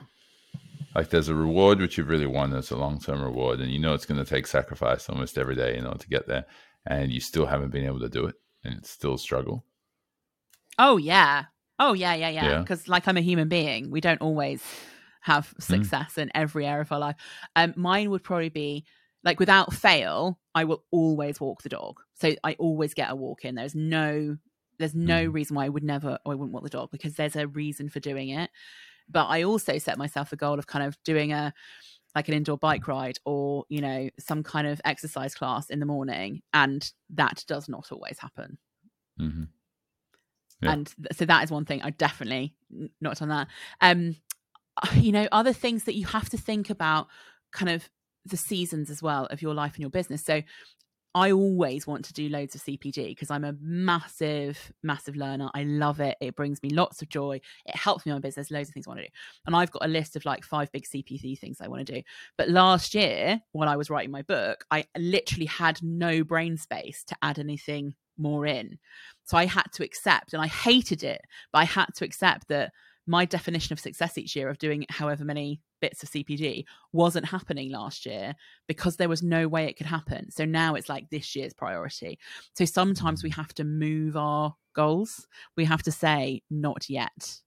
like, 0.94 1.10
there's 1.10 1.28
a 1.28 1.34
reward 1.34 1.80
which 1.80 1.98
you've 1.98 2.08
really 2.08 2.26
won 2.26 2.54
as 2.54 2.70
a 2.70 2.76
long 2.76 3.00
term 3.00 3.22
reward, 3.22 3.60
and 3.60 3.70
you 3.70 3.78
know 3.78 3.94
it's 3.94 4.06
going 4.06 4.22
to 4.22 4.28
take 4.28 4.46
sacrifice 4.46 5.08
almost 5.08 5.38
every 5.38 5.54
day 5.54 5.76
in 5.76 5.86
order 5.86 5.98
to 5.98 6.08
get 6.08 6.26
there, 6.26 6.46
and 6.86 7.12
you 7.12 7.20
still 7.20 7.46
haven't 7.46 7.70
been 7.70 7.86
able 7.86 8.00
to 8.00 8.08
do 8.08 8.26
it, 8.26 8.36
and 8.64 8.74
it's 8.78 8.90
still 8.90 9.14
a 9.14 9.18
struggle? 9.18 9.64
Oh 10.78 10.96
yeah. 10.96 11.44
Oh 11.78 11.92
yeah, 11.92 12.14
yeah, 12.14 12.28
yeah. 12.30 12.44
Yeah. 12.44 12.58
Because 12.60 12.88
like 12.88 13.06
I'm 13.06 13.16
a 13.16 13.22
human 13.22 13.48
being, 13.48 13.90
we 13.90 14.00
don't 14.00 14.20
always 14.20 14.62
have 15.22 15.52
success 15.60 16.16
in 16.18 16.30
every 16.34 16.66
area 16.66 16.82
of 16.82 16.92
our 16.92 16.98
life. 16.98 17.16
Um, 17.56 17.74
mine 17.76 18.10
would 18.10 18.22
probably 18.24 18.48
be 18.48 18.84
like 19.24 19.40
without 19.40 19.72
fail, 19.72 20.38
I 20.54 20.64
will 20.64 20.84
always 20.90 21.40
walk 21.40 21.62
the 21.62 21.68
dog. 21.68 22.00
So 22.14 22.34
I 22.44 22.54
always 22.54 22.94
get 22.94 23.10
a 23.10 23.16
walk 23.16 23.44
in. 23.44 23.54
There's 23.54 23.74
no 23.74 24.36
there's 24.78 24.94
no 24.94 25.24
Mhm. 25.24 25.32
reason 25.32 25.56
why 25.56 25.66
I 25.66 25.68
would 25.68 25.84
never 25.84 26.18
or 26.24 26.32
I 26.32 26.34
wouldn't 26.36 26.52
walk 26.52 26.62
the 26.64 26.70
dog 26.70 26.90
because 26.90 27.14
there's 27.14 27.36
a 27.36 27.46
reason 27.48 27.88
for 27.88 28.00
doing 28.00 28.30
it. 28.30 28.50
But 29.08 29.26
I 29.26 29.42
also 29.44 29.78
set 29.78 29.98
myself 29.98 30.32
a 30.32 30.36
goal 30.36 30.58
of 30.58 30.66
kind 30.66 30.84
of 30.86 31.02
doing 31.04 31.32
a 31.32 31.54
like 32.14 32.28
an 32.28 32.34
indoor 32.34 32.58
bike 32.58 32.88
ride 32.88 33.18
or, 33.24 33.64
you 33.68 33.80
know, 33.80 34.10
some 34.18 34.42
kind 34.42 34.66
of 34.66 34.80
exercise 34.84 35.34
class 35.34 35.70
in 35.70 35.80
the 35.80 35.86
morning. 35.86 36.42
And 36.54 36.90
that 37.10 37.44
does 37.48 37.68
not 37.68 37.92
always 37.92 38.18
happen. 38.18 38.58
hmm 39.18 39.44
Yeah. 40.60 40.74
and 40.74 40.86
th- 40.96 41.16
so 41.16 41.24
that 41.24 41.44
is 41.44 41.50
one 41.50 41.64
thing 41.64 41.82
I 41.82 41.90
definitely 41.90 42.54
n- 42.72 42.90
not 43.00 43.18
done 43.18 43.28
that. 43.28 43.48
Um, 43.80 44.16
you 44.96 45.12
know, 45.12 45.28
other 45.32 45.52
things 45.52 45.84
that 45.84 45.96
you 45.96 46.06
have 46.06 46.30
to 46.30 46.38
think 46.38 46.70
about 46.70 47.08
kind 47.52 47.70
of 47.70 47.90
the 48.26 48.36
seasons 48.36 48.90
as 48.90 49.02
well 49.02 49.26
of 49.26 49.42
your 49.42 49.54
life 49.54 49.74
and 49.74 49.80
your 49.80 49.90
business. 49.90 50.24
So 50.24 50.42
I 51.14 51.32
always 51.32 51.86
want 51.86 52.04
to 52.06 52.12
do 52.12 52.28
loads 52.28 52.54
of 52.54 52.62
CPD 52.62 53.08
because 53.08 53.30
I'm 53.30 53.44
a 53.44 53.54
massive, 53.60 54.72
massive 54.82 55.16
learner. 55.16 55.48
I 55.54 55.64
love 55.64 56.00
it. 56.00 56.16
It 56.20 56.36
brings 56.36 56.62
me 56.62 56.70
lots 56.70 57.02
of 57.02 57.08
joy. 57.08 57.40
It 57.66 57.76
helps 57.76 58.04
me 58.04 58.12
on 58.12 58.20
business, 58.20 58.50
loads 58.50 58.68
of 58.68 58.74
things 58.74 58.86
I 58.86 58.90
want 58.90 59.00
to 59.00 59.06
do. 59.06 59.12
And 59.46 59.56
I've 59.56 59.70
got 59.70 59.84
a 59.84 59.88
list 59.88 60.16
of 60.16 60.24
like 60.24 60.44
five 60.44 60.70
big 60.70 60.84
CPD 60.84 61.38
things 61.38 61.60
I 61.60 61.68
want 61.68 61.86
to 61.86 61.94
do. 61.94 62.02
But 62.36 62.50
last 62.50 62.94
year, 62.94 63.40
while 63.52 63.68
I 63.68 63.76
was 63.76 63.90
writing 63.90 64.10
my 64.10 64.22
book, 64.22 64.64
I 64.70 64.84
literally 64.96 65.46
had 65.46 65.82
no 65.82 66.24
brain 66.24 66.56
space 66.56 67.04
to 67.04 67.16
add 67.22 67.38
anything 67.38 67.94
more 68.18 68.46
in. 68.46 68.78
So 69.24 69.36
I 69.36 69.46
had 69.46 69.66
to 69.74 69.84
accept, 69.84 70.32
and 70.32 70.42
I 70.42 70.48
hated 70.48 71.02
it, 71.02 71.20
but 71.52 71.60
I 71.60 71.64
had 71.64 71.86
to 71.96 72.04
accept 72.04 72.48
that 72.48 72.72
my 73.08 73.24
definition 73.24 73.72
of 73.72 73.80
success 73.80 74.18
each 74.18 74.36
year 74.36 74.48
of 74.48 74.58
doing 74.58 74.84
however 74.90 75.24
many 75.24 75.60
bits 75.80 76.02
of 76.02 76.10
CPD 76.10 76.64
wasn't 76.92 77.26
happening 77.26 77.70
last 77.70 78.04
year 78.04 78.34
because 78.66 78.96
there 78.96 79.08
was 79.08 79.22
no 79.22 79.48
way 79.48 79.64
it 79.64 79.76
could 79.76 79.86
happen. 79.86 80.30
So 80.30 80.44
now 80.44 80.74
it's 80.74 80.88
like 80.88 81.08
this 81.10 81.34
year's 81.34 81.54
priority. 81.54 82.18
So 82.54 82.64
sometimes 82.64 83.22
we 83.22 83.30
have 83.30 83.54
to 83.54 83.64
move 83.64 84.16
our 84.16 84.54
goals. 84.74 85.26
We 85.56 85.64
have 85.64 85.82
to 85.84 85.92
say, 85.92 86.42
not 86.50 86.90
yet. 86.90 87.40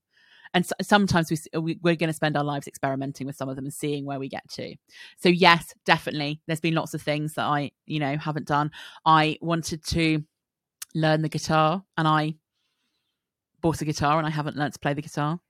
And 0.54 0.66
so, 0.66 0.74
sometimes 0.82 1.30
we, 1.30 1.78
we're 1.82 1.96
going 1.96 2.08
to 2.08 2.12
spend 2.12 2.36
our 2.36 2.44
lives 2.44 2.66
experimenting 2.66 3.26
with 3.26 3.36
some 3.36 3.48
of 3.48 3.56
them 3.56 3.64
and 3.64 3.72
seeing 3.72 4.04
where 4.04 4.18
we 4.18 4.28
get 4.28 4.46
to. 4.50 4.74
So 5.16 5.30
yes, 5.30 5.72
definitely, 5.86 6.42
there's 6.46 6.60
been 6.60 6.74
lots 6.74 6.92
of 6.92 7.00
things 7.00 7.34
that 7.34 7.44
I, 7.44 7.70
you 7.86 8.00
know, 8.00 8.18
haven't 8.18 8.48
done. 8.48 8.70
I 9.06 9.38
wanted 9.40 9.82
to 9.86 10.22
learn 10.94 11.22
the 11.22 11.30
guitar, 11.30 11.82
and 11.96 12.06
I 12.06 12.34
bought 13.62 13.80
a 13.80 13.86
guitar, 13.86 14.18
and 14.18 14.26
I 14.26 14.30
haven't 14.30 14.58
learned 14.58 14.74
to 14.74 14.78
play 14.78 14.92
the 14.92 15.00
guitar 15.00 15.40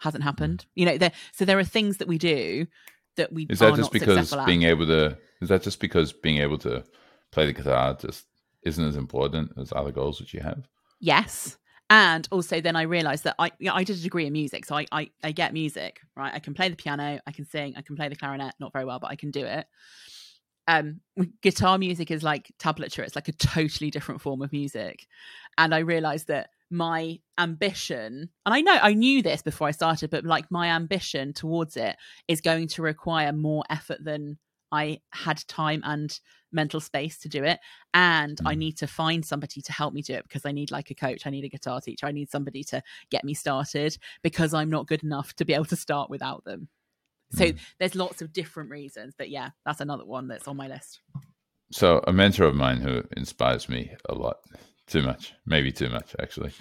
hasn't 0.00 0.24
happened. 0.24 0.66
You 0.74 0.86
know, 0.86 0.98
there 0.98 1.12
so 1.32 1.44
there 1.44 1.58
are 1.58 1.64
things 1.64 1.98
that 1.98 2.08
we 2.08 2.18
do 2.18 2.66
that 3.16 3.32
we 3.32 3.46
is 3.48 3.60
that 3.60 3.76
just 3.76 3.92
because 3.92 4.34
being 4.46 4.64
able 4.64 4.86
to 4.86 5.16
is 5.40 5.48
that 5.48 5.62
just 5.62 5.80
because 5.80 6.12
being 6.12 6.38
able 6.38 6.58
to 6.58 6.84
play 7.30 7.46
the 7.46 7.52
guitar 7.52 7.94
just 7.94 8.26
isn't 8.62 8.84
as 8.84 8.96
important 8.96 9.52
as 9.58 9.72
other 9.72 9.92
goals 9.92 10.18
that 10.18 10.34
you 10.34 10.40
have? 10.40 10.68
Yes. 11.00 11.56
And 11.88 12.28
also 12.30 12.60
then 12.60 12.76
I 12.76 12.82
realized 12.82 13.24
that 13.24 13.34
I 13.38 13.50
you 13.58 13.68
know, 13.68 13.74
I 13.74 13.84
did 13.84 13.96
a 13.96 14.00
degree 14.00 14.26
in 14.26 14.32
music, 14.32 14.64
so 14.64 14.76
I, 14.76 14.86
I 14.92 15.10
I 15.22 15.32
get 15.32 15.52
music, 15.52 16.00
right? 16.16 16.32
I 16.32 16.38
can 16.38 16.54
play 16.54 16.68
the 16.68 16.76
piano, 16.76 17.20
I 17.26 17.32
can 17.32 17.46
sing, 17.46 17.74
I 17.76 17.82
can 17.82 17.96
play 17.96 18.08
the 18.08 18.16
clarinet, 18.16 18.54
not 18.60 18.72
very 18.72 18.84
well, 18.84 18.98
but 18.98 19.10
I 19.10 19.16
can 19.16 19.30
do 19.30 19.44
it. 19.44 19.66
Um, 20.68 21.00
guitar 21.42 21.78
music 21.78 22.12
is 22.12 22.22
like 22.22 22.52
tablature; 22.60 23.02
it's 23.02 23.16
like 23.16 23.26
a 23.26 23.32
totally 23.32 23.90
different 23.90 24.20
form 24.20 24.40
of 24.40 24.52
music, 24.52 25.08
and 25.58 25.74
I 25.74 25.78
realized 25.78 26.28
that 26.28 26.50
my 26.70 27.18
ambition 27.38 28.28
and 28.46 28.54
i 28.54 28.60
know 28.60 28.78
i 28.80 28.94
knew 28.94 29.22
this 29.22 29.42
before 29.42 29.66
i 29.66 29.72
started 29.72 30.08
but 30.08 30.24
like 30.24 30.50
my 30.50 30.68
ambition 30.68 31.32
towards 31.32 31.76
it 31.76 31.96
is 32.28 32.40
going 32.40 32.68
to 32.68 32.80
require 32.80 33.32
more 33.32 33.64
effort 33.68 33.98
than 34.04 34.38
i 34.70 34.98
had 35.12 35.36
time 35.48 35.82
and 35.84 36.20
mental 36.52 36.80
space 36.80 37.18
to 37.18 37.28
do 37.28 37.42
it 37.42 37.58
and 37.92 38.38
i 38.44 38.54
mm. 38.54 38.58
need 38.58 38.76
to 38.76 38.86
find 38.86 39.24
somebody 39.24 39.60
to 39.60 39.72
help 39.72 39.92
me 39.92 40.00
do 40.00 40.14
it 40.14 40.22
because 40.22 40.46
i 40.46 40.52
need 40.52 40.70
like 40.70 40.90
a 40.90 40.94
coach 40.94 41.26
i 41.26 41.30
need 41.30 41.44
a 41.44 41.48
guitar 41.48 41.80
teacher 41.80 42.06
i 42.06 42.12
need 42.12 42.30
somebody 42.30 42.62
to 42.62 42.80
get 43.10 43.24
me 43.24 43.34
started 43.34 43.96
because 44.22 44.54
i'm 44.54 44.70
not 44.70 44.86
good 44.86 45.02
enough 45.02 45.34
to 45.34 45.44
be 45.44 45.54
able 45.54 45.64
to 45.64 45.76
start 45.76 46.08
without 46.08 46.44
them 46.44 46.68
so 47.32 47.46
mm. 47.46 47.58
there's 47.78 47.96
lots 47.96 48.22
of 48.22 48.32
different 48.32 48.70
reasons 48.70 49.14
but 49.18 49.28
yeah 49.28 49.50
that's 49.64 49.80
another 49.80 50.04
one 50.04 50.28
that's 50.28 50.46
on 50.46 50.56
my 50.56 50.68
list 50.68 51.00
so 51.72 52.00
a 52.06 52.12
mentor 52.12 52.44
of 52.44 52.54
mine 52.54 52.78
who 52.80 53.02
inspires 53.16 53.68
me 53.68 53.92
a 54.08 54.14
lot 54.14 54.36
too 54.90 55.02
much, 55.02 55.34
maybe 55.46 55.72
too 55.72 55.88
much, 55.88 56.14
actually. 56.20 56.52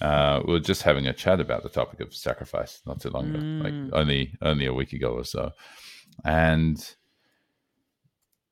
Uh, 0.00 0.42
we 0.46 0.54
are 0.54 0.60
just 0.60 0.82
having 0.82 1.06
a 1.06 1.12
chat 1.12 1.40
about 1.40 1.62
the 1.62 1.68
topic 1.70 2.00
of 2.00 2.14
sacrifice 2.14 2.82
not 2.86 3.00
too 3.00 3.08
long 3.10 3.30
ago, 3.30 3.38
mm. 3.38 3.62
like 3.62 3.98
only 3.98 4.34
only 4.42 4.66
a 4.66 4.74
week 4.74 4.92
ago 4.92 5.12
or 5.12 5.24
so, 5.24 5.52
and 6.24 6.94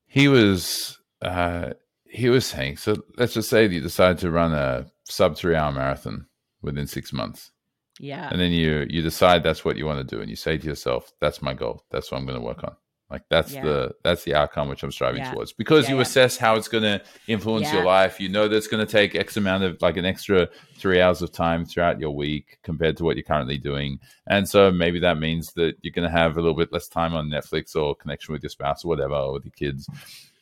he 0.07 0.27
was 0.27 0.97
uh, 1.21 1.71
he 2.07 2.29
was 2.29 2.45
saying, 2.45 2.77
so 2.77 2.95
let's 3.17 3.33
just 3.33 3.49
say 3.49 3.67
that 3.67 3.73
you 3.73 3.81
decide 3.81 4.17
to 4.19 4.31
run 4.31 4.53
a 4.53 4.87
sub 5.03 5.35
three 5.37 5.55
hour 5.55 5.71
marathon 5.71 6.25
within 6.61 6.87
six 6.87 7.11
months. 7.13 7.51
Yeah. 7.99 8.29
And 8.31 8.39
then 8.39 8.51
you 8.51 8.85
you 8.89 9.01
decide 9.01 9.43
that's 9.43 9.63
what 9.63 9.77
you 9.77 9.85
want 9.85 10.07
to 10.07 10.15
do 10.15 10.21
and 10.21 10.29
you 10.29 10.35
say 10.35 10.57
to 10.57 10.65
yourself, 10.65 11.11
that's 11.19 11.41
my 11.41 11.53
goal. 11.53 11.83
That's 11.91 12.11
what 12.11 12.17
I'm 12.17 12.25
going 12.25 12.39
to 12.39 12.45
work 12.45 12.63
on. 12.63 12.75
Like 13.09 13.21
that's 13.29 13.53
yeah. 13.53 13.63
the 13.63 13.91
that's 14.03 14.23
the 14.23 14.33
outcome 14.33 14.67
which 14.67 14.81
I'm 14.81 14.91
striving 14.91 15.21
yeah. 15.21 15.31
towards 15.31 15.53
because 15.53 15.85
yeah, 15.85 15.95
you 15.95 16.01
assess 16.01 16.37
how 16.37 16.55
it's 16.55 16.67
going 16.67 16.83
to 16.83 17.03
influence 17.27 17.71
your 17.71 17.85
life. 17.85 18.19
You 18.19 18.29
know 18.29 18.47
that's 18.47 18.65
going 18.67 18.83
to 18.85 18.91
take 18.91 19.13
X 19.13 19.37
amount 19.37 19.63
of 19.63 19.79
like 19.79 19.97
an 19.97 20.05
extra 20.05 20.49
three 20.77 20.99
hours 20.99 21.21
of 21.21 21.31
time 21.31 21.65
throughout 21.65 21.99
your 21.99 22.09
week 22.09 22.57
compared 22.63 22.97
to 22.97 23.03
what 23.03 23.15
you're 23.15 23.23
currently 23.23 23.59
doing, 23.59 23.99
and 24.25 24.49
so 24.49 24.71
maybe 24.71 24.99
that 25.01 25.19
means 25.19 25.53
that 25.53 25.75
you're 25.81 25.91
going 25.91 26.09
to 26.09 26.17
have 26.17 26.35
a 26.35 26.41
little 26.41 26.57
bit 26.57 26.73
less 26.73 26.87
time 26.87 27.13
on 27.13 27.29
Netflix 27.29 27.75
or 27.75 27.95
connection 27.95 28.33
with 28.33 28.41
your 28.41 28.49
spouse 28.49 28.83
or 28.83 28.87
whatever 28.87 29.13
or 29.13 29.33
with 29.33 29.45
your 29.45 29.51
kids. 29.51 29.87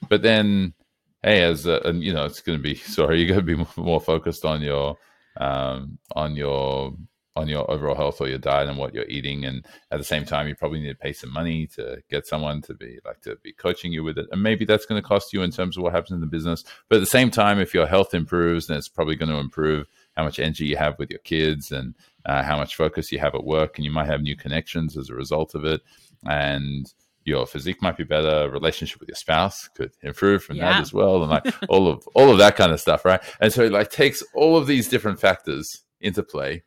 But 0.07 0.21
then, 0.21 0.73
hey, 1.21 1.43
as 1.43 1.65
a, 1.65 1.81
and 1.81 2.01
you 2.01 2.13
know, 2.13 2.23
it's 2.23 2.39
going 2.39 2.57
to 2.57 2.63
be 2.63 2.75
sorry, 2.75 3.19
you're 3.21 3.35
going 3.35 3.45
to 3.45 3.65
be 3.65 3.65
more 3.81 3.99
focused 3.99 4.45
on 4.45 4.61
your 4.61 4.97
um, 5.35 5.97
on 6.15 6.37
your 6.37 6.95
on 7.35 7.47
your 7.47 7.69
overall 7.69 7.95
health 7.95 8.21
or 8.21 8.27
your 8.27 8.37
diet 8.37 8.69
and 8.69 8.77
what 8.77 8.93
you're 8.93 9.07
eating 9.07 9.43
and 9.43 9.65
at 9.91 9.97
the 9.97 10.03
same 10.03 10.23
time 10.23 10.47
you 10.47 10.55
probably 10.55 10.79
need 10.79 10.89
to 10.89 10.95
pay 10.95 11.13
some 11.13 11.33
money 11.33 11.65
to 11.65 12.01
get 12.09 12.27
someone 12.27 12.61
to 12.61 12.73
be 12.73 12.99
like 13.05 13.21
to 13.21 13.35
be 13.37 13.51
coaching 13.51 13.91
you 13.91 14.03
with 14.03 14.17
it 14.17 14.27
and 14.31 14.43
maybe 14.43 14.65
that's 14.65 14.85
going 14.85 15.01
to 15.01 15.07
cost 15.07 15.33
you 15.33 15.41
in 15.41 15.51
terms 15.51 15.75
of 15.75 15.83
what 15.83 15.93
happens 15.93 16.11
in 16.11 16.21
the 16.21 16.27
business 16.27 16.63
but 16.89 16.97
at 16.97 16.99
the 16.99 17.05
same 17.05 17.31
time 17.31 17.59
if 17.59 17.73
your 17.73 17.87
health 17.87 18.13
improves 18.13 18.67
then 18.67 18.77
it's 18.77 18.89
probably 18.89 19.15
going 19.15 19.31
to 19.31 19.37
improve 19.37 19.87
how 20.15 20.23
much 20.23 20.39
energy 20.39 20.65
you 20.65 20.77
have 20.77 20.97
with 20.99 21.09
your 21.09 21.19
kids 21.19 21.71
and 21.71 21.95
uh, 22.25 22.43
how 22.43 22.55
much 22.55 22.75
focus 22.75 23.11
you 23.11 23.19
have 23.19 23.35
at 23.35 23.43
work 23.43 23.77
and 23.77 23.85
you 23.85 23.91
might 23.91 24.07
have 24.07 24.21
new 24.21 24.35
connections 24.35 24.95
as 24.95 25.09
a 25.09 25.15
result 25.15 25.55
of 25.55 25.65
it 25.65 25.81
and 26.25 26.93
your 27.25 27.47
physique 27.47 27.81
might 27.81 27.97
be 27.97 28.03
better 28.03 28.49
relationship 28.51 28.99
with 28.99 29.09
your 29.09 29.15
spouse 29.15 29.67
could 29.69 29.91
improve 30.03 30.43
from 30.43 30.57
yeah. 30.57 30.73
that 30.73 30.81
as 30.81 30.93
well 30.93 31.23
and 31.23 31.31
like 31.31 31.45
all 31.69 31.87
of 31.87 32.07
all 32.13 32.29
of 32.29 32.37
that 32.37 32.55
kind 32.55 32.71
of 32.71 32.79
stuff 32.79 33.05
right 33.05 33.21
and 33.39 33.51
so 33.51 33.63
it 33.63 33.71
like 33.71 33.89
takes 33.89 34.21
all 34.35 34.55
of 34.55 34.67
these 34.67 34.87
different 34.87 35.19
factors 35.19 35.81
into 35.99 36.21
play 36.21 36.61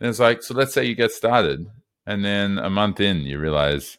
and 0.00 0.10
it's 0.10 0.18
like, 0.18 0.42
so 0.42 0.54
let's 0.54 0.74
say 0.74 0.84
you 0.84 0.94
get 0.94 1.12
started, 1.12 1.66
and 2.06 2.24
then 2.24 2.58
a 2.58 2.70
month 2.70 3.00
in, 3.00 3.22
you 3.22 3.38
realize 3.38 3.98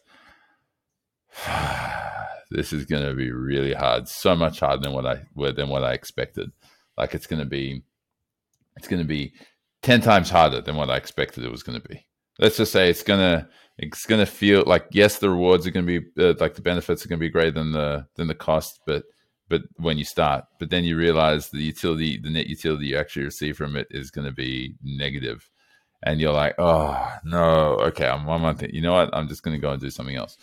this 2.50 2.72
is 2.72 2.84
going 2.84 3.06
to 3.06 3.14
be 3.14 3.30
really 3.30 3.74
hard, 3.74 4.08
so 4.08 4.34
much 4.34 4.60
harder 4.60 4.82
than 4.82 4.92
what 4.92 5.06
I 5.06 5.22
than 5.52 5.68
what 5.68 5.84
I 5.84 5.92
expected. 5.92 6.50
Like 6.96 7.14
it's 7.14 7.26
going 7.26 7.40
to 7.40 7.46
be, 7.46 7.82
it's 8.76 8.88
going 8.88 9.02
to 9.02 9.08
be 9.08 9.34
ten 9.82 10.00
times 10.00 10.30
harder 10.30 10.60
than 10.60 10.76
what 10.76 10.90
I 10.90 10.96
expected 10.96 11.44
it 11.44 11.50
was 11.50 11.62
going 11.62 11.80
to 11.80 11.88
be. 11.88 12.06
Let's 12.38 12.56
just 12.56 12.72
say 12.72 12.88
it's 12.88 13.02
gonna 13.02 13.48
it's 13.78 14.06
gonna 14.06 14.26
feel 14.26 14.62
like 14.66 14.86
yes, 14.92 15.18
the 15.18 15.30
rewards 15.30 15.66
are 15.66 15.72
going 15.72 15.86
to 15.86 16.00
be 16.00 16.22
uh, 16.22 16.34
like 16.38 16.54
the 16.54 16.62
benefits 16.62 17.04
are 17.04 17.08
going 17.08 17.18
to 17.18 17.26
be 17.26 17.30
greater 17.30 17.50
than 17.50 17.72
the 17.72 18.06
than 18.14 18.28
the 18.28 18.34
cost, 18.34 18.80
but 18.86 19.04
but 19.48 19.62
when 19.76 19.98
you 19.98 20.04
start, 20.04 20.44
but 20.58 20.70
then 20.70 20.84
you 20.84 20.96
realize 20.96 21.50
the 21.50 21.62
utility, 21.62 22.18
the 22.18 22.30
net 22.30 22.46
utility 22.46 22.86
you 22.86 22.96
actually 22.96 23.24
receive 23.24 23.56
from 23.56 23.76
it 23.76 23.86
is 23.90 24.10
going 24.10 24.26
to 24.26 24.32
be 24.32 24.74
negative 24.82 25.48
and 26.02 26.20
you're 26.20 26.32
like, 26.32 26.54
oh 26.58 27.12
no, 27.24 27.76
okay, 27.88 28.06
I'm 28.06 28.26
one 28.26 28.42
month. 28.42 28.62
In. 28.62 28.74
You 28.74 28.82
know 28.82 28.94
what? 28.94 29.10
I'm 29.12 29.28
just 29.28 29.42
going 29.42 29.56
to 29.56 29.60
go 29.60 29.70
and 29.70 29.80
do 29.80 29.90
something 29.90 30.16
else. 30.16 30.36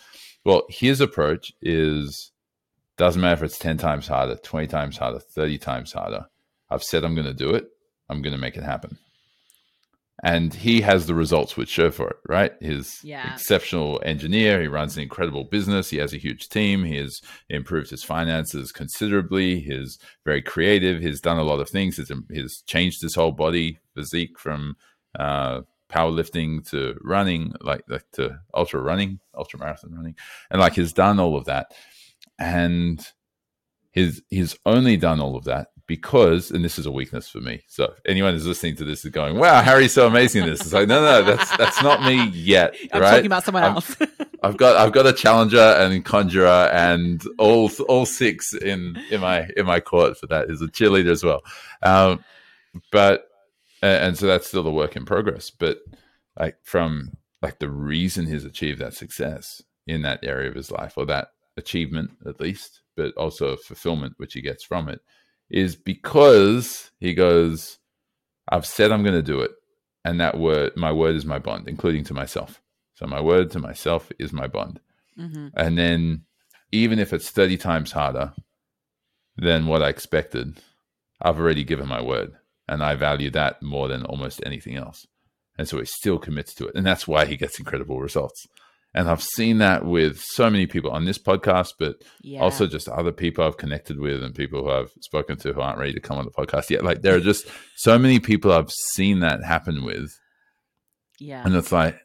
Well, 0.44 0.64
his 0.68 1.00
approach 1.00 1.52
is 1.62 2.32
doesn't 2.96 3.20
matter 3.20 3.44
if 3.44 3.50
it's 3.50 3.58
ten 3.58 3.78
times 3.78 4.06
harder, 4.06 4.36
twenty 4.36 4.66
times 4.66 4.96
harder, 4.96 5.18
thirty 5.18 5.58
times 5.58 5.92
harder. 5.92 6.26
I've 6.70 6.82
said 6.82 7.04
I'm 7.04 7.14
going 7.14 7.26
to 7.26 7.34
do 7.34 7.50
it. 7.50 7.66
I'm 8.08 8.22
going 8.22 8.34
to 8.34 8.40
make 8.40 8.56
it 8.56 8.62
happen. 8.62 8.98
And 10.24 10.54
he 10.54 10.80
has 10.80 11.06
the 11.06 11.14
results 11.14 11.56
which 11.56 11.68
show 11.68 11.90
for 11.90 12.08
it, 12.08 12.16
right? 12.26 12.52
He's 12.60 13.00
yeah. 13.04 13.34
exceptional 13.34 14.00
engineer. 14.02 14.62
He 14.62 14.66
runs 14.66 14.96
an 14.96 15.02
incredible 15.02 15.44
business. 15.44 15.90
He 15.90 15.98
has 15.98 16.14
a 16.14 16.18
huge 16.18 16.48
team. 16.48 16.84
He 16.84 16.96
has 16.96 17.20
improved 17.50 17.90
his 17.90 18.02
finances 18.02 18.72
considerably. 18.72 19.60
He's 19.60 19.98
very 20.24 20.40
creative. 20.40 21.02
He's 21.02 21.20
done 21.20 21.36
a 21.36 21.44
lot 21.44 21.60
of 21.60 21.68
things. 21.68 21.98
He's, 21.98 22.10
he's 22.32 22.62
changed 22.62 23.02
his 23.02 23.14
whole 23.14 23.32
body 23.32 23.78
physique 23.94 24.38
from 24.38 24.76
uh, 25.18 25.62
powerlifting 25.88 26.68
to 26.70 26.98
running, 27.02 27.54
like, 27.60 27.82
like 27.88 28.04
to 28.12 28.40
ultra 28.54 28.80
running, 28.80 29.20
ultra 29.34 29.58
marathon 29.58 29.94
running, 29.94 30.16
and 30.50 30.60
like 30.60 30.74
he's 30.74 30.92
done 30.92 31.20
all 31.20 31.36
of 31.36 31.46
that, 31.46 31.74
and 32.38 33.06
he's 33.92 34.22
he's 34.28 34.56
only 34.66 34.96
done 34.96 35.20
all 35.20 35.36
of 35.36 35.44
that 35.44 35.68
because, 35.86 36.50
and 36.50 36.64
this 36.64 36.78
is 36.78 36.86
a 36.86 36.90
weakness 36.90 37.28
for 37.28 37.40
me. 37.40 37.62
So 37.68 37.94
anyone 38.06 38.34
who's 38.34 38.46
listening 38.46 38.76
to 38.76 38.84
this 38.84 39.04
is 39.04 39.10
going, 39.10 39.38
"Wow, 39.38 39.62
Harry's 39.62 39.92
so 39.92 40.06
amazing!" 40.06 40.46
This 40.46 40.64
is 40.64 40.72
like, 40.72 40.88
no, 40.88 41.00
no, 41.00 41.22
that's 41.22 41.56
that's 41.56 41.82
not 41.82 42.02
me 42.02 42.26
yet. 42.28 42.74
I'm 42.92 43.00
right? 43.00 43.10
talking 43.10 43.26
about 43.26 43.44
someone 43.44 43.64
I'm, 43.64 43.74
else. 43.74 43.96
I've 44.42 44.56
got 44.56 44.76
I've 44.76 44.92
got 44.92 45.06
a 45.06 45.12
challenger 45.12 45.58
and 45.58 46.04
conjurer 46.04 46.68
and 46.72 47.22
all 47.38 47.70
all 47.88 48.06
six 48.06 48.54
in 48.54 48.96
in 49.10 49.20
my 49.20 49.48
in 49.56 49.66
my 49.66 49.80
court 49.80 50.18
for 50.18 50.26
that 50.28 50.50
is 50.50 50.60
a 50.60 50.66
cheerleader 50.66 51.10
as 51.10 51.24
well. 51.24 51.42
Um, 51.82 52.24
but 52.92 53.28
and 53.82 54.16
so 54.16 54.26
that's 54.26 54.46
still 54.46 54.66
a 54.66 54.70
work 54.70 54.96
in 54.96 55.04
progress. 55.04 55.50
But 55.50 55.78
like 56.38 56.58
from 56.62 57.12
like 57.42 57.58
the 57.58 57.70
reason 57.70 58.26
he's 58.26 58.44
achieved 58.44 58.80
that 58.80 58.94
success 58.94 59.62
in 59.86 60.02
that 60.02 60.20
area 60.22 60.48
of 60.48 60.54
his 60.54 60.70
life, 60.70 60.94
or 60.96 61.06
that 61.06 61.28
achievement 61.56 62.10
at 62.26 62.40
least, 62.40 62.82
but 62.96 63.14
also 63.14 63.56
fulfillment 63.56 64.14
which 64.16 64.34
he 64.34 64.40
gets 64.40 64.64
from 64.64 64.88
it, 64.88 65.00
is 65.50 65.76
because 65.76 66.90
he 66.98 67.14
goes, 67.14 67.78
"I've 68.48 68.66
said 68.66 68.92
I'm 68.92 69.02
going 69.02 69.14
to 69.14 69.22
do 69.22 69.40
it, 69.40 69.52
and 70.04 70.20
that 70.20 70.38
word, 70.38 70.72
my 70.76 70.92
word, 70.92 71.16
is 71.16 71.24
my 71.24 71.38
bond, 71.38 71.68
including 71.68 72.04
to 72.04 72.14
myself." 72.14 72.60
So 72.94 73.06
my 73.06 73.20
word 73.20 73.50
to 73.50 73.58
myself 73.58 74.10
is 74.18 74.32
my 74.32 74.46
bond. 74.46 74.80
Mm-hmm. 75.18 75.48
And 75.54 75.76
then 75.78 76.24
even 76.72 76.98
if 76.98 77.12
it's 77.12 77.30
30 77.30 77.56
times 77.58 77.92
harder 77.92 78.32
than 79.36 79.66
what 79.66 79.82
I 79.82 79.88
expected, 79.88 80.60
I've 81.20 81.38
already 81.38 81.64
given 81.64 81.88
my 81.88 82.02
word. 82.02 82.32
And 82.68 82.82
I 82.82 82.94
value 82.96 83.30
that 83.30 83.62
more 83.62 83.88
than 83.88 84.04
almost 84.04 84.40
anything 84.44 84.76
else. 84.76 85.06
And 85.58 85.68
so 85.68 85.78
he 85.78 85.84
still 85.86 86.18
commits 86.18 86.54
to 86.54 86.66
it. 86.66 86.74
And 86.74 86.84
that's 86.86 87.06
why 87.08 87.24
he 87.24 87.36
gets 87.36 87.58
incredible 87.58 88.00
results. 88.00 88.46
And 88.94 89.08
I've 89.10 89.22
seen 89.22 89.58
that 89.58 89.84
with 89.84 90.18
so 90.20 90.48
many 90.50 90.66
people 90.66 90.90
on 90.90 91.04
this 91.04 91.18
podcast, 91.18 91.74
but 91.78 91.96
Yeah. 92.22 92.40
also 92.40 92.66
just 92.66 92.88
other 92.88 93.12
people 93.12 93.44
I've 93.44 93.56
connected 93.58 93.98
with 94.00 94.22
and 94.22 94.34
people 94.34 94.62
who 94.64 94.70
I've 94.70 94.90
spoken 95.00 95.36
to 95.38 95.52
who 95.52 95.60
aren't 95.60 95.78
ready 95.78 95.92
to 95.92 96.00
come 96.00 96.18
on 96.18 96.24
the 96.24 96.30
podcast 96.30 96.70
yet. 96.70 96.82
Like 96.82 97.02
there 97.02 97.14
are 97.14 97.20
just 97.20 97.46
so 97.76 97.98
many 97.98 98.20
people 98.20 98.52
I've 98.52 98.70
seen 98.70 99.20
that 99.20 99.44
happen 99.44 99.84
with. 99.84 100.12
yeah. 101.20 101.42
And 101.44 101.54
it's 101.54 101.72
like, 101.72 101.98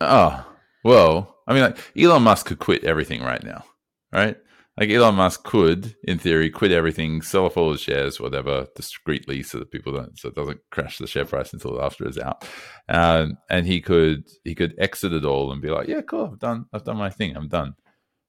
oh, 0.00 0.44
well, 0.84 1.36
I 1.46 1.54
mean, 1.54 1.62
like 1.62 1.78
Elon 1.96 2.22
Musk 2.22 2.46
could 2.46 2.58
quit 2.58 2.84
everything 2.84 3.22
right 3.22 3.42
now, 3.42 3.64
right? 4.12 4.36
Like 4.78 4.90
Elon 4.90 5.16
Musk 5.16 5.42
could, 5.42 5.96
in 6.04 6.18
theory, 6.18 6.50
quit 6.50 6.70
everything, 6.70 7.20
sell 7.20 7.46
off 7.46 7.56
all 7.56 7.72
his 7.72 7.80
shares, 7.80 8.20
whatever, 8.20 8.68
discreetly, 8.76 9.42
so 9.42 9.58
that 9.58 9.72
people 9.72 9.92
don't, 9.92 10.16
so 10.18 10.28
it 10.28 10.36
doesn't 10.36 10.60
crash 10.70 10.98
the 10.98 11.06
share 11.08 11.24
price 11.24 11.52
until 11.52 11.82
after 11.82 12.06
it's 12.06 12.18
out. 12.18 12.46
Um, 12.88 13.38
and 13.50 13.66
he 13.66 13.80
could, 13.80 14.24
he 14.44 14.54
could 14.54 14.74
exit 14.78 15.12
it 15.12 15.24
all 15.24 15.50
and 15.50 15.60
be 15.60 15.70
like, 15.70 15.88
yeah, 15.88 16.02
cool, 16.02 16.30
I've 16.32 16.38
done, 16.38 16.66
I've 16.72 16.84
done 16.84 16.96
my 16.96 17.10
thing, 17.10 17.36
I'm 17.36 17.48
done. 17.48 17.74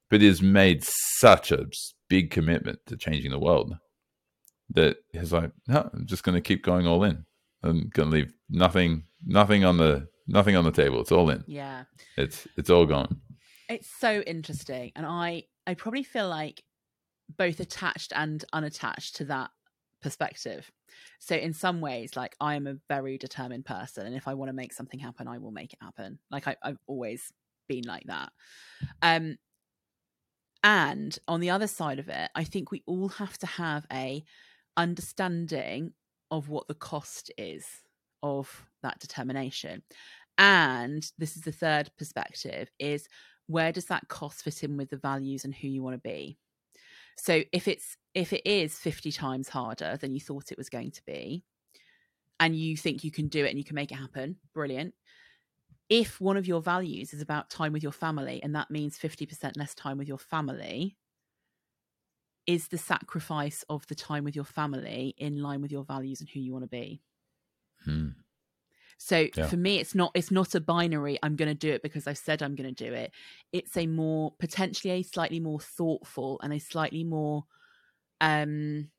But 0.10 0.22
he's 0.22 0.42
made 0.42 0.84
such 0.84 1.52
a 1.52 1.68
big 2.10 2.32
commitment 2.32 2.80
to 2.88 2.98
changing 2.98 3.30
the 3.30 3.38
world 3.38 3.76
that 4.72 4.98
he's 5.14 5.32
like, 5.32 5.52
no, 5.68 5.88
I'm 5.94 6.08
just 6.08 6.24
going 6.24 6.36
to 6.36 6.42
keep 6.42 6.64
going 6.64 6.88
all 6.88 7.04
in. 7.04 7.26
I'm 7.62 7.90
going 7.94 8.10
to 8.10 8.16
leave 8.16 8.34
nothing, 8.50 9.04
nothing 9.24 9.66
on 9.66 9.78
the, 9.78 10.08
nothing 10.28 10.56
on 10.56 10.64
the 10.64 10.72
table. 10.72 11.00
It's 11.02 11.12
all 11.12 11.30
in. 11.30 11.44
yeah. 11.48 11.84
It's, 12.18 12.48
it's 12.58 12.72
all 12.72 12.88
gone. 12.88 13.22
It's 13.70 13.90
so 14.00 14.22
interesting. 14.22 14.92
And 14.96 15.06
I 15.06 15.44
I 15.68 15.74
probably 15.74 16.04
feel 16.04 16.28
like 16.28 16.64
both 17.38 17.60
attached 17.60 18.12
and 18.16 18.44
unattached 18.54 19.16
to 19.18 19.26
that 19.26 19.52
perspective. 20.02 20.72
So 21.20 21.36
in 21.36 21.54
some 21.54 21.82
ways, 21.82 22.16
like 22.16 22.36
I 22.40 22.56
am 22.56 22.68
a 22.68 22.78
very 22.88 23.18
determined 23.18 23.66
person. 23.66 24.08
And 24.08 24.16
if 24.16 24.28
I 24.28 24.34
want 24.34 24.50
to 24.50 24.54
make 24.54 24.74
something 24.74 25.00
happen, 25.00 25.28
I 25.28 25.38
will 25.38 25.52
make 25.52 25.74
it 25.74 25.80
happen. 25.82 26.20
Like 26.32 26.48
I, 26.48 26.56
I've 26.64 26.80
always 26.88 27.32
been 27.68 27.84
like 27.86 28.06
that. 28.06 28.32
Um 29.02 29.38
and 30.64 31.18
on 31.28 31.40
the 31.40 31.52
other 31.52 31.68
side 31.68 32.00
of 32.00 32.10
it, 32.10 32.30
I 32.36 32.44
think 32.44 32.72
we 32.72 32.84
all 32.86 33.10
have 33.10 33.38
to 33.40 33.48
have 33.48 33.86
a 33.92 34.24
understanding 34.76 35.94
of 36.32 36.50
what 36.50 36.68
the 36.68 36.74
cost 36.74 37.32
is 37.38 37.66
of 38.22 38.66
that 38.84 39.00
determination. 39.00 39.84
And 40.38 41.06
this 41.18 41.36
is 41.36 41.44
the 41.44 41.52
third 41.52 41.92
perspective 41.98 42.70
is 42.80 43.08
where 43.50 43.72
does 43.72 43.86
that 43.86 44.08
cost 44.08 44.44
fit 44.44 44.64
in 44.64 44.78
with 44.78 44.92
the 44.92 44.98
values 44.98 45.44
and 45.44 45.56
who 45.56 45.68
you 45.68 45.82
want 45.82 45.96
to 45.96 46.10
be? 46.10 46.38
So 47.18 47.42
if 47.52 47.68
it's 47.68 47.98
if 48.14 48.32
it 48.32 48.46
is 48.46 48.78
50 48.78 49.12
times 49.12 49.50
harder 49.50 49.98
than 49.98 50.14
you 50.14 50.22
thought 50.22 50.52
it 50.52 50.58
was 50.58 50.70
going 50.70 50.92
to 50.92 51.02
be 51.06 51.44
and 52.40 52.56
you 52.56 52.78
think 52.78 53.04
you 53.04 53.12
can 53.12 53.28
do 53.28 53.44
it 53.44 53.50
and 53.50 53.58
you 53.58 53.64
can 53.64 53.76
make 53.76 53.92
it 53.92 53.96
happen, 53.96 54.38
brilliant. 54.54 54.94
If 55.90 56.22
one 56.22 56.38
of 56.38 56.48
your 56.48 56.62
values 56.62 57.12
is 57.12 57.22
about 57.22 57.50
time 57.50 57.74
with 57.74 57.82
your 57.82 57.92
family 57.92 58.40
and 58.44 58.56
that 58.56 58.70
means 58.70 59.00
50% 59.00 59.58
less 59.58 59.74
time 59.74 59.98
with 59.98 60.08
your 60.08 60.20
family, 60.20 60.96
is 62.46 62.68
the 62.68 62.78
sacrifice 62.78 63.66
of 63.68 63.86
the 63.88 63.96
time 63.96 64.24
with 64.24 64.36
your 64.36 64.46
family 64.46 65.16
in 65.18 65.42
line 65.42 65.62
with 65.62 65.72
your 65.72 65.84
values 65.84 66.20
and 66.20 66.30
who 66.30 66.40
you 66.40 66.54
want 66.54 66.64
to 66.64 66.70
be? 66.70 67.02
Hmm. 67.84 68.10
So 69.02 69.30
Yeah. 69.36 69.50
for 69.50 69.58
me, 69.58 69.80
it's 69.80 69.96
not 69.96 70.12
it's 70.14 70.30
not 70.32 70.56
a 70.56 70.62
binary. 70.62 71.18
I'm 71.24 71.36
going 71.38 71.48
to 71.50 71.56
do 71.56 71.72
it 71.72 71.82
because 71.82 72.06
I've 72.06 72.18
said 72.18 72.44
I'm 72.44 72.56
going 72.56 72.74
to 72.74 72.86
do 72.86 72.94
it. 72.94 73.12
It's 73.54 73.78
a 73.78 73.88
more 73.88 74.34
potentially 74.40 74.92
a 74.94 75.04
slightly 75.04 75.40
more 75.40 75.60
thoughtful 75.60 76.40
and 76.44 76.54
a 76.54 76.60
slightly 76.60 77.04
more 77.06 77.46
um 78.22 78.92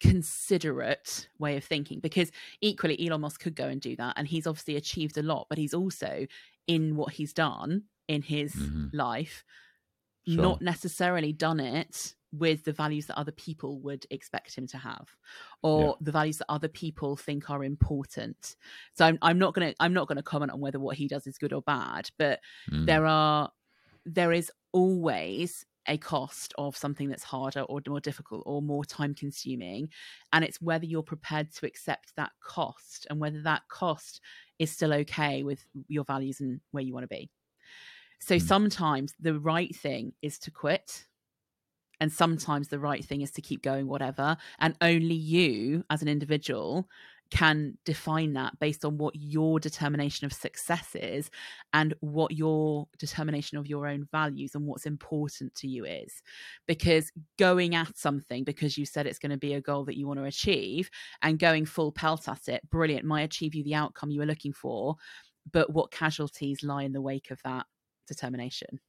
considerate 0.00 1.28
way 1.40 1.56
of 1.56 1.64
thinking 1.64 1.98
because 1.98 2.30
equally 2.60 3.04
Elon 3.04 3.20
Musk 3.20 3.40
could 3.40 3.56
go 3.56 3.66
and 3.66 3.80
do 3.80 3.96
that 3.96 4.14
and 4.16 4.28
he's 4.28 4.46
obviously 4.46 4.76
achieved 4.76 5.18
a 5.18 5.22
lot 5.22 5.46
but 5.48 5.58
he's 5.58 5.74
also 5.74 6.24
in 6.68 6.94
what 6.94 7.14
he's 7.14 7.32
done 7.32 7.82
in 8.06 8.22
his 8.22 8.54
Mhm. 8.54 8.92
life 8.92 9.42
Sure. 10.26 10.58
not 10.58 10.62
necessarily 10.62 11.32
done 11.32 11.60
it 11.60 12.14
with 12.32 12.64
the 12.64 12.72
values 12.72 13.06
that 13.06 13.18
other 13.18 13.32
people 13.32 13.80
would 13.80 14.04
expect 14.10 14.54
him 14.54 14.66
to 14.66 14.76
have 14.78 15.08
or 15.62 15.96
the 16.00 16.12
values 16.12 16.38
that 16.38 16.46
other 16.50 16.68
people 16.68 17.16
think 17.16 17.48
are 17.50 17.64
important 17.64 18.54
so 18.94 19.06
i'm, 19.06 19.18
I'm 19.22 19.38
not 19.38 19.54
going 19.54 19.70
to 19.70 19.76
i'm 19.80 19.94
not 19.94 20.08
going 20.08 20.16
to 20.16 20.22
comment 20.22 20.52
on 20.52 20.60
whether 20.60 20.78
what 20.78 20.96
he 20.98 21.08
does 21.08 21.26
is 21.26 21.38
good 21.38 21.52
or 21.52 21.62
bad 21.62 22.10
but 22.18 22.40
Mm. 22.70 22.86
there 22.86 23.06
are 23.06 23.50
there 24.04 24.32
is 24.32 24.52
always 24.72 25.64
a 25.86 25.96
cost 25.96 26.52
of 26.58 26.76
something 26.76 27.08
that's 27.08 27.22
harder 27.24 27.62
or 27.62 27.80
more 27.88 27.98
difficult 28.00 28.42
or 28.44 28.60
more 28.60 28.84
time 28.84 29.14
consuming 29.14 29.88
and 30.34 30.44
it's 30.44 30.60
whether 30.60 30.84
you're 30.84 31.02
prepared 31.02 31.50
to 31.50 31.64
accept 31.66 32.14
that 32.16 32.32
cost 32.42 33.06
and 33.08 33.18
whether 33.18 33.40
that 33.40 33.62
cost 33.68 34.20
is 34.58 34.70
still 34.70 34.92
okay 34.92 35.42
with 35.42 35.64
your 35.88 36.04
values 36.04 36.40
and 36.40 36.60
where 36.72 36.84
you 36.84 36.92
want 36.92 37.04
to 37.04 37.08
be 37.08 37.30
so 38.20 38.34
Mm. 38.36 38.42
sometimes 38.42 39.14
the 39.18 39.38
right 39.40 39.74
thing 39.74 40.12
is 40.20 40.38
to 40.40 40.50
quit 40.50 41.06
and 42.00 42.12
sometimes 42.12 42.68
the 42.68 42.78
right 42.78 43.04
thing 43.04 43.22
is 43.22 43.30
to 43.30 43.42
keep 43.42 43.62
going 43.62 43.86
whatever 43.86 44.36
and 44.58 44.74
only 44.80 45.14
you 45.14 45.84
as 45.90 46.02
an 46.02 46.08
individual 46.08 46.88
can 47.30 47.76
define 47.84 48.32
that 48.32 48.58
based 48.58 48.84
on 48.84 48.96
what 48.96 49.14
your 49.14 49.60
determination 49.60 50.24
of 50.24 50.32
success 50.32 50.94
is 50.94 51.30
and 51.72 51.94
what 52.00 52.32
your 52.32 52.88
determination 52.98 53.58
of 53.58 53.66
your 53.66 53.86
own 53.86 54.08
values 54.10 54.54
and 54.54 54.66
what's 54.66 54.86
important 54.86 55.54
to 55.54 55.68
you 55.68 55.84
is. 55.84 56.22
Because 56.66 57.12
going 57.38 57.74
at 57.74 57.98
something 57.98 58.44
because 58.44 58.78
you 58.78 58.86
said 58.86 59.06
it's 59.06 59.18
going 59.18 59.30
to 59.30 59.36
be 59.36 59.54
a 59.54 59.60
goal 59.60 59.84
that 59.84 59.96
you 59.96 60.06
want 60.06 60.18
to 60.18 60.24
achieve 60.24 60.90
and 61.22 61.38
going 61.38 61.66
full 61.66 61.92
pelt 61.92 62.28
at 62.28 62.48
it 62.48 62.68
brilliant 62.70 63.04
might 63.04 63.22
achieve 63.22 63.54
you 63.54 63.62
the 63.62 63.74
outcome 63.74 64.10
you 64.10 64.20
were 64.20 64.26
looking 64.26 64.52
for 64.52 64.96
but 65.50 65.72
what 65.72 65.90
casualties 65.90 66.62
lie 66.62 66.82
in 66.82 66.92
the 66.92 67.00
wake 67.00 67.30
of 67.30 67.40
that 67.42 67.66
determination 68.06 68.80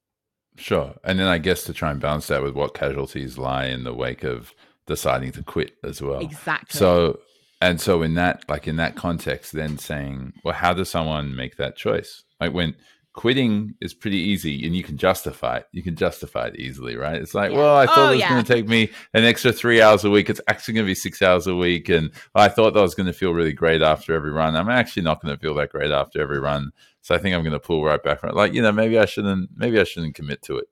Sure. 0.56 0.94
And 1.04 1.18
then 1.18 1.26
I 1.26 1.38
guess 1.38 1.64
to 1.64 1.72
try 1.72 1.90
and 1.90 2.00
balance 2.00 2.26
that 2.28 2.42
with 2.42 2.54
what 2.54 2.74
casualties 2.74 3.38
lie 3.38 3.66
in 3.66 3.84
the 3.84 3.94
wake 3.94 4.24
of 4.24 4.54
deciding 4.86 5.32
to 5.32 5.42
quit 5.42 5.72
as 5.84 6.02
well. 6.02 6.20
exactly 6.20 6.78
So, 6.78 7.20
and 7.60 7.80
so 7.80 8.02
in 8.02 8.14
that, 8.14 8.44
like 8.48 8.66
in 8.68 8.76
that 8.76 8.96
context, 8.96 9.52
then 9.52 9.78
saying, 9.78 10.32
well, 10.44 10.54
how 10.54 10.72
does 10.74 10.90
someone 10.90 11.34
make 11.36 11.56
that 11.56 11.76
choice? 11.76 12.24
Like 12.40 12.52
when 12.52 12.74
quitting 13.12 13.74
is 13.80 13.92
pretty 13.92 14.16
easy 14.18 14.64
and 14.64 14.74
you 14.76 14.84
can 14.84 14.96
justify 14.96 15.56
it. 15.58 15.66
You 15.72 15.82
can 15.82 15.96
justify 15.96 16.46
it 16.46 16.56
easily, 16.56 16.94
right? 16.96 17.20
It's 17.20 17.34
like, 17.34 17.50
Yeah. 17.50 17.58
well, 17.58 17.76
I 17.76 17.86
thought 17.86 17.98
Oh, 17.98 18.06
it 18.08 18.10
was 18.12 18.20
yeah. 18.20 18.28
going 18.30 18.44
to 18.44 18.52
take 18.54 18.68
me 18.68 18.90
an 19.14 19.24
extra 19.24 19.52
three 19.52 19.82
hours 19.82 20.04
a 20.04 20.10
week. 20.10 20.30
It's 20.30 20.40
actually 20.46 20.74
going 20.74 20.86
to 20.86 20.90
be 20.90 20.94
six 20.94 21.20
hours 21.20 21.46
a 21.48 21.54
week. 21.56 21.88
And 21.88 22.12
I 22.36 22.48
thought 22.48 22.72
that 22.74 22.78
I 22.78 22.82
was 22.82 22.94
going 22.94 23.08
to 23.08 23.12
feel 23.12 23.32
really 23.34 23.52
great 23.52 23.82
after 23.82 24.14
every 24.14 24.30
run. 24.30 24.54
I'm 24.56 24.68
actually 24.70 25.02
not 25.02 25.20
going 25.20 25.34
to 25.34 25.40
feel 25.40 25.54
that 25.56 25.70
great 25.70 25.90
after 25.90 26.20
every 26.22 26.38
run. 26.38 26.70
So 27.02 27.14
I 27.14 27.18
think 27.18 27.34
I'm 27.34 27.42
going 27.42 27.52
to 27.52 27.60
pull 27.60 27.82
right 27.84 28.02
back 28.02 28.20
from 28.20 28.30
it. 28.30 28.36
Like, 28.36 28.52
you 28.54 28.62
know, 28.62 28.72
maybe 28.72 28.98
I 28.98 29.06
shouldn't, 29.06 29.50
maybe 29.56 29.80
I 29.80 29.84
shouldn't 29.84 30.14
commit 30.14 30.42
to 30.42 30.58
it. 30.58 30.66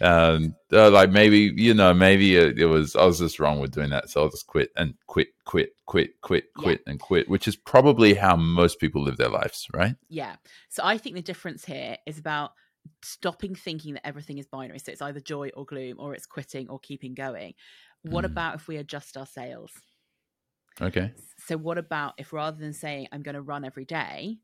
Um, 0.00 0.56
uh, 0.72 0.90
like 0.90 1.10
maybe, 1.10 1.52
you 1.54 1.74
know, 1.74 1.94
maybe 1.94 2.34
it, 2.36 2.58
it 2.58 2.66
was, 2.66 2.96
I 2.96 3.04
was 3.04 3.20
just 3.20 3.38
wrong 3.38 3.60
with 3.60 3.70
doing 3.70 3.90
that. 3.90 4.10
So 4.10 4.22
I'll 4.22 4.30
just 4.30 4.48
quit 4.48 4.70
and 4.76 4.94
quit, 5.06 5.28
quit, 5.44 5.74
quit, 5.86 6.20
quit, 6.20 6.44
Yeah. 6.56 6.62
quit, 6.62 6.80
and 6.88 6.98
quit, 6.98 7.28
which 7.28 7.46
is 7.46 7.54
probably 7.54 8.14
how 8.14 8.34
most 8.34 8.80
people 8.80 9.02
live 9.02 9.16
their 9.16 9.28
lives, 9.28 9.68
right? 9.72 9.94
Yeah. 10.08 10.36
So 10.68 10.82
I 10.84 10.98
think 10.98 11.14
the 11.14 11.22
difference 11.22 11.64
here 11.64 11.96
is 12.06 12.18
about 12.18 12.52
stopping 13.02 13.54
thinking 13.54 13.94
that 13.94 14.04
everything 14.04 14.38
is 14.38 14.46
binary. 14.46 14.80
So 14.80 14.90
it's 14.90 15.02
either 15.02 15.20
joy 15.20 15.50
or 15.54 15.64
gloom, 15.64 15.96
or 16.00 16.14
it's 16.14 16.26
quitting 16.26 16.68
or 16.68 16.80
keeping 16.80 17.14
going. 17.14 17.54
What 18.02 18.24
Mm. 18.24 18.32
about 18.32 18.54
if 18.56 18.66
we 18.66 18.78
adjust 18.78 19.16
our 19.16 19.26
sails? 19.26 19.70
Okay. 20.80 21.12
So 21.46 21.56
what 21.56 21.78
about 21.78 22.14
if 22.18 22.32
rather 22.32 22.56
than 22.56 22.72
saying 22.72 23.06
I'm 23.12 23.22
going 23.22 23.36
to 23.36 23.42
run 23.42 23.64
every 23.64 23.84
day, 23.84 24.38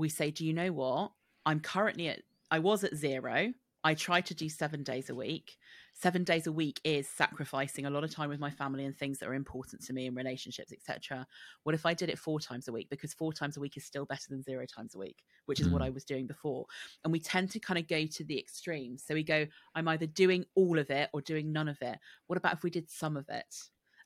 we 0.00 0.08
say, 0.08 0.30
do 0.30 0.44
you 0.44 0.52
know 0.52 0.72
what? 0.72 1.12
I'm 1.46 1.60
currently 1.60 2.08
at 2.08 2.22
I 2.50 2.58
was 2.58 2.84
at 2.84 2.94
zero. 2.96 3.52
I 3.82 3.94
try 3.94 4.20
to 4.20 4.34
do 4.34 4.48
seven 4.50 4.82
days 4.82 5.08
a 5.08 5.14
week. 5.14 5.56
Seven 5.94 6.22
days 6.22 6.46
a 6.46 6.52
week 6.52 6.80
is 6.84 7.08
sacrificing 7.08 7.86
a 7.86 7.90
lot 7.90 8.04
of 8.04 8.10
time 8.10 8.28
with 8.28 8.38
my 8.38 8.50
family 8.50 8.84
and 8.84 8.94
things 8.94 9.18
that 9.18 9.28
are 9.28 9.34
important 9.34 9.82
to 9.86 9.92
me 9.94 10.06
and 10.06 10.16
relationships, 10.16 10.72
etc. 10.72 11.26
What 11.62 11.74
if 11.74 11.86
I 11.86 11.94
did 11.94 12.10
it 12.10 12.18
four 12.18 12.40
times 12.40 12.68
a 12.68 12.72
week? 12.72 12.90
Because 12.90 13.14
four 13.14 13.32
times 13.32 13.56
a 13.56 13.60
week 13.60 13.76
is 13.78 13.84
still 13.84 14.04
better 14.04 14.26
than 14.28 14.42
zero 14.42 14.66
times 14.66 14.94
a 14.94 14.98
week, 14.98 15.22
which 15.46 15.60
is 15.60 15.68
what 15.68 15.80
Mm. 15.80 15.86
I 15.86 15.90
was 15.90 16.04
doing 16.04 16.26
before. 16.26 16.66
And 17.04 17.12
we 17.12 17.20
tend 17.20 17.50
to 17.52 17.58
kind 17.58 17.78
of 17.78 17.88
go 17.88 18.04
to 18.04 18.24
the 18.24 18.38
extremes. 18.38 19.02
So 19.06 19.14
we 19.14 19.22
go, 19.22 19.46
I'm 19.74 19.88
either 19.88 20.06
doing 20.06 20.44
all 20.54 20.78
of 20.78 20.90
it 20.90 21.08
or 21.14 21.22
doing 21.22 21.50
none 21.50 21.68
of 21.68 21.80
it. 21.80 21.98
What 22.26 22.36
about 22.36 22.54
if 22.54 22.62
we 22.62 22.70
did 22.70 22.90
some 22.90 23.16
of 23.16 23.28
it? 23.30 23.54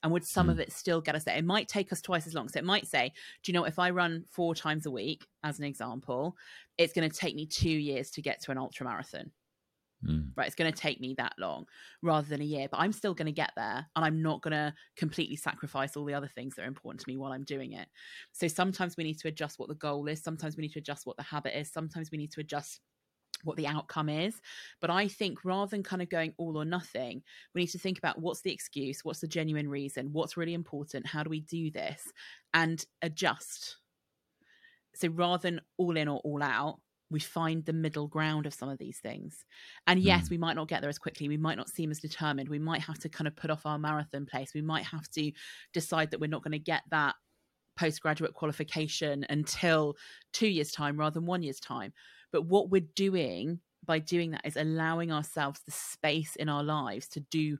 And 0.05 0.11
would 0.13 0.23
some 0.23 0.51
of 0.51 0.59
it 0.59 0.71
still 0.71 1.01
get 1.01 1.15
us 1.15 1.23
there? 1.23 1.35
It 1.35 1.45
might 1.45 1.67
take 1.67 1.91
us 1.91 1.99
twice 1.99 2.27
as 2.27 2.35
long. 2.35 2.47
So 2.47 2.59
it 2.59 2.63
might 2.63 2.85
say, 2.85 3.11
do 3.43 3.51
you 3.51 3.57
know, 3.57 3.65
if 3.65 3.79
I 3.79 3.89
run 3.89 4.23
four 4.29 4.53
times 4.53 4.85
a 4.85 4.91
week, 4.91 5.25
as 5.43 5.57
an 5.57 5.65
example, 5.65 6.35
it's 6.77 6.93
going 6.93 7.09
to 7.09 7.17
take 7.17 7.33
me 7.33 7.47
two 7.47 7.71
years 7.71 8.11
to 8.11 8.21
get 8.21 8.39
to 8.43 8.51
an 8.51 8.59
ultra 8.59 8.85
marathon. 8.85 9.31
Mm. 10.07 10.27
right? 10.35 10.45
It's 10.45 10.55
going 10.55 10.71
to 10.71 10.79
take 10.79 11.01
me 11.01 11.15
that 11.17 11.33
long 11.39 11.65
rather 12.03 12.27
than 12.27 12.39
a 12.39 12.45
year, 12.45 12.67
but 12.69 12.81
I'm 12.81 12.91
still 12.91 13.15
going 13.15 13.25
to 13.25 13.31
get 13.31 13.49
there 13.55 13.87
and 13.95 14.05
I'm 14.05 14.21
not 14.21 14.43
going 14.43 14.51
to 14.51 14.75
completely 14.95 15.37
sacrifice 15.37 15.97
all 15.97 16.05
the 16.05 16.13
other 16.13 16.27
things 16.27 16.53
that 16.53 16.65
are 16.65 16.67
important 16.67 17.01
to 17.01 17.09
me 17.09 17.17
while 17.17 17.31
I'm 17.31 17.43
doing 17.43 17.71
it. 17.71 17.87
So 18.31 18.47
sometimes 18.47 18.97
we 18.97 19.05
need 19.05 19.17
to 19.21 19.27
adjust 19.27 19.57
what 19.57 19.69
the 19.69 19.75
goal 19.75 20.07
is, 20.07 20.21
sometimes 20.21 20.55
we 20.55 20.61
need 20.61 20.73
to 20.73 20.79
adjust 20.79 21.07
what 21.07 21.17
the 21.17 21.23
habit 21.23 21.57
is, 21.57 21.71
sometimes 21.71 22.11
we 22.11 22.19
need 22.19 22.31
to 22.33 22.41
adjust 22.41 22.81
what 23.45 23.57
the 23.57 23.67
outcome 23.67 24.09
is. 24.09 24.41
But 24.81 24.89
I 24.89 25.07
think 25.07 25.45
rather 25.45 25.69
than 25.69 25.83
kind 25.83 26.01
of 26.01 26.09
going 26.09 26.33
all 26.37 26.57
or 26.57 26.65
nothing, 26.65 27.23
we 27.53 27.61
need 27.61 27.67
to 27.67 27.79
think 27.79 27.97
about 27.97 28.19
what's 28.19 28.41
the 28.41 28.51
excuse, 28.51 29.05
what's 29.05 29.21
the 29.21 29.27
genuine 29.27 29.69
reason, 29.69 30.11
what's 30.11 30.37
really 30.37 30.53
important, 30.53 31.07
how 31.07 31.23
do 31.23 31.29
we 31.29 31.41
do 31.41 31.71
this, 31.71 32.11
and 32.53 32.85
adjust. 33.01 33.77
So 34.95 35.09
rather 35.09 35.41
than 35.41 35.61
all 35.77 35.97
in 35.97 36.07
or 36.07 36.19
all 36.19 36.41
out, 36.41 36.79
we 37.11 37.19
find 37.19 37.63
the 37.65 37.73
middle 37.73 38.07
ground 38.07 38.45
of 38.45 38.53
some 38.53 38.67
of 38.69 38.79
these 38.79 38.99
things. 38.99 39.45
And 39.85 39.99
yes, 39.99 40.27
Mm. 40.27 40.31
we 40.31 40.37
might 40.39 40.55
not 40.55 40.67
get 40.67 40.81
there 40.81 40.89
as 40.89 40.97
quickly. 40.97 41.27
We 41.27 41.37
might 41.37 41.57
not 41.57 41.69
seem 41.69 41.91
as 41.91 41.99
determined. 41.99 42.49
We 42.49 42.59
might 42.59 42.81
have 42.81 42.97
to 42.99 43.09
kind 43.09 43.27
of 43.27 43.35
put 43.35 43.51
off 43.51 43.65
our 43.65 43.77
marathon 43.77 44.25
place. 44.25 44.53
We 44.55 44.61
might 44.61 44.85
have 44.85 45.07
to 45.11 45.31
decide 45.71 46.11
that 46.11 46.19
we're 46.19 46.27
not 46.27 46.43
going 46.43 46.53
to 46.53 46.59
get 46.59 46.81
that 46.89 47.15
postgraduate 47.77 48.33
qualification 48.33 49.25
until 49.29 49.97
two 50.33 50.47
years' 50.47 50.71
time 50.71 50.97
rather 50.97 51.13
than 51.13 51.25
one 51.27 51.43
year's 51.43 51.59
time. 51.59 51.93
But 52.35 52.47
what 52.47 52.69
we're 52.69 52.81
doing 52.81 53.61
by 53.85 53.99
doing 53.99 54.31
that 54.31 54.45
is 54.45 54.57
allowing 54.57 55.09
ourselves 55.09 55.61
the 55.61 55.71
space 55.71 56.35
in 56.35 56.49
our 56.49 56.63
lives 56.63 57.07
to 57.07 57.21
do 57.21 57.59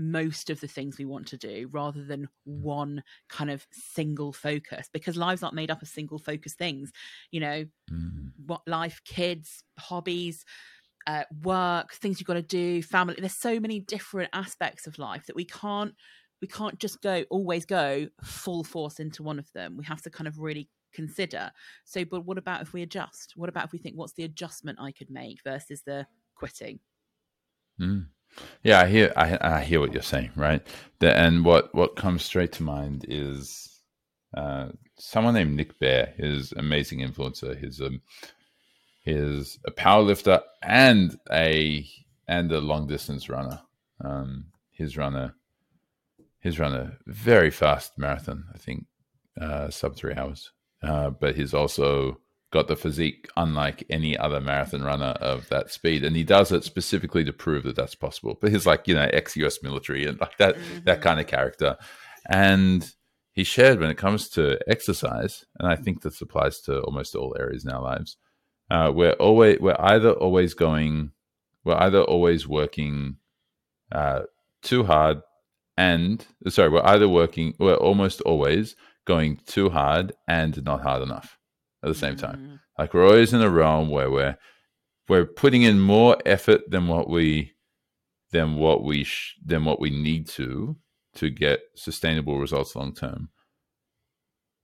most 0.00 0.50
of 0.50 0.58
the 0.60 0.66
things 0.66 0.98
we 0.98 1.04
want 1.04 1.28
to 1.28 1.36
do 1.36 1.68
rather 1.70 2.04
than 2.04 2.28
one 2.42 3.04
kind 3.28 3.52
of 3.52 3.68
single 3.70 4.32
focus 4.32 4.90
because 4.92 5.16
lives 5.16 5.44
aren't 5.44 5.54
made 5.54 5.70
up 5.70 5.80
of 5.80 5.86
single 5.86 6.18
focus 6.18 6.54
things. 6.54 6.90
You 7.30 7.38
know 7.38 7.66
Mm. 7.90 8.34
what 8.46 8.66
life 8.66 9.00
kids 9.04 9.62
hobbies 9.78 10.44
uh, 11.06 11.24
work 11.42 11.92
things 11.92 12.20
you've 12.20 12.26
got 12.26 12.34
to 12.34 12.42
do 12.42 12.82
family. 12.82 13.16
There's 13.18 13.36
so 13.36 13.60
many 13.60 13.80
different 13.80 14.30
aspects 14.32 14.86
of 14.86 14.98
life 14.98 15.26
that 15.26 15.36
we 15.36 15.44
can't 15.44 15.94
we 16.42 16.48
can't 16.48 16.80
just 16.80 17.00
go 17.02 17.24
always 17.30 17.64
go 17.66 18.08
full 18.22 18.64
force 18.64 19.00
into 19.00 19.22
one 19.22 19.38
of 19.38 19.52
them. 19.52 19.76
We 19.76 19.84
have 19.84 20.02
to 20.02 20.10
kind 20.10 20.28
of 20.28 20.40
really 20.40 20.70
consider 20.94 21.50
so 21.84 22.04
but 22.04 22.24
what 22.24 22.38
about 22.38 22.62
if 22.62 22.72
we 22.72 22.82
adjust 22.82 23.32
what 23.36 23.48
about 23.48 23.64
if 23.66 23.72
we 23.72 23.78
think 23.78 23.96
what's 23.96 24.14
the 24.14 24.24
adjustment 24.24 24.78
i 24.80 24.92
could 24.92 25.10
make 25.10 25.42
versus 25.42 25.82
the 25.82 26.06
quitting 26.34 26.78
Mm. 27.80 28.06
Yeah, 28.62 28.80
I 28.80 28.86
hear 28.86 29.12
I, 29.16 29.38
I 29.40 29.64
hear 29.64 29.80
what 29.80 29.92
you're 29.92 30.02
saying, 30.02 30.32
right? 30.36 30.66
The, 30.98 31.16
and 31.16 31.44
what 31.44 31.74
what 31.74 31.96
comes 31.96 32.24
straight 32.24 32.52
to 32.52 32.62
mind 32.62 33.06
is 33.08 33.80
uh, 34.36 34.68
someone 34.98 35.34
named 35.34 35.54
Nick 35.54 35.78
Bare. 35.78 36.14
His 36.16 36.52
amazing 36.52 37.00
influencer. 37.00 37.58
He's 37.58 37.80
um 37.80 38.00
he's 39.04 39.58
a 39.66 39.70
power 39.70 40.02
lifter 40.02 40.40
and 40.62 41.18
a 41.30 41.86
and 42.26 42.50
a 42.50 42.60
long 42.60 42.86
distance 42.86 43.28
runner. 43.28 43.60
Um, 44.00 44.46
he's 44.70 44.96
run 44.96 45.14
a 45.14 45.34
he's 46.40 46.58
run 46.58 46.74
a 46.74 46.96
very 47.06 47.50
fast 47.50 47.96
marathon. 47.98 48.46
I 48.52 48.58
think 48.58 48.86
uh, 49.40 49.70
sub 49.70 49.96
three 49.96 50.14
hours. 50.14 50.50
Uh, 50.84 51.10
but 51.10 51.36
he's 51.36 51.54
also 51.54 52.20
got 52.54 52.68
the 52.68 52.76
physique 52.76 53.28
unlike 53.36 53.84
any 53.90 54.16
other 54.16 54.40
marathon 54.40 54.82
runner 54.82 55.16
of 55.20 55.48
that 55.48 55.70
speed, 55.70 56.04
and 56.04 56.14
he 56.14 56.22
does 56.22 56.52
it 56.52 56.64
specifically 56.64 57.24
to 57.24 57.32
prove 57.32 57.64
that 57.64 57.76
that's 57.76 57.96
possible. 57.96 58.38
But 58.40 58.52
he's 58.52 58.66
like 58.66 58.86
you 58.86 58.94
know 58.94 59.08
ex 59.12 59.36
US 59.36 59.62
military 59.62 60.06
and 60.06 60.20
like 60.20 60.36
that 60.38 60.56
that 60.84 61.02
kind 61.02 61.18
of 61.18 61.26
character, 61.26 61.76
and 62.30 62.88
he 63.32 63.42
shared 63.42 63.80
when 63.80 63.90
it 63.90 63.98
comes 63.98 64.28
to 64.30 64.58
exercise, 64.68 65.44
and 65.58 65.68
I 65.68 65.74
think 65.74 66.02
this 66.02 66.20
applies 66.20 66.60
to 66.62 66.80
almost 66.82 67.16
all 67.16 67.36
areas 67.38 67.64
in 67.64 67.72
our 67.72 67.82
lives. 67.82 68.16
Uh, 68.70 68.92
we're 68.94 69.12
always 69.12 69.58
we're 69.58 69.76
either 69.78 70.12
always 70.12 70.54
going, 70.54 71.10
we're 71.64 71.74
either 71.74 72.02
always 72.02 72.46
working 72.46 73.16
uh, 73.90 74.22
too 74.62 74.84
hard, 74.84 75.22
and 75.76 76.24
sorry, 76.48 76.68
we're 76.68 76.86
either 76.86 77.08
working, 77.08 77.54
we're 77.58 77.74
almost 77.74 78.20
always 78.20 78.76
going 79.06 79.38
too 79.46 79.70
hard 79.70 80.12
and 80.28 80.62
not 80.64 80.82
hard 80.82 81.02
enough 81.02 81.38
at 81.82 81.88
the 81.88 81.94
same 81.94 82.16
time. 82.16 82.38
Mm, 82.38 82.60
Like 82.78 82.94
we're 82.94 83.06
always 83.06 83.32
in 83.32 83.40
a 83.42 83.50
realm 83.50 83.88
where 83.90 84.10
we're 84.10 84.38
we're 85.08 85.26
putting 85.26 85.62
in 85.62 85.80
more 85.80 86.16
effort 86.24 86.62
than 86.70 86.88
what 86.88 87.08
we 87.08 87.52
than 88.32 88.56
what 88.56 88.82
we 88.82 89.04
sh- 89.04 89.34
than 89.44 89.64
what 89.64 89.80
we 89.80 89.90
need 89.90 90.26
to 90.28 90.76
to 91.16 91.30
get 91.30 91.60
sustainable 91.76 92.38
results 92.38 92.74
long 92.74 92.94
term. 92.94 93.28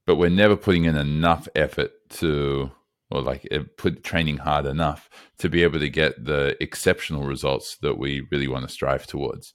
But 0.07 0.17
we're 0.17 0.31
never 0.31 0.57
putting 0.57 0.85
in 0.85 0.97
enough 0.97 1.47
effort 1.55 1.93
to 2.11 2.73
or 3.11 3.23
like 3.23 3.47
eh, 3.51 3.63
put 3.77 4.03
training 4.05 4.39
hard 4.39 4.67
enough 4.67 5.09
to 5.39 5.49
be 5.49 5.63
able 5.63 5.79
to 5.81 5.89
get 5.89 6.25
the 6.25 6.57
exceptional 6.63 7.25
results 7.25 7.77
that 7.83 7.99
we 7.99 8.27
really 8.31 8.49
want 8.49 8.67
to 8.67 8.73
strive 8.73 9.07
towards. 9.07 9.55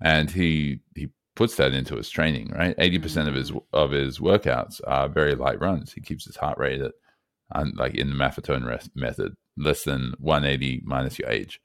And 0.00 0.30
he 0.30 0.80
he 0.96 1.08
puts 1.34 1.56
that 1.56 1.72
into 1.72 1.96
his 1.96 2.10
training, 2.10 2.50
right? 2.50 2.76
80% 2.76 3.00
mm-hmm. 3.00 3.28
of 3.28 3.34
his 3.34 3.52
of 3.72 3.90
his 3.90 4.18
workouts 4.18 4.80
are 4.86 5.08
very 5.08 5.34
light 5.34 5.60
runs. 5.60 5.92
He 5.92 6.00
keeps 6.00 6.24
his 6.24 6.36
heart 6.36 6.58
rate 6.58 6.80
at 6.80 6.92
on 7.52 7.72
like 7.76 7.94
in 7.94 8.10
the 8.10 8.16
Maffetone 8.16 8.66
rest 8.66 8.90
method, 8.94 9.34
less 9.56 9.84
than 9.84 10.14
180 10.18 10.82
minus 10.84 11.18
your 11.18 11.28
age. 11.28 11.60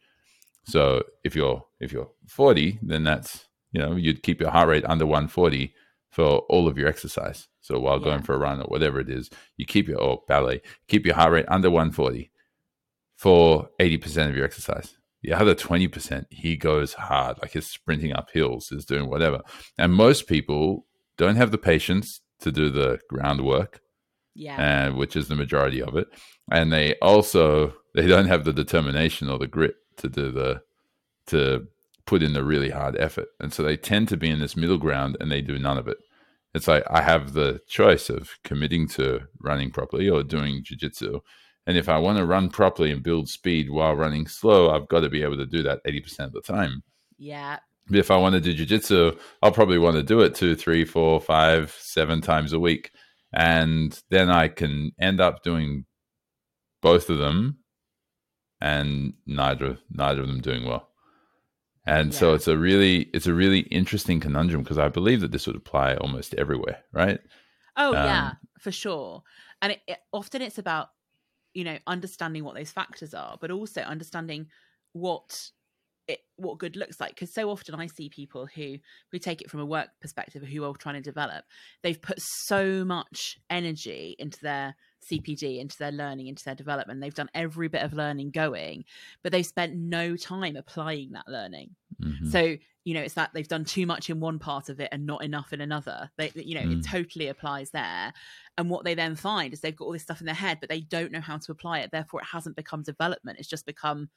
So 0.65 1.03
if 1.23 1.35
you're 1.35 1.64
if 1.80 1.91
you're 1.91 2.10
40, 2.27 2.80
then 2.81 3.03
that's 3.03 3.48
you 3.72 3.81
know 3.81 3.95
you'd 3.95 4.23
keep 4.23 4.41
your 4.41 4.52
heart 4.52 4.69
rate 4.69 4.85
under 4.85 5.06
140 5.06 5.73
for 6.11 6.39
all 6.49 6.68
of 6.68 6.77
your 6.77 6.88
exercise. 6.88 7.48
So 7.61 7.80
while 7.80 7.99
going 7.99 8.22
for 8.22 8.34
a 8.34 8.38
run 8.38 8.61
or 8.61 8.65
whatever 8.65 8.99
it 8.99 9.10
is, 9.10 9.30
you 9.57 9.65
keep 9.65 9.88
your 9.88 9.99
or 9.99 10.23
ballet, 10.27 10.61
keep 10.88 11.06
your 11.06 11.15
heart 11.15 11.34
rate 11.34 11.45
under 11.48 11.69
140 11.69 12.31
for 13.18 13.69
80% 13.80 14.30
of 14.30 14.35
your 14.35 14.45
exercise. 14.45 14.95
The 15.23 15.34
other 15.34 15.56
20%, 15.56 16.26
he 16.30 16.56
goes 16.56 16.94
hard, 16.94 17.38
like 17.41 17.52
he's 17.52 17.68
sprinting 17.68 18.14
up 18.14 18.30
hills, 18.31 18.72
is 18.72 18.85
doing 18.85 19.10
whatever. 19.10 19.41
And 19.77 19.94
most 19.94 20.27
people 20.27 20.85
don't 21.18 21.38
have 21.38 21.52
the 21.52 21.57
patience 21.57 22.22
to 22.39 22.52
do 22.52 22.69
the 22.69 22.99
groundwork 23.10 23.81
yeah 24.38 24.88
uh, 24.88 24.94
which 24.94 25.15
is 25.15 25.27
the 25.27 25.35
majority 25.35 25.81
of 25.81 25.98
it. 25.98 26.07
And 26.52 26.72
they 26.72 26.95
also 27.02 27.73
they 27.95 28.07
don't 28.07 28.27
have 28.27 28.45
the 28.45 28.53
determination 28.53 29.30
or 29.30 29.39
the 29.39 29.48
grit 29.48 29.76
to 29.98 30.07
do 30.07 30.31
the 30.31 30.61
to 31.27 31.68
put 32.06 32.23
in 32.23 32.34
the 32.34 32.44
really 32.44 32.69
hard 32.69 32.95
effort, 32.98 33.27
and 33.39 33.52
so 33.52 33.64
they 33.64 33.76
tend 33.76 34.07
to 34.10 34.18
be 34.18 34.30
in 34.30 34.39
this 34.39 34.56
middle 34.56 34.77
ground, 34.77 35.18
and 35.19 35.30
they 35.30 35.41
do 35.41 35.60
none 35.60 35.77
of 35.77 35.88
it. 35.88 35.98
It's 36.53 36.68
like 36.68 36.84
I 36.89 37.02
have 37.02 37.34
the 37.34 37.60
choice 37.68 38.10
of 38.10 38.30
committing 38.44 38.88
to 38.89 39.22
running 39.41 39.72
properly 39.72 40.10
or 40.10 40.23
doing 40.23 40.64
jujitsu. 40.64 41.19
And 41.68 41.77
if 41.77 41.89
I 41.89 41.99
want 41.99 42.18
to 42.18 42.26
run 42.26 42.49
properly 42.49 42.91
and 42.91 43.03
build 43.03 43.30
speed 43.30 43.69
while 43.69 43.95
running 43.95 44.26
slow, 44.26 44.72
I've 44.72 44.88
got 44.88 45.02
to 45.02 45.10
be 45.10 45.22
able 45.22 45.38
to 45.38 45.45
do 45.45 45.61
that 45.64 45.84
80% 45.85 46.19
of 46.22 46.31
the 46.34 46.41
time. 46.41 46.81
yeah 47.19 47.60
if 47.91 48.11
I 48.11 48.18
want 48.18 48.34
to 48.35 48.41
do 48.41 48.53
jujitsu, 48.53 49.18
I'll 49.41 49.52
probably 49.52 49.77
want 49.77 49.95
to 49.95 50.03
do 50.03 50.22
it 50.22 50.35
two, 50.35 50.56
three, 50.56 50.84
four, 50.84 51.22
five, 51.22 51.76
seven 51.80 52.22
times 52.22 52.53
a 52.53 52.60
week. 52.60 52.91
And 53.34 53.98
then 54.10 54.30
I 54.30 54.48
can 54.48 54.91
end 54.99 55.22
up 55.22 55.44
doing 55.44 55.85
both 56.81 57.10
of 57.10 57.18
them 57.18 57.60
and 58.60 59.14
neither 59.26 59.77
neither 59.91 60.22
of 60.22 60.27
them 60.27 60.41
doing 60.41 60.65
well. 60.65 60.89
And 61.85 62.14
so 62.14 62.34
it's 62.34 62.48
a 62.48 62.57
really 62.57 63.03
it's 63.14 63.27
a 63.27 63.34
really 63.34 63.60
interesting 63.60 64.19
conundrum 64.19 64.64
because 64.64 64.77
I 64.77 64.89
believe 64.89 65.22
that 65.22 65.31
this 65.31 65.48
would 65.48 65.56
apply 65.56 65.95
almost 65.95 66.34
everywhere, 66.34 66.84
right? 66.91 67.19
Oh 67.77 67.94
yeah, 67.94 68.27
Um, 68.30 68.38
for 68.60 68.72
sure. 68.72 69.23
And 69.61 69.73
it, 69.73 69.81
it, 69.88 69.98
often 70.11 70.41
it's 70.41 70.57
about 70.57 70.89
you 71.57 71.63
know 71.63 71.79
understanding 71.88 72.43
what 72.43 72.53
those 72.53 72.69
factors 72.69 73.15
are, 73.15 73.35
but 73.41 73.49
also 73.49 73.81
understanding 73.81 74.45
what 74.93 75.49
it 76.07 76.19
what 76.35 76.59
good 76.59 76.75
looks 76.75 76.99
like. 76.99 77.15
Because 77.15 77.34
so 77.34 77.49
often 77.49 77.73
I 77.73 77.88
see 77.88 78.09
people 78.09 78.45
who 78.45 78.77
who 79.11 79.17
take 79.17 79.41
it 79.41 79.49
from 79.49 79.61
a 79.61 79.65
work 79.65 79.89
perspective, 79.99 80.43
who 80.43 80.63
are 80.63 80.73
trying 80.75 81.01
to 81.01 81.01
develop. 81.01 81.45
They've 81.81 81.99
put 81.99 82.21
so 82.21 82.85
much 82.85 83.39
energy 83.49 84.15
into 84.19 84.39
their 84.41 84.75
CPD, 85.11 85.59
into 85.59 85.75
their 85.79 85.91
learning, 85.91 86.27
into 86.27 86.45
their 86.45 86.53
development. 86.53 87.01
They've 87.01 87.11
done 87.11 87.31
every 87.34 87.69
bit 87.69 87.81
of 87.81 87.91
learning 87.91 88.31
going, 88.31 88.85
but 89.23 89.31
they've 89.31 89.43
spent 89.43 89.75
no 89.75 90.15
time 90.15 90.57
applying 90.57 91.13
that 91.13 91.27
learning. 91.27 91.75
Mhm. 91.99 92.31
So 92.31 92.57
you 92.88 92.93
know, 92.93 93.01
it's 93.01 93.15
that 93.15 93.31
they've 93.34 93.47
done 93.49 93.65
too 93.65 93.85
much 93.85 94.09
in 94.09 94.22
one 94.22 94.39
part 94.39 94.69
of 94.69 94.80
it 94.80 94.88
and 94.93 95.05
not 95.05 95.22
enough 95.23 95.51
in 95.51 95.59
another. 95.59 96.09
They, 96.18 96.31
you 96.35 96.55
know, 96.55 96.61
Mm. 96.61 96.69
it 96.69 96.81
totally 96.81 97.27
applies 97.27 97.72
there. 97.72 98.14
And 98.57 98.69
what 98.69 98.85
they 98.85 98.95
then 98.95 99.15
find 99.18 99.51
is 99.51 99.59
they've 99.59 99.76
got 99.76 99.85
all 99.85 99.91
this 99.91 100.03
stuff 100.03 100.22
in 100.22 100.26
their 100.26 100.35
head, 100.35 100.59
but 100.61 100.69
they 100.69 100.80
don't 100.81 101.11
know 101.11 101.19
how 101.19 101.38
to 101.38 101.51
apply 101.51 101.80
it. 101.80 101.91
Therefore, 101.91 102.22
it 102.22 102.27
hasn't 102.27 102.55
become 102.55 102.84
development. 102.84 103.39
It's 103.39 103.49
just 103.49 103.65
become, 103.65 104.09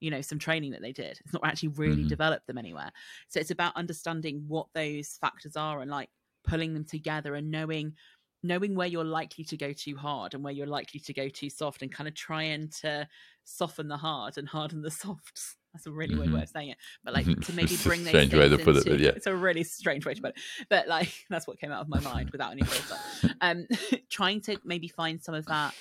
you 0.00 0.10
know, 0.10 0.20
some 0.20 0.38
training 0.38 0.72
that 0.72 0.82
they 0.82 0.92
did. 0.92 1.18
It's 1.24 1.32
not 1.32 1.46
actually 1.46 1.70
really 1.70 2.04
Mhm. 2.04 2.06
developed 2.06 2.46
them 2.46 2.58
anywhere. 2.58 2.92
So 3.28 3.40
it's 3.40 3.50
about 3.50 3.76
understanding 3.76 4.44
what 4.46 4.68
those 4.74 5.16
factors 5.20 5.56
are 5.56 5.80
and 5.80 5.90
like 5.90 6.10
pulling 6.44 6.74
them 6.74 6.84
together 6.84 7.34
and 7.34 7.50
knowing 7.50 7.96
knowing 8.42 8.74
where 8.76 8.86
you're 8.86 9.04
likely 9.04 9.44
to 9.44 9.56
go 9.56 9.72
too 9.72 9.96
hard 9.96 10.32
and 10.32 10.44
where 10.44 10.52
you're 10.52 10.66
likely 10.66 11.00
to 11.00 11.12
go 11.12 11.28
too 11.28 11.50
soft 11.50 11.82
and 11.82 11.90
kind 11.92 12.06
of 12.08 12.14
trying 12.14 12.68
to 12.70 13.08
soften 13.44 13.88
the 13.88 13.96
hard 13.96 14.38
and 14.38 14.48
harden 14.48 14.82
the 14.82 14.90
softs. 15.04 15.57
That's 15.72 15.86
a 15.86 15.90
really 15.90 16.14
weird 16.16 16.30
Mhm. 16.30 16.34
way 16.34 16.42
of 16.42 16.48
saying 16.48 16.70
it, 16.70 16.78
but 17.04 17.14
like 17.14 17.26
to 17.26 17.52
maybe 17.54 17.74
It's 17.74 17.84
a 17.84 17.88
bring 17.88 18.00
those 18.04 18.08
strange 18.10 18.34
way 18.34 18.48
to 18.48 18.58
put 18.58 18.76
it, 18.76 18.86
into- 18.86 19.02
yeah. 19.04 19.10
it's 19.10 19.26
a 19.26 19.34
really 19.36 19.64
strange 19.64 20.04
way 20.06 20.14
to 20.14 20.20
put 20.22 20.30
it. 20.36 20.42
But 20.68 20.88
like 20.88 21.12
that's 21.30 21.46
what 21.46 21.60
came 21.60 21.70
out 21.72 21.82
of 21.82 21.88
my 21.88 22.00
mind 22.00 22.30
without 22.30 22.52
any 22.52 22.62
filter. 22.62 23.00
Um, 23.40 23.66
trying 24.10 24.40
to 24.42 24.58
maybe 24.64 24.88
find 24.88 25.22
some 25.22 25.34
of 25.34 25.46
that 25.46 25.74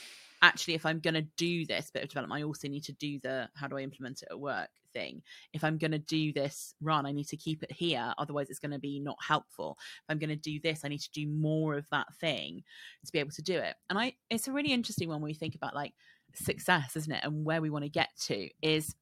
actually, 0.44 0.76
if 0.76 0.86
I'm 0.86 1.00
going 1.00 1.16
to 1.16 1.24
do 1.24 1.66
this 1.66 1.90
bit 1.90 2.04
of 2.04 2.10
development, 2.10 2.40
I 2.40 2.44
also 2.44 2.68
need 2.68 2.84
to 2.84 2.92
do 2.94 3.20
the 3.24 3.50
how 3.56 3.66
do 3.68 3.78
I 3.78 3.82
implement 3.82 4.22
it 4.22 4.28
at 4.30 4.40
work 4.40 4.70
thing. 4.94 5.24
If 5.54 5.64
I'm 5.64 5.80
going 5.80 5.92
to 5.92 5.98
do 5.98 6.32
this 6.32 6.76
run, 6.82 7.08
I 7.08 7.12
need 7.12 7.28
to 7.30 7.38
keep 7.38 7.64
it 7.64 7.72
here. 7.72 8.14
Otherwise, 8.20 8.52
it's 8.52 8.60
going 8.60 8.72
to 8.74 8.80
be 8.80 9.00
not 9.00 9.18
helpful. 9.28 9.78
If 9.80 10.06
I'm 10.10 10.20
going 10.20 10.30
to 10.30 10.36
do 10.36 10.60
this, 10.60 10.82
I 10.86 10.90
need 10.90 11.02
to 11.02 11.12
do 11.12 11.28
more 11.28 11.76
of 11.76 11.88
that 11.92 12.14
thing 12.22 12.64
to 13.06 13.12
be 13.12 13.18
able 13.18 13.32
to 13.32 13.42
do 13.42 13.58
it. 13.58 13.76
And 13.90 13.98
I, 13.98 14.14
it's 14.30 14.48
a 14.48 14.52
really 14.52 14.72
interesting 14.74 15.10
one 15.10 15.22
when 15.22 15.30
we 15.30 15.34
think 15.34 15.56
about 15.56 15.74
like 15.74 15.94
success, 16.36 16.96
isn't 16.96 17.12
it? 17.12 17.24
And 17.24 17.44
where 17.44 17.62
we 17.62 17.72
want 17.72 17.86
to 17.86 17.90
get 17.90 18.10
to 18.28 18.48
is 18.62 18.94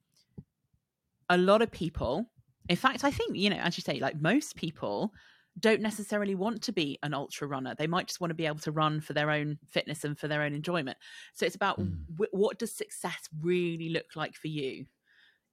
a 1.29 1.37
lot 1.37 1.61
of 1.61 1.71
people. 1.71 2.25
In 2.69 2.75
fact, 2.75 3.03
I 3.03 3.11
think, 3.11 3.35
you 3.35 3.49
know, 3.49 3.57
as 3.57 3.77
you 3.77 3.81
say, 3.81 3.99
like 3.99 4.19
most 4.19 4.55
people 4.55 5.13
don't 5.59 5.81
necessarily 5.81 6.35
want 6.35 6.61
to 6.63 6.73
be 6.73 6.99
an 7.03 7.13
ultra 7.13 7.47
runner. 7.47 7.75
They 7.77 7.87
might 7.87 8.07
just 8.07 8.19
want 8.19 8.31
to 8.31 8.35
be 8.35 8.45
able 8.45 8.59
to 8.59 8.71
run 8.71 8.99
for 8.99 9.13
their 9.13 9.31
own 9.31 9.57
fitness 9.69 10.03
and 10.03 10.17
for 10.17 10.27
their 10.27 10.41
own 10.41 10.53
enjoyment. 10.53 10.97
So 11.33 11.45
it's 11.45 11.55
about 11.55 11.79
mm. 11.79 11.95
w- 12.11 12.29
what 12.31 12.59
does 12.59 12.73
success 12.73 13.29
really 13.41 13.89
look 13.89 14.15
like 14.15 14.35
for 14.35 14.47
you? 14.47 14.85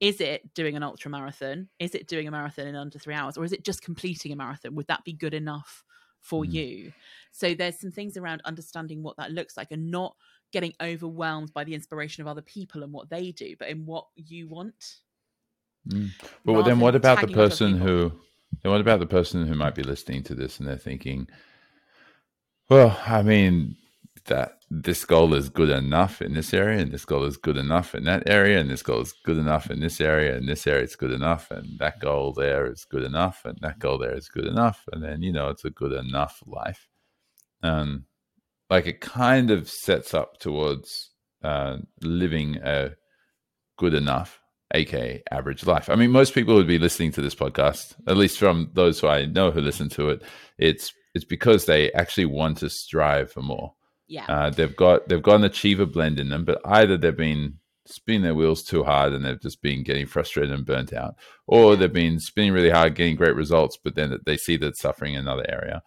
Is 0.00 0.20
it 0.20 0.52
doing 0.54 0.74
an 0.74 0.82
ultra 0.82 1.10
marathon? 1.10 1.68
Is 1.78 1.94
it 1.94 2.08
doing 2.08 2.26
a 2.26 2.32
marathon 2.32 2.66
in 2.66 2.74
under 2.74 2.98
three 2.98 3.14
hours? 3.14 3.38
Or 3.38 3.44
is 3.44 3.52
it 3.52 3.64
just 3.64 3.82
completing 3.82 4.32
a 4.32 4.36
marathon? 4.36 4.74
Would 4.74 4.88
that 4.88 5.04
be 5.04 5.12
good 5.12 5.34
enough 5.34 5.84
for 6.20 6.42
mm. 6.42 6.52
you? 6.52 6.92
So 7.30 7.54
there's 7.54 7.78
some 7.78 7.92
things 7.92 8.16
around 8.16 8.42
understanding 8.44 9.04
what 9.04 9.16
that 9.18 9.30
looks 9.30 9.56
like 9.56 9.70
and 9.70 9.92
not 9.92 10.16
getting 10.52 10.74
overwhelmed 10.82 11.52
by 11.54 11.62
the 11.62 11.74
inspiration 11.74 12.22
of 12.22 12.26
other 12.26 12.42
people 12.42 12.82
and 12.82 12.92
what 12.92 13.08
they 13.08 13.30
do, 13.30 13.54
but 13.56 13.68
in 13.68 13.86
what 13.86 14.06
you 14.16 14.48
want. 14.48 14.96
Mm. 15.88 16.10
But 16.44 16.62
then 16.62 16.80
what 16.80 16.94
about 16.94 17.20
the 17.20 17.32
person 17.32 17.76
who 17.76 18.12
and 18.62 18.70
what 18.70 18.80
about 18.80 19.00
the 19.00 19.06
person 19.06 19.46
who 19.46 19.54
might 19.54 19.74
be 19.74 19.82
listening 19.82 20.22
to 20.24 20.34
this 20.34 20.58
and 20.58 20.68
they're 20.68 20.76
thinking, 20.76 21.28
well, 22.68 22.98
I 23.06 23.22
mean, 23.22 23.76
that 24.26 24.58
this 24.70 25.04
goal 25.04 25.34
is 25.34 25.48
good 25.48 25.70
enough 25.70 26.22
in 26.22 26.34
this 26.34 26.54
area, 26.54 26.80
and 26.80 26.92
this 26.92 27.04
goal 27.04 27.24
is 27.24 27.36
good 27.36 27.56
enough 27.56 27.94
in 27.94 28.04
that 28.04 28.22
area, 28.26 28.60
and 28.60 28.70
this 28.70 28.82
goal 28.82 29.00
is 29.00 29.12
good 29.24 29.36
enough 29.36 29.70
in 29.70 29.80
this 29.80 30.00
area, 30.00 30.36
and 30.36 30.48
this 30.48 30.66
area 30.66 30.84
is 30.84 30.96
good 30.96 31.10
enough, 31.10 31.50
and 31.50 31.78
that 31.78 31.98
goal 31.98 32.32
there 32.32 32.70
is 32.70 32.84
good 32.84 33.02
enough, 33.02 33.44
and 33.44 33.58
that 33.62 33.78
goal 33.78 33.98
there 33.98 34.16
is 34.16 34.28
good 34.28 34.46
enough, 34.46 34.84
and 34.92 35.02
then 35.02 35.22
you 35.22 35.32
know 35.32 35.48
it's 35.48 35.64
a 35.64 35.70
good 35.70 35.92
enough 35.92 36.42
life. 36.46 36.88
Um, 37.62 38.06
like 38.70 38.86
it 38.86 39.00
kind 39.00 39.50
of 39.50 39.68
sets 39.68 40.14
up 40.14 40.38
towards 40.38 41.10
uh, 41.42 41.78
living 42.00 42.56
a 42.62 42.92
good 43.76 43.94
enough 43.94 44.40
aka 44.72 45.22
average 45.30 45.66
life. 45.66 45.88
I 45.90 45.94
mean, 45.94 46.10
most 46.10 46.34
people 46.34 46.54
would 46.54 46.66
be 46.66 46.78
listening 46.78 47.12
to 47.12 47.22
this 47.22 47.34
podcast, 47.34 47.94
at 48.06 48.16
least 48.16 48.38
from 48.38 48.70
those 48.74 49.00
who 49.00 49.08
I 49.08 49.26
know 49.26 49.50
who 49.50 49.60
listen 49.60 49.88
to 49.90 50.10
it. 50.10 50.22
It's 50.58 50.92
it's 51.14 51.24
because 51.24 51.66
they 51.66 51.92
actually 51.92 52.26
want 52.26 52.58
to 52.58 52.70
strive 52.70 53.30
for 53.32 53.42
more. 53.42 53.74
Yeah, 54.08 54.26
uh, 54.26 54.50
they've 54.50 54.74
got 54.74 55.08
they've 55.08 55.22
got 55.22 55.36
an 55.36 55.44
achiever 55.44 55.86
blend 55.86 56.18
in 56.18 56.28
them, 56.28 56.44
but 56.44 56.60
either 56.64 56.96
they've 56.96 57.16
been 57.16 57.58
spinning 57.84 58.22
their 58.22 58.34
wheels 58.34 58.62
too 58.62 58.84
hard 58.84 59.12
and 59.12 59.24
they've 59.24 59.40
just 59.40 59.60
been 59.60 59.82
getting 59.82 60.06
frustrated 60.06 60.52
and 60.52 60.66
burnt 60.66 60.92
out, 60.92 61.16
or 61.46 61.76
they've 61.76 61.92
been 61.92 62.20
spinning 62.20 62.52
really 62.52 62.70
hard, 62.70 62.94
getting 62.94 63.16
great 63.16 63.34
results, 63.34 63.76
but 63.82 63.94
then 63.94 64.16
they 64.24 64.36
see 64.36 64.56
that 64.56 64.76
suffering 64.76 65.14
in 65.14 65.20
another 65.20 65.44
area, 65.48 65.82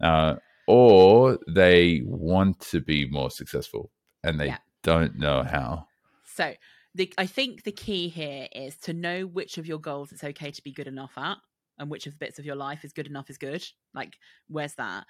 uh, 0.00 0.36
or 0.66 1.38
they 1.48 2.02
want 2.04 2.60
to 2.60 2.80
be 2.80 3.06
more 3.08 3.30
successful 3.30 3.90
and 4.22 4.38
they 4.38 4.46
yeah. 4.46 4.58
don't 4.82 5.18
know 5.18 5.42
how. 5.42 5.86
So 6.24 6.54
the 6.94 7.12
I 7.18 7.26
think 7.26 7.64
the 7.64 7.72
key 7.72 8.08
here 8.08 8.48
is 8.52 8.76
to 8.78 8.92
know 8.92 9.22
which 9.22 9.58
of 9.58 9.66
your 9.66 9.78
goals 9.78 10.12
it's 10.12 10.24
okay 10.24 10.50
to 10.50 10.62
be 10.62 10.72
good 10.72 10.88
enough 10.88 11.12
at, 11.16 11.38
and 11.78 11.90
which 11.90 12.06
of 12.06 12.12
the 12.12 12.18
bits 12.18 12.38
of 12.38 12.44
your 12.44 12.56
life 12.56 12.84
is 12.84 12.92
good 12.92 13.06
enough 13.06 13.30
is 13.30 13.38
good. 13.38 13.64
Like, 13.94 14.16
where's 14.48 14.74
that? 14.74 15.06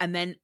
And 0.00 0.14
then 0.14 0.36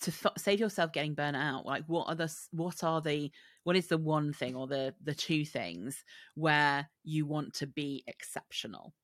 to 0.00 0.12
save 0.38 0.60
yourself 0.60 0.92
getting 0.92 1.14
burnt 1.14 1.36
out, 1.36 1.66
like 1.66 1.84
what 1.86 2.08
are 2.08 2.14
the 2.14 2.34
what 2.52 2.82
are 2.82 3.00
the 3.00 3.30
what 3.64 3.76
is 3.76 3.88
the 3.88 3.98
one 3.98 4.32
thing 4.32 4.54
or 4.54 4.66
the 4.66 4.94
the 5.02 5.14
two 5.14 5.44
things 5.44 6.04
where 6.34 6.88
you 7.02 7.26
want 7.26 7.54
to 7.54 7.66
be 7.66 8.02
exceptional? 8.06 8.94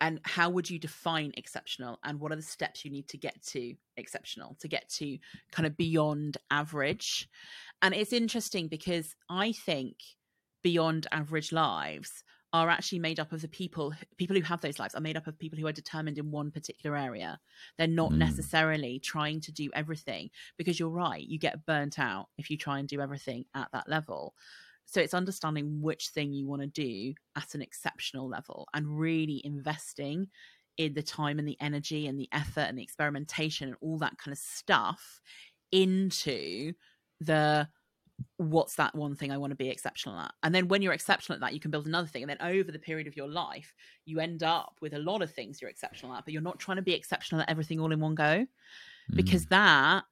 And 0.00 0.20
how 0.24 0.50
would 0.50 0.70
you 0.70 0.78
define 0.78 1.32
exceptional? 1.36 1.98
And 2.04 2.18
what 2.20 2.32
are 2.32 2.36
the 2.36 2.42
steps 2.42 2.84
you 2.84 2.90
need 2.90 3.08
to 3.08 3.18
get 3.18 3.40
to 3.48 3.74
exceptional 3.96 4.56
to 4.60 4.68
get 4.68 4.88
to 4.90 5.18
kind 5.52 5.66
of 5.66 5.76
beyond 5.76 6.38
average? 6.50 7.28
And 7.82 7.94
it's 7.94 8.12
interesting 8.12 8.68
because 8.68 9.14
I 9.28 9.52
think 9.52 9.96
beyond 10.62 11.06
average 11.12 11.52
lives 11.52 12.24
are 12.52 12.68
actually 12.68 12.98
made 12.98 13.20
up 13.20 13.32
of 13.32 13.42
the 13.42 13.48
people 13.48 13.94
people 14.16 14.34
who 14.34 14.42
have 14.42 14.60
those 14.60 14.78
lives 14.78 14.94
are 14.94 15.00
made 15.00 15.16
up 15.16 15.26
of 15.26 15.38
people 15.38 15.58
who 15.58 15.66
are 15.66 15.72
determined 15.72 16.18
in 16.18 16.30
one 16.30 16.50
particular 16.50 16.96
area. 16.96 17.38
They're 17.78 17.86
not 17.86 18.10
mm. 18.10 18.18
necessarily 18.18 18.98
trying 18.98 19.40
to 19.42 19.52
do 19.52 19.70
everything 19.74 20.30
because 20.56 20.78
you're 20.78 20.88
right 20.88 21.22
you 21.22 21.38
get 21.38 21.64
burnt 21.64 21.98
out 21.98 22.26
if 22.38 22.50
you 22.50 22.56
try 22.56 22.78
and 22.80 22.88
do 22.88 23.00
everything 23.00 23.44
at 23.54 23.68
that 23.72 23.88
level 23.88 24.34
so 24.90 25.00
it's 25.00 25.14
understanding 25.14 25.80
which 25.80 26.08
thing 26.08 26.32
you 26.32 26.48
want 26.48 26.62
to 26.62 26.66
do 26.66 27.14
at 27.36 27.54
an 27.54 27.62
exceptional 27.62 28.28
level 28.28 28.66
and 28.74 28.98
really 28.98 29.40
investing 29.44 30.26
in 30.78 30.94
the 30.94 31.02
time 31.02 31.38
and 31.38 31.46
the 31.46 31.56
energy 31.60 32.08
and 32.08 32.18
the 32.18 32.28
effort 32.32 32.62
and 32.62 32.76
the 32.76 32.82
experimentation 32.82 33.68
and 33.68 33.76
all 33.80 33.98
that 33.98 34.18
kind 34.18 34.32
of 34.32 34.38
stuff 34.38 35.20
into 35.70 36.72
the 37.20 37.68
what's 38.38 38.74
that 38.74 38.92
one 38.96 39.14
thing 39.14 39.30
I 39.30 39.36
want 39.36 39.52
to 39.52 39.56
be 39.56 39.68
exceptional 39.68 40.18
at? 40.18 40.32
And 40.42 40.52
then 40.52 40.66
when 40.66 40.82
you're 40.82 40.92
exceptional 40.92 41.36
at 41.36 41.40
that, 41.40 41.54
you 41.54 41.60
can 41.60 41.70
build 41.70 41.86
another 41.86 42.08
thing. 42.08 42.24
And 42.24 42.30
then 42.30 42.38
over 42.40 42.72
the 42.72 42.78
period 42.80 43.06
of 43.06 43.16
your 43.16 43.28
life, 43.28 43.72
you 44.06 44.18
end 44.18 44.42
up 44.42 44.74
with 44.82 44.94
a 44.94 44.98
lot 44.98 45.22
of 45.22 45.32
things 45.32 45.60
you're 45.60 45.70
exceptional 45.70 46.12
at, 46.14 46.24
but 46.24 46.34
you're 46.34 46.42
not 46.42 46.58
trying 46.58 46.78
to 46.78 46.82
be 46.82 46.94
exceptional 46.94 47.42
at 47.42 47.48
everything 47.48 47.78
all 47.78 47.92
in 47.92 48.00
one 48.00 48.16
go. 48.16 48.44
Because 49.14 49.46
mm. 49.46 49.50
that 49.50 50.04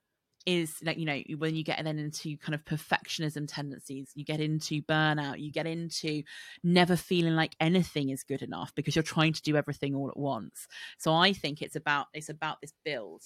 is 0.48 0.76
like, 0.82 0.96
you 0.96 1.04
know, 1.04 1.20
when 1.36 1.54
you 1.54 1.62
get 1.62 1.84
then 1.84 1.98
into 1.98 2.38
kind 2.38 2.54
of 2.54 2.64
perfectionism 2.64 3.46
tendencies, 3.46 4.12
you 4.14 4.24
get 4.24 4.40
into 4.40 4.80
burnout, 4.80 5.38
you 5.38 5.52
get 5.52 5.66
into 5.66 6.22
never 6.64 6.96
feeling 6.96 7.36
like 7.36 7.54
anything 7.60 8.08
is 8.08 8.22
good 8.22 8.40
enough 8.40 8.74
because 8.74 8.96
you're 8.96 9.02
trying 9.02 9.34
to 9.34 9.42
do 9.42 9.58
everything 9.58 9.94
all 9.94 10.08
at 10.08 10.16
once. 10.16 10.66
So 10.96 11.12
I 11.12 11.34
think 11.34 11.60
it's 11.60 11.76
about 11.76 12.06
it's 12.14 12.30
about 12.30 12.62
this 12.62 12.72
build 12.82 13.24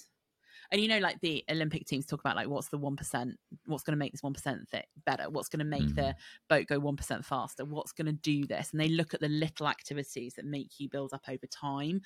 and 0.71 0.81
you 0.81 0.87
know 0.87 0.99
like 0.99 1.19
the 1.21 1.43
olympic 1.51 1.85
teams 1.85 2.05
talk 2.05 2.19
about 2.19 2.35
like 2.35 2.47
what's 2.47 2.69
the 2.69 2.79
1% 2.79 3.33
what's 3.67 3.83
going 3.83 3.93
to 3.93 3.97
make 3.97 4.11
this 4.11 4.21
1% 4.21 4.69
th- 4.71 4.85
better 5.05 5.29
what's 5.29 5.49
going 5.49 5.59
to 5.59 5.65
make 5.65 5.83
mm. 5.83 5.95
the 5.95 6.01
mm-hmm. 6.01 6.47
boat 6.49 6.67
go 6.67 6.79
1% 6.79 7.25
faster 7.25 7.65
what's 7.65 7.91
going 7.91 8.05
to 8.05 8.13
do 8.13 8.45
this 8.45 8.71
and 8.71 8.79
they 8.79 8.87
look 8.87 9.13
at 9.13 9.19
the 9.19 9.29
little 9.29 9.67
activities 9.67 10.33
that 10.35 10.45
make 10.45 10.79
you 10.79 10.89
build 10.89 11.13
up 11.13 11.23
over 11.29 11.45
time 11.47 12.01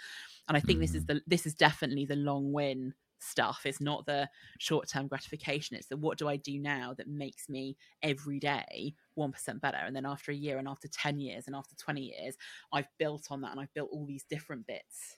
and 0.48 0.58
i 0.58 0.60
think 0.60 0.80
mm. 0.80 0.82
this 0.82 0.96
is 0.96 1.06
mm-hmm. 1.06 1.18
the 1.18 1.24
this 1.28 1.46
is 1.46 1.54
definitely 1.54 2.06
the 2.06 2.16
long 2.16 2.52
win 2.52 2.94
stuff 3.20 3.62
it's 3.66 3.82
not 3.82 4.06
the 4.06 4.30
short 4.60 4.88
term 4.88 5.08
gratification 5.08 5.76
it's 5.76 5.88
the 5.88 5.98
what 5.98 6.18
do 6.18 6.28
i 6.28 6.36
do 6.36 6.60
now 6.60 6.94
that 6.96 7.08
makes 7.08 7.50
me 7.50 7.76
every 8.04 8.40
day 8.40 8.94
1% 9.18 9.62
better 9.62 9.78
and 9.78 9.96
then 9.96 10.06
after 10.06 10.32
a 10.32 10.36
year 10.36 10.60
and 10.60 10.68
after 10.68 10.88
10 10.88 11.20
years 11.20 11.48
and 11.48 11.56
after 11.56 11.76
20 11.76 12.02
years 12.02 12.36
i've 12.72 12.88
built 13.00 13.28
on 13.32 13.42
that 13.42 13.52
and 13.52 13.60
i've 13.60 13.74
built 13.74 13.90
all 13.92 14.06
these 14.06 14.24
different 14.30 14.68
bits 14.68 15.18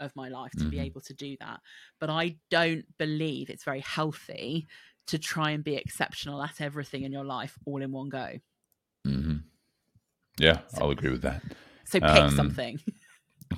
of 0.00 0.16
my 0.16 0.28
life 0.28 0.50
to 0.52 0.58
mm-hmm. 0.58 0.70
be 0.70 0.80
able 0.80 1.00
to 1.02 1.14
do 1.14 1.36
that. 1.40 1.60
But 2.00 2.10
I 2.10 2.36
don't 2.50 2.84
believe 2.98 3.50
it's 3.50 3.64
very 3.64 3.80
healthy 3.80 4.66
to 5.06 5.18
try 5.18 5.50
and 5.50 5.62
be 5.62 5.76
exceptional 5.76 6.42
at 6.42 6.60
everything 6.60 7.02
in 7.02 7.12
your 7.12 7.24
life 7.24 7.56
all 7.66 7.82
in 7.82 7.92
one 7.92 8.08
go. 8.08 8.38
Mm-hmm. 9.06 9.36
Yeah, 10.38 10.60
so, 10.68 10.82
I'll 10.82 10.90
agree 10.90 11.10
with 11.10 11.22
that. 11.22 11.42
So 11.84 12.00
pick 12.00 12.08
um, 12.08 12.30
something. 12.34 12.80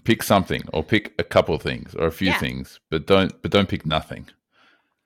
Pick 0.05 0.23
something, 0.23 0.63
or 0.73 0.83
pick 0.83 1.15
a 1.19 1.25
couple 1.25 1.55
of 1.55 1.63
things, 1.63 1.95
or 1.95 2.07
a 2.07 2.13
few 2.13 2.29
yeah. 2.29 2.39
things, 2.39 2.81
but 2.91 3.07
don't 3.07 3.41
but 3.43 3.51
don't 3.51 3.69
pick 3.69 3.87
nothing. 3.87 4.29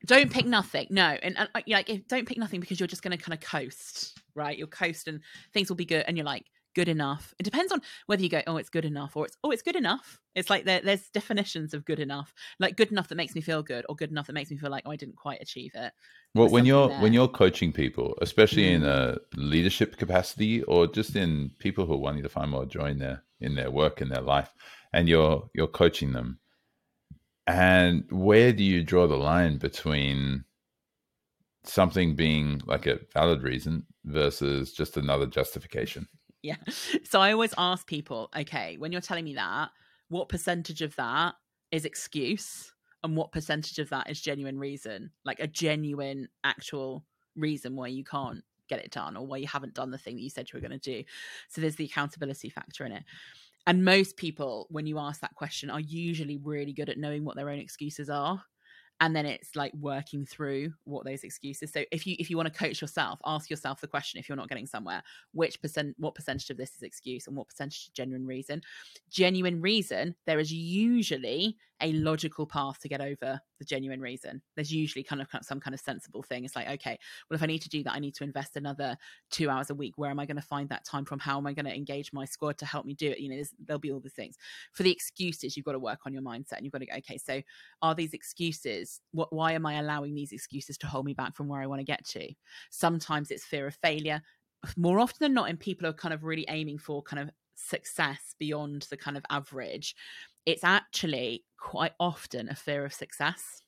Don't 0.05 0.31
pick 0.31 0.47
nothing. 0.47 0.87
No, 0.91 1.17
and, 1.23 1.37
and 1.37 1.49
like 1.55 1.67
don't 2.09 2.27
pick 2.27 2.39
nothing 2.39 2.61
because 2.61 2.79
you're 2.79 2.87
just 2.87 3.03
going 3.03 3.17
to 3.17 3.23
kind 3.23 3.35
of 3.35 3.41
coast, 3.41 4.19
right? 4.35 4.57
You'll 4.57 4.69
coast 4.69 5.09
and 5.09 5.21
things 5.53 5.69
will 5.69 5.77
be 5.77 5.85
good, 5.85 6.05
and 6.07 6.17
you're 6.17 6.27
like, 6.27 6.45
good 6.77 6.89
enough. 6.89 7.35
It 7.39 7.45
depends 7.45 7.73
on 7.73 7.81
whether 8.05 8.23
you 8.23 8.29
go, 8.29 8.43
oh, 8.47 8.59
it's 8.59 8.69
good 8.69 8.85
enough, 8.85 9.17
or 9.17 9.25
it's 9.25 9.37
oh, 9.43 9.51
it's 9.51 9.63
good 9.63 9.77
enough. 9.77 10.21
It's 10.35 10.51
like 10.51 10.67
there, 10.67 10.83
there's 10.83 11.09
definitions 11.09 11.73
of 11.73 11.87
good 11.87 11.99
enough, 11.99 12.35
like 12.61 12.77
good 12.77 12.93
enough 12.93 13.09
that 13.09 13.15
makes 13.15 13.35
me 13.35 13.41
feel 13.41 13.63
good, 13.63 13.87
or 13.89 13.97
good 13.97 14.11
enough 14.11 14.27
that 14.27 14.35
makes 14.35 14.51
me 14.51 14.59
feel 14.59 14.71
like 14.71 14.83
oh, 14.85 14.91
I 14.91 14.97
didn't 14.97 15.17
quite 15.17 15.41
achieve 15.41 15.73
it. 15.75 15.93
Well, 16.35 16.51
when 16.51 16.67
you're 16.67 16.89
there. 16.89 17.01
when 17.01 17.15
you're 17.15 17.29
coaching 17.29 17.73
people, 17.73 18.15
especially 18.21 18.65
mm. 18.65 18.75
in 18.75 18.85
a 18.85 19.17
leadership 19.35 19.97
capacity, 19.97 20.63
or 20.65 20.87
just 20.87 21.17
in 21.17 21.51
people 21.59 21.87
who 21.87 21.95
are 21.95 21.99
wanting 22.07 22.23
to 22.25 22.29
find 22.29 22.51
more 22.51 22.67
joy 22.67 22.91
in 22.91 22.99
their 22.99 23.25
in 23.41 23.55
their 23.55 23.71
work 23.71 24.03
in 24.03 24.11
their 24.11 24.21
life, 24.21 24.53
and 24.93 25.09
you're 25.09 25.49
you're 25.55 25.67
coaching 25.67 26.13
them, 26.13 26.39
and 27.47 28.05
where 28.11 28.53
do 28.53 28.63
you 28.63 28.85
draw 28.85 29.07
the 29.07 29.17
line 29.17 29.57
between 29.57 30.45
something 31.65 32.15
being 32.15 32.61
like 32.67 32.87
a 32.87 33.01
valid 33.15 33.43
reason 33.43 33.87
versus 34.05 34.75
just 34.75 34.99
another 34.99 35.25
justification? 35.25 36.07
Yeah. 36.47 36.57
So 37.05 37.21
I 37.21 37.33
always 37.33 37.55
ask 37.59 37.87
people, 37.87 38.31
okay, 38.37 38.77
when 38.79 38.93
you're 38.93 39.01
telling 39.01 39.25
me 39.25 39.35
that, 39.35 39.71
what 40.09 40.29
percentage 40.29 40.83
of 40.83 40.95
that 40.97 41.35
is 41.73 41.85
excuse 41.85 42.73
and 43.03 43.17
what 43.17 43.33
percentage 43.33 43.79
of 43.79 43.91
that 43.91 44.09
is 44.09 44.21
genuine 44.21 44.59
reason? 44.59 45.11
Like 45.25 45.41
a 45.41 45.49
genuine 45.49 46.29
actual 46.45 47.05
reason 47.35 47.75
why 47.75 47.89
you 47.89 48.05
can't 48.05 48.43
get 48.69 48.79
it 48.79 48.91
done 48.93 49.17
or 49.17 49.27
why 49.27 49.39
you 49.39 49.47
haven't 49.47 49.75
done 49.75 49.91
the 49.91 49.99
thing 49.99 50.17
that 50.17 50.23
you 50.23 50.31
said 50.31 50.49
you 50.53 50.57
were 50.57 50.67
going 50.67 50.79
to 50.79 51.03
do. 51.03 51.05
So 51.49 51.61
there's 51.61 51.77
the 51.77 51.85
accountability 51.85 52.49
factor 52.49 52.85
in 52.85 52.93
it. 52.93 53.03
And 53.67 53.85
most 53.85 54.17
people, 54.17 54.69
when 54.71 54.87
you 54.87 54.99
ask 55.01 55.21
that 55.21 55.35
question, 55.35 55.71
are 55.71 55.81
usually 55.81 56.37
really 56.37 56.73
good 56.73 56.89
at 56.89 56.99
knowing 56.99 57.25
what 57.25 57.35
their 57.35 57.51
own 57.51 57.59
excuses 57.59 58.09
are 58.09 58.41
and 59.01 59.15
then 59.15 59.27
it's 59.27 59.55
like 59.55 59.73
working 59.75 60.25
through 60.25 60.73
what 60.85 61.05
those 61.05 61.23
excuses. 61.23 61.73
So 61.73 61.85
if 61.93 62.07
you 62.07 62.17
if 62.19 62.31
you 62.31 62.37
want 62.37 62.53
to 62.53 62.59
coach 62.59 62.81
yourself 62.81 63.21
ask 63.25 63.51
yourself 63.51 63.81
the 63.81 63.87
question 63.87 64.19
if 64.19 64.29
you're 64.29 64.37
not 64.37 64.49
getting 64.49 64.67
somewhere 64.67 65.03
which 65.33 65.61
percent 65.61 65.95
what 65.99 66.15
percentage 66.15 66.51
of 66.51 66.57
this 66.57 66.75
is 66.77 66.83
excuse 66.83 67.27
and 67.27 67.37
what 67.37 67.49
percentage 67.49 67.91
genuine 67.93 68.27
reason? 68.27 68.63
Genuine 69.11 69.61
reason 69.61 70.15
there 70.27 70.39
is 70.39 70.53
usually 70.53 71.57
a 71.81 71.93
logical 71.93 72.47
path 72.47 72.81
to 72.81 72.89
get 72.89 73.01
over 73.01 73.41
the 73.59 73.65
genuine 73.65 74.01
reason. 74.01 74.41
There's 74.55 74.73
usually 74.73 75.03
kind 75.03 75.21
of 75.21 75.29
some 75.43 75.61
kind 75.61 75.75
of 75.75 75.81
sensible 75.81 76.23
thing. 76.23 76.45
It's 76.45 76.57
like 76.57 76.69
okay 76.69 76.99
well 77.29 77.37
if 77.37 77.43
i 77.43 77.47
need 77.47 77.63
to 77.63 77.69
do 77.69 77.83
that 77.83 77.95
i 77.95 77.99
need 77.99 78.15
to 78.15 78.25
invest 78.25 78.57
another 78.57 78.97
two 79.31 79.51
hours 79.51 79.71
a 79.71 79.75
week. 79.75 79.95
Where 79.97 80.11
am 80.11 80.19
i 80.19 80.27
going 80.27 80.37
to 80.37 80.43
find 80.43 80.69
that 80.71 80.85
time 80.85 81.05
from? 81.05 81.19
How 81.19 81.39
am 81.39 81.47
i 81.47 81.53
going 81.53 81.67
to 81.67 81.75
engage 81.75 82.13
my 82.13 82.25
squad 82.25 82.59
to 82.59 82.67
help 82.67 82.87
me 82.87 82.95
do 82.95 83.11
it? 83.11 83.19
You 83.19 83.31
know 83.31 83.43
there'll 83.67 83.81
be 83.81 83.93
all 83.93 84.01
the 84.01 84.09
things. 84.09 84.37
For 84.73 84.83
the 84.83 84.93
excuses 84.93 85.57
you've 85.57 85.67
got 85.67 85.73
to 85.73 85.79
work 85.79 86.01
on 86.07 86.13
your 86.13 86.23
mindset 86.23 86.57
and 86.57 86.65
you've 86.65 86.73
got 86.73 86.81
to 86.81 86.87
go 86.87 86.97
okay 86.97 87.19
so 87.19 87.43
are 87.83 87.95
these 87.95 88.15
excuses 88.15 89.01
what 89.13 89.33
why 89.33 89.53
am 89.53 89.67
i 89.67 89.75
allowing 89.75 90.15
these 90.15 90.33
excuses 90.33 90.79
to 90.79 90.87
hold 90.87 91.05
me 91.05 91.15
back 91.15 91.37
from 91.37 91.49
where 91.49 91.61
i 91.61 91.67
want 91.67 91.81
to 91.81 91.85
get 91.85 92.05
to? 92.07 92.29
Sometimes 92.71 93.31
it's 93.31 93.45
fear 93.45 93.67
of 93.67 93.75
failure. 93.77 94.23
More 94.77 94.99
often 94.99 95.19
than 95.21 95.35
not 95.35 95.49
and 95.49 95.61
people 95.61 95.87
are 95.87 95.93
kind 95.93 96.15
of 96.15 96.25
really 96.25 96.47
aiming 96.49 96.79
for 96.79 97.03
kind 97.03 97.23
of 97.23 97.31
success 97.57 98.35
beyond 98.39 98.87
the 98.91 98.97
kind 98.97 99.17
of 99.17 99.25
average 99.31 99.95
it's 100.47 100.65
actually 100.65 101.45
quite 101.59 101.93
often 101.99 102.49
a 102.49 102.55
fear 102.55 102.85
of 102.85 102.95
success 102.95 103.63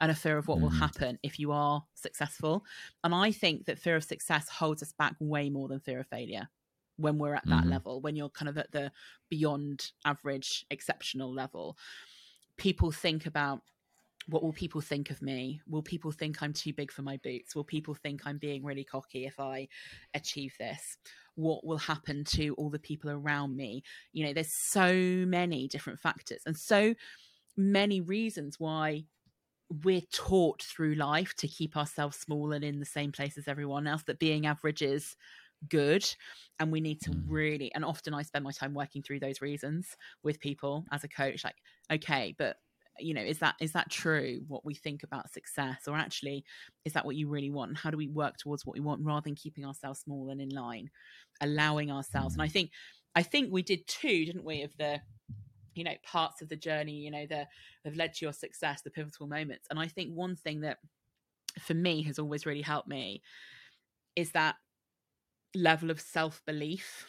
and 0.00 0.10
a 0.10 0.14
fear 0.14 0.38
of 0.38 0.48
what 0.48 0.58
mm. 0.58 0.62
will 0.62 0.68
happen 0.70 1.18
if 1.22 1.38
you 1.38 1.52
are 1.52 1.84
successful. 1.94 2.64
And 3.04 3.14
I 3.14 3.32
think 3.32 3.66
that 3.66 3.78
fear 3.78 3.96
of 3.96 4.04
success 4.04 4.48
holds 4.48 4.82
us 4.82 4.92
back 4.92 5.14
way 5.20 5.48
more 5.48 5.68
than 5.68 5.80
fear 5.80 6.00
of 6.00 6.08
failure 6.08 6.48
when 6.96 7.16
we're 7.18 7.34
at 7.34 7.46
that 7.46 7.64
mm. 7.64 7.70
level, 7.70 8.00
when 8.00 8.16
you're 8.16 8.28
kind 8.28 8.48
of 8.48 8.58
at 8.58 8.72
the 8.72 8.90
beyond 9.30 9.92
average, 10.04 10.66
exceptional 10.70 11.32
level. 11.32 11.76
People 12.56 12.90
think 12.90 13.26
about 13.26 13.62
what 14.28 14.42
will 14.42 14.52
people 14.52 14.82
think 14.82 15.10
of 15.10 15.22
me? 15.22 15.60
Will 15.66 15.82
people 15.82 16.12
think 16.12 16.42
I'm 16.42 16.52
too 16.52 16.74
big 16.74 16.92
for 16.92 17.00
my 17.00 17.16
boots? 17.18 17.56
Will 17.56 17.64
people 17.64 17.94
think 17.94 18.22
I'm 18.26 18.36
being 18.36 18.62
really 18.62 18.84
cocky 18.84 19.24
if 19.24 19.40
I 19.40 19.68
achieve 20.12 20.54
this? 20.58 20.98
What 21.34 21.64
will 21.64 21.78
happen 21.78 22.24
to 22.24 22.54
all 22.54 22.68
the 22.68 22.78
people 22.78 23.10
around 23.10 23.56
me? 23.56 23.82
You 24.12 24.26
know, 24.26 24.34
there's 24.34 24.52
so 24.52 24.92
many 24.92 25.66
different 25.66 25.98
factors 25.98 26.42
and 26.44 26.56
so 26.56 26.94
many 27.56 28.02
reasons 28.02 28.60
why 28.60 29.04
we're 29.82 30.02
taught 30.12 30.62
through 30.62 30.94
life 30.94 31.34
to 31.36 31.48
keep 31.48 31.76
ourselves 31.76 32.18
small 32.18 32.52
and 32.52 32.64
in 32.64 32.80
the 32.80 32.86
same 32.86 33.12
place 33.12 33.38
as 33.38 33.48
everyone 33.48 33.86
else 33.86 34.02
that 34.04 34.18
being 34.18 34.46
average 34.46 34.82
is 34.82 35.16
good 35.68 36.04
and 36.60 36.70
we 36.70 36.80
need 36.80 37.00
to 37.00 37.10
mm. 37.10 37.22
really 37.26 37.74
and 37.74 37.84
often 37.84 38.14
i 38.14 38.22
spend 38.22 38.44
my 38.44 38.52
time 38.52 38.72
working 38.72 39.02
through 39.02 39.18
those 39.18 39.42
reasons 39.42 39.96
with 40.22 40.38
people 40.38 40.84
as 40.92 41.02
a 41.02 41.08
coach 41.08 41.42
like 41.42 41.56
okay 41.90 42.32
but 42.38 42.56
you 43.00 43.14
know 43.14 43.22
is 43.22 43.38
that 43.38 43.54
is 43.60 43.72
that 43.72 43.90
true 43.90 44.40
what 44.48 44.64
we 44.64 44.74
think 44.74 45.02
about 45.02 45.32
success? 45.32 45.86
Or 45.86 45.96
actually 45.96 46.44
is 46.84 46.92
that 46.92 47.04
what 47.04 47.16
you 47.16 47.28
really 47.28 47.50
want? 47.50 47.70
And 47.70 47.78
how 47.78 47.90
do 47.90 47.96
we 47.96 48.08
work 48.08 48.36
towards 48.36 48.64
what 48.66 48.74
we 48.74 48.80
want 48.80 49.04
rather 49.04 49.24
than 49.24 49.34
keeping 49.34 49.64
ourselves 49.64 50.00
small 50.00 50.30
and 50.30 50.40
in 50.40 50.50
line 50.50 50.90
allowing 51.40 51.90
ourselves? 51.90 52.34
And 52.34 52.42
i 52.42 52.48
think 52.48 52.70
i 53.14 53.22
think 53.22 53.52
we 53.52 53.62
did 53.62 53.86
too 53.86 54.24
didn't 54.24 54.44
we 54.44 54.62
of 54.62 54.76
the 54.78 55.00
you 55.74 55.84
know 55.84 55.94
parts 56.02 56.42
of 56.42 56.48
the 56.48 56.56
journey 56.56 56.92
you 56.92 57.10
know 57.10 57.26
that 57.26 57.48
have 57.84 57.96
led 57.96 58.12
to 58.14 58.24
your 58.24 58.32
success 58.32 58.82
the 58.82 58.90
pivotal 58.90 59.26
moments. 59.26 59.66
And 59.70 59.78
i 59.78 59.86
think 59.86 60.12
one 60.12 60.36
thing 60.36 60.60
that 60.62 60.78
for 61.60 61.74
me 61.74 62.02
has 62.02 62.18
always 62.18 62.46
really 62.46 62.62
helped 62.62 62.88
me 62.88 63.22
is 64.16 64.32
that 64.32 64.56
level 65.54 65.90
of 65.90 66.00
self-belief 66.00 67.06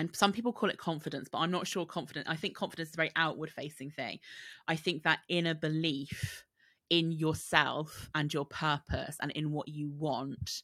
and 0.00 0.16
some 0.16 0.32
people 0.32 0.52
call 0.52 0.70
it 0.70 0.78
confidence 0.78 1.28
but 1.30 1.38
i'm 1.38 1.50
not 1.50 1.66
sure 1.66 1.86
confidence 1.86 2.26
i 2.28 2.36
think 2.36 2.56
confidence 2.56 2.88
is 2.88 2.94
a 2.94 2.96
very 2.96 3.12
outward 3.16 3.50
facing 3.50 3.90
thing. 3.90 4.18
I 4.66 4.76
think 4.76 5.02
that 5.02 5.20
inner 5.28 5.54
belief 5.54 6.44
in 6.88 7.12
yourself 7.12 8.08
and 8.14 8.32
your 8.32 8.46
purpose 8.46 9.16
and 9.20 9.30
in 9.32 9.52
what 9.52 9.68
you 9.68 9.90
want 9.90 10.62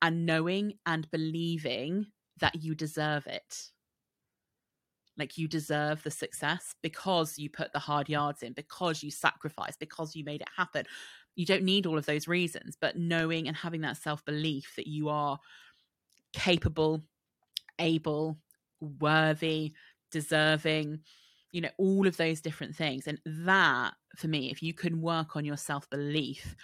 and 0.00 0.24
knowing 0.24 0.74
and 0.86 1.10
believing 1.10 2.06
that 2.38 2.54
you 2.62 2.74
deserve 2.74 3.26
it. 3.26 3.70
Like 5.18 5.38
you 5.38 5.48
deserve 5.48 6.02
the 6.02 6.10
success 6.10 6.74
because 6.82 7.38
you 7.38 7.48
put 7.48 7.72
the 7.72 7.78
hard 7.78 8.08
yards 8.08 8.42
in 8.42 8.52
because 8.52 9.02
you 9.02 9.10
sacrificed 9.10 9.78
because 9.78 10.14
you 10.14 10.24
made 10.24 10.42
it 10.42 10.48
happen. 10.54 10.84
You 11.34 11.46
don't 11.46 11.64
need 11.64 11.86
all 11.86 11.98
of 11.98 12.06
those 12.06 12.28
reasons 12.28 12.76
but 12.80 12.98
knowing 12.98 13.48
and 13.48 13.56
having 13.56 13.82
that 13.82 13.96
self 13.96 14.24
belief 14.24 14.74
that 14.76 14.86
you 14.86 15.08
are 15.08 15.38
capable 16.32 17.02
able 17.78 18.38
worthy, 18.80 19.72
deserving, 20.10 21.00
you 21.52 21.60
know, 21.60 21.70
all 21.78 22.06
of 22.06 22.16
those 22.16 22.40
different 22.40 22.74
things. 22.74 23.06
And 23.06 23.20
that, 23.24 23.94
for 24.16 24.28
me, 24.28 24.50
if 24.50 24.62
you 24.62 24.74
can 24.74 25.00
work 25.00 25.36
on 25.36 25.44
your 25.44 25.56
self 25.56 25.88
belief, 25.90 26.54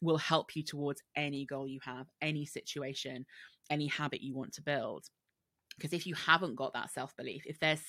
will 0.00 0.18
help 0.18 0.54
you 0.54 0.62
towards 0.62 1.02
any 1.16 1.44
goal 1.44 1.66
you 1.66 1.80
have, 1.84 2.06
any 2.22 2.44
situation, 2.44 3.26
any 3.70 3.86
habit 3.86 4.22
you 4.22 4.34
want 4.34 4.52
to 4.54 4.62
build. 4.62 5.06
Because 5.76 5.92
if 5.92 6.06
you 6.06 6.14
haven't 6.14 6.56
got 6.56 6.72
that 6.74 6.90
self 6.90 7.16
belief, 7.16 7.42
if 7.46 7.58
there's 7.58 7.82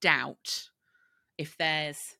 doubt, 0.00 0.70
if 1.38 1.56
there's 1.58 2.16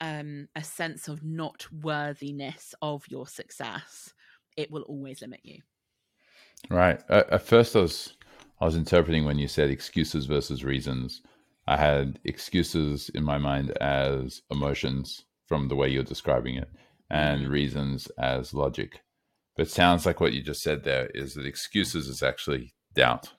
um, 0.00 0.48
a 0.54 0.62
sense 0.62 1.08
of 1.08 1.24
not 1.24 1.66
worthiness 1.82 2.74
of 2.82 3.04
your 3.08 3.26
success, 3.26 4.12
it 4.56 4.70
will 4.70 4.82
always 4.82 5.20
limit 5.22 5.40
you. 5.42 5.60
Right. 6.70 7.00
at 7.10 7.42
first, 7.42 7.76
I 7.76 7.80
was 7.80 8.14
I 8.60 8.64
was 8.64 8.76
interpreting 8.76 9.24
when 9.24 9.38
you 9.38 9.48
said 9.48 9.70
excuses 9.70 10.26
versus 10.26 10.64
reasons. 10.64 11.22
I 11.66 11.76
had 11.76 12.20
excuses 12.24 13.10
in 13.14 13.24
my 13.24 13.38
mind 13.38 13.70
as 13.78 14.42
emotions 14.50 15.24
from 15.46 15.68
the 15.68 15.76
way 15.76 15.88
you're 15.88 16.02
describing 16.02 16.56
it, 16.56 16.68
and 17.10 17.42
mm-hmm. 17.42 17.52
reasons 17.52 18.08
as 18.18 18.54
logic. 18.54 19.00
But 19.56 19.70
sounds 19.70 20.04
like 20.04 20.20
what 20.20 20.32
you 20.32 20.42
just 20.42 20.62
said 20.62 20.84
there 20.84 21.06
is 21.14 21.34
that 21.34 21.46
excuses 21.46 22.08
is 22.08 22.22
actually 22.22 22.74
doubt 22.94 23.30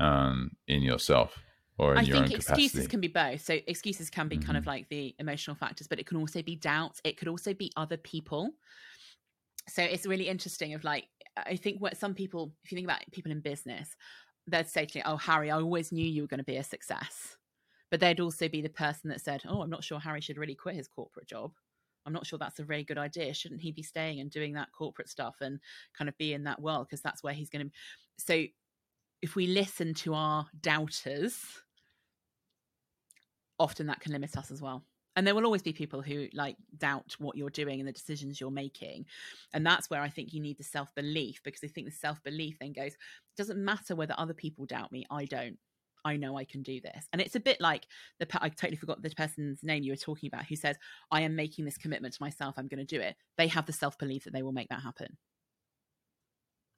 um, 0.00 0.52
in 0.66 0.82
yourself 0.82 1.38
or 1.78 1.92
in 1.92 1.98
I 1.98 2.02
your 2.02 2.16
own 2.18 2.24
capacity. 2.24 2.64
excuses 2.64 2.88
can 2.88 3.00
be 3.00 3.08
both. 3.08 3.40
So 3.44 3.58
excuses 3.66 4.10
can 4.10 4.28
be 4.28 4.36
mm-hmm. 4.36 4.46
kind 4.46 4.58
of 4.58 4.62
mm-hmm. 4.62 4.70
like 4.70 4.88
the 4.88 5.14
emotional 5.18 5.54
factors, 5.54 5.86
but 5.86 5.98
it 5.98 6.06
can 6.06 6.16
also 6.16 6.42
be 6.42 6.56
doubts. 6.56 7.00
It 7.04 7.16
could 7.16 7.28
also 7.28 7.54
be 7.54 7.72
other 7.76 7.96
people. 7.96 8.50
So 9.68 9.82
it's 9.82 10.06
really 10.06 10.28
interesting. 10.28 10.74
Of 10.74 10.82
like, 10.82 11.04
I 11.46 11.56
think 11.56 11.80
what 11.80 11.96
some 11.96 12.14
people, 12.14 12.52
if 12.64 12.72
you 12.72 12.76
think 12.76 12.86
about 12.86 13.02
people 13.12 13.32
in 13.32 13.40
business, 13.40 13.96
they'd 14.46 14.68
say 14.68 14.86
to 14.86 14.98
me, 14.98 15.02
"Oh, 15.04 15.16
Harry, 15.16 15.50
I 15.50 15.56
always 15.56 15.92
knew 15.92 16.04
you 16.04 16.22
were 16.22 16.28
going 16.28 16.38
to 16.38 16.44
be 16.44 16.56
a 16.56 16.64
success." 16.64 17.36
But 17.90 18.00
they'd 18.00 18.20
also 18.20 18.48
be 18.48 18.60
the 18.60 18.68
person 18.68 19.10
that 19.10 19.20
said, 19.20 19.42
"Oh, 19.46 19.62
I'm 19.62 19.70
not 19.70 19.84
sure 19.84 20.00
Harry 20.00 20.20
should 20.20 20.38
really 20.38 20.54
quit 20.54 20.76
his 20.76 20.88
corporate 20.88 21.26
job. 21.26 21.52
I'm 22.06 22.12
not 22.12 22.26
sure 22.26 22.38
that's 22.38 22.58
a 22.58 22.64
very 22.64 22.84
good 22.84 22.98
idea. 22.98 23.34
Shouldn't 23.34 23.60
he 23.60 23.72
be 23.72 23.82
staying 23.82 24.20
and 24.20 24.30
doing 24.30 24.54
that 24.54 24.72
corporate 24.72 25.08
stuff 25.08 25.36
and 25.40 25.60
kind 25.94 26.08
of 26.08 26.16
be 26.18 26.32
in 26.32 26.44
that 26.44 26.60
world 26.60 26.86
because 26.88 27.02
that's 27.02 27.22
where 27.22 27.34
he's 27.34 27.50
going 27.50 27.68
to." 27.68 27.74
So, 28.18 28.46
if 29.22 29.36
we 29.36 29.46
listen 29.46 29.94
to 29.94 30.14
our 30.14 30.48
doubters, 30.60 31.44
often 33.58 33.86
that 33.88 34.00
can 34.00 34.12
limit 34.12 34.36
us 34.36 34.50
as 34.50 34.62
well 34.62 34.84
and 35.18 35.26
there 35.26 35.34
will 35.34 35.44
always 35.44 35.62
be 35.62 35.72
people 35.72 36.00
who 36.00 36.28
like 36.32 36.56
doubt 36.78 37.16
what 37.18 37.36
you're 37.36 37.50
doing 37.50 37.80
and 37.80 37.88
the 37.88 37.92
decisions 37.92 38.40
you're 38.40 38.52
making 38.52 39.04
and 39.52 39.66
that's 39.66 39.90
where 39.90 40.00
i 40.00 40.08
think 40.08 40.32
you 40.32 40.40
need 40.40 40.56
the 40.56 40.64
self-belief 40.64 41.40
because 41.42 41.60
i 41.64 41.66
think 41.66 41.86
the 41.86 41.92
self-belief 41.92 42.56
then 42.60 42.72
goes 42.72 42.92
it 42.92 43.36
doesn't 43.36 43.62
matter 43.62 43.96
whether 43.96 44.14
other 44.16 44.32
people 44.32 44.64
doubt 44.64 44.92
me 44.92 45.04
i 45.10 45.24
don't 45.24 45.58
I 46.04 46.16
know 46.16 46.38
I 46.38 46.44
can 46.44 46.62
do 46.62 46.80
this. 46.80 47.06
And 47.12 47.20
it's 47.20 47.34
a 47.34 47.40
bit 47.40 47.60
like 47.60 47.84
the 48.20 48.26
I 48.40 48.48
totally 48.50 48.76
forgot 48.76 49.02
the 49.02 49.10
person's 49.10 49.64
name 49.64 49.82
you 49.82 49.92
were 49.92 49.96
talking 49.96 50.28
about 50.32 50.46
who 50.46 50.54
says, 50.54 50.76
I 51.10 51.22
am 51.22 51.34
making 51.34 51.64
this 51.64 51.76
commitment 51.76 52.14
to 52.14 52.22
myself, 52.22 52.54
I'm 52.56 52.68
going 52.68 52.78
to 52.78 52.96
do 52.96 53.00
it. 53.00 53.16
They 53.36 53.48
have 53.48 53.66
the 53.66 53.72
self 53.72 53.98
belief 53.98 54.22
that 54.24 54.32
they 54.32 54.44
will 54.44 54.52
make 54.52 54.68
that 54.68 54.80
happen. 54.80 55.18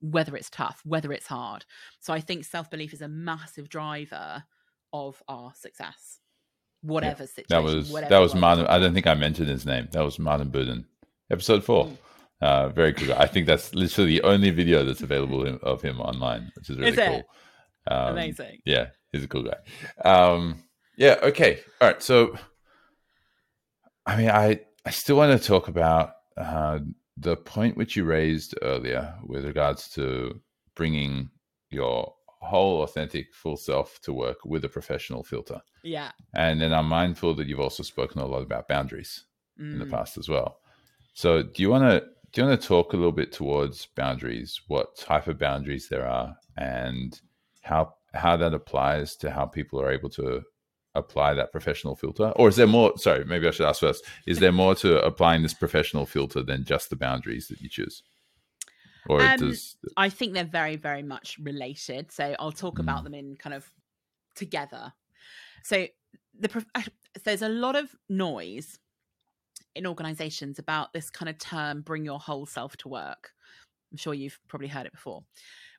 Whether 0.00 0.34
it's 0.36 0.48
tough, 0.48 0.80
whether 0.86 1.12
it's 1.12 1.26
hard. 1.26 1.66
So 2.00 2.14
I 2.14 2.20
think 2.20 2.44
self 2.44 2.70
belief 2.70 2.94
is 2.94 3.02
a 3.02 3.08
massive 3.08 3.68
driver 3.68 4.42
of 4.92 5.22
our 5.28 5.52
success 5.54 6.18
whatever 6.82 7.22
yeah, 7.22 7.26
situation. 7.26 7.46
That 7.48 7.62
was 7.62 7.92
that 7.92 8.18
was 8.18 8.34
Martin. 8.34 8.66
I 8.66 8.78
don't 8.78 8.94
think 8.94 9.06
I 9.06 9.14
mentioned 9.14 9.48
his 9.48 9.66
name. 9.66 9.88
That 9.92 10.04
was 10.04 10.18
Martin 10.18 10.50
Budin, 10.50 10.84
episode 11.30 11.64
four. 11.64 11.86
Mm. 11.86 11.96
Uh, 12.40 12.68
very 12.70 12.94
cool. 12.94 13.12
I 13.14 13.26
think 13.26 13.46
that's 13.46 13.74
literally 13.74 14.18
the 14.18 14.22
only 14.22 14.50
video 14.50 14.84
that's 14.84 15.02
available 15.02 15.46
of 15.62 15.82
him 15.82 16.00
online, 16.00 16.50
which 16.56 16.70
is 16.70 16.78
really 16.78 16.92
is 16.92 16.96
cool. 16.98 17.22
Um, 17.86 18.12
Amazing. 18.12 18.58
Yeah, 18.64 18.86
he's 19.12 19.24
a 19.24 19.28
cool 19.28 19.44
guy. 19.44 20.08
Um, 20.08 20.62
yeah. 20.96 21.16
Okay. 21.22 21.60
All 21.80 21.88
right. 21.88 22.02
So, 22.02 22.36
I 24.06 24.16
mean, 24.16 24.30
I 24.30 24.60
I 24.86 24.90
still 24.90 25.16
want 25.16 25.38
to 25.38 25.46
talk 25.46 25.68
about 25.68 26.12
uh, 26.36 26.78
the 27.16 27.36
point 27.36 27.76
which 27.76 27.96
you 27.96 28.04
raised 28.04 28.54
earlier 28.62 29.14
with 29.22 29.44
regards 29.44 29.90
to 29.90 30.40
bringing 30.74 31.28
your 31.70 32.14
whole 32.40 32.82
authentic 32.82 33.34
full 33.34 33.56
self 33.56 34.00
to 34.02 34.12
work 34.12 34.38
with 34.44 34.64
a 34.64 34.68
professional 34.68 35.22
filter. 35.22 35.60
Yeah. 35.82 36.12
And 36.34 36.60
then 36.60 36.72
I'm 36.72 36.86
mindful 36.86 37.34
that 37.34 37.46
you've 37.46 37.60
also 37.60 37.82
spoken 37.82 38.20
a 38.20 38.26
lot 38.26 38.42
about 38.42 38.68
boundaries 38.68 39.24
mm. 39.60 39.72
in 39.72 39.78
the 39.78 39.84
mm. 39.84 39.90
past 39.90 40.16
as 40.16 40.28
well. 40.28 40.58
So 41.12 41.42
do 41.42 41.62
you 41.62 41.70
want 41.70 41.84
to 41.84 42.06
do 42.32 42.40
you 42.40 42.48
want 42.48 42.60
to 42.60 42.66
talk 42.66 42.92
a 42.92 42.96
little 42.96 43.12
bit 43.12 43.32
towards 43.32 43.86
boundaries, 43.96 44.60
what 44.68 44.96
type 44.96 45.26
of 45.26 45.38
boundaries 45.38 45.88
there 45.88 46.06
are 46.06 46.36
and 46.56 47.20
how 47.62 47.94
how 48.14 48.36
that 48.36 48.54
applies 48.54 49.16
to 49.16 49.30
how 49.30 49.46
people 49.46 49.80
are 49.80 49.90
able 49.90 50.10
to 50.10 50.42
apply 50.94 51.34
that 51.34 51.52
professional 51.52 51.94
filter? 51.94 52.32
Or 52.36 52.48
is 52.48 52.56
there 52.56 52.66
more? 52.66 52.96
Sorry, 52.96 53.24
maybe 53.24 53.46
I 53.46 53.50
should 53.50 53.66
ask 53.66 53.80
first. 53.80 54.04
Is 54.26 54.38
there 54.38 54.52
more 54.52 54.74
to 54.76 55.04
applying 55.04 55.42
this 55.42 55.54
professional 55.54 56.06
filter 56.06 56.42
than 56.42 56.64
just 56.64 56.90
the 56.90 56.96
boundaries 56.96 57.48
that 57.48 57.60
you 57.60 57.68
choose? 57.68 58.02
Or 59.10 59.20
um, 59.20 59.38
does 59.38 59.76
I 59.96 60.08
think 60.08 60.34
they're 60.34 60.44
very, 60.44 60.76
very 60.76 61.02
much 61.02 61.38
related. 61.42 62.12
So 62.12 62.34
I'll 62.38 62.52
talk 62.52 62.76
mm. 62.76 62.80
about 62.80 63.04
them 63.04 63.14
in 63.14 63.36
kind 63.36 63.54
of 63.54 63.68
together. 64.34 64.92
So 65.64 65.86
the 66.38 66.64
there's 67.24 67.42
a 67.42 67.48
lot 67.48 67.76
of 67.76 67.94
noise 68.08 68.78
in 69.74 69.86
organizations 69.86 70.58
about 70.58 70.92
this 70.92 71.10
kind 71.10 71.28
of 71.28 71.38
term 71.38 71.82
bring 71.82 72.04
your 72.04 72.18
whole 72.18 72.46
self 72.46 72.76
to 72.78 72.88
work. 72.88 73.32
I'm 73.90 73.96
sure 73.96 74.14
you've 74.14 74.38
probably 74.48 74.68
heard 74.68 74.86
it 74.86 74.92
before 74.92 75.24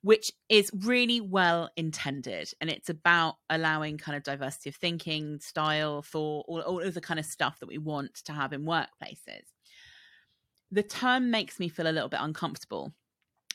which 0.02 0.32
is 0.50 0.72
really 0.74 1.22
well 1.22 1.70
intended. 1.78 2.52
And 2.60 2.70
it's 2.70 2.90
about 2.90 3.36
allowing 3.50 3.98
kind 3.98 4.18
of 4.18 4.24
diversity 4.24 4.70
of 4.70 4.76
thinking, 4.76 5.40
style, 5.40 6.02
thought, 6.02 6.46
all, 6.48 6.62
all 6.62 6.82
of 6.82 6.94
the 6.94 7.02
kind 7.02 7.20
of 7.20 7.26
stuff 7.26 7.60
that 7.60 7.68
we 7.68 7.78
want 7.78 8.16
to 8.26 8.34
have 8.34 8.54
in 8.54 8.64
workplaces. 8.64 9.46
The 10.72 10.84
term 10.84 11.30
makes 11.30 11.60
me 11.60 11.70
feel 11.70 11.88
a 11.88 11.92
little 11.92 12.10
bit 12.10 12.20
uncomfortable 12.22 12.94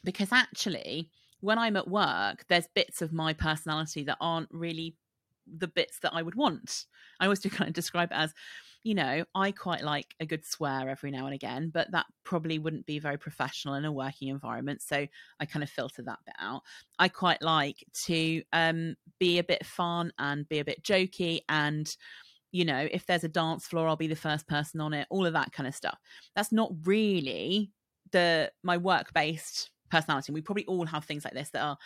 because 0.06 0.32
actually, 0.32 1.10
when 1.40 1.58
I'm 1.58 1.76
at 1.76 1.88
work, 1.88 2.46
there's 2.48 2.68
bits 2.74 3.02
of 3.02 3.12
my 3.12 3.34
personality 3.34 4.04
that 4.04 4.16
aren't 4.20 4.48
really 4.50 4.96
the 5.46 5.68
bits 5.68 5.98
that 6.00 6.14
I 6.14 6.22
would 6.22 6.34
want. 6.34 6.86
I 7.20 7.24
always 7.24 7.40
do 7.40 7.50
kind 7.50 7.68
of 7.68 7.74
describe 7.74 8.10
it 8.12 8.16
as 8.16 8.32
you 8.82 8.94
know, 8.94 9.24
I 9.34 9.50
quite 9.50 9.82
like 9.82 10.14
a 10.20 10.26
good 10.26 10.46
swear 10.46 10.88
every 10.88 11.10
now 11.10 11.26
and 11.26 11.34
again, 11.34 11.72
but 11.74 11.90
that 11.90 12.06
probably 12.22 12.60
wouldn't 12.60 12.86
be 12.86 13.00
very 13.00 13.18
professional 13.18 13.74
in 13.74 13.84
a 13.84 13.90
working 13.90 14.28
environment. 14.28 14.80
So 14.80 15.08
I 15.40 15.44
kind 15.44 15.64
of 15.64 15.70
filter 15.70 16.02
that 16.02 16.20
bit 16.24 16.36
out. 16.38 16.62
I 17.00 17.08
quite 17.08 17.42
like 17.42 17.84
to 18.04 18.44
um, 18.52 18.94
be 19.18 19.40
a 19.40 19.44
bit 19.44 19.66
fun 19.66 20.12
and 20.20 20.48
be 20.48 20.60
a 20.60 20.64
bit 20.64 20.84
jokey 20.84 21.40
and 21.48 21.94
you 22.52 22.64
know, 22.64 22.88
if 22.90 23.04
there's 23.06 23.24
a 23.24 23.28
dance 23.28 23.66
floor, 23.66 23.88
I'll 23.88 23.96
be 23.96 24.06
the 24.06 24.14
first 24.14 24.46
person 24.46 24.80
on 24.80 24.94
it, 24.94 25.08
all 25.10 25.26
of 25.26 25.32
that 25.32 25.52
kind 25.52 25.66
of 25.66 25.74
stuff. 25.74 25.98
That's 26.36 26.52
not 26.52 26.72
really 26.84 27.72
the 28.12 28.52
my 28.62 28.76
work 28.76 29.12
based 29.12 29.70
personality. 29.90 30.32
We 30.32 30.42
probably 30.42 30.66
all 30.66 30.86
have 30.86 31.04
things 31.04 31.24
like 31.24 31.34
this 31.34 31.50
that 31.50 31.62
are 31.62 31.78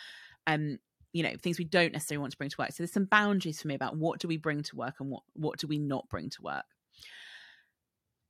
um 0.47 0.79
you 1.13 1.23
know 1.23 1.33
things 1.41 1.57
we 1.57 1.65
don't 1.65 1.93
necessarily 1.93 2.21
want 2.21 2.31
to 2.31 2.37
bring 2.37 2.49
to 2.49 2.55
work. 2.57 2.69
So 2.69 2.83
there's 2.83 2.93
some 2.93 3.05
boundaries 3.05 3.61
for 3.61 3.67
me 3.67 3.75
about 3.75 3.97
what 3.97 4.19
do 4.19 4.27
we 4.27 4.37
bring 4.37 4.63
to 4.63 4.75
work 4.75 4.95
and 4.99 5.09
what 5.09 5.23
what 5.33 5.59
do 5.59 5.67
we 5.67 5.77
not 5.77 6.09
bring 6.09 6.29
to 6.29 6.41
work. 6.41 6.65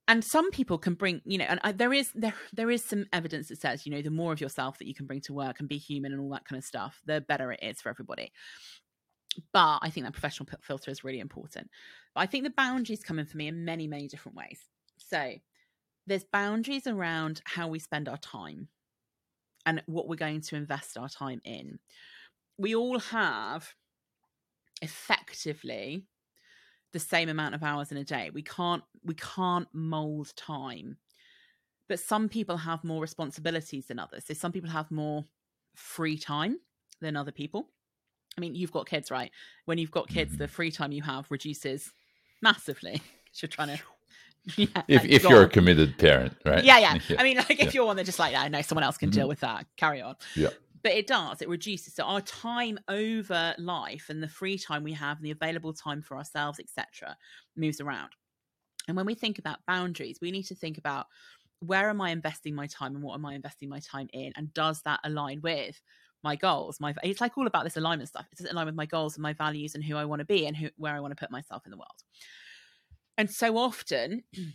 And 0.08 0.24
some 0.24 0.52
people 0.52 0.78
can 0.78 0.96
bring 0.96 1.22
you 1.26 1.38
know 1.38 1.46
and 1.48 1.60
I, 1.64 1.72
there 1.72 1.94
is 1.94 2.12
there 2.16 2.34
there 2.54 2.72
is 2.72 2.84
some 2.84 3.06
evidence 3.14 3.50
that 3.50 3.62
says 3.62 3.86
you 3.86 3.92
know 3.92 4.02
the 4.02 4.10
more 4.10 4.34
of 4.34 4.42
yourself 4.42 4.78
that 4.80 4.88
you 4.88 4.96
can 4.96 5.06
bring 5.06 5.22
to 5.22 5.34
work 5.34 5.60
and 5.60 5.70
be 5.70 5.78
human 5.78 6.12
and 6.12 6.22
all 6.22 6.32
that 6.32 6.46
kind 6.46 6.58
of 6.58 6.66
stuff 6.66 7.02
the 7.06 7.22
better 7.22 7.52
it 7.52 7.60
is 7.62 7.80
for 7.82 7.90
everybody. 7.90 8.32
But 9.54 9.80
i 9.82 9.90
think 9.90 10.06
that 10.06 10.14
professional 10.14 10.50
filter 10.62 10.92
is 10.92 11.04
really 11.04 11.20
important. 11.20 11.70
But 12.16 12.22
i 12.22 12.26
think 12.26 12.44
the 12.44 12.50
boundaries 12.50 13.04
come 13.04 13.20
in 13.20 13.26
for 13.26 13.38
me 13.38 13.48
in 13.48 13.64
many 13.64 13.88
many 13.88 14.08
different 14.08 14.38
ways. 14.38 14.60
So 14.98 15.34
there's 16.08 16.24
boundaries 16.24 16.88
around 16.88 17.42
how 17.46 17.68
we 17.68 17.80
spend 17.80 18.10
our 18.10 18.18
time 18.18 18.68
and 19.66 19.82
what 19.86 20.08
we're 20.08 20.16
going 20.16 20.42
to 20.42 20.56
invest 20.56 20.98
our 20.98 21.10
time 21.10 21.42
in 21.44 21.80
we 22.62 22.76
all 22.76 23.00
have 23.00 23.74
effectively 24.82 26.06
the 26.94 27.00
same 27.00 27.30
amount 27.30 27.56
of 27.56 27.64
hours 27.64 27.92
in 27.92 27.98
a 27.98 28.04
day. 28.04 28.30
We 28.34 28.44
can't 28.44 28.84
we 29.04 29.16
can't 29.16 29.68
mold 29.74 30.34
time. 30.36 30.98
But 31.90 32.00
some 32.00 32.30
people 32.30 32.58
have 32.58 32.84
more 32.84 33.02
responsibilities 33.02 33.88
than 33.88 34.00
others. 34.00 34.26
So 34.26 34.34
some 34.34 34.52
people 34.52 34.70
have 34.70 34.92
more 34.92 35.26
free 35.76 36.18
time 36.18 36.60
than 37.02 37.18
other 37.18 37.32
people. 37.32 37.68
I 38.38 38.42
mean, 38.42 38.56
you've 38.56 38.72
got 38.72 38.88
kids, 38.88 39.12
right? 39.12 39.32
When 39.66 39.78
you've 39.78 39.92
got 39.92 40.08
kids, 40.08 40.38
the 40.38 40.46
mm-hmm. 40.46 40.54
free 40.54 40.72
time 40.72 40.92
you 40.94 41.02
have 41.02 41.26
reduces 41.30 41.92
massively. 42.42 43.02
You're 43.42 43.50
trying 43.50 43.76
to 43.76 43.84
yeah, 44.56 44.68
if 44.88 45.06
if 45.06 45.24
you're 45.24 45.44
a 45.44 45.50
committed 45.50 45.98
parent, 45.98 46.36
right? 46.46 46.64
Yeah, 46.64 46.80
yeah. 46.80 46.98
yeah. 47.08 47.18
I 47.20 47.24
mean, 47.24 47.38
like 47.38 47.52
if 47.52 47.60
yeah. 47.60 47.72
you're 47.74 47.86
one 47.86 47.98
that 47.98 48.06
just 48.06 48.20
like, 48.20 48.34
that. 48.34 48.44
I 48.44 48.48
know 48.48 48.62
someone 48.62 48.84
else 48.84 48.98
can 48.98 49.10
mm-hmm. 49.10 49.20
deal 49.20 49.28
with 49.28 49.42
that. 49.42 49.66
Carry 49.78 50.02
on. 50.02 50.16
Yeah 50.36 50.50
but 50.84 50.94
it 50.94 51.08
does 51.08 51.42
it 51.42 51.50
reduces 51.50 51.94
so 51.94 52.04
our 52.04 52.22
time 52.22 52.80
over 52.88 53.54
life 53.58 54.08
and 54.10 54.22
the 54.22 54.28
free 54.28 54.58
time 54.58 54.84
we 54.84 54.94
have 54.94 55.18
and 55.18 55.26
the 55.26 55.32
available 55.32 55.74
time 55.74 56.02
for 56.02 56.18
ourselves 56.18 56.60
etc 56.60 57.16
moves 57.56 57.82
around 57.82 58.12
and 58.88 58.98
when 58.98 59.06
we 59.06 59.14
think 59.14 59.40
about 59.40 59.60
boundaries 59.68 60.20
we 60.22 60.32
need 60.32 60.44
to 60.44 60.56
think 60.56 60.78
about 60.78 61.08
where 61.60 61.90
am 61.90 62.02
i 62.02 62.10
investing 62.10 62.56
my 62.56 62.68
time 62.68 62.96
and 62.96 63.04
what 63.04 63.16
am 63.16 63.26
i 63.26 63.34
investing 63.34 63.70
my 63.70 63.80
time 63.80 64.08
in 64.14 64.32
and 64.36 64.54
does 64.54 64.82
that 64.84 65.00
align 65.04 65.40
with 65.42 65.80
my 66.24 66.36
goals 66.36 66.80
my 66.80 66.94
it's 67.04 67.22
like 67.22 67.38
all 67.38 67.48
about 67.48 67.64
this 67.64 67.78
alignment 67.78 68.10
stuff 68.10 68.26
Is 68.32 68.40
it 68.40 68.44
does 68.44 68.52
align 68.52 68.66
with 68.66 68.76
my 68.76 68.86
goals 68.86 69.16
and 69.16 69.24
my 69.24 69.34
values 69.34 69.76
and 69.76 69.84
who 69.84 69.96
i 69.96 70.06
want 70.06 70.20
to 70.20 70.26
be 70.26 70.46
and 70.46 70.56
who 70.56 70.70
where 70.78 70.96
i 70.96 71.00
want 71.00 71.12
to 71.12 71.20
put 71.20 71.32
myself 71.32 71.66
in 71.66 71.72
the 71.72 71.78
world 71.78 72.04
and 73.18 73.30
so 73.30 73.58
often 73.58 74.24
mm. 74.36 74.54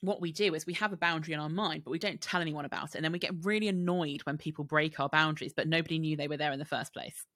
what 0.00 0.20
we 0.20 0.32
do 0.32 0.54
is 0.54 0.66
we 0.66 0.74
have 0.74 0.92
a 0.92 0.96
boundary 0.96 1.34
in 1.34 1.40
our 1.40 1.48
mind, 1.48 1.84
but 1.84 1.90
we 1.90 1.98
don't 1.98 2.20
tell 2.20 2.40
anyone 2.40 2.64
about 2.64 2.90
it. 2.90 2.96
And 2.96 3.04
then 3.04 3.12
we 3.12 3.18
get 3.18 3.44
really 3.44 3.68
annoyed 3.68 4.20
when 4.22 4.38
people 4.38 4.64
break 4.64 5.00
our 5.00 5.08
boundaries, 5.08 5.52
but 5.54 5.68
nobody 5.68 5.98
knew 5.98 6.16
they 6.16 6.28
were 6.28 6.36
there 6.36 6.52
in 6.52 6.58
the 6.58 6.64
first 6.64 6.92
place. 6.92 7.26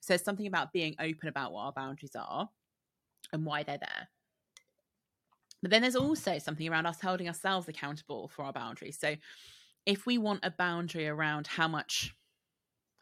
So 0.00 0.14
it's 0.14 0.24
something 0.24 0.46
about 0.46 0.72
being 0.72 0.94
open 0.98 1.28
about 1.28 1.52
what 1.52 1.62
our 1.62 1.72
boundaries 1.72 2.14
are 2.14 2.50
and 3.32 3.46
why 3.46 3.62
they're 3.62 3.78
there. 3.78 4.08
But 5.62 5.70
then 5.70 5.80
there's 5.80 5.96
also 5.96 6.38
something 6.38 6.68
around 6.68 6.84
us 6.84 7.00
holding 7.00 7.26
ourselves 7.26 7.68
accountable 7.68 8.28
for 8.28 8.44
our 8.44 8.52
boundaries. 8.52 8.98
So 8.98 9.14
if 9.86 10.04
we 10.04 10.18
want 10.18 10.40
a 10.42 10.50
boundary 10.50 11.08
around 11.08 11.46
how 11.46 11.68
much, 11.68 12.14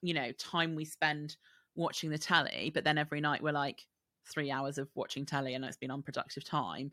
you 0.01 0.15
know, 0.15 0.31
time 0.33 0.77
we 0.77 0.85
spend 0.85 1.37
watching 1.75 2.11
the 2.11 2.19
telly, 2.19 2.71
but 2.73 2.85
then 2.85 2.99
every 2.99 3.21
night 3.21 3.43
we're 3.43 3.51
like 3.51 3.85
three 4.27 4.51
hours 4.51 4.79
of 4.79 4.89
watching 4.95 5.27
telly 5.27 5.55
and 5.55 5.65
it's 5.65 5.77
been 5.77 5.91
unproductive 5.91 6.45
time 6.45 6.93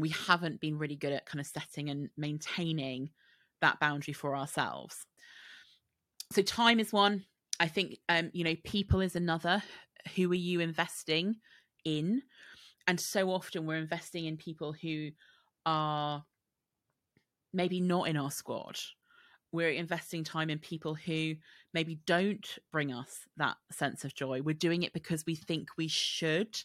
we 0.00 0.10
haven't 0.10 0.60
been 0.60 0.78
really 0.78 0.96
good 0.96 1.12
at 1.12 1.26
kind 1.26 1.40
of 1.40 1.46
setting 1.46 1.90
and 1.90 2.08
maintaining 2.16 3.10
that 3.60 3.78
boundary 3.78 4.14
for 4.14 4.34
ourselves. 4.34 5.06
So 6.32 6.42
time 6.42 6.80
is 6.80 6.92
one. 6.92 7.24
I 7.58 7.68
think 7.68 7.98
um, 8.08 8.30
you 8.32 8.44
know, 8.44 8.56
people 8.64 9.00
is 9.00 9.14
another. 9.14 9.62
Who 10.16 10.30
are 10.32 10.34
you 10.34 10.60
investing 10.60 11.36
in? 11.84 12.22
And 12.86 12.98
so 12.98 13.30
often 13.30 13.66
we're 13.66 13.76
investing 13.76 14.24
in 14.24 14.36
people 14.38 14.72
who 14.72 15.10
are 15.66 16.24
maybe 17.52 17.80
not 17.80 18.08
in 18.08 18.16
our 18.16 18.30
squad 18.30 18.78
we're 19.52 19.70
investing 19.70 20.24
time 20.24 20.50
in 20.50 20.58
people 20.58 20.94
who 20.94 21.34
maybe 21.74 21.98
don't 22.06 22.58
bring 22.72 22.92
us 22.92 23.20
that 23.36 23.56
sense 23.70 24.04
of 24.04 24.14
joy. 24.14 24.42
We're 24.42 24.54
doing 24.54 24.82
it 24.82 24.92
because 24.92 25.24
we 25.26 25.34
think 25.34 25.68
we 25.76 25.88
should. 25.88 26.56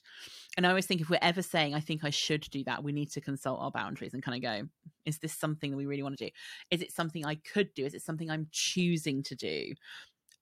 And 0.58 0.66
I 0.66 0.70
always 0.70 0.86
think 0.86 1.02
if 1.02 1.10
we're 1.10 1.20
ever 1.22 1.42
saying, 1.42 1.74
I 1.74 1.80
think 1.80 2.04
I 2.04 2.10
should 2.10 2.42
do 2.52 2.64
that, 2.66 2.84
we 2.84 2.92
need 2.92 3.12
to 3.12 3.22
consult 3.22 3.60
our 3.60 3.72
boundaries 3.72 4.14
and 4.14 4.24
kind 4.24 4.36
of 4.36 4.42
go, 4.42 4.68
is 5.06 5.20
this 5.20 5.34
something 5.34 5.72
that 5.72 5.78
we 5.78 5.86
really 5.86 6.04
want 6.04 6.18
to 6.18 6.26
do? 6.26 6.32
Is 6.72 6.82
it 6.82 6.92
something 6.92 7.26
I 7.26 7.36
could 7.36 7.74
do? 7.74 7.86
Is 7.86 7.94
it 7.94 8.02
something 8.02 8.30
I'm 8.30 8.48
choosing 8.52 9.24
to 9.24 9.36
do? 9.36 9.74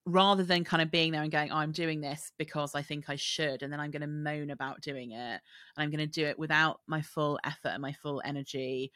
Rather 0.05 0.43
than 0.43 0.63
kind 0.63 0.81
of 0.81 0.91
being 0.91 1.11
there 1.11 1.21
and 1.21 1.31
going, 1.31 1.51
oh, 1.51 1.57
I'm 1.57 1.71
doing 1.71 2.01
this 2.01 2.31
because 2.37 2.75
I 2.75 2.81
think 2.81 3.05
I 3.09 3.15
should, 3.15 3.63
and 3.63 3.71
then 3.71 3.79
I'm 3.79 3.91
going 3.91 4.01
to 4.01 4.07
moan 4.07 4.49
about 4.49 4.81
doing 4.81 5.11
it, 5.11 5.15
and 5.15 5.41
I'm 5.77 5.89
going 5.89 5.99
to 5.99 6.07
do 6.07 6.25
it 6.25 6.37
without 6.37 6.81
my 6.87 7.01
full 7.01 7.39
effort 7.43 7.69
and 7.69 7.81
my 7.81 7.93
full 7.93 8.21
energy, 8.25 8.91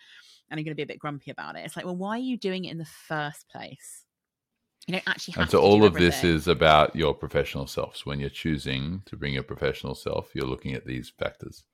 and 0.49 0.59
I'm 0.59 0.63
going 0.63 0.71
to 0.71 0.75
be 0.75 0.83
a 0.83 0.87
bit 0.87 0.99
grumpy 0.99 1.31
about 1.31 1.55
it. 1.55 1.65
It's 1.65 1.75
like, 1.75 1.85
well, 1.85 1.95
why 1.95 2.11
are 2.11 2.17
you 2.17 2.37
doing 2.37 2.65
it 2.65 2.71
in 2.71 2.77
the 2.77 2.85
first 2.85 3.47
place? 3.49 4.03
You 4.85 4.93
don't 4.93 5.07
actually 5.07 5.33
have 5.33 5.41
and 5.43 5.51
so 5.51 5.59
all 5.59 5.83
of 5.83 5.93
this 5.93 6.23
is 6.23 6.47
about 6.47 6.95
your 6.95 7.13
professional 7.13 7.67
self. 7.67 7.97
So 7.97 8.03
when 8.05 8.21
you're 8.21 8.29
choosing 8.29 9.01
to 9.05 9.17
bring 9.17 9.33
your 9.33 9.43
professional 9.43 9.95
self, 9.95 10.29
you're 10.33 10.45
looking 10.47 10.75
at 10.75 10.85
these 10.85 11.09
factors. 11.09 11.65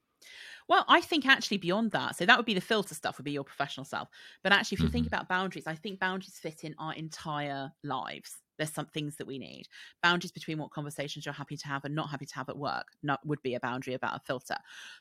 Well, 0.68 0.86
I 0.88 1.02
think 1.02 1.28
actually 1.28 1.58
beyond 1.58 1.92
that, 1.92 2.16
so 2.16 2.26
that 2.26 2.38
would 2.38 2.46
be 2.46 2.54
the 2.54 2.62
filter 2.62 2.96
stuff, 2.96 3.18
would 3.18 3.26
be 3.26 3.32
your 3.32 3.44
professional 3.44 3.86
self. 3.86 4.08
But 4.44 4.52
actually, 4.52 4.76
if 4.76 4.80
you 4.80 4.86
mm-hmm. 4.88 4.94
think 4.94 5.08
about 5.08 5.28
boundaries, 5.28 5.68
I 5.68 5.76
think 5.76 6.00
boundaries 6.00 6.40
fit 6.42 6.64
in 6.64 6.74
our 6.80 6.94
entire 6.94 7.72
lives 7.84 8.38
there's 8.58 8.74
some 8.74 8.88
things 8.88 9.16
that 9.18 9.28
we 9.28 9.38
need. 9.38 9.68
Boundaries 10.02 10.32
between 10.32 10.58
what 10.58 10.72
conversations 10.72 11.26
you're 11.26 11.34
happy 11.34 11.58
to 11.58 11.68
have 11.68 11.86
and 11.86 11.96
not 11.96 12.10
happy 12.10 12.26
to 12.26 12.36
have 12.36 12.50
at 12.50 12.58
work 12.58 12.88
not 13.02 13.26
would 13.26 13.42
be 13.42 13.56
a 13.56 13.60
boundary 13.60 13.94
about 13.94 14.18
a 14.18 14.24
filter. 14.26 14.58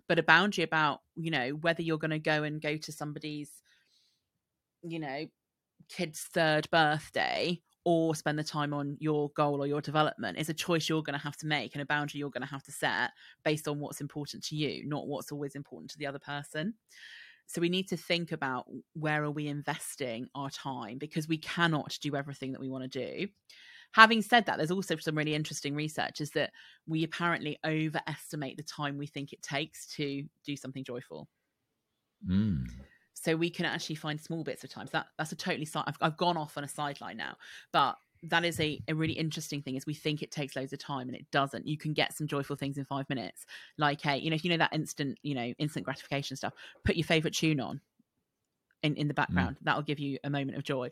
But 0.09 0.19
a 0.19 0.23
boundary 0.23 0.65
about 0.65 1.01
you 1.16 1.31
know 1.31 1.51
whether 1.51 1.83
you're 1.83 1.99
going 1.99 2.11
to 2.11 2.19
go 2.19 2.43
and 2.43 2.61
go 2.61 2.77
to 2.77 2.93
somebody's 2.93 3.51
you 4.83 4.99
know 4.99 5.27
kid's 5.89 6.20
third 6.20 6.69
birthday 6.70 7.61
or 7.85 8.15
spend 8.15 8.39
the 8.39 8.45
time 8.45 8.73
on 8.73 8.97
your 9.01 9.31
goal 9.31 9.62
or 9.62 9.66
your 9.66 9.81
development 9.81 10.39
is 10.39 10.49
a 10.49 10.55
choice 10.55 10.89
you're 10.89 11.03
going 11.03 11.19
to 11.19 11.24
have 11.24 11.37
to 11.37 11.47
make 11.47 11.74
and 11.74 11.83
a 11.83 11.87
boundary 11.87 12.19
you're 12.19 12.31
going 12.31 12.43
to 12.43 12.49
have 12.49 12.62
to 12.62 12.73
set 12.73 13.11
based 13.45 13.66
on 13.66 13.81
what's 13.81 14.01
important 14.01 14.43
to 14.43 14.57
you 14.57 14.87
not 14.87 15.07
what's 15.07 15.33
always 15.33 15.55
important 15.55 15.91
to 15.91 15.99
the 15.99 16.07
other 16.07 16.19
person 16.19 16.74
so 17.47 17.60
we 17.60 17.69
need 17.69 17.89
to 17.89 17.97
think 17.97 18.32
about 18.32 18.66
where 18.94 19.23
are 19.24 19.31
we 19.31 19.48
investing 19.48 20.28
our 20.35 20.51
time 20.51 20.98
because 20.98 21.28
we 21.28 21.39
cannot 21.39 21.98
do 22.01 22.16
everything 22.16 22.52
that 22.52 22.60
we 22.60 22.69
want 22.69 22.90
to 22.90 23.06
do. 23.06 23.28
Having 23.93 24.23
said 24.23 24.47
that, 24.47 24.56
there's 24.56 24.70
also 24.70 24.97
some 24.97 25.16
really 25.19 25.35
interesting 25.35 25.74
research 25.74 26.20
is 26.23 26.31
that 26.31 26.52
we 26.86 27.05
apparently 27.05 27.59
overestimate 27.64 28.56
the 28.56 28.62
time 28.62 28.97
we 28.97 29.06
think 29.06 29.32
it 29.32 29.43
takes 29.43 29.86
to 29.97 30.24
do 30.47 30.56
something 30.56 30.82
joyful. 30.82 31.28
Mm. 32.27 32.64
So 33.12 33.36
we 33.36 33.51
can 33.51 33.66
actually 33.66 33.97
find 33.97 34.19
small 34.19 34.44
bits 34.44 34.64
of 34.64 34.70
time. 34.70 34.86
So 34.86 34.93
that, 34.93 35.06
that's 35.19 35.32
a 35.32 35.36
totally 35.36 35.66
side. 35.66 35.85
I've, 35.86 35.98
I've 36.01 36.16
gone 36.16 36.39
off 36.39 36.56
on 36.56 36.64
a 36.64 36.69
sideline 36.69 37.19
now, 37.19 37.36
but 37.70 37.97
that 38.24 38.44
is 38.44 38.61
a, 38.61 38.81
a 38.89 38.94
really 38.94 39.15
interesting 39.15 39.62
thing 39.62 39.74
is 39.74 39.86
we 39.86 39.94
think 39.94 40.23
it 40.23 40.31
takes 40.31 40.55
loads 40.55 40.73
of 40.73 40.78
time 40.78 41.09
and 41.09 41.16
it 41.16 41.28
doesn't. 41.31 41.66
You 41.66 41.77
can 41.77 41.93
get 41.93 42.16
some 42.16 42.27
joyful 42.27 42.57
things 42.57 42.78
in 42.78 42.85
five 42.85 43.09
minutes 43.09 43.47
like 43.78 44.01
hey 44.01 44.19
you 44.19 44.31
know 44.31 44.36
if 44.36 44.44
you 44.44 44.51
know 44.51 44.57
that 44.57 44.73
instant 44.73 45.19
you 45.23 45.35
know 45.35 45.53
instant 45.59 45.85
gratification 45.85 46.36
stuff 46.36 46.53
put 46.85 46.97
your 46.97 47.05
favorite 47.05 47.35
tune 47.35 47.61
on 47.61 47.81
in, 48.82 48.94
in 48.97 49.09
the 49.09 49.15
background. 49.15 49.57
Mm. 49.57 49.65
that'll 49.65 49.82
give 49.82 49.99
you 49.99 50.19
a 50.24 50.31
moment 50.31 50.57
of 50.57 50.65
joy. 50.65 50.90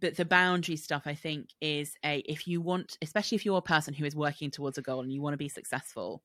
But 0.00 0.16
the 0.16 0.24
boundary 0.24 0.76
stuff 0.76 1.02
i 1.06 1.14
think 1.14 1.48
is 1.60 1.94
a 2.04 2.18
if 2.18 2.46
you 2.46 2.60
want 2.60 2.96
especially 3.02 3.36
if 3.36 3.44
you're 3.44 3.58
a 3.58 3.62
person 3.62 3.94
who 3.94 4.04
is 4.04 4.14
working 4.14 4.50
towards 4.50 4.78
a 4.78 4.82
goal 4.82 5.00
and 5.00 5.12
you 5.12 5.20
want 5.20 5.34
to 5.34 5.38
be 5.38 5.48
successful 5.48 6.22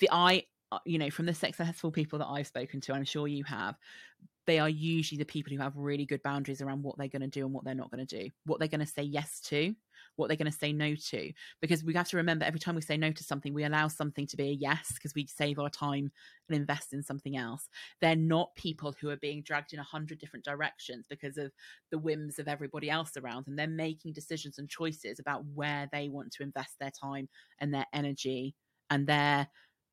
the 0.00 0.08
i 0.10 0.42
Uh, 0.72 0.78
you 0.84 0.98
know 0.98 1.10
from 1.10 1.26
the 1.26 1.32
successful 1.32 1.92
people 1.92 2.18
that 2.18 2.26
i've 2.26 2.46
spoken 2.48 2.80
to 2.80 2.92
i'm 2.92 3.04
sure 3.04 3.28
you 3.28 3.44
have 3.44 3.76
they 4.46 4.58
are 4.60 4.68
usually 4.68 5.18
the 5.18 5.24
people 5.24 5.52
who 5.52 5.60
have 5.60 5.76
really 5.76 6.06
good 6.06 6.22
boundaries 6.22 6.62
around 6.62 6.82
what 6.82 6.96
they're 6.96 7.08
going 7.08 7.22
to 7.22 7.28
do 7.28 7.44
and 7.44 7.52
what 7.52 7.64
they're 7.64 7.74
not 7.74 7.90
going 7.90 8.06
to 8.06 8.18
do, 8.18 8.30
what 8.44 8.58
they're 8.58 8.68
going 8.68 8.80
to 8.80 8.86
say 8.86 9.02
yes 9.02 9.40
to, 9.40 9.74
what 10.14 10.28
they're 10.28 10.36
going 10.36 10.50
to 10.50 10.56
say 10.56 10.72
no 10.72 10.94
to. 10.94 11.32
Because 11.60 11.82
we 11.82 11.92
have 11.94 12.08
to 12.10 12.16
remember 12.16 12.44
every 12.44 12.60
time 12.60 12.76
we 12.76 12.80
say 12.80 12.96
no 12.96 13.10
to 13.10 13.24
something, 13.24 13.52
we 13.52 13.64
allow 13.64 13.88
something 13.88 14.26
to 14.28 14.36
be 14.36 14.50
a 14.50 14.52
yes 14.52 14.92
because 14.94 15.14
we 15.14 15.26
save 15.26 15.58
our 15.58 15.68
time 15.68 16.12
and 16.48 16.56
invest 16.56 16.92
in 16.92 17.02
something 17.02 17.36
else. 17.36 17.68
They're 18.00 18.14
not 18.14 18.54
people 18.54 18.94
who 19.00 19.10
are 19.10 19.16
being 19.16 19.42
dragged 19.42 19.72
in 19.72 19.80
a 19.80 19.84
hundred 19.84 20.20
different 20.20 20.44
directions 20.44 21.06
because 21.10 21.38
of 21.38 21.50
the 21.90 21.98
whims 21.98 22.38
of 22.38 22.46
everybody 22.46 22.88
else 22.88 23.16
around 23.16 23.46
them. 23.46 23.56
They're 23.56 23.66
making 23.66 24.12
decisions 24.12 24.58
and 24.58 24.68
choices 24.68 25.18
about 25.18 25.44
where 25.54 25.88
they 25.90 26.08
want 26.08 26.30
to 26.32 26.44
invest 26.44 26.76
their 26.78 26.92
time 26.92 27.28
and 27.58 27.74
their 27.74 27.86
energy 27.92 28.54
and 28.90 29.08
their 29.08 29.48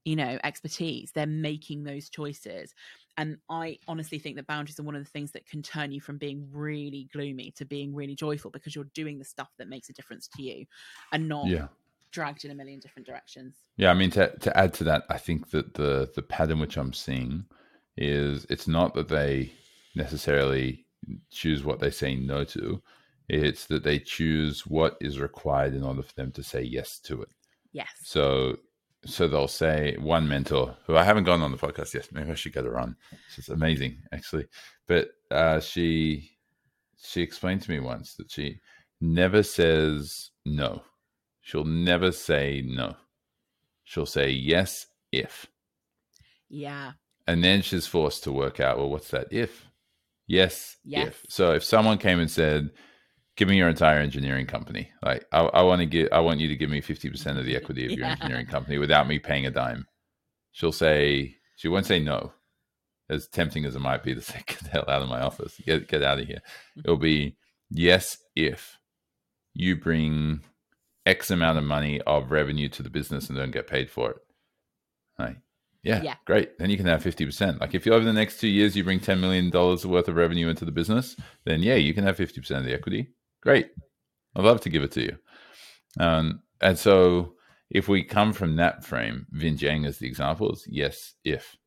you 0.05 0.15
know 0.15 0.37
expertise 0.43 1.11
they're 1.11 1.25
making 1.25 1.83
those 1.83 2.09
choices. 2.09 2.73
And 3.17 3.37
i 3.49 3.77
honestly 3.87 4.17
think 4.17 4.35
that 4.37 4.47
boundaries 4.47 4.79
are 4.79 4.83
one 4.83 4.95
of 4.95 5.03
the 5.03 5.09
things 5.09 5.31
that 5.31 5.45
can 5.45 5.61
turn 5.61 5.91
you 5.91 6.01
from 6.01 6.17
being 6.17 6.47
really 6.51 7.07
gloomy 7.13 7.51
to 7.51 7.65
being 7.65 7.93
really 7.93 8.15
joyful 8.15 8.49
because 8.49 8.75
you're 8.75 8.85
doing 8.95 9.19
the 9.19 9.25
stuff 9.25 9.49
that 9.57 9.69
makes 9.69 9.89
a 9.89 9.93
difference 9.93 10.27
to 10.35 10.41
you 10.41 10.65
and 11.11 11.27
not 11.29 11.47
yeah. 11.47 11.67
dragged 12.11 12.43
in 12.43 12.51
a 12.51 12.55
million 12.55 12.79
different 12.79 13.05
directions. 13.05 13.55
Yeah 13.77 13.91
i 13.91 13.93
mean 13.93 14.09
to, 14.11 14.35
to 14.39 14.57
add 14.57 14.73
to 14.75 14.83
that 14.85 15.03
i 15.09 15.17
think 15.17 15.51
that 15.51 15.75
the 15.75 16.11
the 16.15 16.23
pattern 16.23 16.59
which 16.59 16.77
i'm 16.77 16.93
seeing 16.93 17.45
is 17.97 18.47
it's 18.49 18.67
not 18.67 18.95
that 18.95 19.09
they 19.09 19.53
necessarily 19.95 20.85
choose 21.29 21.63
what 21.63 21.79
they 21.79 21.91
say 21.91 22.15
no 22.15 22.43
to 22.43 22.81
it's 23.29 23.65
that 23.67 23.83
they 23.83 23.99
choose 23.99 24.65
what 24.65 24.97
is 24.99 25.19
required 25.19 25.73
in 25.73 25.83
order 25.83 26.03
for 26.03 26.13
them 26.13 26.31
to 26.31 26.43
say 26.43 26.61
yes 26.61 26.99
to 26.99 27.21
it. 27.21 27.29
Yes. 27.71 27.89
So 28.03 28.57
so 29.05 29.27
they'll 29.27 29.47
say 29.47 29.95
one 29.99 30.27
mentor 30.27 30.75
who 30.85 30.95
I 30.95 31.03
haven't 31.03 31.25
gone 31.25 31.41
on 31.41 31.51
the 31.51 31.57
podcast 31.57 31.93
yet. 31.93 32.09
Maybe 32.11 32.31
I 32.31 32.35
should 32.35 32.53
get 32.53 32.65
her 32.65 32.79
on. 32.79 32.95
She's 33.33 33.49
amazing, 33.49 33.97
actually. 34.11 34.47
But 34.87 35.11
uh, 35.31 35.59
she 35.59 36.31
she 37.01 37.21
explained 37.21 37.61
to 37.63 37.71
me 37.71 37.79
once 37.79 38.15
that 38.15 38.31
she 38.31 38.59
never 39.01 39.43
says 39.43 40.31
no. 40.45 40.83
She'll 41.41 41.65
never 41.65 42.11
say 42.11 42.63
no. 42.65 42.95
She'll 43.83 44.05
say 44.05 44.29
yes 44.29 44.87
if. 45.11 45.45
Yeah. 46.49 46.93
And 47.27 47.43
then 47.43 47.61
she's 47.61 47.87
forced 47.87 48.23
to 48.23 48.31
work 48.31 48.59
out, 48.59 48.77
well, 48.77 48.89
what's 48.89 49.09
that 49.09 49.27
if? 49.31 49.65
Yes, 50.27 50.77
yes. 50.85 51.07
if. 51.07 51.23
So 51.27 51.53
if 51.53 51.63
someone 51.63 51.97
came 51.97 52.19
and 52.19 52.31
said, 52.31 52.71
give 53.35 53.47
me 53.47 53.57
your 53.57 53.69
entire 53.69 53.99
engineering 53.99 54.45
company. 54.45 54.91
Like 55.01 55.25
I, 55.31 55.41
I 55.41 55.61
want 55.63 55.79
to 55.79 55.85
get, 55.85 56.13
I 56.13 56.19
want 56.19 56.39
you 56.39 56.47
to 56.47 56.55
give 56.55 56.69
me 56.69 56.81
50% 56.81 57.39
of 57.39 57.45
the 57.45 57.55
equity 57.55 57.85
of 57.85 57.91
your 57.91 58.05
yeah. 58.05 58.11
engineering 58.11 58.45
company 58.45 58.77
without 58.77 59.07
me 59.07 59.19
paying 59.19 59.45
a 59.45 59.51
dime. 59.51 59.87
She'll 60.51 60.71
say, 60.71 61.37
she 61.55 61.67
won't 61.67 61.85
say 61.85 61.99
no, 61.99 62.33
as 63.09 63.27
tempting 63.27 63.65
as 63.65 63.75
it 63.75 63.79
might 63.79 64.03
be 64.03 64.13
to 64.13 64.21
say, 64.21 64.43
get 64.47 64.59
the 64.59 64.69
hell 64.69 64.85
out 64.87 65.01
of 65.01 65.09
my 65.09 65.21
office, 65.21 65.59
get, 65.65 65.87
get 65.87 66.03
out 66.03 66.19
of 66.19 66.27
here. 66.27 66.41
Mm-hmm. 66.77 66.81
It'll 66.81 66.97
be 66.97 67.37
yes, 67.69 68.17
if 68.35 68.77
you 69.53 69.75
bring 69.75 70.41
X 71.05 71.31
amount 71.31 71.57
of 71.57 71.63
money 71.63 72.01
of 72.01 72.31
revenue 72.31 72.69
to 72.69 72.83
the 72.83 72.89
business 72.89 73.29
and 73.29 73.37
don't 73.37 73.51
get 73.51 73.67
paid 73.67 73.89
for 73.89 74.11
it. 74.11 74.17
Like, 75.19 75.37
yeah, 75.83 76.01
yeah, 76.01 76.15
great. 76.25 76.57
Then 76.57 76.69
you 76.69 76.77
can 76.77 76.85
have 76.85 77.03
50%. 77.03 77.59
Like 77.59 77.75
if 77.75 77.85
you 77.85 77.93
over 77.93 78.05
the 78.05 78.13
next 78.13 78.39
two 78.39 78.47
years, 78.47 78.75
you 78.75 78.83
bring 78.83 78.99
$10 78.99 79.19
million 79.19 79.51
worth 79.51 80.07
of 80.07 80.15
revenue 80.15 80.47
into 80.47 80.65
the 80.65 80.71
business, 80.71 81.15
then 81.43 81.61
yeah, 81.61 81.75
you 81.75 81.93
can 81.93 82.05
have 82.05 82.15
50% 82.15 82.57
of 82.57 82.63
the 82.63 82.73
equity 82.73 83.09
Great. 83.43 83.71
I'd 84.35 84.45
love 84.45 84.61
to 84.61 84.69
give 84.69 84.83
it 84.83 84.91
to 84.93 85.01
you. 85.01 85.17
Um, 85.99 86.41
and 86.61 86.79
so 86.79 87.33
if 87.69 87.89
we 87.89 88.03
come 88.03 88.31
from 88.31 88.55
that 88.55 88.85
frame, 88.85 89.27
Vinh 89.35 89.57
Giang 89.57 89.85
as 89.85 89.97
the 89.97 90.07
example 90.07 90.53
is 90.53 90.65
yes, 90.67 91.13
if. 91.25 91.57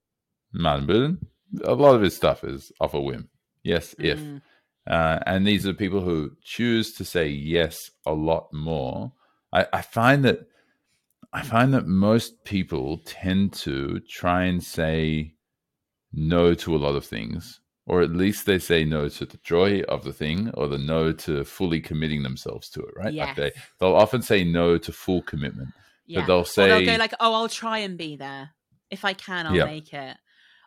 Martin 0.52 1.18
a 1.64 1.74
lot 1.74 1.94
of 1.94 2.00
his 2.00 2.16
stuff 2.16 2.44
is 2.44 2.72
off 2.80 2.94
a 2.94 3.00
whim. 3.00 3.28
Yes, 3.62 3.94
mm. 4.00 4.04
if. 4.04 4.42
Uh, 4.90 5.18
and 5.26 5.46
these 5.46 5.66
are 5.66 5.74
people 5.74 6.00
who 6.00 6.30
choose 6.42 6.94
to 6.94 7.04
say 7.04 7.28
yes 7.28 7.90
a 8.06 8.12
lot 8.12 8.48
more. 8.52 9.12
I, 9.52 9.66
I 9.72 9.82
find 9.82 10.24
that 10.24 10.46
I 11.32 11.42
find 11.42 11.74
that 11.74 11.86
most 11.86 12.44
people 12.44 12.98
tend 13.04 13.52
to 13.54 14.00
try 14.08 14.44
and 14.44 14.62
say 14.62 15.34
no 16.12 16.54
to 16.54 16.74
a 16.74 16.78
lot 16.78 16.94
of 16.94 17.04
things 17.04 17.60
or 17.86 18.02
at 18.02 18.10
least 18.10 18.46
they 18.46 18.58
say 18.58 18.84
no 18.84 19.08
to 19.08 19.24
the 19.24 19.38
joy 19.38 19.80
of 19.82 20.04
the 20.04 20.12
thing 20.12 20.50
or 20.54 20.68
the 20.68 20.78
no 20.78 21.12
to 21.12 21.44
fully 21.44 21.80
committing 21.80 22.22
themselves 22.22 22.68
to 22.68 22.80
it 22.80 22.94
right 22.96 23.14
yes. 23.14 23.28
like 23.28 23.36
they 23.36 23.60
they'll 23.78 23.94
often 23.94 24.22
say 24.22 24.44
no 24.44 24.76
to 24.76 24.92
full 24.92 25.22
commitment 25.22 25.68
yeah. 26.06 26.20
but 26.20 26.26
they'll 26.26 26.44
say 26.44 26.64
or 26.64 26.78
they'll 26.80 26.86
go 26.86 26.98
like 26.98 27.14
oh 27.20 27.34
i'll 27.34 27.48
try 27.48 27.78
and 27.78 27.96
be 27.96 28.16
there 28.16 28.50
if 28.90 29.04
i 29.04 29.12
can 29.12 29.46
i'll 29.46 29.56
yeah. 29.56 29.64
make 29.64 29.92
it 29.92 30.16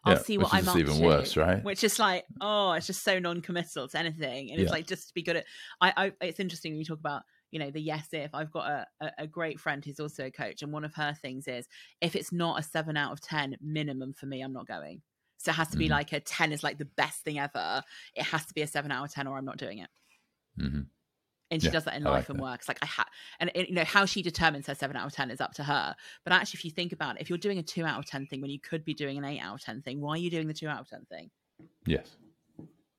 I'll 0.05 0.13
yeah, 0.13 0.19
see 0.19 0.37
what 0.37 0.53
I'm 0.53 0.65
up 0.65 0.77
even 0.77 0.95
to, 0.95 1.03
worse, 1.03 1.35
right? 1.35 1.61
Which 1.61 1.83
is 1.83 1.99
like, 1.99 2.23
oh, 2.39 2.71
it's 2.71 2.87
just 2.87 3.03
so 3.03 3.19
non-committal 3.19 3.89
to 3.89 3.99
anything, 3.99 4.49
and 4.49 4.57
it's 4.61 4.71
like 4.71 4.87
just 4.87 5.09
to 5.09 5.13
be 5.13 5.21
good 5.21 5.35
at. 5.35 5.45
I, 5.81 5.93
I, 5.97 6.11
it's 6.21 6.39
interesting 6.39 6.71
when 6.71 6.79
you 6.79 6.85
talk 6.85 6.99
about 6.99 7.23
you 7.51 7.59
know 7.59 7.71
the 7.71 7.81
yes 7.81 8.07
if 8.11 8.33
i've 8.33 8.51
got 8.51 8.69
a, 9.01 9.11
a, 9.17 9.27
great 9.27 9.59
friend 9.59 9.83
who's 9.83 9.99
also 9.99 10.25
a 10.25 10.31
coach 10.31 10.61
and 10.61 10.71
one 10.71 10.85
of 10.85 10.93
her 10.93 11.13
things 11.13 11.47
is 11.47 11.67
if 12.01 12.15
it's 12.15 12.31
not 12.31 12.59
a 12.59 12.63
seven 12.63 12.95
out 12.95 13.11
of 13.11 13.21
ten 13.21 13.55
minimum 13.61 14.13
for 14.13 14.27
me 14.27 14.41
i'm 14.41 14.53
not 14.53 14.67
going 14.67 15.01
so 15.39 15.51
it 15.51 15.55
has 15.55 15.69
to 15.69 15.77
be 15.77 15.85
mm-hmm. 15.85 15.93
like 15.93 16.13
a 16.13 16.19
10 16.19 16.51
is 16.51 16.63
like 16.63 16.77
the 16.77 16.85
best 16.85 17.23
thing 17.23 17.39
ever. 17.39 17.81
It 18.13 18.23
has 18.23 18.45
to 18.45 18.53
be 18.53 18.61
a 18.61 18.67
7 18.67 18.91
out 18.91 19.05
of 19.05 19.13
10 19.13 19.25
or 19.25 19.37
I'm 19.37 19.45
not 19.45 19.57
doing 19.57 19.79
it. 19.79 19.89
Mm-hmm. 20.59 20.81
And 21.51 21.61
she 21.61 21.67
yeah, 21.67 21.71
does 21.71 21.85
that 21.85 21.95
in 21.95 22.03
life 22.03 22.29
like 22.29 22.29
and 22.29 22.39
work. 22.41 22.59
It's 22.59 22.67
like 22.67 22.77
I 22.83 22.85
have, 22.85 23.07
and 23.39 23.49
it, 23.55 23.69
you 23.69 23.75
know 23.75 23.83
how 23.83 24.05
she 24.05 24.21
determines 24.21 24.67
her 24.67 24.75
seven 24.75 24.95
out 24.95 25.07
of 25.07 25.13
ten 25.13 25.31
is 25.31 25.41
up 25.41 25.53
to 25.55 25.63
her. 25.63 25.95
But 26.23 26.31
actually, 26.31 26.59
if 26.59 26.65
you 26.65 26.69
think 26.69 26.91
about 26.91 27.15
it, 27.15 27.23
if 27.23 27.29
you're 27.29 27.39
doing 27.39 27.57
a 27.57 27.63
two 27.63 27.83
out 27.85 27.97
of 27.97 28.05
ten 28.05 28.27
thing 28.27 28.39
when 28.39 28.51
you 28.51 28.59
could 28.59 28.85
be 28.85 28.93
doing 28.93 29.17
an 29.17 29.25
eight 29.25 29.39
out 29.39 29.55
of 29.55 29.63
ten 29.63 29.81
thing, 29.81 29.99
why 29.99 30.11
are 30.11 30.17
you 30.17 30.29
doing 30.29 30.45
the 30.45 30.53
two 30.53 30.67
out 30.67 30.81
of 30.81 30.87
ten 30.87 31.07
thing? 31.09 31.31
Yes, 31.87 32.17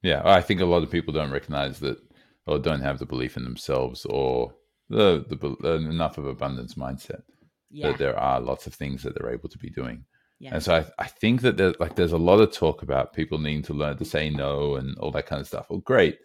yeah. 0.03 0.23
I 0.25 0.41
think 0.41 0.61
a 0.61 0.65
lot 0.65 0.83
of 0.83 0.91
people 0.91 1.15
don't 1.15 1.31
recognize 1.31 1.79
that, 1.79 1.99
or 2.45 2.59
don't 2.59 2.81
have 2.81 2.99
the 2.99 3.07
belief 3.07 3.37
in 3.37 3.45
themselves, 3.45 4.05
or 4.05 4.53
the 4.89 5.25
the 5.29 5.75
enough 5.89 6.19
of 6.19 6.27
abundance 6.27 6.75
mindset 6.75 7.23
yeah. 7.71 7.91
that 7.91 7.99
there 7.99 8.19
are 8.19 8.41
lots 8.41 8.67
of 8.67 8.75
things 8.75 9.05
that 9.05 9.15
they're 9.15 9.33
able 9.33 9.49
to 9.49 9.59
be 9.59 9.71
doing. 9.71 10.05
Yeah. 10.41 10.55
And 10.55 10.63
so 10.63 10.75
I, 10.75 11.05
I 11.05 11.07
think 11.07 11.43
that 11.43 11.59
there's 11.59 11.79
like 11.79 11.97
there's 11.97 12.13
a 12.13 12.19
lot 12.19 12.41
of 12.41 12.51
talk 12.51 12.83
about 12.83 13.13
people 13.13 13.39
needing 13.39 13.63
to 13.65 13.75
learn 13.75 13.99
to 13.99 14.05
say 14.05 14.31
no 14.31 14.77
and 14.77 14.97
all 14.99 15.11
that 15.13 15.27
kind 15.27 15.41
of 15.41 15.47
stuff. 15.47 15.67
Well, 15.69 15.81
great, 15.81 16.19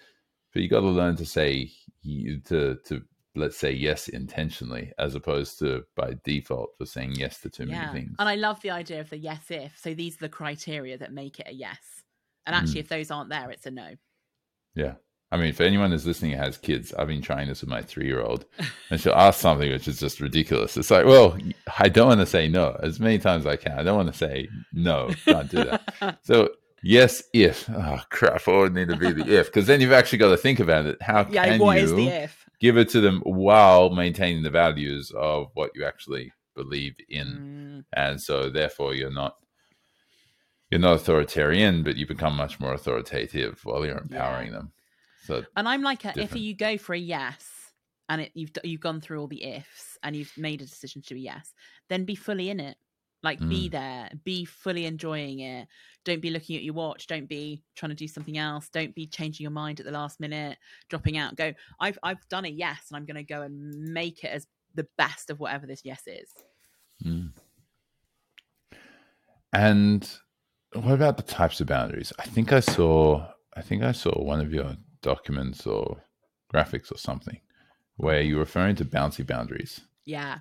but 0.53 0.61
you 0.61 0.69
got 0.69 0.79
to 0.79 0.87
learn 0.87 1.17
to 1.17 1.25
say 1.25 1.69
to 2.03 2.77
to 2.85 3.01
let's 3.35 3.57
say 3.57 3.71
yes 3.71 4.07
intentionally 4.07 4.93
as 4.97 5.15
opposed 5.15 5.59
to 5.59 5.83
by 5.97 6.15
default 6.23 6.69
for 6.77 6.85
saying 6.85 7.15
yes 7.15 7.41
to 7.41 7.49
too 7.49 7.65
yeah. 7.65 7.87
many 7.87 7.99
things. 7.99 8.15
And 8.17 8.29
I 8.29 8.35
love 8.35 8.61
the 8.61 8.71
idea 8.71 9.01
of 9.01 9.09
the 9.09 9.17
yes 9.17 9.45
if. 9.49 9.77
So 9.77 9.93
these 9.93 10.15
are 10.15 10.19
the 10.21 10.29
criteria 10.29 10.97
that 10.97 11.11
make 11.11 11.39
it 11.39 11.47
a 11.49 11.53
yes. 11.53 11.79
And 12.45 12.55
actually, 12.55 12.75
mm. 12.75 12.83
if 12.83 12.87
those 12.87 13.11
aren't 13.11 13.29
there, 13.29 13.49
it's 13.49 13.65
a 13.65 13.71
no. 13.71 13.95
Yeah. 14.75 14.93
I 15.35 15.37
mean, 15.37 15.51
for 15.51 15.63
anyone 15.63 15.91
who's 15.91 16.07
listening 16.07 16.31
who 16.31 16.37
has 16.37 16.57
kids, 16.57 16.93
I've 16.93 17.09
been 17.09 17.21
trying 17.21 17.49
this 17.49 17.59
with 17.59 17.69
my 17.69 17.81
three 17.81 18.05
year 18.05 18.21
old, 18.21 18.45
and 18.89 19.01
she'll 19.01 19.11
ask 19.11 19.41
something 19.41 19.69
which 19.69 19.85
is 19.85 19.99
just 19.99 20.21
ridiculous. 20.21 20.77
It's 20.77 20.89
like, 20.89 21.05
well, 21.05 21.37
I 21.77 21.89
don't 21.89 22.07
want 22.07 22.21
to 22.21 22.25
say 22.25 22.47
no 22.47 22.79
as 22.81 23.01
many 23.01 23.19
times 23.19 23.45
as 23.45 23.51
I 23.51 23.57
can. 23.57 23.77
I 23.77 23.83
don't 23.83 23.97
want 23.97 24.07
to 24.07 24.17
say 24.17 24.47
no, 24.71 25.11
can't 25.25 25.51
do 25.51 25.65
that. 25.65 26.19
so, 26.23 26.51
yes, 26.81 27.21
if. 27.33 27.69
Oh, 27.69 27.99
crap. 28.11 28.47
What 28.47 28.55
would 28.55 28.73
need 28.75 28.87
to 28.87 28.95
be 28.95 29.11
the 29.11 29.27
if? 29.39 29.47
Because 29.47 29.67
then 29.67 29.81
you've 29.81 29.91
actually 29.91 30.19
got 30.19 30.29
to 30.29 30.37
think 30.37 30.61
about 30.61 30.85
it. 30.85 31.01
How 31.01 31.27
yeah, 31.29 31.47
can 31.47 31.59
what 31.59 31.79
you 31.79 31.83
is 31.83 31.91
the 31.91 32.07
if? 32.07 32.45
give 32.61 32.77
it 32.77 32.87
to 32.91 33.01
them 33.01 33.19
while 33.25 33.89
maintaining 33.89 34.41
the 34.41 34.49
values 34.49 35.11
of 35.17 35.47
what 35.53 35.71
you 35.75 35.83
actually 35.83 36.31
believe 36.55 36.95
in? 37.09 37.27
Mm. 37.27 37.85
And 37.91 38.21
so, 38.21 38.49
therefore, 38.49 38.95
you're 38.95 39.11
not 39.11 39.35
you're 40.71 40.79
not 40.79 40.95
authoritarian, 40.95 41.83
but 41.83 41.97
you 41.97 42.07
become 42.07 42.37
much 42.37 42.57
more 42.61 42.73
authoritative 42.73 43.59
while 43.65 43.85
you're 43.85 43.97
empowering 43.97 44.47
yeah. 44.47 44.59
them. 44.59 44.71
So 45.25 45.43
and 45.55 45.67
I'm 45.67 45.81
like, 45.81 46.05
a, 46.05 46.13
if 46.19 46.35
you 46.35 46.55
go 46.55 46.77
for 46.77 46.93
a 46.93 46.99
yes, 46.99 47.49
and 48.09 48.21
it, 48.21 48.31
you've 48.35 48.51
you've 48.63 48.81
gone 48.81 49.01
through 49.01 49.19
all 49.19 49.27
the 49.27 49.43
ifs, 49.43 49.97
and 50.03 50.15
you've 50.15 50.31
made 50.37 50.61
a 50.61 50.65
decision 50.65 51.01
to 51.07 51.15
be 51.15 51.21
yes, 51.21 51.53
then 51.89 52.05
be 52.05 52.15
fully 52.15 52.49
in 52.49 52.59
it. 52.59 52.77
Like, 53.23 53.39
mm. 53.39 53.49
be 53.49 53.69
there, 53.69 54.11
be 54.23 54.45
fully 54.45 54.85
enjoying 54.85 55.39
it. 55.39 55.67
Don't 56.03 56.21
be 56.21 56.29
looking 56.29 56.57
at 56.57 56.63
your 56.63 56.75
watch. 56.75 57.07
Don't 57.07 57.27
be 57.27 57.63
trying 57.75 57.89
to 57.89 57.95
do 57.95 58.07
something 58.07 58.37
else. 58.37 58.69
Don't 58.69 58.93
be 58.93 59.07
changing 59.07 59.43
your 59.43 59.51
mind 59.51 59.79
at 59.79 59.87
the 59.87 59.91
last 59.91 60.19
minute, 60.19 60.59
dropping 60.89 61.17
out. 61.17 61.35
Go. 61.35 61.53
I've 61.79 61.97
I've 62.03 62.27
done 62.29 62.45
a 62.45 62.49
yes, 62.49 62.85
and 62.89 62.97
I'm 62.97 63.05
going 63.05 63.15
to 63.15 63.23
go 63.23 63.41
and 63.41 63.91
make 63.91 64.23
it 64.23 64.27
as 64.27 64.45
the 64.75 64.85
best 64.97 65.31
of 65.31 65.39
whatever 65.39 65.65
this 65.65 65.81
yes 65.83 66.03
is. 66.05 66.29
Mm. 67.03 67.31
And 69.51 70.07
what 70.73 70.93
about 70.93 71.17
the 71.17 71.23
types 71.23 71.59
of 71.61 71.67
boundaries? 71.67 72.13
I 72.19 72.25
think 72.25 72.53
I 72.53 72.59
saw. 72.59 73.25
I 73.55 73.61
think 73.61 73.81
I 73.81 73.93
saw 73.93 74.11
one 74.21 74.41
of 74.41 74.53
your 74.53 74.75
documents 75.05 75.65
or 75.65 76.03
graphics 76.53 76.91
or 76.91 76.97
something 76.97 77.39
where 77.97 78.21
you're 78.21 78.39
referring 78.39 78.75
to 78.75 78.85
bouncy 78.85 79.25
boundaries. 79.25 79.81
Yeah. 80.05 80.39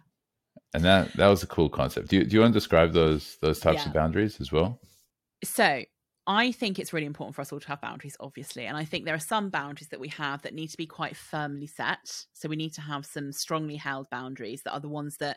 And 0.73 0.83
that 0.85 1.13
that 1.15 1.29
was 1.29 1.43
a 1.43 1.47
cool 1.47 1.69
concept. 1.69 2.09
Do 2.09 2.17
you, 2.17 2.25
do 2.25 2.35
you 2.35 2.41
want 2.41 2.53
to 2.53 2.61
describe 2.61 2.93
those 2.93 3.37
those 3.41 3.61
types 3.61 3.83
Yeah. 3.83 3.89
of 3.89 3.95
boundaries 3.95 4.41
as 4.41 4.51
well? 4.51 4.81
So 5.45 5.85
I 6.27 6.53
think 6.53 6.79
it's 6.79 6.93
really 6.93 7.07
important 7.07 7.35
for 7.37 7.43
us 7.43 7.53
all 7.53 7.61
to 7.61 7.69
have 7.69 7.83
boundaries, 7.83 8.17
obviously. 8.19 8.65
And 8.67 8.77
I 8.77 8.85
think 8.85 9.05
there 9.05 9.15
are 9.15 9.33
some 9.35 9.51
boundaries 9.51 9.91
that 9.91 10.01
we 10.01 10.09
have 10.09 10.43
that 10.43 10.55
need 10.55 10.69
to 10.69 10.77
be 10.77 10.87
quite 10.87 11.17
firmly 11.17 11.67
set. 11.67 12.25
So 12.33 12.49
we 12.49 12.57
need 12.57 12.73
to 12.75 12.81
have 12.81 13.05
some 13.05 13.31
strongly 13.31 13.77
held 13.77 14.09
boundaries 14.11 14.63
that 14.63 14.73
are 14.73 14.81
the 14.81 14.89
ones 14.89 15.19
that 15.19 15.37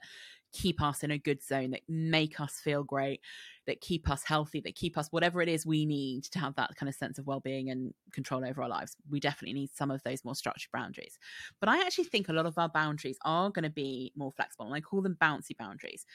keep 0.53 0.81
us 0.81 1.03
in 1.03 1.11
a 1.11 1.17
good 1.17 1.43
zone, 1.43 1.71
that 1.71 1.81
make 1.89 2.39
us 2.39 2.53
feel 2.63 2.83
great, 2.83 3.19
that 3.67 3.81
keep 3.81 4.09
us 4.09 4.23
healthy, 4.23 4.59
that 4.61 4.75
keep 4.75 4.97
us 4.97 5.07
whatever 5.11 5.41
it 5.41 5.49
is 5.49 5.65
we 5.65 5.85
need 5.85 6.23
to 6.23 6.39
have 6.39 6.55
that 6.55 6.75
kind 6.75 6.89
of 6.89 6.95
sense 6.95 7.19
of 7.19 7.27
well 7.27 7.39
being 7.39 7.69
and 7.69 7.93
control 8.13 8.43
over 8.45 8.63
our 8.63 8.69
lives. 8.69 8.95
We 9.09 9.19
definitely 9.19 9.53
need 9.53 9.71
some 9.75 9.91
of 9.91 10.01
those 10.03 10.25
more 10.25 10.35
structured 10.35 10.71
boundaries. 10.73 11.19
But 11.59 11.69
I 11.69 11.81
actually 11.81 12.05
think 12.05 12.29
a 12.29 12.33
lot 12.33 12.45
of 12.45 12.57
our 12.57 12.69
boundaries 12.69 13.17
are 13.23 13.49
going 13.51 13.63
to 13.63 13.69
be 13.69 14.11
more 14.15 14.31
flexible. 14.31 14.65
And 14.65 14.75
I 14.75 14.81
call 14.81 15.01
them 15.01 15.17
bouncy 15.21 15.55
boundaries 15.57 16.05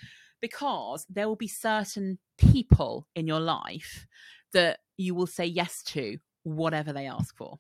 because 0.41 1.07
there 1.09 1.29
will 1.29 1.37
be 1.37 1.49
certain 1.49 2.19
people 2.39 3.07
in 3.15 3.27
your 3.27 3.41
life 3.41 4.07
that 4.53 4.81
you 4.97 5.15
will 5.15 5.27
say 5.27 5.47
yes 5.47 5.83
to 5.83 6.19
whatever 6.43 6.93
they 6.93 7.07
ask 7.07 7.37
for 7.37 7.59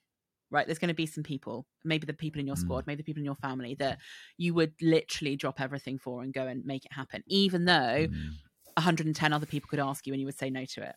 right 0.51 0.67
there's 0.67 0.79
going 0.79 0.89
to 0.89 0.95
be 0.95 1.07
some 1.07 1.23
people 1.23 1.67
maybe 1.85 2.05
the 2.05 2.13
people 2.13 2.41
in 2.41 2.47
your 2.47 2.57
Mm. 2.57 2.61
squad 2.61 2.87
maybe 2.87 2.99
the 2.99 3.05
people 3.05 3.21
in 3.21 3.25
your 3.25 3.37
family 3.37 3.75
that 3.77 3.99
you 4.37 4.53
would 4.55 4.75
literally 4.83 5.37
drop 5.37 5.61
everything 5.61 5.99
for 5.99 6.23
and 6.23 6.35
go 6.35 6.47
and 6.47 6.65
make 6.65 6.85
it 6.85 6.93
happen 6.93 7.23
even 7.29 7.65
though 7.65 8.07
Mm. 8.11 8.33
110 8.77 9.33
other 9.33 9.47
people 9.47 9.69
could 9.69 9.81
ask 9.81 10.07
you 10.07 10.13
and 10.13 10.21
you 10.21 10.27
would 10.27 10.39
say 10.39 10.51
no 10.51 10.65
to 10.65 10.83
it 10.83 10.95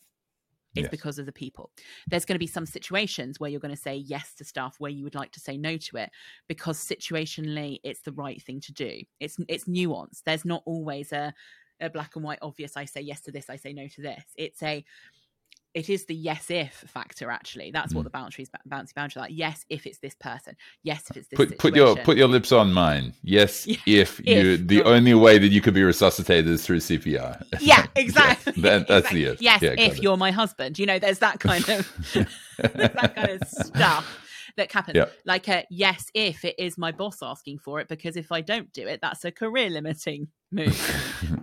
it's 0.75 0.83
Yes. 0.83 0.91
because 0.91 1.19
of 1.19 1.25
the 1.25 1.31
people 1.31 1.71
there's 2.07 2.25
going 2.25 2.35
to 2.35 2.39
be 2.39 2.47
some 2.47 2.65
situations 2.65 3.39
where 3.39 3.49
you're 3.49 3.61
going 3.61 3.73
to 3.73 3.81
say 3.81 3.95
yes 3.95 4.33
to 4.35 4.43
stuff 4.43 4.75
where 4.77 4.91
you 4.91 5.03
would 5.05 5.15
like 5.15 5.31
to 5.31 5.39
say 5.39 5.55
no 5.57 5.77
to 5.77 5.95
it 5.97 6.09
because 6.49 6.77
situationally 6.77 7.79
it's 7.83 8.01
the 8.01 8.11
right 8.11 8.41
thing 8.41 8.59
to 8.59 8.73
do 8.73 9.01
it's 9.21 9.37
it's 9.47 9.65
nuanced. 9.65 10.23
there's 10.25 10.43
not 10.45 10.63
always 10.65 11.13
a 11.13 11.33
a 11.79 11.89
black 11.89 12.15
and 12.15 12.25
white 12.25 12.39
obvious 12.41 12.75
i 12.77 12.83
say 12.85 12.99
yes 13.01 13.21
to 13.21 13.31
this 13.31 13.49
i 13.49 13.55
say 13.55 13.71
no 13.73 13.87
to 13.87 14.01
this 14.01 14.23
it's 14.35 14.61
a 14.63 14.83
it 15.75 15.89
is 15.89 16.05
the 16.05 16.15
yes 16.15 16.49
if 16.49 16.73
factor 16.87 17.29
actually 17.29 17.69
that's 17.69 17.93
what 17.93 18.01
Mm. 18.01 18.05
the 18.05 18.09
boundaries 18.09 18.49
bouncy 18.67 18.93
boundary 18.95 19.19
like 19.21 19.31
yes 19.33 19.65
if 19.69 19.85
it's 19.85 19.99
this 19.99 20.15
person 20.15 20.55
yes 20.83 21.03
if 21.11 21.17
it's 21.17 21.27
this 21.27 21.37
Put 21.37 21.57
put 21.59 21.75
your 21.75 21.95
put 21.97 22.17
your 22.17 22.27
lips 22.29 22.51
on 22.51 22.73
mine. 22.73 23.13
Yes, 23.21 23.67
Yeah, 23.67 23.77
if 23.85 24.19
you 24.25 24.53
if 24.53 24.67
the 24.67 24.75
you're- 24.75 24.89
only 24.89 25.13
way 25.13 25.37
that 25.37 25.49
you 25.49 25.61
could 25.61 25.73
be 25.73 25.83
resuscitated 25.83 26.47
is 26.49 26.65
through 26.65 26.79
CPR. 26.79 27.43
yeah 27.59 27.85
exactly 27.95 28.53
that, 28.61 28.87
that's 28.87 29.07
Exactly. 29.11 29.23
the 29.25 29.31
if. 29.33 29.41
yes 29.41 29.61
Yeah, 29.61 29.71
if 29.77 29.97
it. 29.97 30.03
you're 30.03 30.17
my 30.17 30.31
husband 30.31 30.79
you 30.79 30.85
know 30.85 30.97
there's 30.97 31.19
that 31.19 31.39
kind 31.39 31.67
of 31.69 31.91
that 32.57 33.15
kind 33.15 33.29
of 33.41 33.47
stuff 33.47 34.21
that 34.57 34.71
happens 34.71 34.95
Yeah. 34.95 35.05
like 35.25 35.47
a 35.47 35.65
yes 35.69 36.07
if 36.13 36.45
it 36.45 36.55
is 36.57 36.77
my 36.77 36.91
boss 36.91 37.19
asking 37.21 37.59
for 37.59 37.79
it 37.79 37.87
because 37.87 38.15
if 38.15 38.31
i 38.31 38.41
don't 38.41 38.71
do 38.73 38.87
it 38.87 38.99
that's 39.01 39.25
a 39.25 39.31
career 39.31 39.69
limiting 39.69 40.27
move 40.51 40.79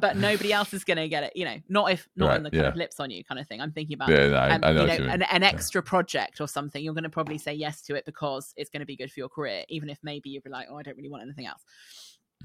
but 0.01 0.17
nobody 0.17 0.53
else 0.59 0.73
is 0.73 0.85
going 0.85 0.97
to 0.97 1.09
get 1.09 1.23
it 1.25 1.33
you 1.35 1.45
know 1.45 1.57
not 1.69 1.91
if 1.91 2.09
not 2.17 2.29
Right, 2.29 2.37
on 2.37 2.43
the 2.45 2.51
kind 2.51 2.67
of 2.67 2.77
lips 2.77 3.01
on 3.01 3.11
you 3.11 3.23
kind 3.25 3.39
of 3.41 3.47
thing 3.47 3.61
i'm 3.61 3.73
thinking 3.73 3.95
about 3.95 4.09
yeah, 4.11 4.29
no, 4.29 4.37
um, 4.39 4.61
I 4.65 4.73
know 4.73 4.81
you 4.83 4.87
know, 4.87 4.95
you 4.95 5.11
an, 5.11 5.23
an 5.23 5.43
Yeah. 5.43 5.49
extra 5.49 5.83
project 5.83 6.41
or 6.41 6.47
something, 6.49 6.83
you're 6.83 6.95
going 6.95 7.05
to 7.05 7.11
probably 7.11 7.39
say 7.39 7.53
yes 7.53 7.83
to 7.83 7.95
it 7.95 8.05
because 8.07 8.55
it's 8.57 8.71
going 8.71 8.81
to 8.81 8.87
be 8.87 8.97
good 8.97 9.11
for 9.13 9.21
your 9.21 9.29
career, 9.29 9.65
even 9.69 9.89
if 9.91 9.99
maybe 10.03 10.31
you'd 10.31 10.43
be 10.45 10.51
like, 10.51 10.69
oh, 10.71 10.77
I 10.79 10.83
don't 10.83 10.97
really 10.97 11.11
want 11.11 11.23
anything 11.23 11.47
else. 11.47 11.63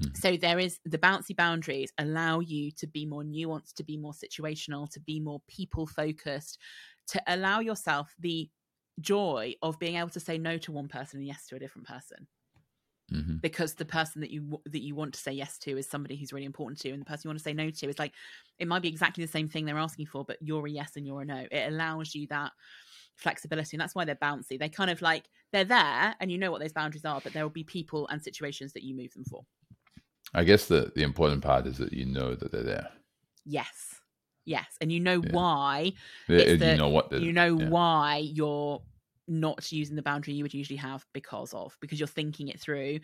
Mhm. 0.02 0.18
So 0.18 0.38
there 0.38 0.60
is 0.60 0.80
the 0.86 0.98
bouncy 0.98 1.36
boundaries 1.36 1.92
allow 1.98 2.40
you 2.40 2.72
to 2.72 2.88
be 2.88 3.06
more 3.06 3.24
nuanced, 3.24 3.74
to 3.76 3.84
be 3.84 3.98
more 3.98 4.14
situational, 4.14 4.90
to 4.92 5.00
be 5.00 5.20
more 5.20 5.42
people 5.48 5.88
focused, 5.88 6.60
to 7.08 7.22
allow 7.28 7.60
yourself 7.62 8.14
the 8.20 8.50
joy 9.00 9.56
of 9.62 9.80
being 9.80 9.96
able 9.98 10.10
to 10.10 10.20
say 10.20 10.38
no 10.38 10.58
to 10.60 10.72
one 10.72 10.88
person 10.88 11.20
and 11.20 11.28
yes 11.28 11.48
to 11.48 11.56
a 11.56 11.60
different 11.60 11.88
person. 11.88 12.28
Mhm. 13.12 13.40
because 13.42 13.76
the 13.76 13.86
person 13.86 14.22
that 14.22 14.32
you 14.32 14.62
that 14.66 14.82
you 14.82 14.96
want 14.96 15.14
to 15.14 15.20
say 15.20 15.32
yes 15.32 15.58
to 15.60 15.78
is 15.78 15.88
somebody 15.88 16.16
who's 16.16 16.34
really 16.34 16.46
important 16.46 16.80
to 16.80 16.88
you 16.88 16.94
and 16.94 17.02
the 17.02 17.06
person 17.06 17.22
you 17.28 17.30
want 17.30 17.38
to 17.40 17.44
say 17.44 17.54
no 17.54 17.70
to 17.70 17.88
is 17.88 18.00
like 18.00 18.14
it 18.58 18.68
might 18.68 18.82
be 18.82 18.88
exactly 18.88 19.24
the 19.24 19.32
same 19.32 19.48
thing 19.48 19.66
they're 19.66 19.78
asking 19.78 20.08
for 20.08 20.26
but 20.26 20.38
you're 20.42 20.66
a 20.66 20.70
yes 20.72 20.96
and 20.96 21.06
you're 21.06 21.22
a 21.22 21.26
no. 21.26 21.48
It 21.52 21.72
allows 21.72 22.16
you 22.16 22.28
that 22.28 22.52
flexibility 23.16 23.76
and 23.78 23.82
that's 23.82 23.96
why 23.96 24.06
they're 24.06 24.16
bouncy. 24.16 24.60
They 24.60 24.70
kind 24.70 24.90
of 24.90 25.02
like 25.02 25.30
they're 25.52 25.64
there 25.66 26.16
and 26.20 26.32
you 26.32 26.38
know 26.38 26.52
what 26.52 26.62
those 26.62 26.74
boundaries 26.74 27.06
are 27.06 27.22
but 27.22 27.34
there 27.34 27.44
will 27.44 27.50
be 27.52 27.64
people 27.64 28.08
and 28.08 28.22
situations 28.22 28.74
that 28.74 28.84
you 28.84 28.96
move 28.96 29.14
them 29.14 29.26
for. 29.26 29.46
I 30.34 30.44
guess 30.46 30.68
the 30.68 30.92
the 30.96 31.04
important 31.04 31.44
part 31.44 31.68
is 31.68 31.78
that 31.80 31.92
you 31.94 32.06
know 32.06 32.34
that 32.36 32.52
they're 32.52 32.64
there. 32.64 32.92
yes 33.46 34.02
yes 34.48 34.78
and 34.82 34.92
you 34.92 35.00
know 35.00 35.22
Yeah. 35.24 35.32
why 35.32 35.94
Yeah, 36.28 36.38
It's 36.40 36.62
you 36.64 36.76
know 36.78 36.90
what? 36.90 37.10
they're- 37.10 37.20
you 37.20 37.34
know 37.34 37.58
yeah. 37.60 37.70
why 37.70 38.18
you're 38.18 38.82
not 39.28 39.70
using 39.74 39.98
the 39.98 40.02
boundary 40.02 40.34
you 40.34 40.44
would 40.46 40.54
usually 40.54 40.78
have 40.78 41.06
because 41.14 41.54
of 41.54 41.78
because 41.82 42.00
you're 42.00 42.08
thinking 42.08 42.48
it 42.48 42.60
through 42.62 42.98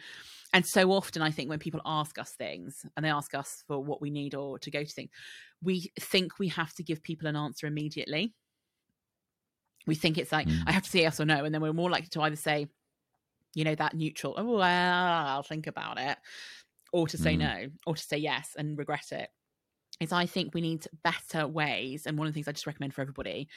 and 0.54 0.66
so 0.66 0.92
often 0.94 1.22
i 1.22 1.30
think 1.30 1.50
when 1.50 1.60
people 1.60 1.82
ask 1.86 2.18
us 2.18 2.32
things 2.32 2.86
and 2.96 3.06
they 3.06 3.10
ask 3.10 3.34
us 3.36 3.62
for 3.68 3.84
what 3.84 4.00
we 4.02 4.10
need 4.10 4.34
or 4.34 4.58
to 4.58 4.72
go 4.72 4.84
to 4.86 4.90
things 4.94 5.10
we 5.62 5.92
think 6.00 6.40
we 6.40 6.48
have 6.48 6.74
to 6.74 6.82
give 6.82 7.04
people 7.04 7.28
an 7.28 7.36
answer 7.36 7.68
immediately 7.68 8.34
we 9.86 9.96
think 9.96 10.18
it's 10.18 10.32
like 10.32 10.48
Mm. 10.48 10.64
i 10.66 10.72
have 10.72 10.84
to 10.84 10.90
say 10.90 11.02
yes 11.02 11.20
or 11.20 11.26
no 11.26 11.44
and 11.44 11.54
then 11.54 11.62
we're 11.62 11.74
more 11.74 11.90
likely 11.90 12.08
to 12.10 12.22
either 12.22 12.38
say 12.38 12.68
you 13.54 13.66
know 13.66 13.76
that 13.76 13.94
neutral 13.94 14.34
oh 14.38 14.58
well 14.58 15.28
i'll 15.28 15.44
think 15.44 15.68
about 15.68 16.00
it 16.00 16.18
or 16.94 17.06
to 17.08 17.18
say 17.18 17.36
Mm. 17.36 17.40
no 17.40 17.72
or 17.86 17.96
to 17.96 18.02
say 18.04 18.18
yes 18.18 18.52
and 18.58 18.78
regret 18.78 19.12
it 19.12 19.30
is 20.00 20.12
I 20.12 20.26
think 20.26 20.54
we 20.54 20.62
need 20.62 20.88
better 21.04 21.48
ways. 21.48 22.06
And 22.06 22.18
one 22.18 22.28
of 22.28 22.34
the 22.34 22.38
things 22.38 22.48
I 22.48 22.52
just 22.52 22.68
recommend 22.68 22.94
for 22.94 23.02
everybody 23.02 23.48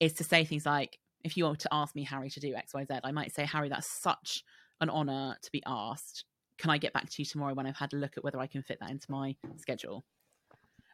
is 0.00 0.12
to 0.14 0.24
say 0.24 0.44
things 0.44 0.66
like, 0.66 0.98
if 1.24 1.36
you 1.36 1.44
were 1.46 1.56
to 1.56 1.68
ask 1.72 1.94
me, 1.94 2.04
Harry, 2.04 2.30
to 2.30 2.40
do 2.40 2.54
X, 2.54 2.74
Y, 2.74 2.84
Z, 2.84 3.00
I 3.02 3.12
might 3.12 3.32
say, 3.34 3.44
Harry, 3.44 3.68
that's 3.68 3.86
such 3.88 4.44
an 4.80 4.90
honor 4.90 5.36
to 5.42 5.52
be 5.52 5.62
asked. 5.66 6.24
Can 6.58 6.70
I 6.70 6.78
get 6.78 6.92
back 6.92 7.08
to 7.10 7.22
you 7.22 7.24
tomorrow 7.26 7.54
when 7.54 7.66
I've 7.66 7.76
had 7.76 7.92
a 7.92 7.96
look 7.96 8.16
at 8.16 8.24
whether 8.24 8.38
I 8.38 8.46
can 8.46 8.62
fit 8.62 8.78
that 8.80 8.90
into 8.90 9.10
my 9.10 9.36
schedule? 9.56 10.04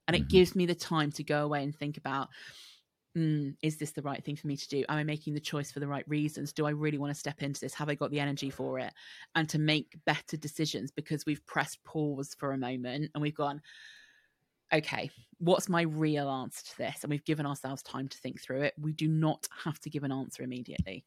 And 0.09 0.17
it 0.17 0.23
Mhm. 0.23 0.29
gives 0.29 0.57
me 0.57 0.67
the 0.67 0.75
time 0.75 1.13
to 1.13 1.25
go 1.25 1.45
away 1.45 1.63
and 1.63 1.75
think 1.75 1.97
about, 1.97 2.29
mm, 3.17 3.57
is 3.63 3.77
this 3.77 3.93
the 3.93 4.03
right 4.03 4.25
thing 4.25 4.37
for 4.37 4.47
me 4.47 4.57
to 4.57 4.69
do? 4.69 4.85
Am 4.89 4.99
I 4.99 5.05
making 5.05 5.35
the 5.35 5.41
choice 5.41 5.71
for 5.71 5.81
the 5.81 5.89
right 5.89 6.09
reasons? 6.09 6.53
Do 6.53 6.67
I 6.67 6.71
really 6.71 6.99
want 6.99 7.13
to 7.13 7.19
step 7.19 7.43
into 7.43 7.61
this? 7.61 7.75
Have 7.75 7.89
I 7.89 7.95
got 7.95 8.11
the 8.11 8.21
energy 8.21 8.51
for 8.51 8.79
it? 8.79 8.93
And 9.35 9.49
to 9.51 9.59
make 9.59 9.97
better 10.07 10.37
decisions 10.37 10.91
because 10.91 11.27
we've 11.27 11.45
pressed 11.47 11.83
pause 11.85 12.35
for 12.35 12.53
a 12.53 12.59
moment 12.59 13.11
and 13.15 13.23
we've 13.23 13.35
gone, 13.35 13.63
okay, 14.73 15.11
what's 15.39 15.69
my 15.69 15.83
real 15.83 16.29
answer 16.29 16.65
to 16.65 16.79
this? 16.79 16.99
And 17.03 17.11
we've 17.11 17.25
given 17.25 17.47
ourselves 17.47 17.83
time 17.83 18.09
to 18.09 18.19
think 18.19 18.41
through 18.41 18.63
it. 18.63 18.75
We 18.81 18.93
do 18.93 19.09
not 19.09 19.47
have 19.65 19.81
to 19.81 19.91
give 19.91 20.05
an 20.05 20.13
answer 20.13 20.43
immediately. 20.43 21.05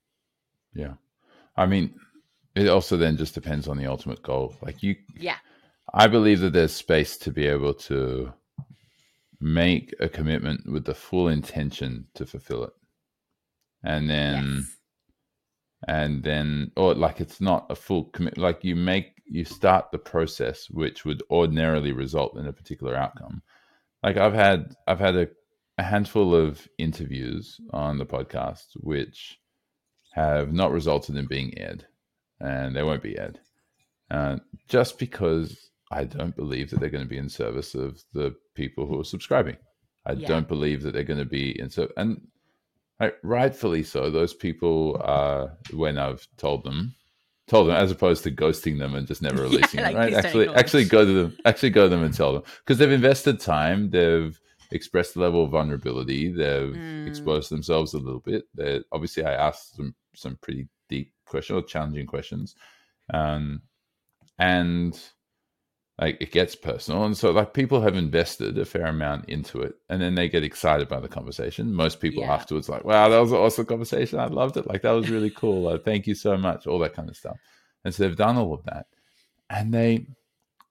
Yeah, 0.74 0.94
I 1.56 1.66
mean, 1.66 1.96
it 2.56 2.68
also 2.68 2.98
then 2.98 3.18
just 3.18 3.34
depends 3.34 3.68
on 3.68 3.78
the 3.78 3.88
ultimate 3.88 4.22
goal. 4.22 4.56
Like 4.62 4.84
you, 4.84 4.96
Yeah. 5.18 5.38
I 5.94 6.08
believe 6.08 6.40
that 6.40 6.54
there's 6.54 6.74
space 6.74 7.18
to 7.18 7.32
be 7.32 7.46
able 7.46 7.74
to 7.74 8.34
make 9.40 9.94
a 10.00 10.10
commitment 10.10 10.70
with 10.70 10.86
the 10.86 10.96
full 10.96 11.28
intention 11.28 12.08
to 12.16 12.26
fulfill 12.26 12.64
it. 12.64 12.74
And 13.84 14.10
then, 14.10 14.56
yes. 14.58 14.76
and 15.88 16.24
then, 16.24 16.72
or 16.76 16.96
like 16.96 17.22
it's 17.22 17.40
not 17.40 17.68
a 17.70 17.76
full 17.76 18.06
commit, 18.06 18.38
like 18.38 18.64
you 18.64 18.76
make, 18.76 19.15
you 19.26 19.44
start 19.46 19.92
the 19.92 19.98
process, 19.98 20.70
which 20.70 21.06
would 21.06 21.24
ordinarily 21.30 21.92
result 21.92 22.38
in 22.38 22.46
a 22.48 22.54
particular 22.54 22.96
outcome. 22.96 23.42
Like 24.04 24.18
I've 24.18 24.34
had, 24.34 24.76
I've 24.88 25.00
had 25.00 25.16
a, 25.16 25.28
a 25.78 25.84
handful 25.84 26.36
of 26.36 26.68
interviews 26.78 27.60
on 27.72 27.98
the 27.98 28.06
podcast, 28.06 28.68
which 28.76 29.40
have 30.14 30.54
not 30.54 30.72
resulted 30.72 31.16
in 31.18 31.26
being 31.28 31.58
aired 31.58 31.86
and 32.40 32.76
they 32.76 32.84
won't 32.84 33.04
be 33.04 33.18
aired. 33.18 33.40
Uh, 34.12 34.38
just 34.68 35.00
because 35.00 35.72
I 35.92 36.04
don't 36.06 36.36
believe 36.36 36.70
that 36.70 36.80
they're 36.80 36.90
going 36.90 37.04
to 37.04 37.10
be 37.10 37.18
in 37.18 37.30
service 37.30 37.76
of 37.76 38.04
the 38.14 38.36
people 38.54 38.86
who 38.86 39.00
are 39.00 39.04
subscribing. 39.06 39.58
I 40.06 40.14
Yeah. 40.14 40.28
don't 40.28 40.48
believe 40.48 40.84
that 40.84 40.94
they're 40.94 41.04
going 41.04 41.20
to 41.20 41.26
be 41.26 41.60
in 41.60 41.70
so 41.70 41.90
and 41.98 42.28
like, 43.00 43.18
rightfully 43.24 43.84
so. 43.84 44.10
Those 44.10 44.34
people 44.34 45.02
are 45.04 45.58
when 45.74 45.98
I've 45.98 46.28
told 46.38 46.64
them, 46.64 46.96
told 47.48 47.68
them 47.68 47.76
as 47.76 47.92
opposed 47.92 48.24
to 48.24 48.32
ghosting 48.32 48.80
them 48.80 48.96
and 48.96 49.06
just 49.08 49.22
never 49.22 49.38
Yeah, 49.44 49.44
releasing 49.44 49.82
like, 49.82 49.94
them. 49.96 50.04
Right? 50.04 50.14
Actually, 50.14 50.50
actually 50.50 50.86
go 50.86 51.06
to 51.06 51.14
them. 51.14 51.38
Actually 51.46 51.70
go 51.72 51.84
to 51.84 51.90
them 51.90 52.04
and 52.04 52.14
tell 52.14 52.34
them 52.34 52.44
because 52.60 52.78
they've 52.78 52.92
invested 52.92 53.40
time. 53.40 53.90
They've 53.92 54.40
expressed 54.72 55.16
a 55.16 55.20
level 55.20 55.44
of 55.44 55.52
vulnerability. 55.52 56.32
They've 56.32 56.74
Mm. 56.74 57.08
exposed 57.08 57.52
themselves 57.52 57.94
a 57.94 58.00
little 58.00 58.20
bit. 58.20 58.46
They 58.56 58.82
obviously 58.92 59.24
I 59.26 59.34
asked 59.34 59.76
some 59.76 59.94
some 60.16 60.38
pretty 60.42 60.68
deep 60.90 61.12
questions 61.26 61.58
or 61.58 61.66
challenging 61.68 62.08
questions, 62.08 62.56
um, 63.14 63.62
and 64.40 65.00
like 66.00 66.18
it 66.20 66.32
gets 66.32 66.56
personal. 66.56 67.06
And 67.06 67.16
so 67.16 67.32
like 67.32 67.54
people 67.54 67.80
have 67.82 67.96
invested 67.96 68.58
a 68.58 68.66
fair 68.66 68.88
amount 68.88 69.30
into 69.30 69.62
it 69.62 69.76
and 69.90 70.02
then 70.02 70.16
they 70.16 70.28
get 70.28 70.44
excited 70.44 70.90
by 70.90 71.00
the 71.00 71.08
conversation. 71.08 71.74
Most 71.74 72.02
people 72.02 72.24
Yeah. 72.24 72.34
afterwards 72.34 72.68
like 72.68 72.84
wow 72.84 73.08
that 73.10 73.20
was 73.20 73.32
an 73.32 73.38
awesome 73.38 73.66
conversation. 73.66 74.20
I 74.20 74.26
loved 74.28 74.58
it. 74.58 74.68
Like 74.68 74.82
that 74.82 74.92
was 74.92 75.10
really 75.10 75.30
cool. 75.30 75.68
Uh, 75.70 75.78
thank 75.78 76.06
you 76.08 76.16
so 76.16 76.36
much 76.38 76.68
all 76.68 76.80
that 76.80 76.94
kind 76.94 77.10
of 77.10 77.16
stuff. 77.16 77.38
And 77.86 77.94
so 77.94 78.04
they've 78.04 78.16
done 78.18 78.38
all 78.38 78.54
of 78.54 78.64
that. 78.66 78.88
And 79.50 79.74
they 79.74 80.06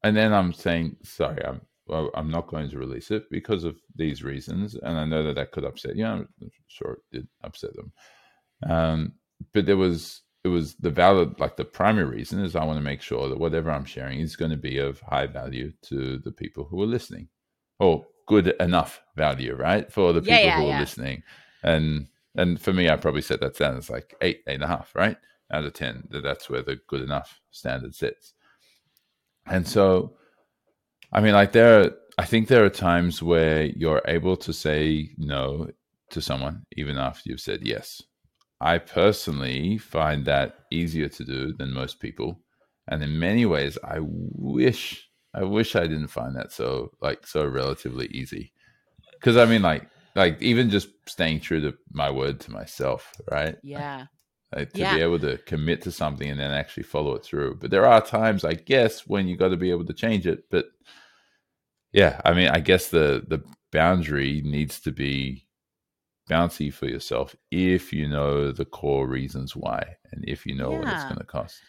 and 0.02 0.14
then 0.16 0.32
i'm 0.34 0.52
saying 0.52 0.96
sorry 1.02 1.42
i'm 1.46 1.62
well, 1.86 2.10
i'm 2.14 2.30
not 2.30 2.46
going 2.48 2.68
to 2.70 2.78
release 2.78 3.10
it 3.10 3.24
because 3.30 3.64
of 3.64 3.76
these 3.96 4.22
reasons. 4.22 4.74
And 4.74 4.98
i 4.98 5.04
know 5.06 5.22
that 5.22 5.36
that 5.36 5.52
could 5.52 5.64
upset 5.64 5.96
you. 5.96 6.04
I'm 6.04 6.28
sure 6.68 6.98
it 7.12 7.16
did 7.16 7.28
upset 7.42 7.70
them. 7.76 7.92
Um 8.68 9.12
but 9.54 9.64
there 9.66 9.76
was 9.78 10.20
it 10.44 10.48
was 10.48 10.74
the 10.74 10.90
valid 10.90 11.40
like 11.40 11.56
the 11.56 11.64
primary 11.64 12.06
reason 12.06 12.38
is 12.44 12.54
I 12.54 12.64
want 12.64 12.78
to 12.78 12.84
make 12.84 13.00
sure 13.00 13.28
that 13.28 13.38
whatever 13.38 13.70
I'm 13.70 13.86
sharing 13.86 14.20
is 14.20 14.36
going 14.36 14.50
to 14.50 14.56
be 14.58 14.78
of 14.78 15.00
high 15.00 15.26
value 15.26 15.72
to 15.82 16.18
the 16.18 16.32
people 16.32 16.64
who 16.64 16.82
are 16.82 16.86
listening, 16.86 17.28
or 17.78 18.06
good 18.26 18.48
enough 18.60 19.02
value, 19.16 19.54
right, 19.54 19.90
for 19.90 20.12
the 20.12 20.20
people 20.20 20.34
Yeah, 20.34 20.44
yeah, 20.44 20.60
who 20.60 20.66
yeah. 20.66 20.76
are 20.76 20.80
listening. 20.80 21.22
And 21.62 22.08
and 22.36 22.60
for 22.60 22.72
me, 22.72 22.90
I 22.90 22.96
probably 22.96 23.22
set 23.22 23.40
that 23.40 23.56
down 23.56 23.76
as 23.76 23.88
like 23.90 24.14
eight, 24.20 24.42
eight 24.46 24.54
and 24.54 24.64
a 24.64 24.68
half, 24.68 24.94
right, 24.94 25.16
out 25.50 25.64
of 25.64 25.72
ten. 25.72 26.06
That 26.10 26.22
that's 26.22 26.50
where 26.50 26.62
the 26.62 26.78
good 26.88 27.00
enough 27.00 27.40
standard 27.50 27.94
sits. 27.94 28.34
And 29.46 29.66
so, 29.66 30.16
I 31.12 31.20
mean, 31.20 31.32
like 31.32 31.52
there, 31.52 31.80
are, 31.80 31.90
I 32.18 32.24
think 32.24 32.48
there 32.48 32.64
are 32.64 32.70
times 32.70 33.22
where 33.22 33.64
you're 33.64 34.02
able 34.06 34.36
to 34.38 34.52
say 34.52 35.10
no 35.16 35.68
to 36.10 36.20
someone 36.20 36.64
even 36.76 36.98
after 36.98 37.28
you've 37.30 37.40
said 37.40 37.60
yes. 37.62 38.02
I 38.64 38.78
personally 38.78 39.78
find 39.78 40.26
that 40.26 40.60
easier 40.72 41.08
to 41.10 41.24
do 41.24 41.54
than 41.54 41.72
most 41.74 42.00
people, 42.00 42.40
and 42.88 43.04
in 43.04 43.20
many 43.20 43.46
ways, 43.46 43.78
I 43.84 43.98
wish 44.00 45.08
I 45.34 45.44
wish 45.44 45.76
I 45.76 45.82
didn't 45.88 46.08
find 46.08 46.36
that 46.36 46.52
so 46.52 46.92
like 47.02 47.26
so 47.28 47.46
relatively 47.46 48.08
easy. 48.08 48.52
Because 49.20 49.36
I 49.36 49.46
mean, 49.46 49.62
like 49.62 49.88
like 50.16 50.42
even 50.42 50.70
just 50.70 50.88
staying 51.08 51.40
true 51.40 51.60
to 51.62 51.74
my 51.92 52.10
word 52.10 52.40
to 52.42 52.52
myself, 52.52 53.12
right? 53.30 53.56
Yeah. 53.62 54.06
like, 54.56 54.72
to 54.74 54.80
Yeah. 54.80 54.94
be 54.96 55.00
able 55.02 55.18
to 55.20 55.38
commit 55.38 55.82
to 55.82 55.92
something 55.92 56.30
and 56.30 56.40
then 56.40 56.52
actually 56.52 56.84
follow 56.84 57.14
it 57.16 57.24
through. 57.24 57.56
But 57.56 57.70
there 57.70 57.86
are 57.86 58.00
times, 58.04 58.44
I 58.44 58.54
guess, 58.54 59.06
when 59.06 59.28
you 59.28 59.36
got 59.36 59.48
to 59.50 59.56
be 59.58 59.70
able 59.72 59.86
to 59.86 59.94
change 59.94 60.26
it. 60.26 60.44
But 60.50 60.66
yeah, 61.92 62.20
I 62.24 62.34
mean, 62.34 62.48
I 62.48 62.60
guess 62.60 62.88
the 62.88 63.24
the 63.28 63.44
boundary 63.72 64.42
needs 64.44 64.80
to 64.80 64.92
be 64.92 65.43
bouncy 66.28 66.72
for 66.72 66.86
yourself 66.86 67.36
if 67.50 67.92
you 67.92 68.08
know 68.08 68.52
the 68.52 68.64
core 68.64 69.06
reasons 69.08 69.54
why 69.56 69.96
and 70.12 70.24
if 70.26 70.46
you 70.46 70.54
know 70.54 70.72
what 70.72 70.90
it's 70.90 71.04
going 71.04 71.18
to 71.18 71.24
cost. 71.26 71.68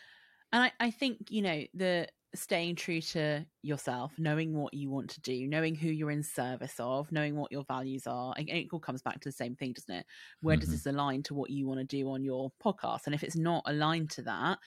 And 0.52 0.64
I, 0.64 0.72
I 0.80 0.92
think, 0.92 1.30
you 1.30 1.42
know, 1.42 1.64
the 1.74 2.08
staying 2.34 2.76
true 2.76 3.00
to 3.02 3.46
yourself, 3.62 4.18
knowing 4.20 4.54
what 4.54 4.74
you 4.74 4.90
want 4.90 5.10
to 5.12 5.22
do, 5.22 5.48
knowing 5.48 5.76
who 5.76 5.90
you're 5.90 6.12
in 6.12 6.24
service 6.24 6.76
of, 6.80 7.12
knowing 7.12 7.36
what 7.36 7.52
your 7.52 7.64
values 7.64 8.08
are. 8.08 8.34
And 8.38 8.50
it 8.50 8.68
all 8.72 8.80
comes 8.80 9.02
back 9.02 9.22
to 9.22 9.30
the 9.30 9.34
same 9.34 9.56
thing, 9.56 9.74
doesn't 9.74 9.94
it? 9.96 10.06
Where 10.42 10.58
does 10.58 10.70
Mhm. 10.70 10.72
this 10.72 10.86
align 10.86 11.24
to 11.24 11.34
what 11.34 11.50
you 11.50 11.68
want 11.68 11.80
to 11.80 11.86
do 11.86 12.10
on 12.10 12.24
your 12.24 12.52
podcast? 12.64 13.06
And 13.06 13.16
if 13.16 13.24
it's 13.24 13.38
not 13.38 13.64
aligned 13.66 14.12
to 14.12 14.22
that, 14.24 14.60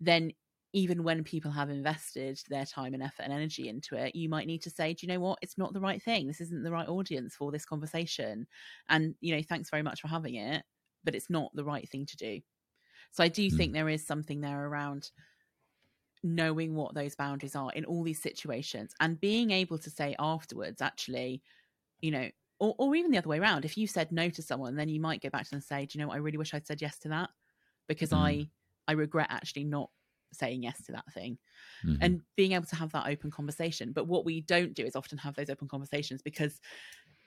then 0.00 0.32
even 0.76 1.04
when 1.04 1.24
people 1.24 1.50
have 1.52 1.70
invested 1.70 2.40
their 2.50 2.66
time 2.66 2.94
and 2.94 3.02
effort 3.02 3.24
and 3.24 3.32
energy 3.34 3.68
into 3.68 3.96
it, 3.96 4.14
you 4.16 4.28
might 4.28 4.46
need 4.46 4.62
to 4.62 4.70
say, 4.70 4.94
do 4.94 5.06
you 5.06 5.12
know 5.12 5.20
what? 5.20 5.40
It's 5.42 5.58
not 5.58 5.72
the 5.74 5.80
right 5.80 6.02
thing. 6.02 6.28
This 6.28 6.42
isn't 6.42 6.64
the 6.64 6.72
right 6.72 6.88
audience 6.88 7.34
for 7.36 7.52
this 7.52 7.66
conversation. 7.66 8.46
And, 8.88 9.16
you 9.20 9.36
know, 9.36 9.42
thanks 9.42 9.70
very 9.70 9.82
much 9.82 10.02
for 10.02 10.08
having 10.08 10.36
it, 10.36 10.64
but 11.04 11.14
it's 11.16 11.30
not 11.30 11.52
the 11.54 11.64
right 11.64 11.88
thing 11.88 12.06
to 12.06 12.16
do. 12.16 12.42
So 13.12 13.24
I 13.24 13.28
do 13.28 13.50
Mm. 13.50 13.50
think 13.50 13.74
there 13.74 13.88
is 13.88 14.06
something 14.06 14.40
there 14.42 14.66
around 14.66 15.12
knowing 16.22 16.74
what 16.74 16.94
those 16.94 17.14
boundaries 17.14 17.54
are 17.54 17.70
in 17.72 17.84
all 17.84 18.02
these 18.02 18.20
situations 18.22 18.94
and 19.00 19.20
being 19.20 19.50
able 19.50 19.78
to 19.78 19.90
say 19.90 20.16
afterwards, 20.18 20.80
actually, 20.80 21.42
you 22.00 22.10
know, 22.12 22.30
or, 22.60 22.74
or 22.78 22.96
even 22.96 23.10
the 23.12 23.18
other 23.18 23.28
way 23.28 23.38
around. 23.40 23.64
If 23.64 23.78
you 23.78 23.86
said 23.86 24.12
no 24.12 24.30
to 24.30 24.42
someone, 24.42 24.76
then 24.76 24.88
you 24.88 25.00
might 25.00 25.22
go 25.22 25.30
back 25.30 25.44
to 25.44 25.50
them 25.50 25.58
and 25.58 25.64
say, 25.64 25.86
Do 25.86 25.98
you 25.98 26.02
know 26.04 26.08
what? 26.08 26.16
I 26.16 26.18
really 26.18 26.38
wish 26.38 26.54
I'd 26.54 26.66
said 26.66 26.82
yes 26.82 26.98
to 27.00 27.08
that 27.10 27.30
because 27.88 28.12
Mm. 28.12 28.12
I 28.12 28.50
I 28.88 28.92
regret 28.92 29.28
actually 29.30 29.64
not 29.64 29.90
saying 30.32 30.62
yes 30.62 30.82
to 30.84 30.92
that 30.92 31.10
thing 31.12 31.38
Mhm. 31.84 31.98
and 32.00 32.22
being 32.36 32.52
able 32.52 32.66
to 32.66 32.76
have 32.76 32.92
that 32.92 33.06
open 33.06 33.30
conversation. 33.30 33.92
But 33.92 34.06
what 34.06 34.24
we 34.24 34.40
don't 34.40 34.74
do 34.74 34.84
is 34.84 34.96
often 34.96 35.18
have 35.18 35.34
those 35.34 35.50
open 35.50 35.68
conversations 35.68 36.22
because 36.22 36.60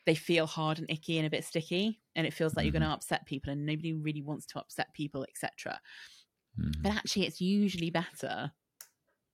they 0.05 0.15
feel 0.15 0.45
hard 0.47 0.79
and 0.79 0.89
icky 0.89 1.17
and 1.17 1.27
a 1.27 1.29
bit 1.29 1.43
sticky, 1.43 2.01
and 2.15 2.25
it 2.25 2.33
feels 2.33 2.55
like 2.55 2.63
you're 2.65 2.71
going 2.71 2.81
to 2.81 2.87
upset 2.87 3.25
people, 3.25 3.51
and 3.51 3.65
nobody 3.65 3.93
really 3.93 4.21
wants 4.21 4.45
to 4.47 4.59
upset 4.59 4.93
people, 4.93 5.23
etc. 5.29 5.79
Mhm. 6.57 6.81
But 6.81 6.93
actually, 6.93 7.25
it's 7.27 7.41
usually 7.41 7.89
better, 7.91 8.51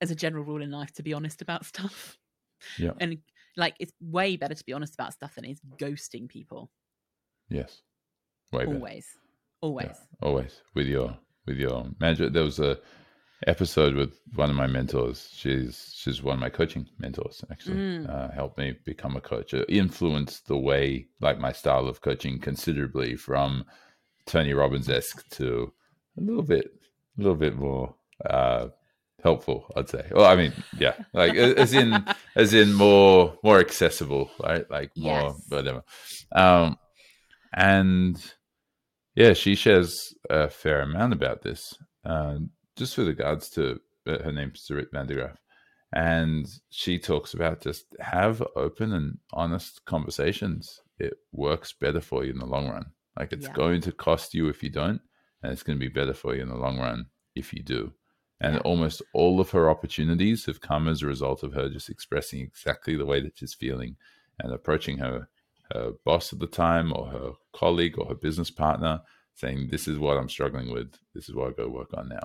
as 0.02 0.12
a 0.12 0.16
general 0.16 0.44
rule 0.44 0.62
in 0.62 0.72
life, 0.72 0.92
to 0.94 1.04
be 1.04 1.14
honest 1.14 1.42
about 1.42 1.66
stuff. 1.66 2.18
Yeah. 2.80 2.94
and 3.00 3.22
like 3.58 3.76
it's 3.80 3.94
way 4.02 4.38
better 4.38 4.56
to 4.56 4.64
be 4.66 4.74
honest 4.74 4.94
about 4.96 5.14
stuff 5.14 5.36
than 5.36 5.46
it's 5.46 5.62
ghosting 5.78 6.28
people. 6.28 6.72
yes, 7.50 7.82
way 8.52 8.66
better. 8.66 8.76
Always, 8.78 9.08
always. 9.62 9.86
Yeah, 9.88 10.06
always 10.28 10.62
with 10.74 10.88
your 10.88 11.18
with 11.46 11.58
your 11.58 11.92
manager. 12.00 12.30
There 12.30 12.44
was 12.44 12.60
a 12.60 12.80
episode 13.48 13.96
with 13.96 14.18
one 14.36 14.50
of 14.50 14.56
my 14.56 14.68
mentors. 14.68 15.30
She's 15.34 15.92
she's 15.96 16.24
one 16.24 16.36
of 16.36 16.40
my 16.40 16.50
coaching 16.50 16.88
mentors. 17.00 17.44
Actually, 17.52 17.78
Mm. 17.78 18.10
uh, 18.10 18.32
helped 18.32 18.58
me 18.58 18.76
become 18.86 19.16
a 19.16 19.22
coach. 19.22 19.54
It 19.54 19.66
influenced 19.70 20.48
the 20.48 20.58
way, 20.58 21.08
like 21.22 21.40
my 21.40 21.52
style 21.52 21.88
of 21.88 22.02
coaching, 22.02 22.40
considerably 22.40 23.16
from 23.16 23.66
Tony 24.26 24.54
Robbins 24.54 24.90
esque 24.90 25.28
to 25.32 25.74
a 26.18 26.22
little 26.22 26.44
bit, 26.44 26.66
a 27.18 27.22
little 27.22 27.36
bit 27.36 27.56
more 27.56 27.96
uh, 28.30 28.68
helpful. 29.22 29.72
I'd 29.76 29.90
say. 29.90 30.08
Well, 30.12 30.26
I 30.26 30.36
mean, 30.36 30.54
yeah, 30.80 30.94
like 31.14 31.36
as 31.36 31.74
in 31.74 32.06
as 32.36 32.54
in 32.54 32.74
more 32.74 33.38
more 33.44 33.60
accessible, 33.60 34.32
right? 34.42 34.70
Like 34.72 34.92
more 34.98 35.36
Yes. 35.36 35.46
whatever. 35.50 35.84
Um, 36.32 36.78
and 37.54 38.18
yeah, 39.16 39.34
she 39.34 39.56
shares 39.56 40.14
a 40.30 40.50
fair 40.50 40.82
amount 40.82 41.14
about 41.14 41.42
this, 41.42 41.74
um, 42.04 42.50
just 42.76 42.98
with 42.98 43.08
regards 43.08 43.50
to 43.52 43.80
uh, 44.08 44.20
her 44.24 44.32
name's 44.32 44.68
Sarit 44.68 44.92
Vandegraaff, 44.92 45.38
and 45.94 46.48
she 46.70 47.00
talks 47.00 47.34
about 47.34 47.62
just 47.62 47.86
have 48.00 48.44
open 48.56 48.94
and 48.94 49.18
honest 49.34 49.84
conversations. 49.86 50.82
It 51.00 51.14
works 51.32 51.74
better 51.74 52.02
for 52.02 52.24
you 52.24 52.32
in 52.32 52.40
the 52.40 52.46
long 52.46 52.70
run. 52.70 52.86
Like 53.18 53.32
it's 53.34 53.48
Yeah. 53.48 53.54
going 53.54 53.82
to 53.82 53.92
cost 53.92 54.34
you 54.34 54.50
if 54.50 54.64
you 54.64 54.70
don't, 54.70 55.02
and 55.42 55.52
it's 55.52 55.64
going 55.64 55.78
to 55.80 55.86
be 55.86 55.92
better 55.94 56.14
for 56.14 56.36
you 56.36 56.42
in 56.42 56.50
the 56.50 56.56
long 56.56 56.80
run 56.80 57.06
if 57.36 57.54
you 57.54 57.64
do. 57.64 57.94
And 58.42 58.56
Yeah. 58.56 58.62
almost 58.62 59.02
all 59.14 59.40
of 59.40 59.50
her 59.52 59.70
opportunities 59.70 60.46
have 60.46 60.60
come 60.60 60.88
as 60.88 61.02
a 61.02 61.08
result 61.08 61.44
of 61.44 61.54
her 61.54 61.70
just 61.70 61.90
expressing 61.90 62.42
exactly 62.42 62.96
the 62.98 63.06
way 63.06 63.22
that 63.22 63.38
she's 63.38 63.54
feeling 63.54 63.96
and 64.40 64.52
approaching 64.52 64.98
her 64.98 65.28
her 65.72 65.94
boss 66.04 66.32
at 66.32 66.40
the 66.40 66.46
time 66.48 66.94
or 66.96 67.08
her 67.08 67.32
colleague 67.54 67.98
or 67.98 68.06
her 68.08 68.14
business 68.16 68.52
partner 68.52 69.02
saying 69.34 69.68
this 69.72 69.88
is 69.88 69.98
what 69.98 70.16
i'm 70.18 70.30
struggling 70.30 70.72
with 70.72 70.94
this 71.16 71.28
is 71.28 71.34
what 71.34 71.50
i 71.50 71.52
go 71.54 71.68
work 71.68 71.90
on 71.96 72.08
now 72.08 72.22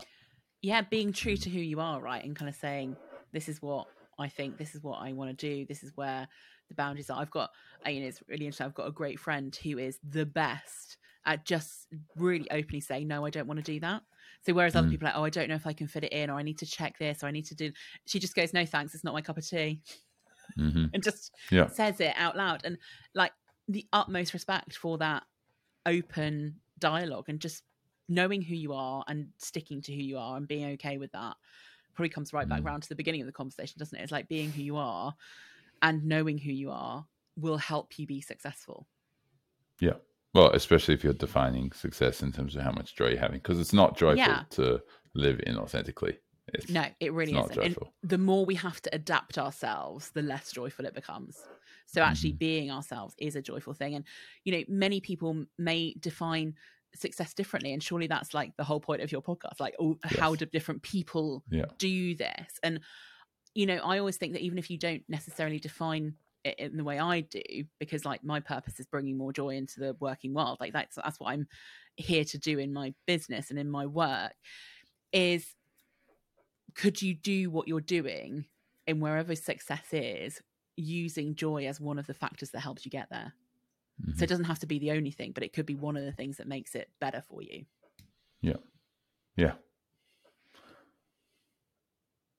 yeah, 0.63 0.83
being 0.83 1.13
true 1.13 1.37
to 1.37 1.51
who 1.51 1.61
you 1.61 1.81
are, 1.81 2.01
right? 2.01 2.25
And 2.25 2.37
kind 2.37 2.49
of 2.49 2.55
saying, 2.55 2.99
this 3.33 3.49
is 3.49 3.63
what 3.63 3.89
I 4.19 4.29
think, 4.29 4.59
this 4.59 4.75
is 4.75 4.83
what 4.83 4.99
I 4.99 5.13
want 5.13 5.37
to 5.37 5.49
do, 5.49 5.65
this 5.67 5.83
is 5.83 5.93
where 5.95 6.29
the 6.69 6.75
boundaries 6.75 7.11
are. 7.11 7.21
I've 7.21 7.31
got, 7.31 7.51
I 7.85 7.93
mean, 7.93 8.03
it's 8.03 8.23
really 8.29 8.47
interesting. 8.47 8.67
I've 8.67 8.75
got 8.75 8.87
a 8.89 8.93
great 8.93 9.19
friend 9.19 9.55
who 9.63 9.79
is 9.79 9.99
the 10.03 10.27
best 10.27 10.99
at 11.27 11.45
just 11.45 11.87
really 12.17 12.51
openly 12.51 12.81
saying, 12.81 13.09
no, 13.09 13.25
I 13.25 13.31
don't 13.31 13.47
want 13.47 13.59
to 13.59 13.63
do 13.63 13.81
that. 13.81 14.03
So 14.43 14.53
whereas 14.53 14.75
other 14.77 14.87
Mm. 14.87 14.91
people 14.91 15.07
are 15.07 15.11
like, 15.11 15.19
oh, 15.19 15.25
I 15.25 15.31
don't 15.31 15.49
know 15.49 15.55
if 15.55 15.67
I 15.67 15.73
can 15.73 15.87
fit 15.87 16.05
it 16.05 16.13
in, 16.13 16.31
or 16.31 16.35
I 16.39 16.43
need 16.43 16.59
to 16.59 16.67
check 16.67 16.99
this, 16.99 17.23
or 17.23 17.27
I 17.27 17.31
need 17.31 17.47
to 17.47 17.55
do, 17.55 17.73
she 18.07 18.19
just 18.19 18.35
goes, 18.35 18.53
no, 18.53 18.65
thanks, 18.67 18.95
it's 18.95 19.05
not 19.05 19.15
my 19.15 19.23
cup 19.23 19.39
of 19.39 19.49
tea, 19.49 19.83
hmm 20.57 20.87
and 20.93 21.03
just 21.03 21.33
Yeah. 21.51 21.69
says 21.69 22.01
it 22.01 22.15
out 22.17 22.37
loud. 22.37 22.63
And 22.65 22.79
like 23.15 23.33
the 23.69 23.87
utmost 23.93 24.33
respect 24.35 24.77
for 24.77 24.99
that 24.99 25.25
open 25.87 26.61
dialogue 26.79 27.29
and 27.29 27.41
just 27.41 27.63
knowing 28.11 28.43
who 28.43 28.57
you 28.57 28.75
are 28.75 29.05
and 29.09 29.31
sticking 29.39 29.83
to 29.83 29.95
who 29.95 30.03
you 30.03 30.19
are 30.19 30.37
and 30.37 30.49
being 30.49 30.67
okay 30.73 30.99
with 30.99 31.13
that 31.13 31.37
probably 31.95 32.11
comes 32.11 32.33
right 32.33 32.49
back 32.49 32.63
Mm. 32.63 32.65
round 32.65 32.83
to 32.85 32.89
the 32.91 32.97
beginning 32.97 33.23
of 33.23 33.27
the 33.27 33.33
conversation, 33.33 33.79
doesn't 33.79 33.99
it? 33.99 34.03
It's 34.03 34.13
like 34.13 34.29
being 34.29 34.53
who 34.53 34.63
you 34.63 34.77
are 34.77 35.15
and 35.83 36.05
knowing 36.05 36.39
who 36.39 36.53
you 36.53 36.71
are 36.71 37.07
will 37.37 37.59
help 37.59 37.99
you 37.99 38.07
be 38.07 38.21
successful. 38.21 38.89
yeah 39.81 39.95
well 40.35 40.51
especially 40.53 40.95
if 40.95 41.03
you're 41.05 41.13
defining 41.13 41.73
success 41.73 42.23
in 42.23 42.33
terms 42.33 42.57
of 42.57 42.63
how 42.63 42.73
much 42.73 42.95
joy 42.95 43.09
you're 43.09 43.19
having 43.19 43.39
because 43.39 43.59
it's 43.61 43.73
not 43.73 43.97
joyful 43.97 44.39
Yeah. 44.39 44.47
to 44.51 44.83
live 45.15 45.39
inauthentically 45.47 46.19
it's, 46.49 46.69
No, 46.69 46.87
it 47.01 47.13
really 47.13 47.35
it's 47.35 47.51
not 47.51 47.51
isn't. 47.51 47.63
And 47.63 47.77
the 48.03 48.19
more 48.19 48.45
we 48.47 48.55
have 48.55 48.81
to 48.83 48.95
adapt 48.95 49.39
ourselves, 49.39 50.11
the 50.13 50.23
less 50.23 50.53
joyful 50.53 50.85
it 50.87 50.95
becomes. 50.95 51.49
So 51.87 52.03
actually 52.03 52.33
Mhm. 52.33 52.39
being 52.39 52.71
ourselves 52.71 53.15
is 53.19 53.35
a 53.35 53.43
joyful 53.43 53.75
thing. 53.75 53.95
And 53.95 54.05
you 54.45 54.53
know, 54.53 54.65
many 54.69 55.01
people 55.01 55.47
may 55.59 55.95
define 55.99 56.55
success 56.95 57.35
differently. 57.35 57.73
And 57.73 57.83
surely 57.83 58.07
that's 58.07 58.35
like 58.35 58.57
the 58.57 58.65
whole 58.65 58.81
point 58.81 59.03
of 59.03 59.13
your 59.13 59.23
podcast. 59.23 59.61
Like, 59.61 59.75
oh, 59.81 59.99
how 60.05 60.35
do 60.35 60.47
different 60.47 60.83
people 60.83 61.45
Yeah. 61.51 61.67
do 61.79 62.15
this? 62.15 62.59
And 62.63 62.81
you 63.55 63.67
know, 63.67 63.79
I 63.79 63.99
always 63.99 64.17
think 64.17 64.33
that 64.35 64.43
even 64.43 64.59
if 64.59 64.71
you 64.71 64.79
don't 64.79 65.03
necessarily 65.09 65.59
define 65.59 66.15
it 66.45 66.59
in 66.59 66.77
the 66.77 66.85
way 66.85 66.99
I 66.99 67.23
do, 67.23 67.43
because 67.81 68.05
like 68.05 68.23
my 68.23 68.41
purpose 68.41 68.79
is 68.79 68.87
bringing 68.87 69.19
more 69.19 69.33
joy 69.33 69.57
into 69.57 69.81
the 69.81 69.97
working 69.99 70.35
world, 70.35 70.59
like 70.61 70.73
that's 70.73 70.97
that's 70.97 71.19
what 71.19 71.31
I'm 71.31 71.49
here 71.97 72.25
to 72.25 72.39
do 72.39 72.59
in 72.59 72.73
my 72.73 72.95
business 73.07 73.51
and 73.51 73.59
in 73.59 73.69
my 73.69 73.87
work, 73.87 74.35
is 75.13 75.45
could 76.75 77.03
you 77.03 77.15
do 77.15 77.51
what 77.51 77.67
you're 77.67 77.81
doing 77.81 78.47
in 78.87 79.01
wherever 79.01 79.35
success 79.35 79.87
is 79.93 80.41
using 80.77 81.35
joy 81.35 81.67
as 81.67 81.81
one 81.81 81.99
of 81.99 82.07
the 82.07 82.15
factors 82.15 82.51
that 82.51 82.61
helps 82.61 82.85
you 82.85 82.91
get 82.91 83.09
there? 83.11 83.35
So 84.15 84.23
Mhm. 84.23 84.23
it 84.25 84.29
doesn't 84.29 84.45
have 84.45 84.59
to 84.61 84.67
be 84.67 84.79
the 84.79 84.93
only 84.93 85.11
thing, 85.11 85.33
but 85.33 85.43
it 85.43 85.53
could 85.53 85.67
be 85.67 85.75
one 85.75 85.97
of 85.97 86.05
the 86.05 86.13
things 86.13 86.37
that 86.39 86.49
makes 86.49 86.75
it 86.75 86.91
better 87.01 87.23
for 87.23 87.43
you. 87.43 87.65
Yeah. 88.43 88.57
Yeah 89.37 89.55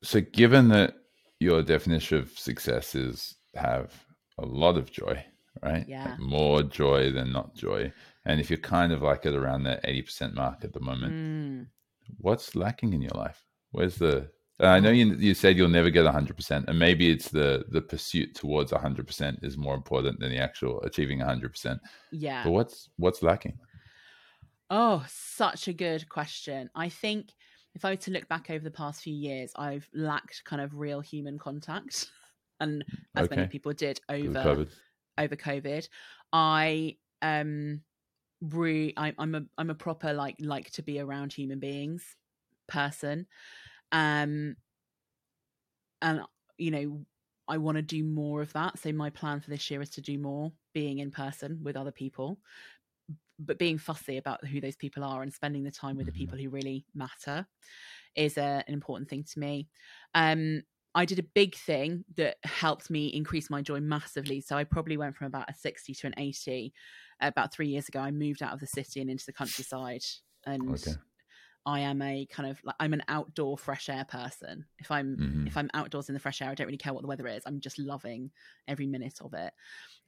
so 0.04 0.22
given 0.22 0.70
that 0.70 0.96
your 1.40 1.62
definition 1.62 2.18
of 2.18 2.38
success 2.38 2.96
is 2.96 3.36
have 3.56 4.06
a 4.38 4.46
lot 4.46 4.78
of 4.78 4.92
joy 4.92 5.24
right 5.64 5.88
Yeah. 5.88 6.04
Like 6.06 6.20
more 6.20 6.64
joy 6.64 7.12
than 7.12 7.32
not 7.32 7.56
joy 7.56 7.92
and 8.26 8.40
if 8.40 8.50
you're 8.50 8.60
kind 8.60 8.92
of 8.94 9.02
like 9.02 9.26
at 9.26 9.34
around 9.34 9.64
that 9.64 9.82
80% 9.84 10.34
mark 10.36 10.64
at 10.64 10.74
the 10.74 10.80
moment 10.80 11.16
Mm, 11.16 11.68
what's 12.18 12.56
lacking 12.56 12.94
in 12.94 13.02
your 13.02 13.12
life? 13.16 13.44
Where's 13.72 13.96
the 13.98 14.32
I 14.62 14.80
know 14.80 14.92
you 14.92 15.16
you 15.16 15.34
said 15.34 15.58
you'll 15.58 15.70
never 15.70 15.90
get 15.90 16.04
100% 16.04 16.68
and 16.68 16.78
maybe 16.78 17.10
it's 17.10 17.30
the 17.30 17.66
the 17.70 17.82
pursuit 17.82 18.36
towards 18.36 18.72
100% 18.72 19.44
is 19.44 19.58
more 19.58 19.76
important 19.76 20.20
than 20.20 20.30
the 20.30 20.38
actual 20.40 20.82
achieving 20.84 21.20
100%. 21.20 21.82
Yeah. 22.12 22.44
But 22.44 22.52
what's 22.52 22.90
what's 22.98 23.24
lacking? 23.24 23.60
Oh, 24.70 25.06
such 25.10 25.68
a 25.68 25.74
good 25.74 26.08
question. 26.10 26.70
I 26.76 26.90
think 26.90 27.34
if 27.74 27.84
I 27.84 27.92
were 27.92 27.98
to 27.98 28.12
look 28.12 28.28
back 28.28 28.50
over 28.50 28.64
the 28.64 28.72
past 28.72 29.02
few 29.02 29.14
years, 29.14 29.52
I've 29.56 29.90
lacked 29.94 30.44
kind 30.46 30.62
of 30.62 30.76
real 30.76 31.02
human 31.02 31.38
contact, 31.40 32.10
and 32.60 32.86
as 33.16 33.30
Okay. 33.30 33.30
many 33.30 33.48
people 33.48 33.74
did 33.74 34.00
over 34.10 34.40
COVID? 34.44 34.76
over 35.18 35.36
COVID. 35.36 35.90
I 36.34 36.98
um 37.22 37.84
re 38.42 38.94
I, 38.98 39.16
I'm 39.20 39.36
a 39.36 39.44
I'm 39.58 39.70
a 39.72 39.76
proper 39.76 40.14
like 40.14 40.38
like 40.40 40.72
to 40.74 40.84
be 40.84 41.00
around 41.00 41.34
human 41.34 41.60
beings 41.60 42.18
person, 42.68 43.28
um, 43.92 44.56
and 46.02 46.22
you 46.58 46.72
know 46.72 47.06
I 47.48 47.58
want 47.58 47.76
to 47.76 47.82
do 47.82 48.04
more 48.04 48.42
of 48.42 48.54
that. 48.54 48.80
So 48.80 48.92
my 48.94 49.10
plan 49.10 49.42
for 49.42 49.50
this 49.50 49.70
year 49.70 49.82
is 49.82 49.90
to 49.92 50.02
do 50.02 50.18
more 50.18 50.52
being 50.74 51.00
in 51.00 51.12
person 51.12 51.60
with 51.64 51.76
other 51.76 51.92
people, 51.92 52.40
but 53.40 53.60
being 53.60 53.78
fussy 53.78 54.18
about 54.18 54.46
who 54.46 54.62
those 54.62 54.76
people 54.76 55.04
are 55.04 55.22
and 55.22 55.34
spending 55.34 55.64
the 55.64 55.72
time 55.72 55.98
with 55.98 56.06
the 56.06 56.14
people 56.14 56.38
who 56.38 56.50
really 56.50 56.86
matter 56.96 57.46
is 58.16 58.38
a, 58.38 58.64
an 58.68 58.74
important 58.74 59.10
thing 59.10 59.26
to 59.34 59.40
me. 59.40 59.68
Um, 60.16 60.62
I 60.94 61.06
did 61.06 61.20
a 61.20 61.24
big 61.24 61.56
thing 61.56 62.04
that 62.18 62.38
helped 62.44 62.90
me 62.90 63.08
increase 63.08 63.50
my 63.50 63.62
joy 63.62 63.80
massively. 63.80 64.42
So 64.42 64.58
I 64.58 64.64
probably 64.66 64.98
went 64.98 65.16
from 65.16 65.28
about 65.28 65.50
a 65.50 65.54
60 65.54 65.94
to 65.94 66.08
an 66.08 66.14
80 66.18 66.74
about 67.22 67.54
three 67.54 67.68
years 67.68 67.88
ago. 67.88 68.00
I 68.00 68.12
moved 68.12 68.44
out 68.44 68.54
of 68.54 68.60
the 68.60 68.68
city 68.68 69.00
and 69.00 69.10
into 69.10 69.26
the 69.26 69.34
countryside. 69.34 70.04
And 70.46 70.70
Okay. 70.70 70.94
I 71.66 71.82
am 71.82 72.02
a 72.02 72.26
kind 72.28 72.50
of 72.50 72.60
like 72.64 72.76
I'm 72.80 72.94
an 72.94 73.04
outdoor 73.08 73.58
fresh 73.58 73.90
air 73.90 74.06
person. 74.06 74.66
If 74.80 74.90
I'm 74.92 75.18
Mhm. 75.18 75.48
if 75.48 75.58
I'm 75.58 75.70
outdoors 75.74 76.10
in 76.10 76.14
the 76.14 76.20
fresh 76.20 76.42
air, 76.42 76.50
I 76.50 76.56
don't 76.56 76.68
really 76.68 76.78
care 76.78 76.94
what 76.94 77.02
the 77.02 77.08
weather 77.08 77.28
is. 77.28 77.44
I'm 77.46 77.60
just 77.60 77.78
loving 77.80 78.32
every 78.68 78.88
minute 78.88 79.20
of 79.22 79.34
it. 79.34 79.54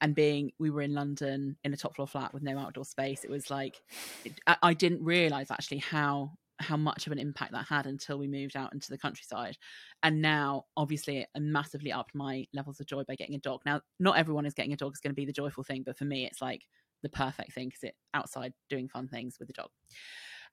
And 0.02 0.16
being 0.16 0.52
we 0.60 0.70
were 0.72 0.82
in 0.82 0.94
London 0.94 1.58
in 1.64 1.74
a 1.74 1.78
top 1.78 1.96
floor 1.96 2.08
flat 2.08 2.34
with 2.34 2.44
no 2.44 2.58
outdoor 2.58 2.86
space, 2.86 3.24
it 3.24 3.30
was 3.32 3.50
like 3.50 3.82
it, 4.24 4.40
I, 4.48 4.74
didn't 4.74 5.04
realize 5.04 5.52
actually 5.52 5.80
how 5.80 6.38
how 6.60 6.78
much 6.78 7.08
of 7.08 7.12
an 7.14 7.20
impact 7.20 7.52
that 7.52 7.66
had 7.68 7.88
until 7.88 8.18
we 8.18 8.28
moved 8.28 8.56
out 8.56 8.74
into 8.74 8.90
the 8.90 8.98
countryside. 8.98 9.58
And 10.04 10.22
now, 10.22 10.66
obviously, 10.78 11.26
I 11.36 11.40
massively 11.40 11.92
upped 11.92 12.16
my 12.16 12.48
levels 12.54 12.80
of 12.80 12.86
joy 12.88 13.04
by 13.04 13.16
getting 13.16 13.36
a 13.36 13.40
dog. 13.40 13.62
Now, 13.66 13.82
not 14.00 14.18
everyone 14.18 14.46
is 14.46 14.54
getting 14.54 14.74
a 14.74 14.78
dog 14.78 14.94
is 14.94 15.00
going 15.02 15.12
to 15.12 15.16
be 15.16 15.26
the 15.26 15.34
joyful 15.34 15.64
thing, 15.64 15.84
but 15.84 15.98
for 15.98 16.06
me, 16.06 16.26
it's 16.26 16.42
like 16.42 16.68
the 17.02 17.10
perfect 17.10 17.54
thing 17.54 17.68
because 17.70 17.84
it 17.84 17.96
outside 18.14 18.54
doing 18.70 18.88
fun 18.88 19.08
things 19.08 19.38
with 19.40 19.48
the 19.48 19.54
dog. 19.54 19.70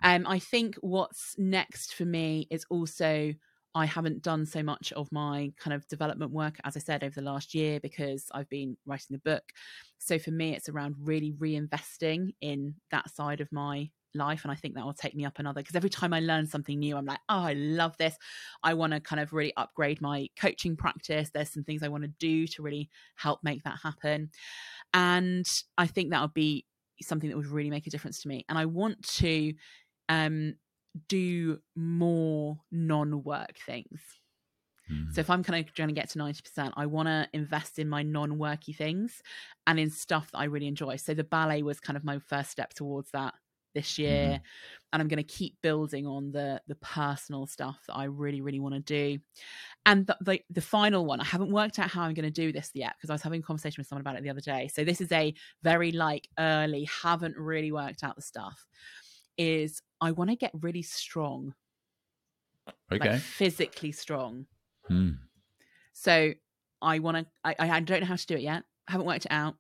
Um, 0.03 0.27
I 0.27 0.39
think 0.39 0.77
what's 0.81 1.35
next 1.39 1.95
for 1.95 2.05
me 2.05 2.47
is 2.51 2.65
also 2.71 3.35
I 3.75 3.87
haven't 3.87 4.23
done 4.23 4.47
so 4.47 4.63
much 4.63 4.93
of 4.93 5.13
my 5.13 5.53
kind 5.59 5.75
of 5.75 5.87
development 5.87 6.33
work, 6.33 6.57
as 6.65 6.77
I 6.77 6.81
said, 6.81 7.05
over 7.05 7.15
the 7.15 7.23
last 7.27 7.55
year 7.55 7.79
because 7.79 8.27
I've 8.33 8.49
been 8.49 8.77
writing 8.85 9.15
the 9.15 9.19
book. 9.19 9.45
So 9.99 10.19
for 10.19 10.33
me, 10.33 10.57
it's 10.57 10.69
around 10.69 10.97
really 11.01 11.33
reinvesting 11.33 12.35
in 12.41 12.75
that 12.91 13.15
side 13.15 13.41
of 13.41 13.53
my 13.53 13.91
life. 14.13 14.43
And 14.43 14.51
I 14.51 14.57
think 14.57 14.75
that 14.75 14.85
will 14.85 14.93
take 14.93 15.15
me 15.15 15.25
up 15.25 15.39
another 15.39 15.61
because 15.61 15.77
every 15.77 15.91
time 15.91 16.13
I 16.13 16.19
learn 16.19 16.49
something 16.49 16.81
new, 16.81 16.97
I'm 16.97 17.07
like, 17.07 17.21
oh, 17.29 17.43
I 17.43 17.53
love 17.53 17.97
this. 17.97 18.17
I 18.65 18.75
want 18.75 18.93
to 18.93 19.01
kind 19.01 19.21
of 19.21 19.33
really 19.33 19.53
upgrade 19.57 20.01
my 20.01 20.29
coaching 20.37 20.77
practice. 20.77 21.31
There's 21.33 21.51
some 21.51 21.63
things 21.63 21.85
I 21.85 21.89
want 21.89 22.03
to 22.03 22.13
do 22.19 22.49
to 22.49 22.63
really 22.63 22.91
help 23.15 23.39
make 23.45 23.63
that 23.63 23.79
happen. 23.83 24.31
And 24.93 25.47
I 25.79 25.87
think 25.87 26.11
that 26.11 26.23
would 26.23 26.35
be 26.35 26.67
something 27.03 27.31
that 27.31 27.37
would 27.37 27.47
really 27.47 27.71
make 27.71 27.87
a 27.87 27.91
difference 27.91 28.21
to 28.23 28.29
me. 28.29 28.45
And 28.49 28.59
I 28.59 28.67
want 28.67 29.03
to 29.17 29.53
um, 30.11 30.57
do 31.09 31.59
more 31.75 32.59
non 32.71 33.23
work 33.25 33.57
things. 33.65 34.01
Mm. 34.91 35.15
So 35.15 35.21
if 35.21 35.31
I'm 35.31 35.43
kind 35.43 35.65
of 35.65 35.73
trying 35.73 35.89
to 35.89 35.95
get 35.95 36.11
to 36.11 36.19
90%, 36.19 36.73
I 36.77 36.87
want 36.87 37.09
to 37.09 37.29
invest 37.33 37.79
in 37.79 37.89
my 37.89 38.03
non-worky 38.03 38.75
things 38.75 39.23
and 39.67 39.79
in 39.79 39.89
stuff 39.89 40.31
that 40.33 40.39
I 40.39 40.45
really 40.45 40.67
enjoy. 40.67 40.97
So 40.97 41.15
the 41.15 41.25
ballet 41.25 41.63
was 41.63 41.81
kind 41.81 41.97
of 41.97 42.05
my 42.05 42.19
first 42.19 42.51
step 42.51 42.75
towards 42.75 43.11
that 43.13 43.35
this 43.73 43.99
year. 43.99 44.41
And 44.93 45.01
I'm 45.01 45.07
going 45.07 45.19
to 45.19 45.23
keep 45.23 45.55
building 45.63 46.05
on 46.05 46.33
the 46.33 46.61
the 46.67 46.75
personal 46.75 47.47
stuff 47.47 47.79
that 47.87 47.95
I 47.95 48.05
really, 48.05 48.41
really 48.41 48.59
want 48.59 48.75
to 48.75 48.81
do. 48.81 49.23
And 49.87 50.09
the, 50.09 50.17
the, 50.21 50.41
the 50.51 50.61
final 50.61 51.07
one, 51.07 51.21
I 51.21 51.25
haven't 51.25 51.53
worked 51.53 51.79
out 51.79 51.89
how 51.89 52.03
I'm 52.03 52.15
going 52.15 52.25
to 52.25 52.31
do 52.31 52.51
this 52.51 52.73
yet 52.75 52.95
because 52.97 53.11
I 53.11 53.15
was 53.15 53.23
having 53.23 53.41
a 53.41 53.45
conversation 53.45 53.77
with 53.79 53.87
someone 53.87 54.01
about 54.01 54.17
it 54.17 54.25
the 54.25 54.31
other 54.31 54.41
day. 54.41 54.69
So 54.75 54.83
this 54.83 55.01
is 55.01 55.13
a 55.13 55.33
very 55.63 55.93
like 55.93 56.29
early, 56.37 56.89
haven't 57.03 57.37
really 57.37 57.71
worked 57.71 58.03
out 58.03 58.17
the 58.17 58.23
stuff. 58.23 58.67
Is 59.39 59.83
I 60.01 60.13
want 60.13 60.31
to 60.31 60.37
get 60.37 60.51
really 60.61 60.83
strong, 60.83 61.55
Okay. 62.93 63.11
like 63.11 63.21
physically 63.21 63.93
strong. 63.93 64.47
Hmm. 64.87 65.13
So 65.93 66.33
I 66.83 66.99
want 66.99 67.19
to. 67.19 67.27
I, 67.45 67.77
I 67.77 67.81
don't 67.81 68.01
know 68.01 68.07
how 68.07 68.17
to 68.17 68.27
do 68.27 68.35
it 68.35 68.43
yet. 68.43 68.65
Haven't 68.89 69.07
worked 69.07 69.27
it 69.27 69.33
out. 69.33 69.55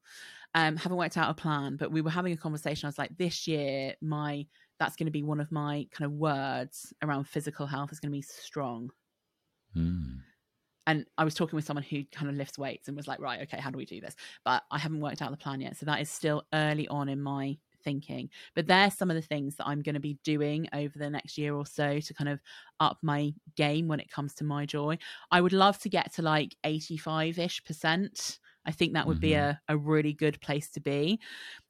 Um, 0.55 0.77
haven't 0.77 0.99
worked 0.99 1.17
out 1.17 1.31
a 1.31 1.35
plan. 1.35 1.77
But 1.77 1.93
we 1.93 2.01
were 2.01 2.11
having 2.11 2.33
a 2.33 2.37
conversation. 2.37 2.87
I 2.87 2.89
was 2.89 2.99
like, 2.99 3.17
this 3.17 3.47
year, 3.47 3.95
my 4.01 4.47
that's 4.79 4.97
going 4.97 5.07
to 5.07 5.13
be 5.13 5.23
one 5.23 5.41
of 5.41 5.53
my 5.53 5.87
kind 5.93 6.11
of 6.11 6.13
words 6.13 6.93
around 7.03 7.25
physical 7.25 7.67
health 7.67 7.93
is 7.93 8.01
going 8.01 8.11
to 8.11 8.17
be 8.17 8.23
strong. 8.23 8.91
Hmm. 9.75 10.17
And 10.87 11.07
I 11.19 11.25
was 11.25 11.35
talking 11.35 11.55
with 11.57 11.67
someone 11.67 11.85
who 11.85 12.03
kind 12.11 12.31
of 12.31 12.37
lifts 12.37 12.59
weights 12.59 12.89
and 12.89 12.97
was 12.97 13.07
like, 13.07 13.21
right, 13.21 13.43
okay, 13.43 13.61
how 13.61 13.71
do 13.71 13.77
we 13.77 13.85
do 13.85 14.01
this? 14.01 14.17
But 14.45 14.65
I 14.71 14.79
haven't 14.79 15.01
worked 15.01 15.21
out 15.23 15.31
the 15.31 15.37
plan 15.37 15.61
yet. 15.61 15.77
So 15.77 15.87
that 15.87 16.01
is 16.01 16.11
still 16.11 16.43
early 16.55 16.89
on 16.89 17.09
in 17.09 17.21
my 17.21 17.59
thinking. 17.82 18.31
But 18.55 18.66
there's 18.66 18.94
some 18.94 19.11
of 19.11 19.16
the 19.16 19.23
things 19.23 19.57
that 19.57 19.66
I'm 19.66 19.82
going 19.82 19.94
to 19.94 20.01
be 20.01 20.19
doing 20.24 20.69
over 20.73 20.98
the 20.98 21.11
next 21.11 21.39
year 21.39 21.55
or 21.55 21.66
so 21.66 22.01
to 22.01 22.15
kind 22.15 22.28
of 22.28 22.40
up 22.81 22.98
my 23.02 23.32
game 23.57 23.89
when 23.89 24.01
it 24.01 24.11
comes 24.11 24.35
to 24.36 24.44
my 24.44 24.66
joy. 24.66 24.98
I 25.31 25.40
would 25.40 25.52
love 25.52 25.78
to 25.81 25.89
get 25.89 26.12
to 26.15 26.23
like 26.23 26.57
85 26.65 27.39
ish 27.39 27.65
percent. 27.65 28.39
I 28.66 28.73
think 28.73 28.93
that 28.93 29.07
would 29.07 29.20
be 29.20 29.32
Mhm. 29.32 29.35
a, 29.35 29.61
a 29.69 29.77
really 29.77 30.12
good 30.12 30.40
place 30.40 30.70
to 30.73 30.81
be. 30.81 31.19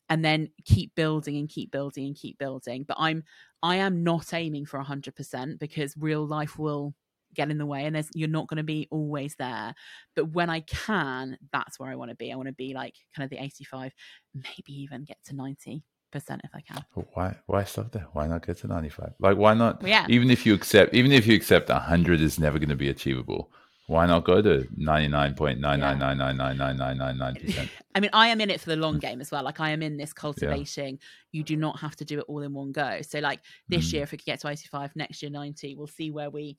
And 0.09 0.25
then 0.25 0.49
keep 0.65 0.95
building 0.95 1.37
and 1.37 1.49
keep 1.49 1.71
building 1.71 2.07
and 2.07 2.17
keep 2.17 2.39
building. 2.39 2.85
But 2.85 2.97
I'm 2.99 3.23
I 3.63 3.77
am 3.77 4.03
not 4.03 4.33
aiming 4.35 4.67
for 4.67 4.79
100% 4.79 5.61
because 5.61 5.97
real 5.97 6.27
life 6.27 6.59
will 6.59 6.95
get 7.33 7.49
in 7.51 7.59
the 7.59 7.67
way 7.67 7.85
and 7.85 7.95
there's 7.95 8.11
you're 8.13 8.29
not 8.29 8.49
going 8.49 8.57
to 8.57 8.65
be 8.65 8.89
always 8.91 9.37
there 9.37 9.73
but 10.17 10.25
when 10.33 10.51
i 10.51 10.59
can 10.63 11.39
that's 11.53 11.79
where 11.79 11.89
i 11.89 11.95
want 11.95 12.09
to 12.11 12.17
be 12.17 12.33
i 12.33 12.35
want 12.35 12.49
to 12.49 12.53
be 12.53 12.75
like 12.75 12.97
kind 13.15 13.23
of 13.23 13.31
the 13.31 13.41
85 13.41 13.95
maybe 14.35 14.73
even 14.73 15.05
get 15.05 15.19
to 15.27 15.37
90% 15.37 15.85
if 16.15 16.51
i 16.55 16.61
can 16.61 16.85
why 17.15 17.37
why 17.47 17.65
stop 17.65 17.91
there? 17.93 18.07
Why 18.13 18.27
not 18.27 18.47
get 18.47 18.59
to 18.59 18.67
95? 18.67 19.15
Like 19.19 19.37
why 19.37 19.55
not 19.55 19.83
yeah. 19.87 20.07
even 20.09 20.31
if 20.31 20.47
you 20.47 20.55
accept 20.55 20.95
even 20.95 21.13
if 21.13 21.27
you 21.27 21.35
accept 21.35 21.69
100 21.69 22.21
is 22.21 22.39
never 22.39 22.59
going 22.59 22.69
to 22.71 22.77
be 22.77 22.89
achievable. 22.89 23.51
Why 23.87 24.07
not 24.07 24.25
go 24.25 24.41
to 24.41 24.69
99.999999999%? 24.79 27.69
I 27.95 28.01
mean, 28.01 28.11
I 28.13 28.29
am 28.29 28.41
in 28.41 28.49
it 28.49 28.61
for 28.61 28.71
the 28.71 28.77
long 28.77 29.01
game 29.01 29.21
as 29.21 29.33
well. 29.33 29.43
Like, 29.43 29.59
I 29.59 29.71
am 29.71 29.83
in 29.83 29.97
this 29.97 30.13
cultivating. 30.13 31.01
You 31.33 31.43
do 31.43 31.57
not 31.57 31.81
have 31.81 31.97
to 31.97 32.05
do 32.05 32.21
it 32.21 32.25
all 32.29 32.43
in 32.43 32.55
one 32.55 32.71
go. 32.71 33.01
So, 33.03 33.19
like 33.19 33.41
this 33.69 33.89
Mm. 33.89 33.95
year, 33.95 34.03
if 34.05 34.13
we 34.13 34.19
could 34.19 34.27
get 34.27 34.39
to 34.41 34.49
85, 34.49 34.95
next 34.95 35.23
year 35.23 35.31
90, 35.33 35.75
we'll 35.75 35.89
see 35.89 36.13
where 36.13 36.31
we 36.31 36.57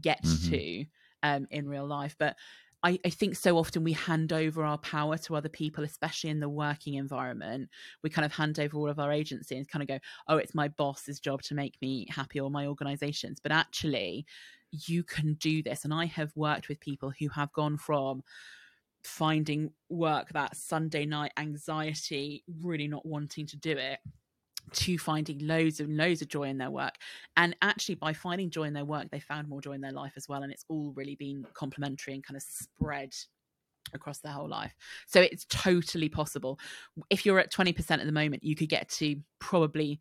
get 0.00 0.22
Mhm. 0.22 0.50
to 0.50 0.84
um, 1.24 1.48
in 1.50 1.68
real 1.68 1.84
life. 1.84 2.14
But 2.16 2.36
I, 2.82 2.98
I 3.04 3.10
think 3.10 3.34
so 3.34 3.58
often 3.58 3.82
we 3.82 3.92
hand 3.92 4.32
over 4.32 4.62
our 4.62 4.78
power 4.78 5.18
to 5.18 5.34
other 5.34 5.48
people, 5.48 5.82
especially 5.82 6.30
in 6.30 6.40
the 6.40 6.48
working 6.48 6.94
environment. 6.94 7.70
We 8.02 8.10
kind 8.10 8.24
of 8.24 8.32
hand 8.32 8.60
over 8.60 8.76
all 8.76 8.88
of 8.88 9.00
our 9.00 9.10
agency 9.10 9.56
and 9.56 9.68
kind 9.68 9.82
of 9.82 9.88
go, 9.88 9.98
oh, 10.28 10.36
it's 10.36 10.54
my 10.54 10.68
boss's 10.68 11.18
job 11.18 11.42
to 11.42 11.54
make 11.54 11.76
me 11.82 12.06
happy 12.08 12.38
or 12.38 12.50
my 12.50 12.66
organization's. 12.66 13.40
But 13.40 13.52
actually, 13.52 14.26
you 14.70 15.02
can 15.02 15.34
do 15.34 15.62
this. 15.62 15.84
And 15.84 15.92
I 15.92 16.06
have 16.06 16.30
worked 16.36 16.68
with 16.68 16.78
people 16.78 17.12
who 17.18 17.28
have 17.30 17.52
gone 17.52 17.78
from 17.78 18.22
finding 19.02 19.70
work 19.88 20.28
that 20.30 20.56
Sunday 20.56 21.04
night 21.06 21.32
anxiety, 21.36 22.44
really 22.62 22.86
not 22.86 23.06
wanting 23.06 23.46
to 23.46 23.56
do 23.56 23.72
it, 23.72 23.98
to 24.72 24.98
finding 24.98 25.38
loads 25.46 25.80
and 25.80 25.96
loads 25.96 26.22
of 26.22 26.28
joy 26.28 26.44
in 26.44 26.58
their 26.58 26.70
work. 26.70 26.94
And 27.36 27.56
actually, 27.62 27.96
by 27.96 28.12
finding 28.12 28.50
joy 28.50 28.64
in 28.64 28.72
their 28.74 28.84
work, 28.84 29.10
they 29.10 29.20
found 29.20 29.48
more 29.48 29.60
joy 29.60 29.72
in 29.72 29.80
their 29.80 29.92
life 29.92 30.12
as 30.16 30.28
well. 30.28 30.42
And 30.42 30.52
it's 30.52 30.64
all 30.68 30.92
really 30.94 31.14
been 31.16 31.46
complementary 31.54 32.14
and 32.14 32.24
kind 32.24 32.36
of 32.36 32.42
spread 32.42 33.14
across 33.94 34.18
their 34.18 34.32
whole 34.32 34.48
life. 34.48 34.74
So 35.06 35.20
it's 35.20 35.46
totally 35.46 36.08
possible. 36.08 36.58
If 37.10 37.24
you're 37.24 37.38
at 37.38 37.52
20% 37.52 37.90
at 37.90 38.04
the 38.06 38.12
moment, 38.12 38.44
you 38.44 38.54
could 38.54 38.68
get 38.68 38.88
to 38.90 39.16
probably 39.38 40.00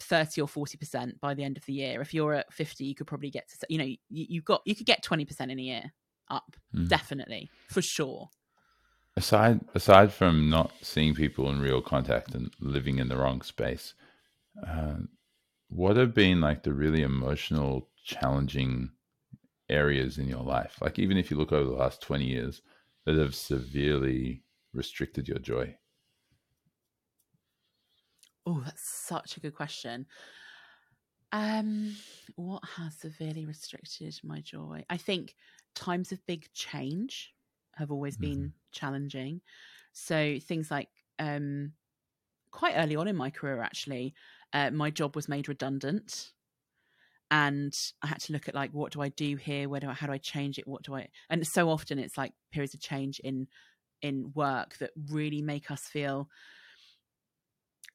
30 0.00 0.40
or 0.40 0.48
40% 0.48 1.20
by 1.20 1.34
the 1.34 1.44
end 1.44 1.56
of 1.56 1.64
the 1.66 1.72
year. 1.72 2.00
If 2.00 2.14
you're 2.14 2.34
at 2.34 2.52
50, 2.52 2.84
you 2.84 2.94
could 2.94 3.06
probably 3.06 3.30
get 3.30 3.48
to, 3.48 3.66
you 3.68 3.78
know, 3.78 3.84
you, 3.84 3.98
you've 4.08 4.44
got, 4.44 4.62
you 4.64 4.74
could 4.74 4.86
get 4.86 5.04
20% 5.04 5.40
in 5.50 5.58
a 5.58 5.62
year 5.62 5.92
up, 6.28 6.56
Mm. 6.74 6.88
definitely, 6.88 7.50
for 7.68 7.82
sure. 7.82 8.30
Aside 9.16 9.60
aside 9.74 10.12
from 10.12 10.48
not 10.50 10.72
seeing 10.82 11.14
people 11.14 11.48
in 11.50 11.60
real 11.60 11.82
contact 11.82 12.34
and 12.34 12.54
living 12.60 12.98
in 12.98 13.08
the 13.08 13.16
wrong 13.16 13.42
space 13.42 13.94
uh, 14.66 14.96
what 15.68 15.96
have 15.96 16.14
been 16.14 16.40
like 16.40 16.62
the 16.62 16.72
really 16.72 17.02
emotional 17.02 17.90
challenging 18.04 18.90
areas 19.70 20.18
in 20.18 20.28
your 20.28 20.42
life 20.44 20.78
like 20.82 20.98
even 20.98 21.16
if 21.16 21.30
you 21.30 21.36
look 21.36 21.52
over 21.52 21.70
the 21.70 21.76
last 21.76 22.02
20 22.02 22.26
years 22.26 22.62
that 23.06 23.16
have 23.16 23.34
severely 23.34 24.44
restricted 24.74 25.28
your 25.28 25.38
joy 25.38 25.76
Oh, 28.46 28.60
that's 28.64 28.82
such 28.82 29.36
a 29.36 29.40
good 29.40 29.54
question. 29.54 30.06
Um, 31.32 31.96
what 32.34 32.64
has 32.76 32.96
severely 32.96 33.46
restricted 33.46 34.18
my 34.24 34.40
joy? 34.40 34.84
I 34.90 34.96
think 34.96 35.36
times 35.74 36.10
of 36.12 36.24
big 36.26 36.52
change 36.52 37.34
have 37.80 37.90
always 37.92 38.16
Mhm. 38.16 38.18
been 38.18 38.54
challenging. 38.72 39.42
So 39.92 40.38
things 40.40 40.70
like 40.70 40.90
um, 41.18 41.74
quite 42.52 42.74
early 42.76 42.96
on 42.96 43.08
in 43.08 43.16
my 43.16 43.30
career, 43.30 43.62
actually, 43.62 44.14
uh, 44.52 44.70
my 44.70 44.90
job 44.90 45.16
was 45.16 45.28
made 45.28 45.48
redundant, 45.48 46.32
and 47.30 47.76
I 48.02 48.08
had 48.08 48.20
to 48.22 48.32
look 48.32 48.48
at 48.48 48.54
like 48.54 48.72
what 48.72 48.92
do 48.92 49.00
I 49.02 49.08
do 49.08 49.36
here? 49.36 49.68
Where 49.68 49.80
do 49.80 49.88
I? 49.88 49.92
How 49.92 50.06
do 50.06 50.12
I 50.12 50.18
change 50.18 50.58
it? 50.58 50.66
What 50.66 50.82
do 50.82 50.94
I? 50.96 51.08
And 51.28 51.46
so 51.46 51.70
often 51.70 51.98
it's 51.98 52.18
like 52.18 52.32
periods 52.50 52.74
of 52.74 52.80
change 52.80 53.20
in 53.20 53.48
in 54.02 54.32
work 54.34 54.78
that 54.78 54.92
really 55.10 55.42
make 55.42 55.70
us 55.70 55.84
feel 55.88 56.28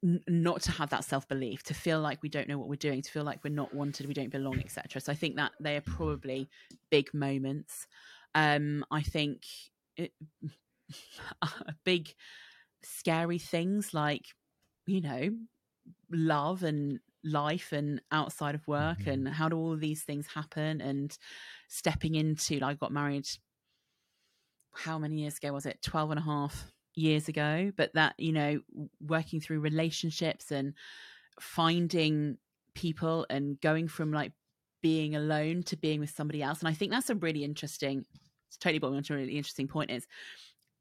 n- 0.03 0.23
not 0.27 0.61
to 0.63 0.71
have 0.71 0.89
that 0.91 1.03
self 1.03 1.27
belief, 1.27 1.63
to 1.63 1.73
feel 1.73 1.99
like 2.01 2.21
we 2.23 2.29
don't 2.29 2.47
know 2.47 2.57
what 2.57 2.69
we're 2.69 2.75
doing, 2.75 3.01
to 3.01 3.11
feel 3.11 3.23
like 3.23 3.43
we're 3.43 3.53
not 3.53 3.73
wanted, 3.73 4.07
we 4.07 4.13
don't 4.13 4.29
belong, 4.29 4.59
etc. 4.59 5.01
So 5.01 5.11
I 5.11 5.15
think 5.15 5.35
that 5.35 5.53
they 5.59 5.75
are 5.77 5.81
probably 5.81 6.49
big 6.89 7.13
moments. 7.13 7.87
Um, 8.33 8.85
I 8.91 9.01
think 9.01 9.43
it, 9.97 10.13
big 11.83 12.13
scary 12.83 13.39
things 13.39 13.93
like 13.93 14.27
you 14.87 15.01
know 15.01 15.29
love 16.11 16.63
and 16.63 16.99
life 17.23 17.73
and 17.73 18.01
outside 18.11 18.55
of 18.55 18.67
work 18.67 18.99
Mhm. 18.99 19.07
and 19.07 19.29
how 19.29 19.49
do 19.49 19.57
all 19.57 19.77
these 19.77 20.03
things 20.03 20.27
happen 20.27 20.81
and 20.81 21.17
stepping 21.69 22.15
into 22.15 22.59
like 22.59 22.71
i 22.71 22.75
got 22.75 22.91
married 22.91 23.27
how 24.73 24.97
many 24.99 25.21
years 25.21 25.37
ago 25.37 25.53
was 25.53 25.65
it 25.65 25.81
12 25.81 26.11
and 26.11 26.19
a 26.19 26.23
half 26.23 26.71
years 26.95 27.27
ago 27.27 27.71
but 27.75 27.93
that 27.93 28.15
you 28.17 28.31
know 28.31 28.61
working 29.01 29.39
through 29.39 29.59
relationships 29.59 30.51
and 30.51 30.73
finding 31.39 32.37
people 32.75 33.25
and 33.29 33.59
going 33.61 33.87
from 33.87 34.11
like 34.13 34.33
being 34.81 35.15
alone 35.15 35.63
to 35.63 35.77
being 35.77 35.99
with 35.99 36.09
somebody 36.09 36.41
else 36.43 36.59
and 36.59 36.67
i 36.69 36.73
think 36.73 36.91
that's 36.91 37.09
a 37.09 37.15
really 37.15 37.43
interesting 37.43 38.05
it's 38.47 38.57
totally 38.57 38.81
onto 38.97 39.13
a 39.13 39.17
really 39.17 39.37
interesting 39.37 39.67
point 39.67 39.91
is 39.91 40.07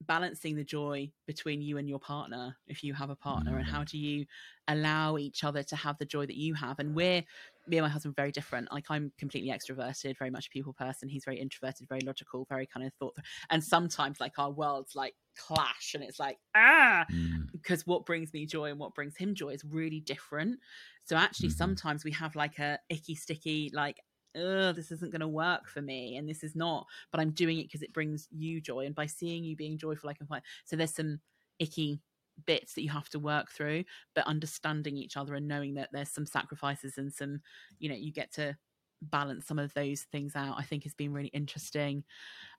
balancing 0.02 0.56
the 0.56 0.64
joy 0.64 1.10
between 1.26 1.62
you 1.62 1.78
and 1.78 1.88
your 1.88 2.00
partner 2.00 2.56
if 2.66 2.82
you 2.82 2.92
have 2.92 3.10
a 3.10 3.16
partner 3.16 3.56
and 3.56 3.64
Mm. 3.64 3.66
how 3.66 3.84
do 3.84 3.96
you 3.96 4.26
allow 4.68 5.16
each 5.16 5.44
other 5.44 5.62
to 5.62 5.76
have 5.76 5.96
the 5.98 6.04
joy 6.04 6.26
that 6.26 6.36
you 6.36 6.52
have 6.52 6.78
and 6.78 6.94
we're 6.94 7.22
me 7.66 7.78
and 7.78 7.84
my 7.84 7.88
husband 7.88 8.12
are 8.12 8.20
very 8.22 8.32
different 8.32 8.70
like 8.72 8.86
i'm 8.90 9.12
completely 9.16 9.50
extroverted 9.50 10.18
very 10.18 10.30
much 10.30 10.48
a 10.48 10.50
people 10.50 10.74
person 10.74 11.08
he's 11.08 11.24
very 11.24 11.38
introverted 11.38 11.88
very 11.88 12.02
logical 12.02 12.44
very 12.50 12.66
kind 12.66 12.84
of 12.84 12.92
thought 12.94 13.16
and 13.50 13.64
sometimes 13.64 14.20
like 14.20 14.38
our 14.38 14.50
worlds 14.50 14.94
like 14.94 15.14
clash 15.36 15.94
and 15.94 16.02
it's 16.04 16.18
like 16.18 16.38
ah 16.54 17.06
Mm. 17.10 17.48
because 17.52 17.86
what 17.86 18.04
brings 18.04 18.32
me 18.32 18.46
joy 18.46 18.66
and 18.70 18.78
what 18.78 18.94
brings 18.94 19.16
him 19.16 19.34
joy 19.34 19.48
is 19.50 19.64
really 19.64 20.00
different 20.00 20.58
so 21.04 21.16
actually 21.16 21.48
Mhm. 21.48 21.50
sometimes 21.50 22.04
we 22.04 22.10
have 22.10 22.34
like 22.34 22.58
a 22.58 22.78
icky 22.90 23.14
sticky 23.14 23.70
like 23.72 24.00
Ugh, 24.36 24.74
this 24.74 24.90
isn't 24.90 25.12
going 25.12 25.20
to 25.20 25.28
work 25.28 25.68
for 25.68 25.80
me 25.80 26.16
and 26.16 26.28
this 26.28 26.42
is 26.42 26.56
not 26.56 26.86
but 27.10 27.20
i'm 27.20 27.30
doing 27.30 27.58
it 27.58 27.64
because 27.64 27.82
it 27.82 27.92
brings 27.92 28.28
you 28.30 28.60
joy 28.60 28.86
and 28.86 28.94
by 28.94 29.06
seeing 29.06 29.44
you 29.44 29.56
being 29.56 29.78
joyful 29.78 30.10
i 30.10 30.14
can 30.14 30.26
find 30.26 30.42
so 30.64 30.76
there's 30.76 30.94
some 30.94 31.20
icky 31.58 32.00
bits 32.46 32.74
that 32.74 32.82
you 32.82 32.90
have 32.90 33.08
to 33.08 33.18
work 33.18 33.50
through 33.50 33.84
but 34.14 34.26
understanding 34.26 34.96
each 34.96 35.16
other 35.16 35.34
and 35.34 35.46
knowing 35.46 35.74
that 35.74 35.88
there's 35.92 36.10
some 36.10 36.26
sacrifices 36.26 36.98
and 36.98 37.12
some 37.12 37.40
you 37.78 37.88
know 37.88 37.94
you 37.94 38.12
get 38.12 38.32
to 38.32 38.56
balance 39.02 39.46
some 39.46 39.58
of 39.58 39.72
those 39.74 40.02
things 40.10 40.34
out 40.34 40.56
i 40.58 40.62
think 40.62 40.82
has 40.82 40.94
been 40.94 41.12
really 41.12 41.28
interesting 41.28 42.02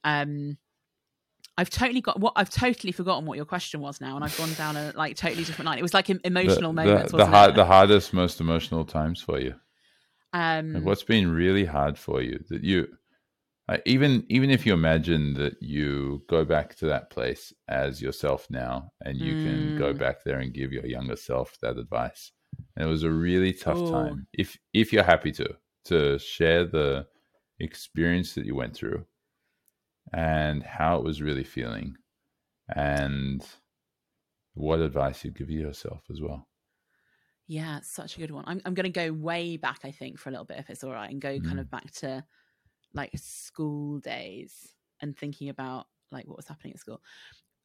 um 0.03 0.57
I've 1.57 1.69
totally 1.69 2.01
got 2.01 2.19
what 2.19 2.33
I've 2.35 2.49
totally 2.49 2.91
forgotten 2.91 3.25
what 3.25 3.37
your 3.37 3.45
question 3.45 3.79
was 3.79 4.01
now, 4.01 4.15
and 4.15 4.25
I've 4.25 4.37
gone 4.37 4.53
down 4.53 4.75
a 4.75 4.91
like 4.95 5.15
totally 5.15 5.45
different 5.45 5.67
line. 5.67 5.77
It 5.77 5.83
was 5.83 5.93
like 5.93 6.09
em- 6.09 6.19
emotional 6.25 6.73
the, 6.73 6.83
moments, 6.83 7.11
The, 7.11 7.17
the, 7.17 7.23
wasn't 7.23 7.35
hard, 7.35 7.49
it? 7.51 7.55
the 7.55 7.65
hardest, 7.65 8.13
most 8.13 8.41
emotional 8.41 8.83
times 8.83 9.21
for 9.21 9.39
you. 9.39 9.55
Um, 10.35 10.75
Like, 10.75 10.83
what's 10.83 11.03
been 11.03 11.31
really 11.31 11.65
hard 11.65 11.97
for 11.97 12.21
you 12.21 12.39
that 12.49 12.63
you, 12.63 12.87
even 13.85 14.25
even 14.29 14.51
if 14.51 14.65
you 14.65 14.73
imagine 14.73 15.33
that 15.35 15.61
you 15.61 16.23
go 16.29 16.45
back 16.45 16.75
to 16.75 16.85
that 16.87 17.09
place 17.09 17.51
as 17.67 18.01
yourself 18.01 18.47
now, 18.49 18.91
and 19.03 19.21
you 19.21 19.35
can 19.35 19.73
go 19.73 19.93
Mm. 19.93 19.95
back 19.95 20.23
there 20.23 20.39
and 20.39 20.53
give 20.53 20.71
your 20.71 20.85
younger 20.85 21.15
self 21.15 21.57
that 21.61 21.77
advice, 21.77 22.31
and 22.75 22.87
it 22.87 22.91
was 22.91 23.03
a 23.03 23.11
really 23.11 23.53
tough 23.53 23.83
Ooh. 23.83 23.85
time. 23.85 24.27
If 24.33 24.57
if 24.73 24.93
you're 24.93 25.03
happy 25.03 25.31
to 25.33 25.57
to 25.85 26.19
share 26.19 26.65
the 26.65 27.07
experience 27.59 28.35
that 28.35 28.45
you 28.45 28.55
went 28.55 28.75
through, 28.75 29.05
and 30.13 30.63
how 30.63 30.97
it 30.97 31.03
was 31.03 31.21
really 31.21 31.43
feeling, 31.43 31.95
and 32.75 33.45
what 34.55 34.79
advice 34.79 35.23
you'd 35.23 35.35
give 35.37 35.49
yourself 35.51 36.03
as 36.09 36.19
well. 36.21 36.47
Yeah, 37.47 37.79
such 37.81 38.15
a 38.15 38.19
good 38.19 38.31
one. 38.31 38.43
I'm 38.47 38.61
I'm 38.65 38.73
going 38.73 38.85
to 38.85 38.89
go 38.89 39.13
way 39.13 39.57
back, 39.57 39.79
I 39.83 39.91
think, 39.91 40.17
for 40.17 40.29
a 40.29 40.31
little 40.31 40.45
bit, 40.45 40.57
if 40.57 40.69
it's 40.69 40.83
all 40.83 40.91
right, 40.91 41.11
and 41.11 41.21
go 41.21 41.39
kind 41.39 41.59
of 41.59 41.69
back 41.69 41.91
to 41.93 42.23
like 42.93 43.11
school 43.15 43.99
days 43.99 44.73
and 45.01 45.15
thinking 45.15 45.49
about 45.49 45.87
like 46.11 46.27
what 46.27 46.37
was 46.37 46.47
happening 46.47 46.73
at 46.73 46.79
school. 46.79 47.01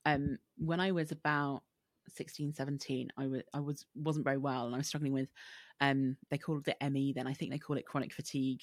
Um, 0.04 0.38
when 0.56 0.80
I 0.80 0.92
was 0.92 1.12
about 1.12 1.62
16, 2.08 2.52
17, 2.52 3.10
I 3.16 3.26
was 3.26 3.42
I 3.54 3.60
was 3.60 3.86
wasn't 3.94 4.24
very 4.24 4.38
well, 4.38 4.66
and 4.66 4.74
I 4.74 4.78
was 4.78 4.86
struggling 4.88 5.12
with 5.12 5.30
um 5.80 6.16
they 6.30 6.38
called 6.38 6.68
it 6.68 6.76
ME 6.92 7.12
then. 7.14 7.26
I 7.26 7.32
think 7.32 7.50
they 7.50 7.58
call 7.58 7.76
it 7.76 7.86
chronic 7.86 8.12
fatigue 8.12 8.62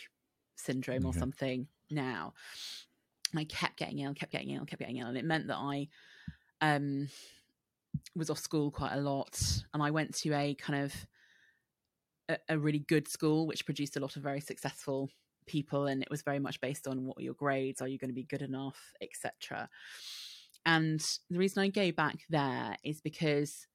syndrome 0.55 1.05
or 1.05 1.13
something 1.13 1.67
now. 1.89 2.33
I 3.35 3.43
kept 3.45 3.77
getting 3.77 3.99
ill, 3.99 4.13
kept 4.13 4.31
getting 4.31 4.51
ill, 4.51 4.65
kept 4.65 4.79
getting 4.79 4.97
ill, 4.97 5.07
and 5.07 5.17
it 5.17 5.25
meant 5.25 5.47
that 5.47 5.57
I 5.57 5.87
um 6.61 7.09
was 8.15 8.29
off 8.29 8.39
school 8.39 8.71
quite 8.71 8.93
a 8.93 9.01
lot 9.01 9.39
and 9.73 9.83
i 9.83 9.91
went 9.91 10.13
to 10.13 10.33
a 10.33 10.55
kind 10.55 10.83
of 10.83 10.93
a, 12.29 12.37
a 12.49 12.57
really 12.57 12.79
good 12.79 13.07
school 13.07 13.47
which 13.47 13.65
produced 13.65 13.95
a 13.95 13.99
lot 13.99 14.15
of 14.15 14.23
very 14.23 14.41
successful 14.41 15.09
people 15.47 15.87
and 15.87 16.01
it 16.01 16.09
was 16.09 16.21
very 16.21 16.39
much 16.39 16.59
based 16.59 16.87
on 16.87 17.05
what 17.05 17.17
are 17.17 17.23
your 17.23 17.33
grades 17.33 17.81
are 17.81 17.87
you 17.87 17.97
going 17.97 18.09
to 18.09 18.15
be 18.15 18.23
good 18.23 18.41
enough 18.41 18.79
etc 19.01 19.69
and 20.65 20.99
the 21.29 21.37
reason 21.37 21.63
i 21.63 21.67
go 21.69 21.91
back 21.91 22.17
there 22.29 22.75
is 22.83 23.01
because 23.01 23.67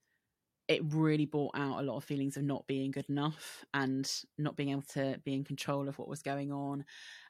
it 0.68 0.80
really 0.94 1.26
brought 1.26 1.54
out 1.54 1.80
a 1.80 1.82
lot 1.82 1.96
of 1.96 2.04
feelings 2.04 2.36
of 2.36 2.44
not 2.44 2.66
being 2.66 2.90
good 2.90 3.08
enough 3.08 3.64
and 3.74 4.10
not 4.38 4.56
being 4.56 4.70
able 4.70 4.82
to 4.82 5.20
be 5.24 5.34
in 5.34 5.44
control 5.44 5.88
of 5.88 5.98
what 5.98 6.08
was 6.08 6.22
going 6.22 6.52
on 6.52 6.84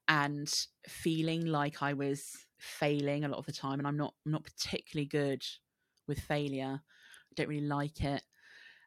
and 0.08 0.52
feeling 0.88 1.46
like 1.46 1.82
i 1.82 1.92
was 1.92 2.46
failing 2.58 3.24
a 3.24 3.28
lot 3.28 3.38
of 3.38 3.46
the 3.46 3.52
time 3.52 3.78
and 3.78 3.86
i'm 3.86 3.96
not 3.96 4.14
I'm 4.26 4.32
not 4.32 4.44
particularly 4.44 5.06
good 5.06 5.42
with 6.06 6.18
failure. 6.20 6.80
I 6.82 7.32
don't 7.34 7.48
really 7.48 7.66
like 7.66 8.02
it. 8.02 8.22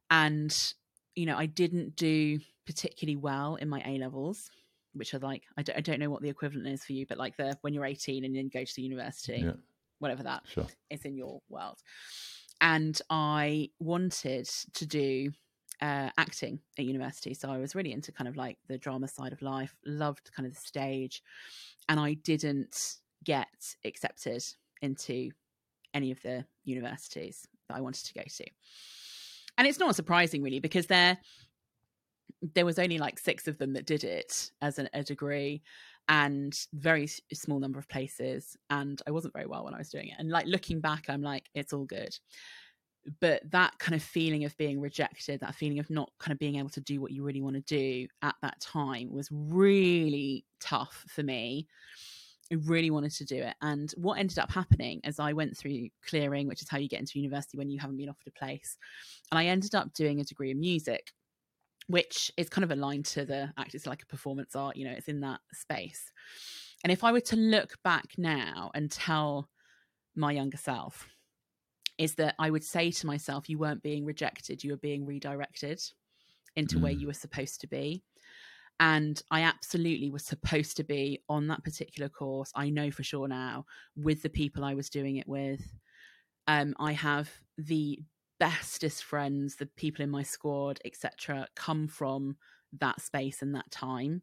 And, 0.09 0.73
you 1.15 1.25
know, 1.25 1.37
I 1.37 1.45
didn't 1.45 1.95
do 1.95 2.39
particularly 2.65 3.15
well 3.15 3.55
in 3.55 3.69
my 3.69 3.81
A 3.85 3.97
levels, 3.97 4.49
which 4.93 5.13
are 5.13 5.19
like, 5.19 5.43
I 5.57 5.63
don't, 5.63 5.77
I 5.77 5.81
don't 5.81 5.99
know 5.99 6.09
what 6.09 6.21
the 6.21 6.29
equivalent 6.29 6.67
is 6.67 6.83
for 6.83 6.93
you, 6.93 7.05
but 7.07 7.17
like 7.17 7.37
the 7.37 7.57
when 7.61 7.73
you're 7.73 7.85
18 7.85 8.23
and 8.23 8.35
then 8.35 8.49
go 8.53 8.63
to 8.63 8.73
the 8.75 8.81
university, 8.81 9.41
Yeah, 9.43 9.53
whatever 9.99 10.23
that 10.23 10.43
sure. 10.47 10.67
is 10.89 11.05
in 11.05 11.15
your 11.17 11.41
world. 11.49 11.79
And 12.61 12.99
I 13.09 13.69
wanted 13.79 14.47
to 14.73 14.85
do 14.85 15.31
uh, 15.81 16.09
acting 16.17 16.59
at 16.77 16.85
university. 16.85 17.33
So 17.33 17.49
I 17.49 17.57
was 17.57 17.75
really 17.75 17.91
into 17.91 18.11
kind 18.11 18.27
of 18.27 18.37
like 18.37 18.57
the 18.67 18.77
drama 18.77 19.07
side 19.07 19.33
of 19.33 19.41
life, 19.41 19.75
loved 19.85 20.31
kind 20.33 20.47
of 20.47 20.53
the 20.53 20.61
stage. 20.61 21.21
And 21.89 21.99
I 21.99 22.13
didn't 22.13 22.95
get 23.23 23.47
accepted 23.83 24.43
into 24.81 25.31
any 25.95 26.11
of 26.11 26.22
the 26.22 26.45
universities 26.65 27.47
that 27.67 27.77
I 27.77 27.81
wanted 27.81 28.05
to 28.05 28.13
go 28.13 28.22
to. 28.23 28.45
And 29.57 29.65
it's 29.67 29.80
not 29.80 29.95
surprising 29.95 30.43
really 30.43 30.59
because 30.59 30.85
there 30.85 31.17
there 32.53 32.65
was 32.65 32.77
only 32.77 32.97
like 32.97 33.17
six 33.17 33.47
of 33.47 33.57
them 33.57 33.73
that 33.73 33.85
did 33.85 34.03
it 34.03 34.51
as 34.61 34.77
an, 34.77 34.89
a 34.93 35.01
degree 35.01 35.63
and 36.07 36.59
very 36.73 37.07
small 37.34 37.59
number 37.59 37.80
of 37.80 37.88
places 37.88 38.55
and 38.69 39.01
I 39.07 39.11
wasn't 39.11 39.34
very 39.34 39.47
well 39.47 39.63
when 39.63 39.73
I 39.73 39.80
was 39.80 39.89
doing 39.89 40.09
it. 40.09 40.15
And 40.19 40.30
like 40.30 40.45
looking 40.45 40.80
back 40.80 41.05
I'm 41.09 41.22
like 41.22 41.49
it's 41.55 41.73
all 41.73 41.85
good. 41.85 42.15
But 43.19 43.49
that 43.51 43.77
kind 43.80 43.95
of 43.95 44.01
feeling 44.01 44.45
of 44.45 44.57
being 44.57 44.81
rejected, 44.81 45.39
that 45.39 45.55
feeling 45.55 45.80
of 45.80 45.89
not 45.89 46.11
kind 46.19 46.34
of 46.34 46.39
being 46.39 46.55
able 46.55 46.69
to 46.69 46.81
do 46.81 46.99
what 46.99 47.11
you 47.11 47.23
really 47.23 47.41
want 47.41 47.55
to 47.55 47.61
do 47.61 48.07
at 48.23 48.35
that 48.41 48.59
time 48.59 49.11
was 49.11 49.30
really 49.31 50.43
tough 50.59 51.05
for 51.07 51.23
me. 51.23 51.67
I 52.51 52.55
really 52.55 52.91
wanted 52.91 53.11
to 53.13 53.26
do 53.26 53.38
it. 53.38 53.55
And 53.61 53.91
what 53.97 54.19
ended 54.19 54.38
up 54.38 54.51
happening 54.51 55.01
as 55.03 55.19
I 55.19 55.34
went 55.34 55.57
through 55.57 55.89
clearing, 56.07 56.47
which 56.47 56.61
is 56.61 56.69
how 56.69 56.77
you 56.77 56.88
get 56.88 56.99
into 56.99 57.19
university 57.19 57.57
when 57.57 57.69
you 57.69 57.80
haven't 57.80 57.97
been 57.97 58.09
offered 58.09 58.27
a 58.27 58.39
place, 58.39 58.77
and 59.31 59.39
I 59.39 59.45
ended 59.45 59.73
up 59.73 59.93
doing 59.93 60.19
a 60.19 60.23
degree 60.23 60.51
in 60.51 60.59
music, 60.59 61.11
which 61.88 62.31
is 62.38 62.49
kind 62.49 62.63
of 62.63 62.72
aligned 62.72 63.05
to 63.05 63.26
the 63.26 63.51
act. 63.57 63.73
It's 63.73 63.88
like 63.88 64.03
a 64.03 64.07
performance 64.07 64.55
art, 64.55 64.76
you 64.76 64.85
know, 64.85 64.93
it's 64.95 65.07
in 65.07 65.22
that 65.22 65.39
space. 65.53 66.11
And 66.84 66.91
if 66.91 67.03
I 67.03 67.11
were 67.11 67.22
to 67.22 67.35
look 67.35 67.81
back 67.84 68.11
now 68.17 68.72
and 68.76 68.91
tell 68.91 69.49
my 70.15 70.31
younger 70.31 70.57
self, 70.57 71.07
is 71.97 72.15
that 72.15 72.35
I 72.38 72.51
would 72.51 72.63
say 72.63 72.91
to 72.91 73.07
myself, 73.07 73.49
you 73.49 73.57
weren't 73.57 73.81
being 73.81 74.05
rejected, 74.05 74.63
you 74.63 74.72
were 74.72 74.77
being 74.77 75.05
redirected 75.05 75.81
into 76.55 76.80
where 76.80 76.93
Mm. 76.93 76.99
you 76.99 77.07
were 77.07 77.13
supposed 77.13 77.61
to 77.61 77.67
be 77.67 78.03
and 78.80 79.22
I 79.31 79.41
absolutely 79.41 80.10
was 80.10 80.26
supposed 80.26 80.77
to 80.77 80.84
be 80.84 81.22
on 81.30 81.47
that 81.47 81.64
particular 81.64 82.10
course. 82.10 82.52
I 82.56 82.69
know 82.69 82.91
for 82.91 83.03
sure 83.03 83.27
now 83.27 83.65
with 83.95 84.22
the 84.22 84.30
people 84.30 84.64
I 84.64 84.73
was 84.73 84.89
doing 84.89 85.18
it 85.18 85.27
with. 85.27 85.61
Um, 86.47 86.76
I 86.80 86.91
have 86.91 87.30
the 87.57 87.99
bestest 88.39 89.03
friends, 89.03 89.56
the 89.56 89.65
people 89.65 90.03
in 90.03 90.10
my 90.10 90.23
squad, 90.23 90.80
etc., 90.85 91.47
come 91.56 91.88
from 91.88 92.35
that 92.80 93.02
space 93.02 93.41
and 93.41 93.56
that 93.56 93.72
time 93.72 94.22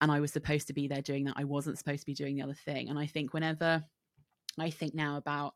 and 0.00 0.12
I 0.12 0.20
was 0.20 0.32
supposed 0.32 0.66
to 0.68 0.72
be 0.72 0.86
there 0.86 1.02
doing 1.02 1.24
that. 1.24 1.34
I 1.36 1.44
wasn't 1.44 1.78
supposed 1.78 2.00
to 2.00 2.06
be 2.06 2.14
doing 2.14 2.36
the 2.36 2.42
other 2.42 2.54
thing. 2.54 2.88
And 2.88 2.98
I 2.98 3.06
think 3.06 3.32
whenever 3.32 3.84
I 4.58 4.70
think 4.70 4.94
now 4.94 5.16
about 5.16 5.54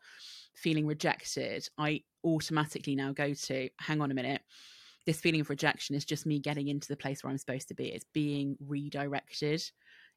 feeling 0.54 0.86
rejected, 0.86 1.68
I 1.78 2.02
automatically 2.24 2.94
now 2.94 3.12
go 3.12 3.34
to 3.34 3.68
hang 3.78 4.00
on 4.00 4.10
a 4.10 4.14
minute. 4.14 4.42
This 5.06 5.20
feeling 5.20 5.40
of 5.40 5.50
rejection 5.50 5.96
is 5.96 6.04
just 6.04 6.26
me 6.26 6.38
getting 6.38 6.68
into 6.68 6.88
the 6.88 6.96
place 6.96 7.22
where 7.22 7.30
I'm 7.30 7.38
supposed 7.38 7.68
to 7.68 7.74
be. 7.74 7.88
It's 7.88 8.06
being 8.12 8.56
redirected 8.60 9.62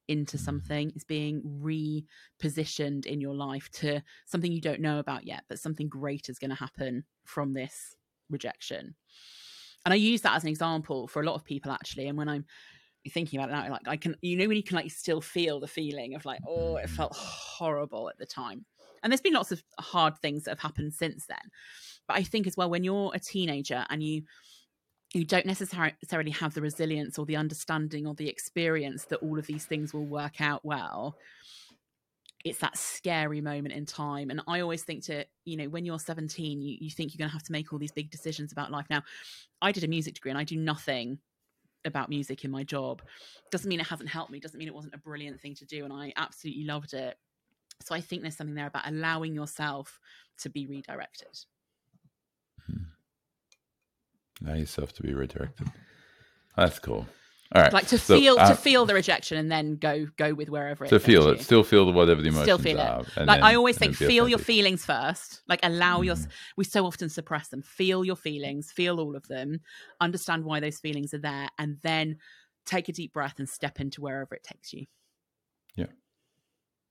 into 0.08 0.38
mm. 0.38 0.40
something. 0.40 0.92
It's 0.96 1.04
being 1.04 1.42
repositioned 1.62 3.06
in 3.06 3.22
your 3.22 3.34
life 3.34 3.70
to 3.74 4.02
something 4.26 4.52
you 4.52 4.62
don't 4.62 4.82
know 4.82 5.00
about 5.00 5.26
yet, 5.26 5.44
but 5.50 5.60
something 5.60 5.88
great 5.88 6.30
is 6.30 6.40
going 6.40 6.52
to 6.52 6.56
happen 6.56 7.04
from 7.24 7.54
this 7.54 7.96
rejection. 8.30 8.96
And 9.86 9.94
I 9.94 9.98
use 9.98 10.22
that 10.22 10.36
as 10.36 10.44
an 10.44 10.50
example 10.50 11.08
for 11.08 11.22
a 11.22 11.26
lot 11.26 11.36
of 11.36 11.46
people 11.46 11.72
actually. 11.72 12.08
And 12.08 12.18
when 12.18 12.30
I'm 12.30 12.46
thinking 13.10 13.40
about 13.40 13.50
it 13.50 13.54
now, 13.54 13.72
like 13.72 13.88
I 13.88 13.98
can, 13.98 14.16
you 14.22 14.38
know, 14.38 14.48
when 14.48 14.58
you 14.58 14.64
can 14.64 14.76
like 14.76 14.90
still 14.92 15.22
feel 15.22 15.60
the 15.60 15.68
feeling 15.68 16.16
of 16.16 16.26
like, 16.26 16.40
oh, 16.48 16.78
it 16.78 16.88
mm. 16.88 16.90
felt 16.90 17.16
horrible 17.16 18.10
at 18.10 18.18
the 18.18 18.26
time. 18.26 18.66
And 19.04 19.12
there's 19.12 19.22
been 19.22 19.34
lots 19.34 19.52
of 19.52 19.64
hard 19.80 20.18
things 20.18 20.44
that 20.44 20.52
have 20.52 20.60
happened 20.60 20.94
since 20.94 21.28
then. 21.28 21.38
But 22.08 22.18
I 22.18 22.24
think 22.24 22.48
as 22.48 22.58
well, 22.58 22.70
when 22.70 22.84
you're 22.84 23.12
a 23.14 23.20
teenager 23.20 23.86
and 23.90 24.02
you 24.02 24.24
you 25.16 25.24
don't 25.24 25.46
necessarily 25.46 26.32
have 26.32 26.54
the 26.54 26.62
resilience 26.62 27.18
or 27.18 27.26
the 27.26 27.38
understanding 27.38 28.06
or 28.06 28.14
the 28.16 28.28
experience 28.28 29.06
that 29.06 29.20
all 29.20 29.40
of 29.40 29.48
these 29.48 29.66
things 29.66 29.94
will 29.94 30.06
work 30.06 30.42
out 30.42 30.66
well. 30.66 31.16
It's 32.44 32.60
that 32.60 32.78
scary 32.78 33.40
moment 33.40 33.74
in 33.74 33.88
time 33.88 34.30
and 34.30 34.42
i 34.46 34.60
always 34.60 34.84
think 34.84 35.04
to 35.06 35.26
you 35.46 35.58
know 35.58 35.68
when 35.68 35.84
you're 35.84 35.98
17 35.98 36.62
you, 36.62 36.78
you 36.80 36.92
think 36.92 37.12
you're 37.12 37.18
going 37.18 37.30
to 37.30 37.34
have 37.34 37.44
to 37.44 37.52
make 37.52 37.74
all 37.74 37.80
these 37.80 37.94
big 37.94 38.12
decisions 38.12 38.52
about 38.52 38.72
life. 38.72 38.86
Now 38.90 39.02
i 39.62 39.72
did 39.72 39.84
a 39.84 39.88
music 39.88 40.16
degree 40.16 40.32
and 40.32 40.38
i 40.38 40.44
do 40.44 40.58
nothing 40.58 41.18
about 41.86 42.10
music 42.10 42.44
in 42.44 42.52
my 42.52 42.64
job. 42.64 43.02
Doesn't 43.52 43.70
mean 43.70 43.80
it 43.80 43.88
hasn't 43.88 44.10
helped 44.10 44.32
me 44.32 44.40
doesn't 44.40 44.60
mean 44.60 44.68
it 44.68 44.76
wasn't 44.76 44.96
a 44.96 45.00
brilliant 45.00 45.40
thing 45.42 45.56
to 45.56 45.66
do 45.66 45.86
and 45.86 45.94
i 45.94 46.14
absolutely 46.18 46.66
loved 46.66 46.94
it. 46.94 47.18
So 47.82 47.96
i 47.96 48.02
think 48.02 48.22
there's 48.22 48.38
something 48.38 48.54
there 48.54 48.68
about 48.68 48.88
allowing 48.88 49.34
yourself 49.34 50.00
to 50.40 50.50
be 50.50 50.68
redirected. 50.68 51.36
Allow 54.44 54.56
yourself 54.56 54.94
to 54.94 55.04
be 55.04 55.14
redirected 55.14 55.68
that's 56.56 56.80
cool 56.80 57.08
all 57.54 57.62
right. 57.62 57.72
Like 57.72 57.88
to 57.88 58.00
so, 58.00 58.18
feel 58.18 58.38
uh, 58.40 58.50
to 58.50 58.56
feel 58.56 58.88
the 58.88 58.96
rejection 58.96 59.38
and 59.38 59.52
then 59.52 59.76
go 59.76 60.08
go 60.18 60.34
with 60.34 60.50
wherever 60.50 60.88
to 60.88 61.00
feel 61.00 61.30
it, 61.30 61.42
still 61.42 61.64
feel 61.64 61.92
whatever 61.94 62.22
the 62.22 62.30
emotions 62.30 62.46
still 62.46 62.58
feel 62.58 62.82
are. 62.82 63.02
It. 63.02 63.18
Like 63.18 63.28
then, 63.28 63.44
I 63.44 63.54
always 63.54 63.78
think, 63.78 63.96
feel 63.96 64.28
your 64.28 64.40
feelings 64.40 64.84
first. 64.84 65.42
Like 65.48 65.60
allow 65.62 66.00
mm. 66.00 66.06
your. 66.06 66.16
We 66.58 66.64
so 66.64 66.88
often 66.88 67.08
suppress 67.08 67.50
them. 67.50 67.62
Feel 67.62 68.04
your 68.04 68.16
feelings. 68.16 68.72
Feel 68.72 69.00
all 69.00 69.16
of 69.16 69.28
them. 69.28 69.60
Understand 70.02 70.44
why 70.44 70.60
those 70.60 70.80
feelings 70.80 71.14
are 71.14 71.20
there, 71.20 71.48
and 71.60 71.78
then 71.84 72.18
take 72.66 72.90
a 72.90 72.94
deep 72.94 73.14
breath 73.14 73.36
and 73.38 73.48
step 73.48 73.80
into 73.80 74.02
wherever 74.02 74.34
it 74.34 74.44
takes 74.44 74.74
you. 74.74 74.88
Yeah. 75.76 75.88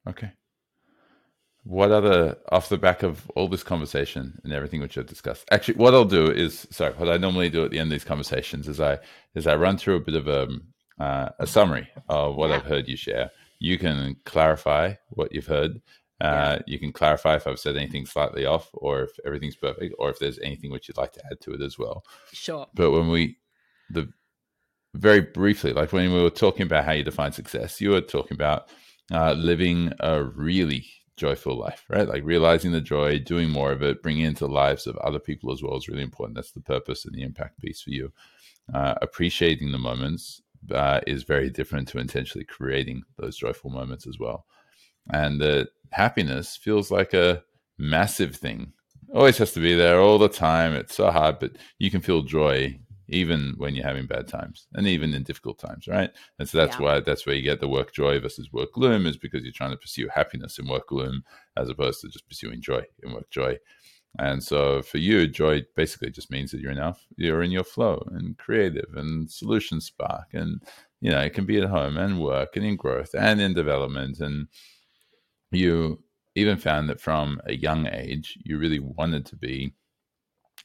Okay 0.09 0.31
what 1.65 1.91
other 1.91 2.37
off 2.53 2.69
the 2.69 2.77
back 2.77 3.03
of 3.03 3.29
all 3.35 3.49
this 3.49 3.63
conversation 3.63 4.39
and 4.45 4.53
everything 4.53 4.81
which 4.81 4.99
I've 4.99 5.07
discussed. 5.07 5.47
Actually, 5.51 5.77
what 5.77 5.95
I'll 5.95 6.05
do 6.05 6.31
is 6.31 6.67
sorry. 6.71 6.93
What 6.93 7.09
I 7.09 7.17
normally 7.17 7.49
do 7.49 7.65
at 7.65 7.71
the 7.71 7.79
end 7.79 7.89
of 7.89 7.93
these 7.93 8.05
conversations 8.05 8.69
is 8.69 8.81
I 8.81 8.99
is 9.35 9.47
I 9.47 9.57
run 9.57 9.79
through 9.79 9.97
a 9.97 10.01
bit 10.01 10.15
of 10.15 10.29
a 10.29 10.49
uh, 11.03 11.31
a 11.39 11.47
summary 11.47 11.89
of 12.09 12.37
what 12.37 12.51
yeah. 12.51 12.57
I've 12.57 12.65
heard 12.65 12.87
you 12.87 12.97
share. 12.97 13.31
You 13.59 13.79
can 13.79 14.17
clarify 14.25 14.95
what 15.09 15.33
you've 15.33 15.47
heard. 15.47 15.81
Uh, 16.21 16.59
yeah. 16.59 16.63
You 16.67 16.79
can 16.79 16.93
clarify 16.93 17.37
if 17.37 17.47
I've 17.47 17.59
said 17.59 17.77
anything 17.77 18.07
slightly 18.07 18.45
off, 18.45 18.69
or 18.75 19.03
if 19.03 19.11
everything's 19.27 19.57
perfect, 19.57 19.95
or 19.99 20.11
if 20.11 20.19
there's 20.19 20.39
anything 20.41 20.71
which 20.71 20.87
you'd 20.87 20.99
like 20.99 21.13
to 21.15 21.23
add 21.31 21.41
to 21.41 21.53
it 21.53 21.63
as 21.63 21.79
well. 21.79 22.05
Sure. 22.33 22.67
But 22.75 22.93
when 22.93 23.09
we 23.09 23.39
the 23.91 24.09
very 24.95 25.21
briefly, 25.21 25.73
like 25.73 25.93
when 25.93 26.13
we 26.13 26.23
were 26.23 26.31
talking 26.31 26.67
about 26.67 26.85
how 26.85 26.93
you 26.93 27.05
define 27.05 27.33
success, 27.33 27.81
you 27.81 27.91
were 27.91 28.01
talking 28.03 28.35
about 28.35 28.69
uh, 29.13 29.33
living 29.33 29.93
a 30.01 30.23
really 30.23 30.87
joyful 31.17 31.59
life, 31.59 31.85
right? 31.89 32.09
Like 32.09 32.25
realizing 32.25 32.73
the 32.73 32.81
joy, 32.81 33.19
doing 33.19 33.51
more 33.51 33.73
of 33.73 33.83
it, 33.83 34.03
bringing 34.03 34.25
it 34.25 34.29
into 34.29 34.47
the 34.47 34.53
lives 34.53 34.87
of 34.87 34.97
other 34.99 35.19
people 35.19 35.53
as 35.53 35.63
well 35.63 35.77
is 35.77 35.89
really 35.89 36.03
important. 36.03 36.37
That's 36.37 36.53
the 36.53 36.61
purpose 36.61 37.05
and 37.05 37.15
the 37.15 37.23
impact 37.23 37.61
piece 37.61 37.81
for 37.81 37.91
you. 37.91 38.13
Uh, 38.73 38.95
appreciating 39.03 39.73
the 39.73 39.79
moments 39.79 40.43
uh, 40.73 41.01
is 41.07 41.23
very 41.23 41.51
different 41.51 41.89
to 41.89 41.99
intentionally 41.99 42.45
creating 42.45 43.03
those 43.19 43.37
joyful 43.37 43.71
moments 43.71 44.07
as 44.07 44.19
well. 44.19 44.47
And 45.11 45.41
the 45.41 45.69
happiness 45.93 46.57
feels 46.57 46.91
like 46.91 47.13
a 47.15 47.43
massive 47.79 48.37
thing. 48.37 48.73
Always 49.15 49.39
has 49.39 49.53
to 49.53 49.61
be 49.61 49.75
there 49.75 50.01
all 50.01 50.19
the 50.19 50.29
time. 50.29 50.73
It's 50.73 50.97
so 50.97 51.11
hard, 51.11 51.39
but 51.39 51.53
you 51.79 51.91
can 51.91 52.01
feel 52.01 52.23
joy 52.23 52.81
even 53.09 53.55
when 53.57 53.75
you're 53.75 53.87
having 53.87 54.07
bad 54.07 54.29
times 54.29 54.67
and 54.75 54.87
even 54.87 55.13
in 55.15 55.23
difficult 55.23 55.59
times, 55.59 55.87
right? 55.87 56.11
And 56.39 56.49
so 56.49 56.59
that's 56.59 56.77
yeah. 56.79 56.83
why 56.83 57.01
that's 57.01 57.27
where 57.27 57.35
you 57.35 57.43
get 57.43 57.61
the 57.61 57.69
work 57.69 57.93
joy 57.93 58.19
versus 58.21 58.53
work 58.53 58.73
gloom 58.73 59.07
is 59.07 59.17
because 59.17 59.43
you're 59.43 59.53
trying 59.53 59.73
to 59.73 59.77
pursue 59.77 60.09
happiness 60.09 60.59
in 60.59 60.69
work 60.69 60.89
gloom 60.89 61.23
as 61.57 61.69
opposed 61.69 62.01
to 62.01 62.09
just 62.09 62.29
pursuing 62.29 62.61
joy 62.63 62.83
in 63.03 63.13
work 63.13 63.31
joy. 63.31 63.59
And 64.19 64.43
so 64.43 64.81
for 64.83 64.99
you, 64.99 65.27
joy 65.27 65.65
basically 65.75 66.11
just 66.11 66.31
means 66.31 66.53
that 66.53 66.61
you're 66.61 66.71
enough, 66.71 67.05
you're 67.17 67.43
in 67.43 67.51
your 67.51 67.65
flow 67.65 68.07
and 68.13 68.39
creative 68.39 68.95
and 68.95 69.29
solution 69.29 69.81
spark. 69.81 70.33
And, 70.33 70.63
you 71.01 71.11
know, 71.11 71.21
it 71.21 71.35
can 71.35 71.47
be 71.47 71.61
at 71.61 71.69
home 71.69 71.97
and 71.97 72.21
work 72.21 72.57
and 72.57 72.65
in 72.65 72.77
growth 72.77 73.15
and 73.15 73.41
in 73.41 73.55
development. 73.55 74.21
And 74.21 74.47
you 75.51 76.05
even 76.37 76.59
found 76.59 76.89
that 76.89 77.01
from 77.01 77.41
a 77.45 77.55
young 77.55 77.89
age, 77.89 78.39
you 78.45 78.59
really 78.59 78.79
wanted 78.79 79.27
to 79.27 79.37
be 79.37 79.75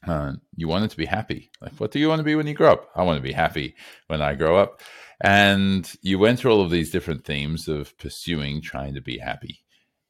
uh, 0.07 0.34
you 0.55 0.67
wanted 0.67 0.91
to 0.91 0.97
be 0.97 1.05
happy. 1.05 1.51
Like, 1.61 1.73
what 1.73 1.91
do 1.91 1.99
you 1.99 2.07
want 2.07 2.19
to 2.19 2.23
be 2.23 2.35
when 2.35 2.47
you 2.47 2.53
grow 2.53 2.73
up? 2.73 2.89
I 2.95 3.03
want 3.03 3.17
to 3.17 3.23
be 3.23 3.34
happy 3.34 3.76
when 4.07 4.21
I 4.21 4.35
grow 4.35 4.57
up. 4.57 4.81
And 5.21 5.91
you 6.01 6.17
went 6.17 6.39
through 6.39 6.51
all 6.51 6.61
of 6.61 6.71
these 6.71 6.91
different 6.91 7.26
themes 7.26 7.67
of 7.67 7.97
pursuing 7.97 8.61
trying 8.61 8.93
to 8.93 9.01
be 9.01 9.17
happy. 9.17 9.59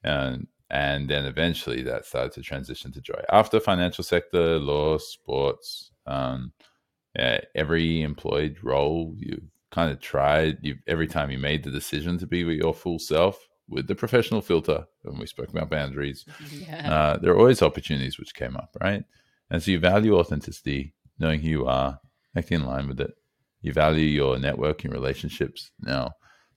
And, 0.04 0.48
and 0.70 1.10
then 1.10 1.26
eventually 1.26 1.82
that 1.84 2.06
started 2.06 2.34
to 2.34 2.42
transition 2.42 2.92
to 2.92 3.02
joy. 3.02 3.22
After 3.32 3.60
financial 3.60 4.04
sector, 4.04 4.60
law, 4.60 5.00
sports, 5.00 5.92
um, 6.06 6.54
yeah, 7.18 7.42
every 7.56 8.04
employed 8.04 8.58
role 8.62 9.16
you 9.18 9.42
kind 9.72 9.92
of 9.92 10.00
tried, 10.00 10.60
you 10.62 10.78
every 10.88 11.08
time 11.08 11.32
you 11.32 11.40
made 11.40 11.64
the 11.64 11.72
decision 11.72 12.18
to 12.20 12.28
be 12.28 12.44
with 12.44 12.58
your 12.58 12.74
full 12.74 13.00
self 13.00 13.48
with 13.68 13.88
the 13.88 13.96
professional 13.96 14.42
filter, 14.42 14.86
when 15.04 15.20
we 15.20 15.28
spoke 15.28 15.50
about 15.50 15.70
boundaries, 15.70 16.26
yeah. 16.52 16.92
uh, 16.92 17.18
there 17.18 17.32
are 17.32 17.38
always 17.38 17.62
opportunities 17.62 18.18
which 18.18 18.34
came 18.34 18.56
up, 18.58 18.76
right? 18.82 19.04
And 19.50 19.62
so 19.62 19.72
you 19.72 19.80
value 19.80 20.18
authenticity, 20.18 20.94
knowing 21.18 21.42
who 21.42 21.50
you 21.50 21.66
are, 21.66 22.00
acting 22.36 22.62
in 22.62 22.66
line 22.66 22.88
with 22.88 23.00
it. 23.00 23.12
You 23.62 23.74
value 23.74 24.06
your 24.06 24.38
networking 24.38 24.92
relationships. 24.92 25.72
Now, 25.82 26.14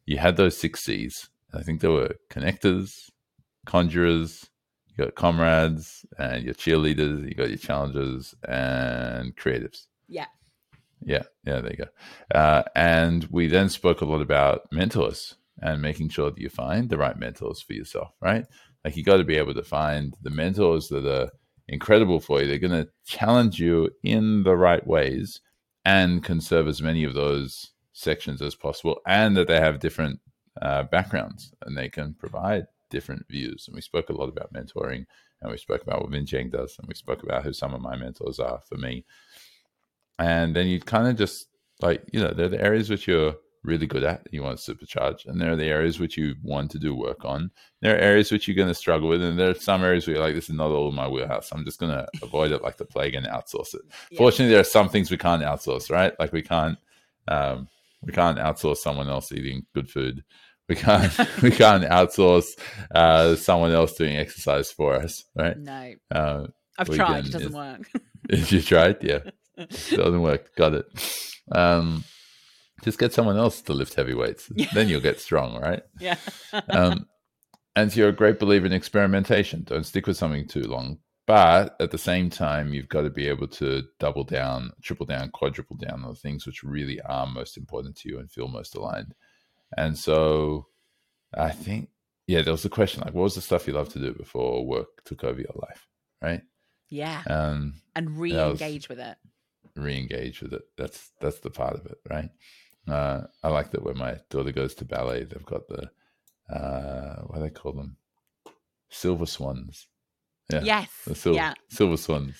you 0.06 0.19
had 0.19 0.36
those 0.36 0.56
six 0.56 0.85
C's. 0.85 1.28
I 1.55 1.62
think 1.62 1.81
there 1.81 1.90
were 1.90 2.14
connectors, 2.31 3.10
conjurers, 3.66 4.48
you 4.86 5.05
got 5.05 5.14
comrades, 5.14 6.05
and 6.19 6.44
your 6.44 6.55
cheerleaders, 6.55 7.28
you 7.28 7.35
got 7.35 7.48
your 7.48 7.59
challengers, 7.59 8.35
and 8.47 9.35
creatives. 9.36 9.86
Yeah. 10.09 10.27
Yeah, 11.05 11.24
yeah, 11.44 11.60
there 11.60 11.70
you 11.73 11.85
go. 11.85 12.39
Uh, 12.39 12.62
and 12.77 13.24
we 13.31 13.48
then 13.48 13.69
spoke 13.69 14.01
a 14.01 14.05
lot 14.05 14.20
about 14.20 14.62
mentors 14.70 15.35
and 15.60 15.82
making 15.82 16.10
sure 16.10 16.31
that 16.31 16.40
you 16.40 16.48
find 16.48 16.89
the 16.89 16.98
right 16.98 17.19
mentors 17.19 17.60
for 17.60 17.73
yourself, 17.73 18.12
right? 18.20 18.47
Like 18.85 18.97
you 18.97 19.05
got 19.05 19.16
to 19.16 19.24
be 19.24 19.36
able 19.36 19.55
to 19.55 19.62
find 19.62 20.14
the 20.23 20.31
mentors 20.31 20.89
that 20.89 21.06
are 21.06 21.31
incredible 21.73 22.20
for 22.20 22.40
you. 22.40 22.47
They're 22.47 22.59
going 22.59 22.85
to 22.85 22.90
challenge 23.05 23.59
you 23.59 23.90
in 24.05 24.44
the 24.44 24.57
right 24.57 24.86
ways 24.86 25.40
and 25.85 26.23
can 26.23 26.40
serve 26.40 26.69
as 26.69 26.81
many 26.81 27.03
of 27.03 27.15
those 27.15 27.73
sections 27.93 28.40
as 28.40 28.55
possible, 28.55 29.01
and 29.07 29.36
that 29.36 29.49
they 29.49 29.59
have 29.59 29.81
different 29.81 30.20
uh, 30.61 30.85
backgrounds 30.85 31.53
and 31.65 31.77
they 31.77 31.89
can 31.89 32.15
provide 32.15 32.66
different 32.90 33.27
views. 33.28 33.65
And 33.66 33.74
we 33.74 33.81
spoke 33.81 34.11
a 34.11 34.12
lot 34.12 34.28
about 34.28 34.53
mentoring, 34.53 35.07
and 35.40 35.51
we 35.51 35.57
spoke 35.57 35.82
about 35.82 36.03
what 36.03 36.11
Vinh 36.11 36.27
Giang 36.27 36.53
does, 36.53 36.77
and 36.78 36.86
we 36.86 36.94
spoke 36.94 37.23
about 37.23 37.43
who 37.43 37.53
some 37.53 37.74
of 37.74 37.81
my 37.81 37.97
mentors 37.97 38.39
are 38.39 38.61
for 38.69 38.77
me. 38.77 39.05
And 40.19 40.55
then 40.55 40.69
you 40.69 40.78
kind 40.78 41.09
of 41.09 41.16
just 41.16 41.49
like, 41.81 42.05
you 42.12 42.20
know, 42.20 42.32
they're 42.32 42.49
the 42.49 42.62
areas 42.62 42.90
which 42.90 43.09
you're 43.09 43.35
really 43.64 43.86
good 43.86 44.02
at, 44.02 44.26
you 44.32 44.43
want 44.43 44.59
to 44.59 44.74
supercharge. 44.74 45.26
And 45.26 45.40
there 45.40 45.52
are 45.52 45.56
the 45.56 45.66
areas 45.66 46.01
which 46.01 46.16
you 46.16 46.34
want 46.43 46.70
to 46.72 46.78
do 46.78 46.94
work 46.94 47.24
on. 47.24 47.51
There 47.80 47.94
are 47.94 48.01
areas 48.01 48.32
which 48.32 48.48
you're 48.48 48.56
going 48.56 48.68
to 48.68 48.74
struggle 48.74 49.09
with. 49.09 49.22
And 49.22 49.39
there 49.39 49.51
are 49.51 49.55
some 49.55 49.82
areas 49.84 50.06
where 50.06 50.16
you're 50.16 50.24
like, 50.24 50.34
this 50.34 50.51
is 50.51 50.56
not 50.56 50.70
all 50.70 50.89
in 50.89 50.94
my 50.94 51.09
wheelhouse. 51.09 51.52
I'm 51.52 51.64
just 51.64 51.78
going 51.78 51.93
to 51.93 52.06
avoid 52.22 52.52
it 52.52 52.62
like 52.62 52.76
the 52.76 52.84
plague 52.84 53.14
and 53.14 53.26
outsource 53.26 53.74
it. 53.74 53.82
Yeah. 54.10 54.18
Fortunately, 54.18 54.52
there 54.52 54.60
are 54.60 54.64
some 54.64 54.89
things 54.89 55.10
we 55.10 55.16
can't 55.16 55.43
outsource, 55.43 55.90
right? 55.90 56.12
Like 56.18 56.32
we 56.32 56.43
can't, 56.43 56.78
um, 57.28 57.68
we 58.02 58.12
can't 58.12 58.39
outsource 58.39 58.78
someone 58.78 59.09
else 59.09 59.30
eating 59.30 59.64
good 59.74 59.89
food. 59.89 60.24
We 60.68 60.74
can't, 60.74 61.16
we 61.43 61.51
can't 61.51 61.84
outsource 61.84 62.59
uh, 62.93 63.36
someone 63.36 63.72
else 63.72 63.94
doing 63.94 64.16
exercise 64.16 64.72
for 64.72 64.94
us, 64.94 65.24
right? 65.36 65.56
No. 65.56 65.94
Uh, 66.10 66.47
I've 66.78 66.89
tried. 66.89 67.24
Can, 67.24 67.26
it 67.26 67.32
doesn't 67.32 67.52
work. 67.52 67.89
If 68.28 68.52
you 68.52 68.62
tried? 68.62 69.02
Yeah. 69.02 69.18
it 69.56 69.97
doesn't 69.97 70.22
work. 70.22 70.55
Got 70.55 70.74
it. 70.74 70.86
Um, 71.51 72.05
just 72.82 72.98
get 72.98 73.12
someone 73.12 73.36
else 73.36 73.62
to 73.62 73.72
lift 73.72 73.94
heavy 73.94 74.14
weights. 74.14 74.50
Yeah. 74.56 74.66
Then 74.74 74.88
you'll 74.88 75.00
get 75.00 75.20
strong, 75.20 75.59
right? 75.60 75.82
Yeah. 76.00 76.16
um, 76.68 77.06
and 77.74 77.94
you're 77.96 78.10
a 78.10 78.12
great 78.12 78.38
believer 78.38 78.66
in 78.66 78.72
experimentation. 78.72 79.62
Don't 79.64 79.86
stick 79.86 80.06
with 80.06 80.16
something 80.18 80.46
too 80.46 80.64
long. 80.64 80.98
but 81.26 81.76
at 81.80 81.90
the 81.90 81.98
same 81.98 82.28
time, 82.28 82.74
you've 82.74 82.88
got 82.88 83.02
to 83.02 83.10
be 83.10 83.28
able 83.28 83.46
to 83.48 83.84
double 83.98 84.24
down, 84.24 84.72
triple 84.82 85.06
down, 85.06 85.30
quadruple 85.30 85.76
down 85.76 86.02
on 86.04 86.10
the 86.10 86.14
things 86.16 86.44
which 86.46 86.62
really 86.62 87.00
are 87.02 87.26
most 87.26 87.56
important 87.56 87.96
to 87.96 88.09
you 88.09 88.18
and 88.18 88.30
feel 88.30 88.48
most 88.48 88.74
aligned. 88.74 89.14
And 89.76 89.96
so 89.96 90.66
I 91.32 91.50
think, 91.50 91.88
yeah, 92.26 92.42
there 92.42 92.52
was 92.52 92.64
a 92.64 92.68
question 92.68 93.02
like, 93.04 93.14
what 93.14 93.22
was 93.22 93.36
the 93.36 93.40
stuff 93.40 93.66
you 93.66 93.72
loved 93.72 93.92
to 93.92 94.00
do 94.00 94.12
before 94.12 94.66
work 94.66 95.02
took 95.04 95.24
over 95.24 95.40
your 95.40 95.54
life? 95.54 95.86
Right. 96.20 96.42
Yeah. 96.90 97.22
Um, 97.26 97.74
and 97.96 98.18
re 98.18 98.36
engage 98.36 98.88
with 98.90 98.98
it. 98.98 99.16
Re 99.76 99.96
engage 99.96 100.42
with 100.42 100.52
it. 100.52 100.62
That's, 100.76 101.12
that's 101.20 101.38
the 101.38 101.50
part 101.50 101.74
of 101.74 101.86
it. 101.86 101.98
Right. 102.10 102.28
Uh, 102.88 103.22
I 103.42 103.48
like 103.48 103.70
that 103.70 103.84
when 103.84 103.96
my 103.98 104.16
daughter 104.30 104.52
goes 104.52 104.74
to 104.76 104.84
ballet, 104.84 105.24
they've 105.24 105.44
got 105.44 105.68
the, 105.68 105.90
uh, 106.54 107.22
what 107.26 107.36
do 107.36 107.42
they 107.42 107.50
call 107.50 107.72
them? 107.72 107.96
Silver 108.90 109.26
swans. 109.26 109.86
Yeah. 110.50 110.62
Yes. 110.62 110.88
The 111.06 111.14
silver, 111.14 111.36
yeah. 111.36 111.54
silver 111.68 111.96
swans. 111.96 112.36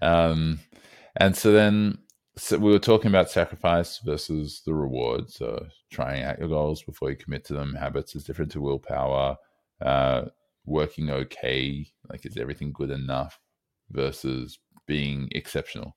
Um, 0.00 0.60
and 1.16 1.36
so 1.36 1.52
then 1.52 1.98
so 2.36 2.58
we 2.58 2.70
were 2.72 2.78
talking 2.78 3.08
about 3.08 3.30
sacrifice 3.30 3.98
versus 3.98 4.62
the 4.64 4.74
reward. 4.74 5.30
So 5.30 5.66
trying 5.90 6.22
out 6.22 6.38
your 6.38 6.48
goals 6.48 6.82
before 6.82 7.10
you 7.10 7.16
commit 7.16 7.44
to 7.46 7.52
them. 7.52 7.74
Habits 7.74 8.16
is 8.16 8.24
different 8.24 8.52
to 8.52 8.60
willpower. 8.60 9.36
Uh, 9.80 10.26
working 10.64 11.10
okay, 11.10 11.86
like 12.08 12.24
is 12.24 12.36
everything 12.36 12.72
good 12.72 12.90
enough 12.90 13.38
versus 13.90 14.58
being 14.86 15.28
exceptional. 15.32 15.96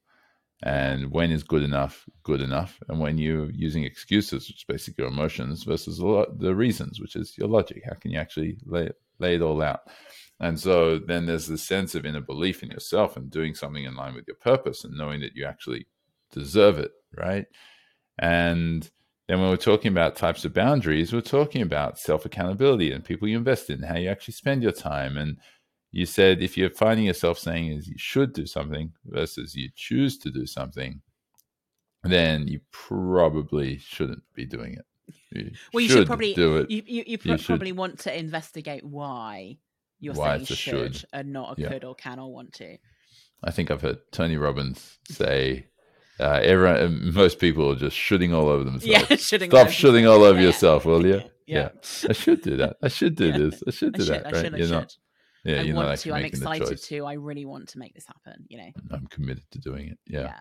And 0.64 1.12
when 1.12 1.32
is 1.32 1.44
good 1.44 1.64
enough 1.64 2.06
good 2.26 2.42
enough? 2.42 2.78
And 2.90 3.00
when 3.00 3.18
you're 3.18 3.50
using 3.52 3.86
excuses, 3.86 4.48
which 4.48 4.58
is 4.58 4.66
basically 4.68 5.04
your 5.04 5.12
emotions, 5.12 5.64
versus 5.64 6.00
the 6.00 6.54
reasons, 6.54 7.00
which 7.00 7.16
is 7.16 7.38
your 7.38 7.48
logic. 7.48 7.84
How 7.86 7.96
can 7.96 8.12
you 8.12 8.20
actually 8.20 8.58
lay 8.66 8.88
it, 8.88 8.96
lay 9.20 9.36
it 9.36 9.42
all 9.42 9.62
out? 9.62 9.82
And 10.42 10.60
so 10.60 11.00
then 11.00 11.26
there's 11.26 11.48
this 11.48 11.64
sense 11.64 11.96
of 11.96 12.06
inner 12.06 12.20
belief 12.20 12.62
in 12.62 12.70
yourself 12.70 13.16
and 13.16 13.32
doing 13.32 13.56
something 13.56 13.86
in 13.86 13.96
line 13.96 14.16
with 14.16 14.28
your 14.28 14.36
purpose 14.36 14.84
and 14.84 14.98
knowing 14.98 15.22
that 15.22 15.36
you 15.36 15.46
actually 15.46 15.88
deserve 16.34 16.78
it, 16.78 16.92
right? 17.16 17.46
And 18.20 18.90
then 19.28 19.40
when 19.40 19.50
we're 19.50 19.56
talking 19.56 19.92
about 19.92 20.18
types 20.18 20.44
of 20.44 20.54
boundaries, 20.54 21.14
we're 21.14 21.22
talking 21.22 21.62
about 21.62 21.98
self 21.98 22.26
accountability 22.26 22.92
and 22.92 23.04
people 23.04 23.28
you 23.28 23.38
invest 23.38 23.70
in, 23.70 23.84
how 23.84 23.98
you 23.98 24.10
actually 24.10 24.34
spend 24.34 24.62
your 24.62 24.74
time. 24.74 25.16
And 25.16 25.38
you 25.96 26.06
said 26.06 26.44
if 26.44 26.58
you're 26.58 26.70
finding 26.70 27.06
yourself 27.06 27.40
saying 27.40 27.72
is 27.72 27.88
you 27.88 27.98
should 27.98 28.34
do 28.34 28.46
something 28.46 28.92
versus 29.06 29.56
you 29.56 29.70
choose 29.78 30.18
to 30.18 30.30
do 30.30 30.46
something, 30.46 31.00
then 32.04 32.50
you 32.50 32.60
probably 32.72 33.78
shouldn't 33.78 34.24
be 34.34 34.46
doing 34.46 34.74
it. 34.74 34.86
You 35.32 35.52
well, 35.72 35.80
you 35.80 35.88
should, 35.88 36.00
should 36.00 36.08
probably 36.08 36.34
do 36.34 36.58
it. 36.58 36.70
You, 36.70 36.84
you, 36.86 37.04
you, 37.08 37.18
you 37.22 37.38
probably 37.38 37.70
should. 37.70 37.78
want 37.78 38.00
to 38.00 38.20
investigate 38.20 38.84
why 38.84 39.58
you're 40.02 40.16
why 40.16 40.36
saying 40.36 40.46
should, 40.48 40.58
should, 40.96 41.06
and 41.14 41.32
not 41.32 41.58
a 41.58 41.62
yeah. 41.62 41.70
could 41.70 41.86
or 41.86 41.96
can 41.96 42.20
or 42.20 42.30
want 42.30 42.52
to. 42.56 42.78
I 43.42 43.52
think 43.52 43.72
I've 43.72 43.82
heard 43.82 44.00
Tony 44.12 44.36
Robbins 44.36 44.98
say 45.10 45.68
uh, 46.20 46.42
everyone, 46.44 47.14
most 47.14 47.40
people 47.40 47.72
are 47.72 47.76
just 47.76 47.96
shooting 47.96 48.34
all 48.34 48.50
over 48.50 48.66
themselves. 48.66 48.86
Yeah, 48.86 49.16
shooting 49.16 49.50
Stop 49.50 49.70
shooting 49.70 50.06
all 50.06 50.24
over 50.24 50.40
yeah. 50.40 50.48
yourself, 50.48 50.84
will 50.84 51.06
you? 51.06 51.22
Yeah. 51.48 51.70
yeah. 51.84 52.10
I 52.10 52.14
should 52.14 52.42
do 52.42 52.58
that. 52.58 52.78
I 52.82 52.88
should 52.88 53.14
do 53.14 53.32
this. 53.32 53.62
I 53.68 53.70
should 53.70 53.94
do 53.94 54.02
I 54.02 54.06
that. 54.06 54.26
Right? 54.26 54.36
Should, 54.36 54.56
I 54.56 54.58
you're 54.58 54.68
not. 54.68 54.96
Yeah, 55.46 55.62
I 55.62 55.74
want 55.74 56.00
to. 56.00 56.14
I'm 56.14 56.26
excited 56.26 56.82
to. 56.82 57.06
I 57.06 57.14
really 57.14 57.46
want 57.46 57.70
to 57.70 57.80
make 57.80 57.94
this 57.94 58.06
happen. 58.08 58.46
You 58.48 58.58
know. 58.58 58.72
I'm 58.92 59.08
committed 59.08 59.44
to 59.52 59.60
doing 59.60 59.90
it. 59.90 60.00
Yeah. 60.08 60.22
yeah. 60.22 60.40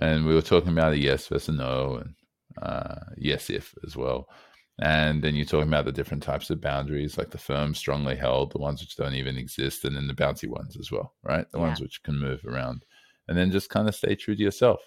And 0.00 0.24
we 0.24 0.34
were 0.34 0.42
talking 0.42 0.72
about 0.72 0.94
a 0.94 0.98
yes 0.98 1.26
versus 1.26 1.50
a 1.50 1.52
no, 1.52 2.02
and 2.02 2.14
uh, 2.62 3.00
yes 3.16 3.50
if 3.50 3.74
as 3.86 3.96
well. 3.96 4.28
And 4.80 5.22
then 5.22 5.34
you're 5.34 5.44
talking 5.44 5.68
about 5.68 5.84
the 5.84 5.92
different 5.92 6.22
types 6.22 6.50
of 6.50 6.60
boundaries, 6.60 7.18
like 7.18 7.30
the 7.30 7.38
firm, 7.38 7.74
strongly 7.74 8.14
held, 8.14 8.52
the 8.52 8.58
ones 8.58 8.80
which 8.80 8.96
don't 8.96 9.14
even 9.14 9.36
exist, 9.36 9.84
and 9.84 9.96
then 9.96 10.06
the 10.06 10.14
bouncy 10.14 10.48
ones 10.48 10.76
as 10.78 10.92
well, 10.92 11.14
right? 11.24 11.50
The 11.50 11.58
ones 11.58 11.80
which 11.80 12.00
can 12.04 12.16
move 12.16 12.44
around. 12.46 12.84
And 13.26 13.36
then 13.36 13.50
just 13.50 13.70
kind 13.70 13.88
of 13.88 13.94
stay 13.94 14.14
true 14.14 14.36
to 14.36 14.42
yourself 14.42 14.80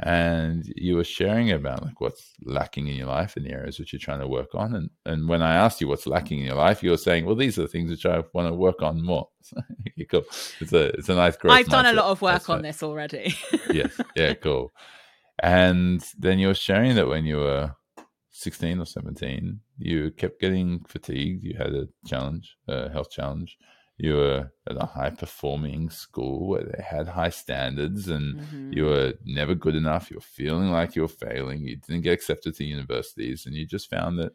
and 0.00 0.70
you 0.76 0.94
were 0.96 1.04
sharing 1.04 1.50
about 1.50 1.82
like 1.82 2.00
what's 2.00 2.34
lacking 2.44 2.86
in 2.86 2.96
your 2.96 3.06
life 3.06 3.36
and 3.36 3.46
the 3.46 3.52
areas 3.52 3.78
which 3.78 3.92
you're 3.92 4.00
trying 4.00 4.20
to 4.20 4.28
work 4.28 4.54
on. 4.54 4.74
And 4.74 4.90
and 5.06 5.28
when 5.28 5.42
i 5.42 5.54
asked 5.54 5.80
you 5.80 5.88
what's 5.88 6.06
lacking 6.06 6.40
in 6.40 6.46
your 6.46 6.56
life 6.56 6.82
you 6.82 6.90
were 6.90 6.98
saying 6.98 7.24
well 7.24 7.34
these 7.34 7.58
are 7.58 7.62
the 7.62 7.68
things 7.68 7.90
which 7.90 8.04
i 8.04 8.22
want 8.34 8.48
to 8.48 8.54
work 8.54 8.82
on 8.82 9.02
more. 9.02 9.28
Cool. 10.10 10.24
It's 10.60 10.72
a 10.72 10.88
it's 10.90 11.08
a 11.08 11.14
nice 11.14 11.36
growth 11.36 11.54
i've 11.54 11.66
done 11.68 11.86
a 11.86 11.92
lot 11.92 12.10
of 12.10 12.20
work 12.20 12.34
That's 12.34 12.50
on 12.50 12.62
this 12.62 12.82
already. 12.82 13.34
Yes. 13.72 13.98
Yeah 14.14 14.34
cool. 14.34 14.72
And 15.42 16.04
then 16.18 16.38
you 16.38 16.48
were 16.48 16.54
sharing 16.54 16.94
that 16.96 17.08
when 17.08 17.24
you 17.24 17.38
were 17.38 17.74
16 18.30 18.78
or 18.78 18.84
17 18.84 19.60
you 19.78 20.10
kept 20.10 20.40
getting 20.40 20.84
fatigued. 20.86 21.42
You 21.42 21.56
had 21.56 21.74
a 21.74 21.88
challenge 22.06 22.56
a 22.68 22.90
health 22.90 23.10
challenge 23.10 23.56
you 23.98 24.14
were 24.14 24.50
at 24.68 24.82
a 24.82 24.86
high 24.86 25.10
performing 25.10 25.88
school 25.88 26.48
where 26.48 26.64
they 26.64 26.82
had 26.82 27.08
high 27.08 27.30
standards 27.30 28.08
and 28.08 28.36
mm-hmm. 28.36 28.72
you 28.72 28.84
were 28.84 29.14
never 29.24 29.54
good 29.54 29.74
enough. 29.74 30.10
You 30.10 30.16
were 30.16 30.20
feeling 30.20 30.70
like 30.70 30.94
you 30.94 31.02
were 31.02 31.08
failing. 31.08 31.62
You 31.62 31.76
didn't 31.76 32.02
get 32.02 32.12
accepted 32.12 32.54
to 32.56 32.64
universities 32.64 33.46
and 33.46 33.54
you 33.54 33.66
just 33.66 33.88
found 33.88 34.18
that 34.18 34.32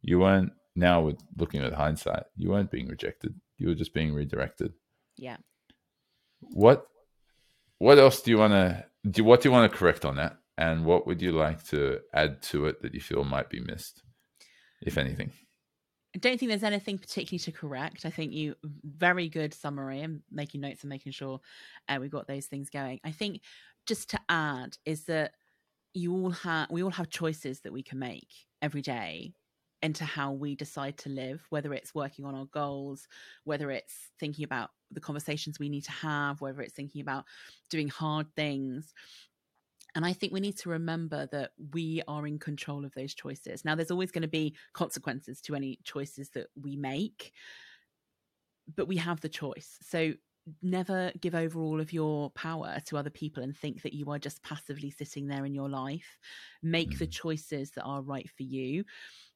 you 0.00 0.20
weren't, 0.20 0.52
now 0.74 1.02
with 1.02 1.18
looking 1.36 1.62
at 1.62 1.74
hindsight, 1.74 2.24
you 2.36 2.50
weren't 2.50 2.70
being 2.70 2.88
rejected. 2.88 3.34
You 3.58 3.68
were 3.68 3.74
just 3.74 3.92
being 3.92 4.14
redirected. 4.14 4.72
Yeah. 5.16 5.36
What, 6.40 6.86
what 7.78 7.98
else 7.98 8.22
do 8.22 8.30
you 8.30 8.38
want 8.38 8.52
to 8.52 8.84
do? 9.10 9.24
What 9.24 9.42
do 9.42 9.48
you 9.48 9.52
want 9.52 9.70
to 9.70 9.76
correct 9.76 10.06
on 10.06 10.16
that? 10.16 10.38
And 10.56 10.86
what 10.86 11.06
would 11.06 11.20
you 11.20 11.32
like 11.32 11.62
to 11.66 12.00
add 12.14 12.42
to 12.44 12.66
it 12.66 12.80
that 12.80 12.94
you 12.94 13.00
feel 13.00 13.24
might 13.24 13.50
be 13.50 13.60
missed, 13.60 14.02
if 14.80 14.96
anything? 14.96 15.32
I 16.16 16.18
don't 16.18 16.40
think 16.40 16.48
there's 16.48 16.62
anything 16.62 16.96
particularly 16.96 17.40
to 17.40 17.52
correct. 17.52 18.06
I 18.06 18.10
think 18.10 18.32
you 18.32 18.54
very 18.82 19.28
good 19.28 19.52
summary 19.52 20.00
and 20.00 20.22
making 20.30 20.62
notes 20.62 20.80
and 20.80 20.88
making 20.88 21.12
sure 21.12 21.40
uh, 21.90 21.98
we've 22.00 22.10
got 22.10 22.26
those 22.26 22.46
things 22.46 22.70
going. 22.70 23.00
I 23.04 23.10
think 23.10 23.42
just 23.84 24.08
to 24.10 24.18
add 24.30 24.78
is 24.86 25.04
that 25.04 25.32
you 25.92 26.14
all 26.14 26.30
have 26.30 26.70
we 26.70 26.82
all 26.82 26.90
have 26.90 27.10
choices 27.10 27.60
that 27.60 27.72
we 27.72 27.82
can 27.82 27.98
make 27.98 28.30
every 28.62 28.80
day 28.80 29.34
into 29.82 30.06
how 30.06 30.32
we 30.32 30.54
decide 30.54 30.96
to 30.98 31.10
live, 31.10 31.44
whether 31.50 31.74
it's 31.74 31.94
working 31.94 32.24
on 32.24 32.34
our 32.34 32.46
goals, 32.46 33.08
whether 33.44 33.70
it's 33.70 33.94
thinking 34.18 34.44
about 34.46 34.70
the 34.90 35.00
conversations 35.00 35.58
we 35.58 35.68
need 35.68 35.84
to 35.84 35.92
have, 35.92 36.40
whether 36.40 36.62
it's 36.62 36.72
thinking 36.72 37.02
about 37.02 37.26
doing 37.68 37.88
hard 37.88 38.26
things. 38.34 38.94
And 39.96 40.04
I 40.04 40.12
think 40.12 40.30
we 40.30 40.40
need 40.40 40.58
to 40.58 40.68
remember 40.68 41.26
that 41.32 41.52
we 41.72 42.02
are 42.06 42.26
in 42.26 42.38
control 42.38 42.84
of 42.84 42.92
those 42.92 43.14
choices. 43.14 43.64
Now, 43.64 43.74
there's 43.74 43.90
always 43.90 44.10
going 44.10 44.22
to 44.22 44.28
be 44.28 44.54
consequences 44.74 45.40
to 45.40 45.54
any 45.54 45.78
choices 45.84 46.28
that 46.34 46.48
we 46.54 46.76
make, 46.76 47.32
but 48.76 48.88
we 48.88 48.96
have 48.98 49.22
the 49.22 49.30
choice. 49.30 49.78
So 49.80 50.12
never 50.62 51.12
give 51.20 51.34
over 51.34 51.58
all 51.60 51.80
of 51.80 51.94
your 51.94 52.28
power 52.32 52.78
to 52.84 52.98
other 52.98 53.10
people 53.10 53.42
and 53.42 53.56
think 53.56 53.80
that 53.82 53.94
you 53.94 54.10
are 54.10 54.18
just 54.18 54.42
passively 54.42 54.90
sitting 54.90 55.26
there 55.26 55.46
in 55.46 55.54
your 55.54 55.70
life. 55.70 56.18
Make 56.62 56.98
the 56.98 57.06
mm. 57.06 57.12
choices 57.12 57.70
that 57.70 57.84
are 57.84 58.02
right 58.02 58.28
for 58.36 58.42
you. 58.42 58.84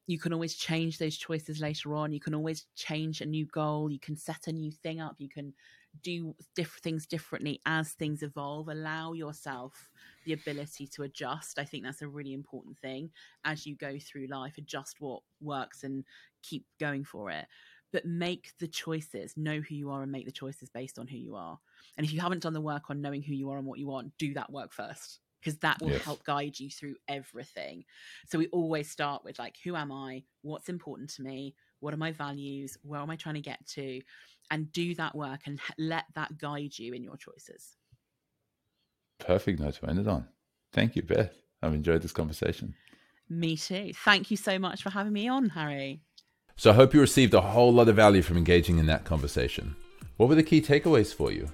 You 0.05 0.19
can 0.19 0.31
always 0.31 0.53
change 0.53 0.99
those 0.99 1.17
choices 1.17 1.59
later 1.59 1.95
on. 1.95 2.13
You 2.13 2.19
can 2.19 2.35
always 2.35 2.67
change 2.75 3.21
a 3.21 3.25
new 3.25 3.47
goal. 3.47 3.91
You 3.91 3.99
can 3.99 4.15
set 4.15 4.45
a 4.45 4.51
new 4.51 4.71
thing 4.71 5.01
up. 5.01 5.15
You 5.17 5.29
can 5.29 5.55
do 6.01 6.35
diff- 6.55 6.79
things 6.81 7.05
differently 7.05 7.61
as 7.65 7.91
things 7.91 8.23
evolve. 8.23 8.69
Allow 8.69 9.13
yourself 9.13 9.89
the 10.25 10.33
ability 10.33 10.87
to 10.87 11.03
adjust. 11.03 11.59
I 11.59 11.63
think 11.63 11.83
that's 11.83 12.01
a 12.01 12.07
really 12.07 12.33
important 12.33 12.77
thing 12.79 13.11
as 13.45 13.65
you 13.65 13.75
go 13.75 13.97
through 13.99 14.27
life. 14.27 14.57
Adjust 14.57 14.97
what 14.99 15.21
works 15.41 15.83
and 15.83 16.03
keep 16.43 16.65
going 16.79 17.03
for 17.03 17.29
it. 17.31 17.45
But 17.91 18.05
make 18.05 18.53
the 18.59 18.67
choices, 18.67 19.35
know 19.35 19.59
who 19.59 19.75
you 19.75 19.91
are, 19.91 20.01
and 20.01 20.11
make 20.11 20.25
the 20.25 20.31
choices 20.31 20.69
based 20.69 20.97
on 20.97 21.07
who 21.07 21.17
you 21.17 21.35
are. 21.35 21.59
And 21.97 22.05
if 22.05 22.13
you 22.13 22.21
haven't 22.21 22.43
done 22.43 22.53
the 22.53 22.61
work 22.61 22.89
on 22.89 23.01
knowing 23.01 23.21
who 23.21 23.33
you 23.33 23.49
are 23.51 23.57
and 23.57 23.67
what 23.67 23.79
you 23.79 23.87
want, 23.87 24.17
do 24.17 24.33
that 24.35 24.51
work 24.51 24.71
first 24.71 25.19
because 25.41 25.57
that 25.59 25.81
will 25.81 25.89
yes. 25.89 26.03
help 26.03 26.23
guide 26.23 26.59
you 26.59 26.69
through 26.69 26.95
everything. 27.07 27.83
So 28.27 28.37
we 28.37 28.47
always 28.47 28.89
start 28.89 29.23
with 29.23 29.39
like, 29.39 29.57
who 29.63 29.75
am 29.75 29.91
I? 29.91 30.23
What's 30.43 30.69
important 30.69 31.09
to 31.15 31.23
me? 31.23 31.55
What 31.81 31.93
are 31.93 31.97
my 31.97 32.13
values? 32.13 32.77
Where 32.83 33.01
am 33.01 33.09
I 33.09 33.17
trying 33.17 33.35
to 33.35 33.41
get 33.41 33.65
to? 33.73 34.01
And 34.49 34.71
do 34.71 34.95
that 34.95 35.15
work 35.15 35.41
and 35.45 35.59
let 35.77 36.05
that 36.15 36.37
guide 36.37 36.77
you 36.77 36.93
in 36.93 37.03
your 37.03 37.17
choices 37.17 37.75
perfect 39.21 39.59
note 39.59 39.75
to 39.75 39.85
end 39.87 39.99
it 39.99 40.07
on. 40.07 40.27
Thank 40.73 40.95
you, 40.95 41.03
Beth. 41.03 41.33
I've 41.61 41.73
enjoyed 41.73 42.01
this 42.01 42.11
conversation. 42.11 42.73
Me 43.29 43.55
too. 43.55 43.91
Thank 44.03 44.31
you 44.31 44.37
so 44.37 44.59
much 44.59 44.83
for 44.83 44.89
having 44.89 45.13
me 45.13 45.27
on, 45.27 45.49
Harry. 45.49 46.01
So 46.57 46.71
I 46.71 46.73
hope 46.73 46.93
you 46.93 46.99
received 46.99 47.33
a 47.33 47.41
whole 47.41 47.71
lot 47.71 47.87
of 47.87 47.95
value 47.95 48.21
from 48.21 48.37
engaging 48.37 48.77
in 48.77 48.87
that 48.87 49.05
conversation. 49.05 49.75
What 50.17 50.27
were 50.27 50.35
the 50.35 50.43
key 50.43 50.61
takeaways 50.61 51.13
for 51.13 51.31
you? 51.31 51.49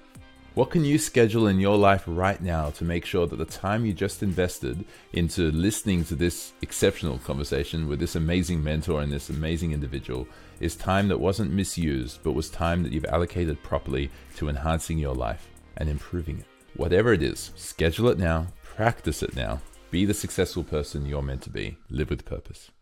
What 0.58 0.70
can 0.70 0.84
you 0.84 0.98
schedule 0.98 1.46
in 1.46 1.60
your 1.60 1.76
life 1.76 2.02
right 2.04 2.42
now 2.42 2.70
to 2.70 2.84
make 2.84 3.04
sure 3.04 3.28
that 3.28 3.36
the 3.36 3.44
time 3.44 3.86
you 3.86 3.92
just 3.92 4.24
invested 4.24 4.84
into 5.12 5.52
listening 5.52 6.02
to 6.06 6.16
this 6.16 6.52
exceptional 6.62 7.18
conversation 7.18 7.86
with 7.86 8.00
this 8.00 8.16
amazing 8.16 8.64
mentor 8.64 9.02
and 9.02 9.12
this 9.12 9.30
amazing 9.30 9.70
individual 9.70 10.26
is 10.58 10.74
time 10.74 11.06
that 11.06 11.20
wasn't 11.20 11.52
misused, 11.52 12.18
but 12.24 12.32
was 12.32 12.50
time 12.50 12.82
that 12.82 12.90
you've 12.90 13.04
allocated 13.04 13.62
properly 13.62 14.10
to 14.34 14.48
enhancing 14.48 14.98
your 14.98 15.14
life 15.14 15.48
and 15.76 15.88
improving 15.88 16.40
it? 16.40 16.46
Whatever 16.74 17.12
it 17.12 17.22
is, 17.22 17.52
schedule 17.54 18.08
it 18.08 18.18
now, 18.18 18.48
practice 18.64 19.22
it 19.22 19.36
now, 19.36 19.60
be 19.92 20.04
the 20.04 20.12
successful 20.12 20.64
person 20.64 21.06
you're 21.06 21.22
meant 21.22 21.42
to 21.42 21.50
be, 21.50 21.76
live 21.88 22.10
with 22.10 22.24
purpose. 22.24 22.72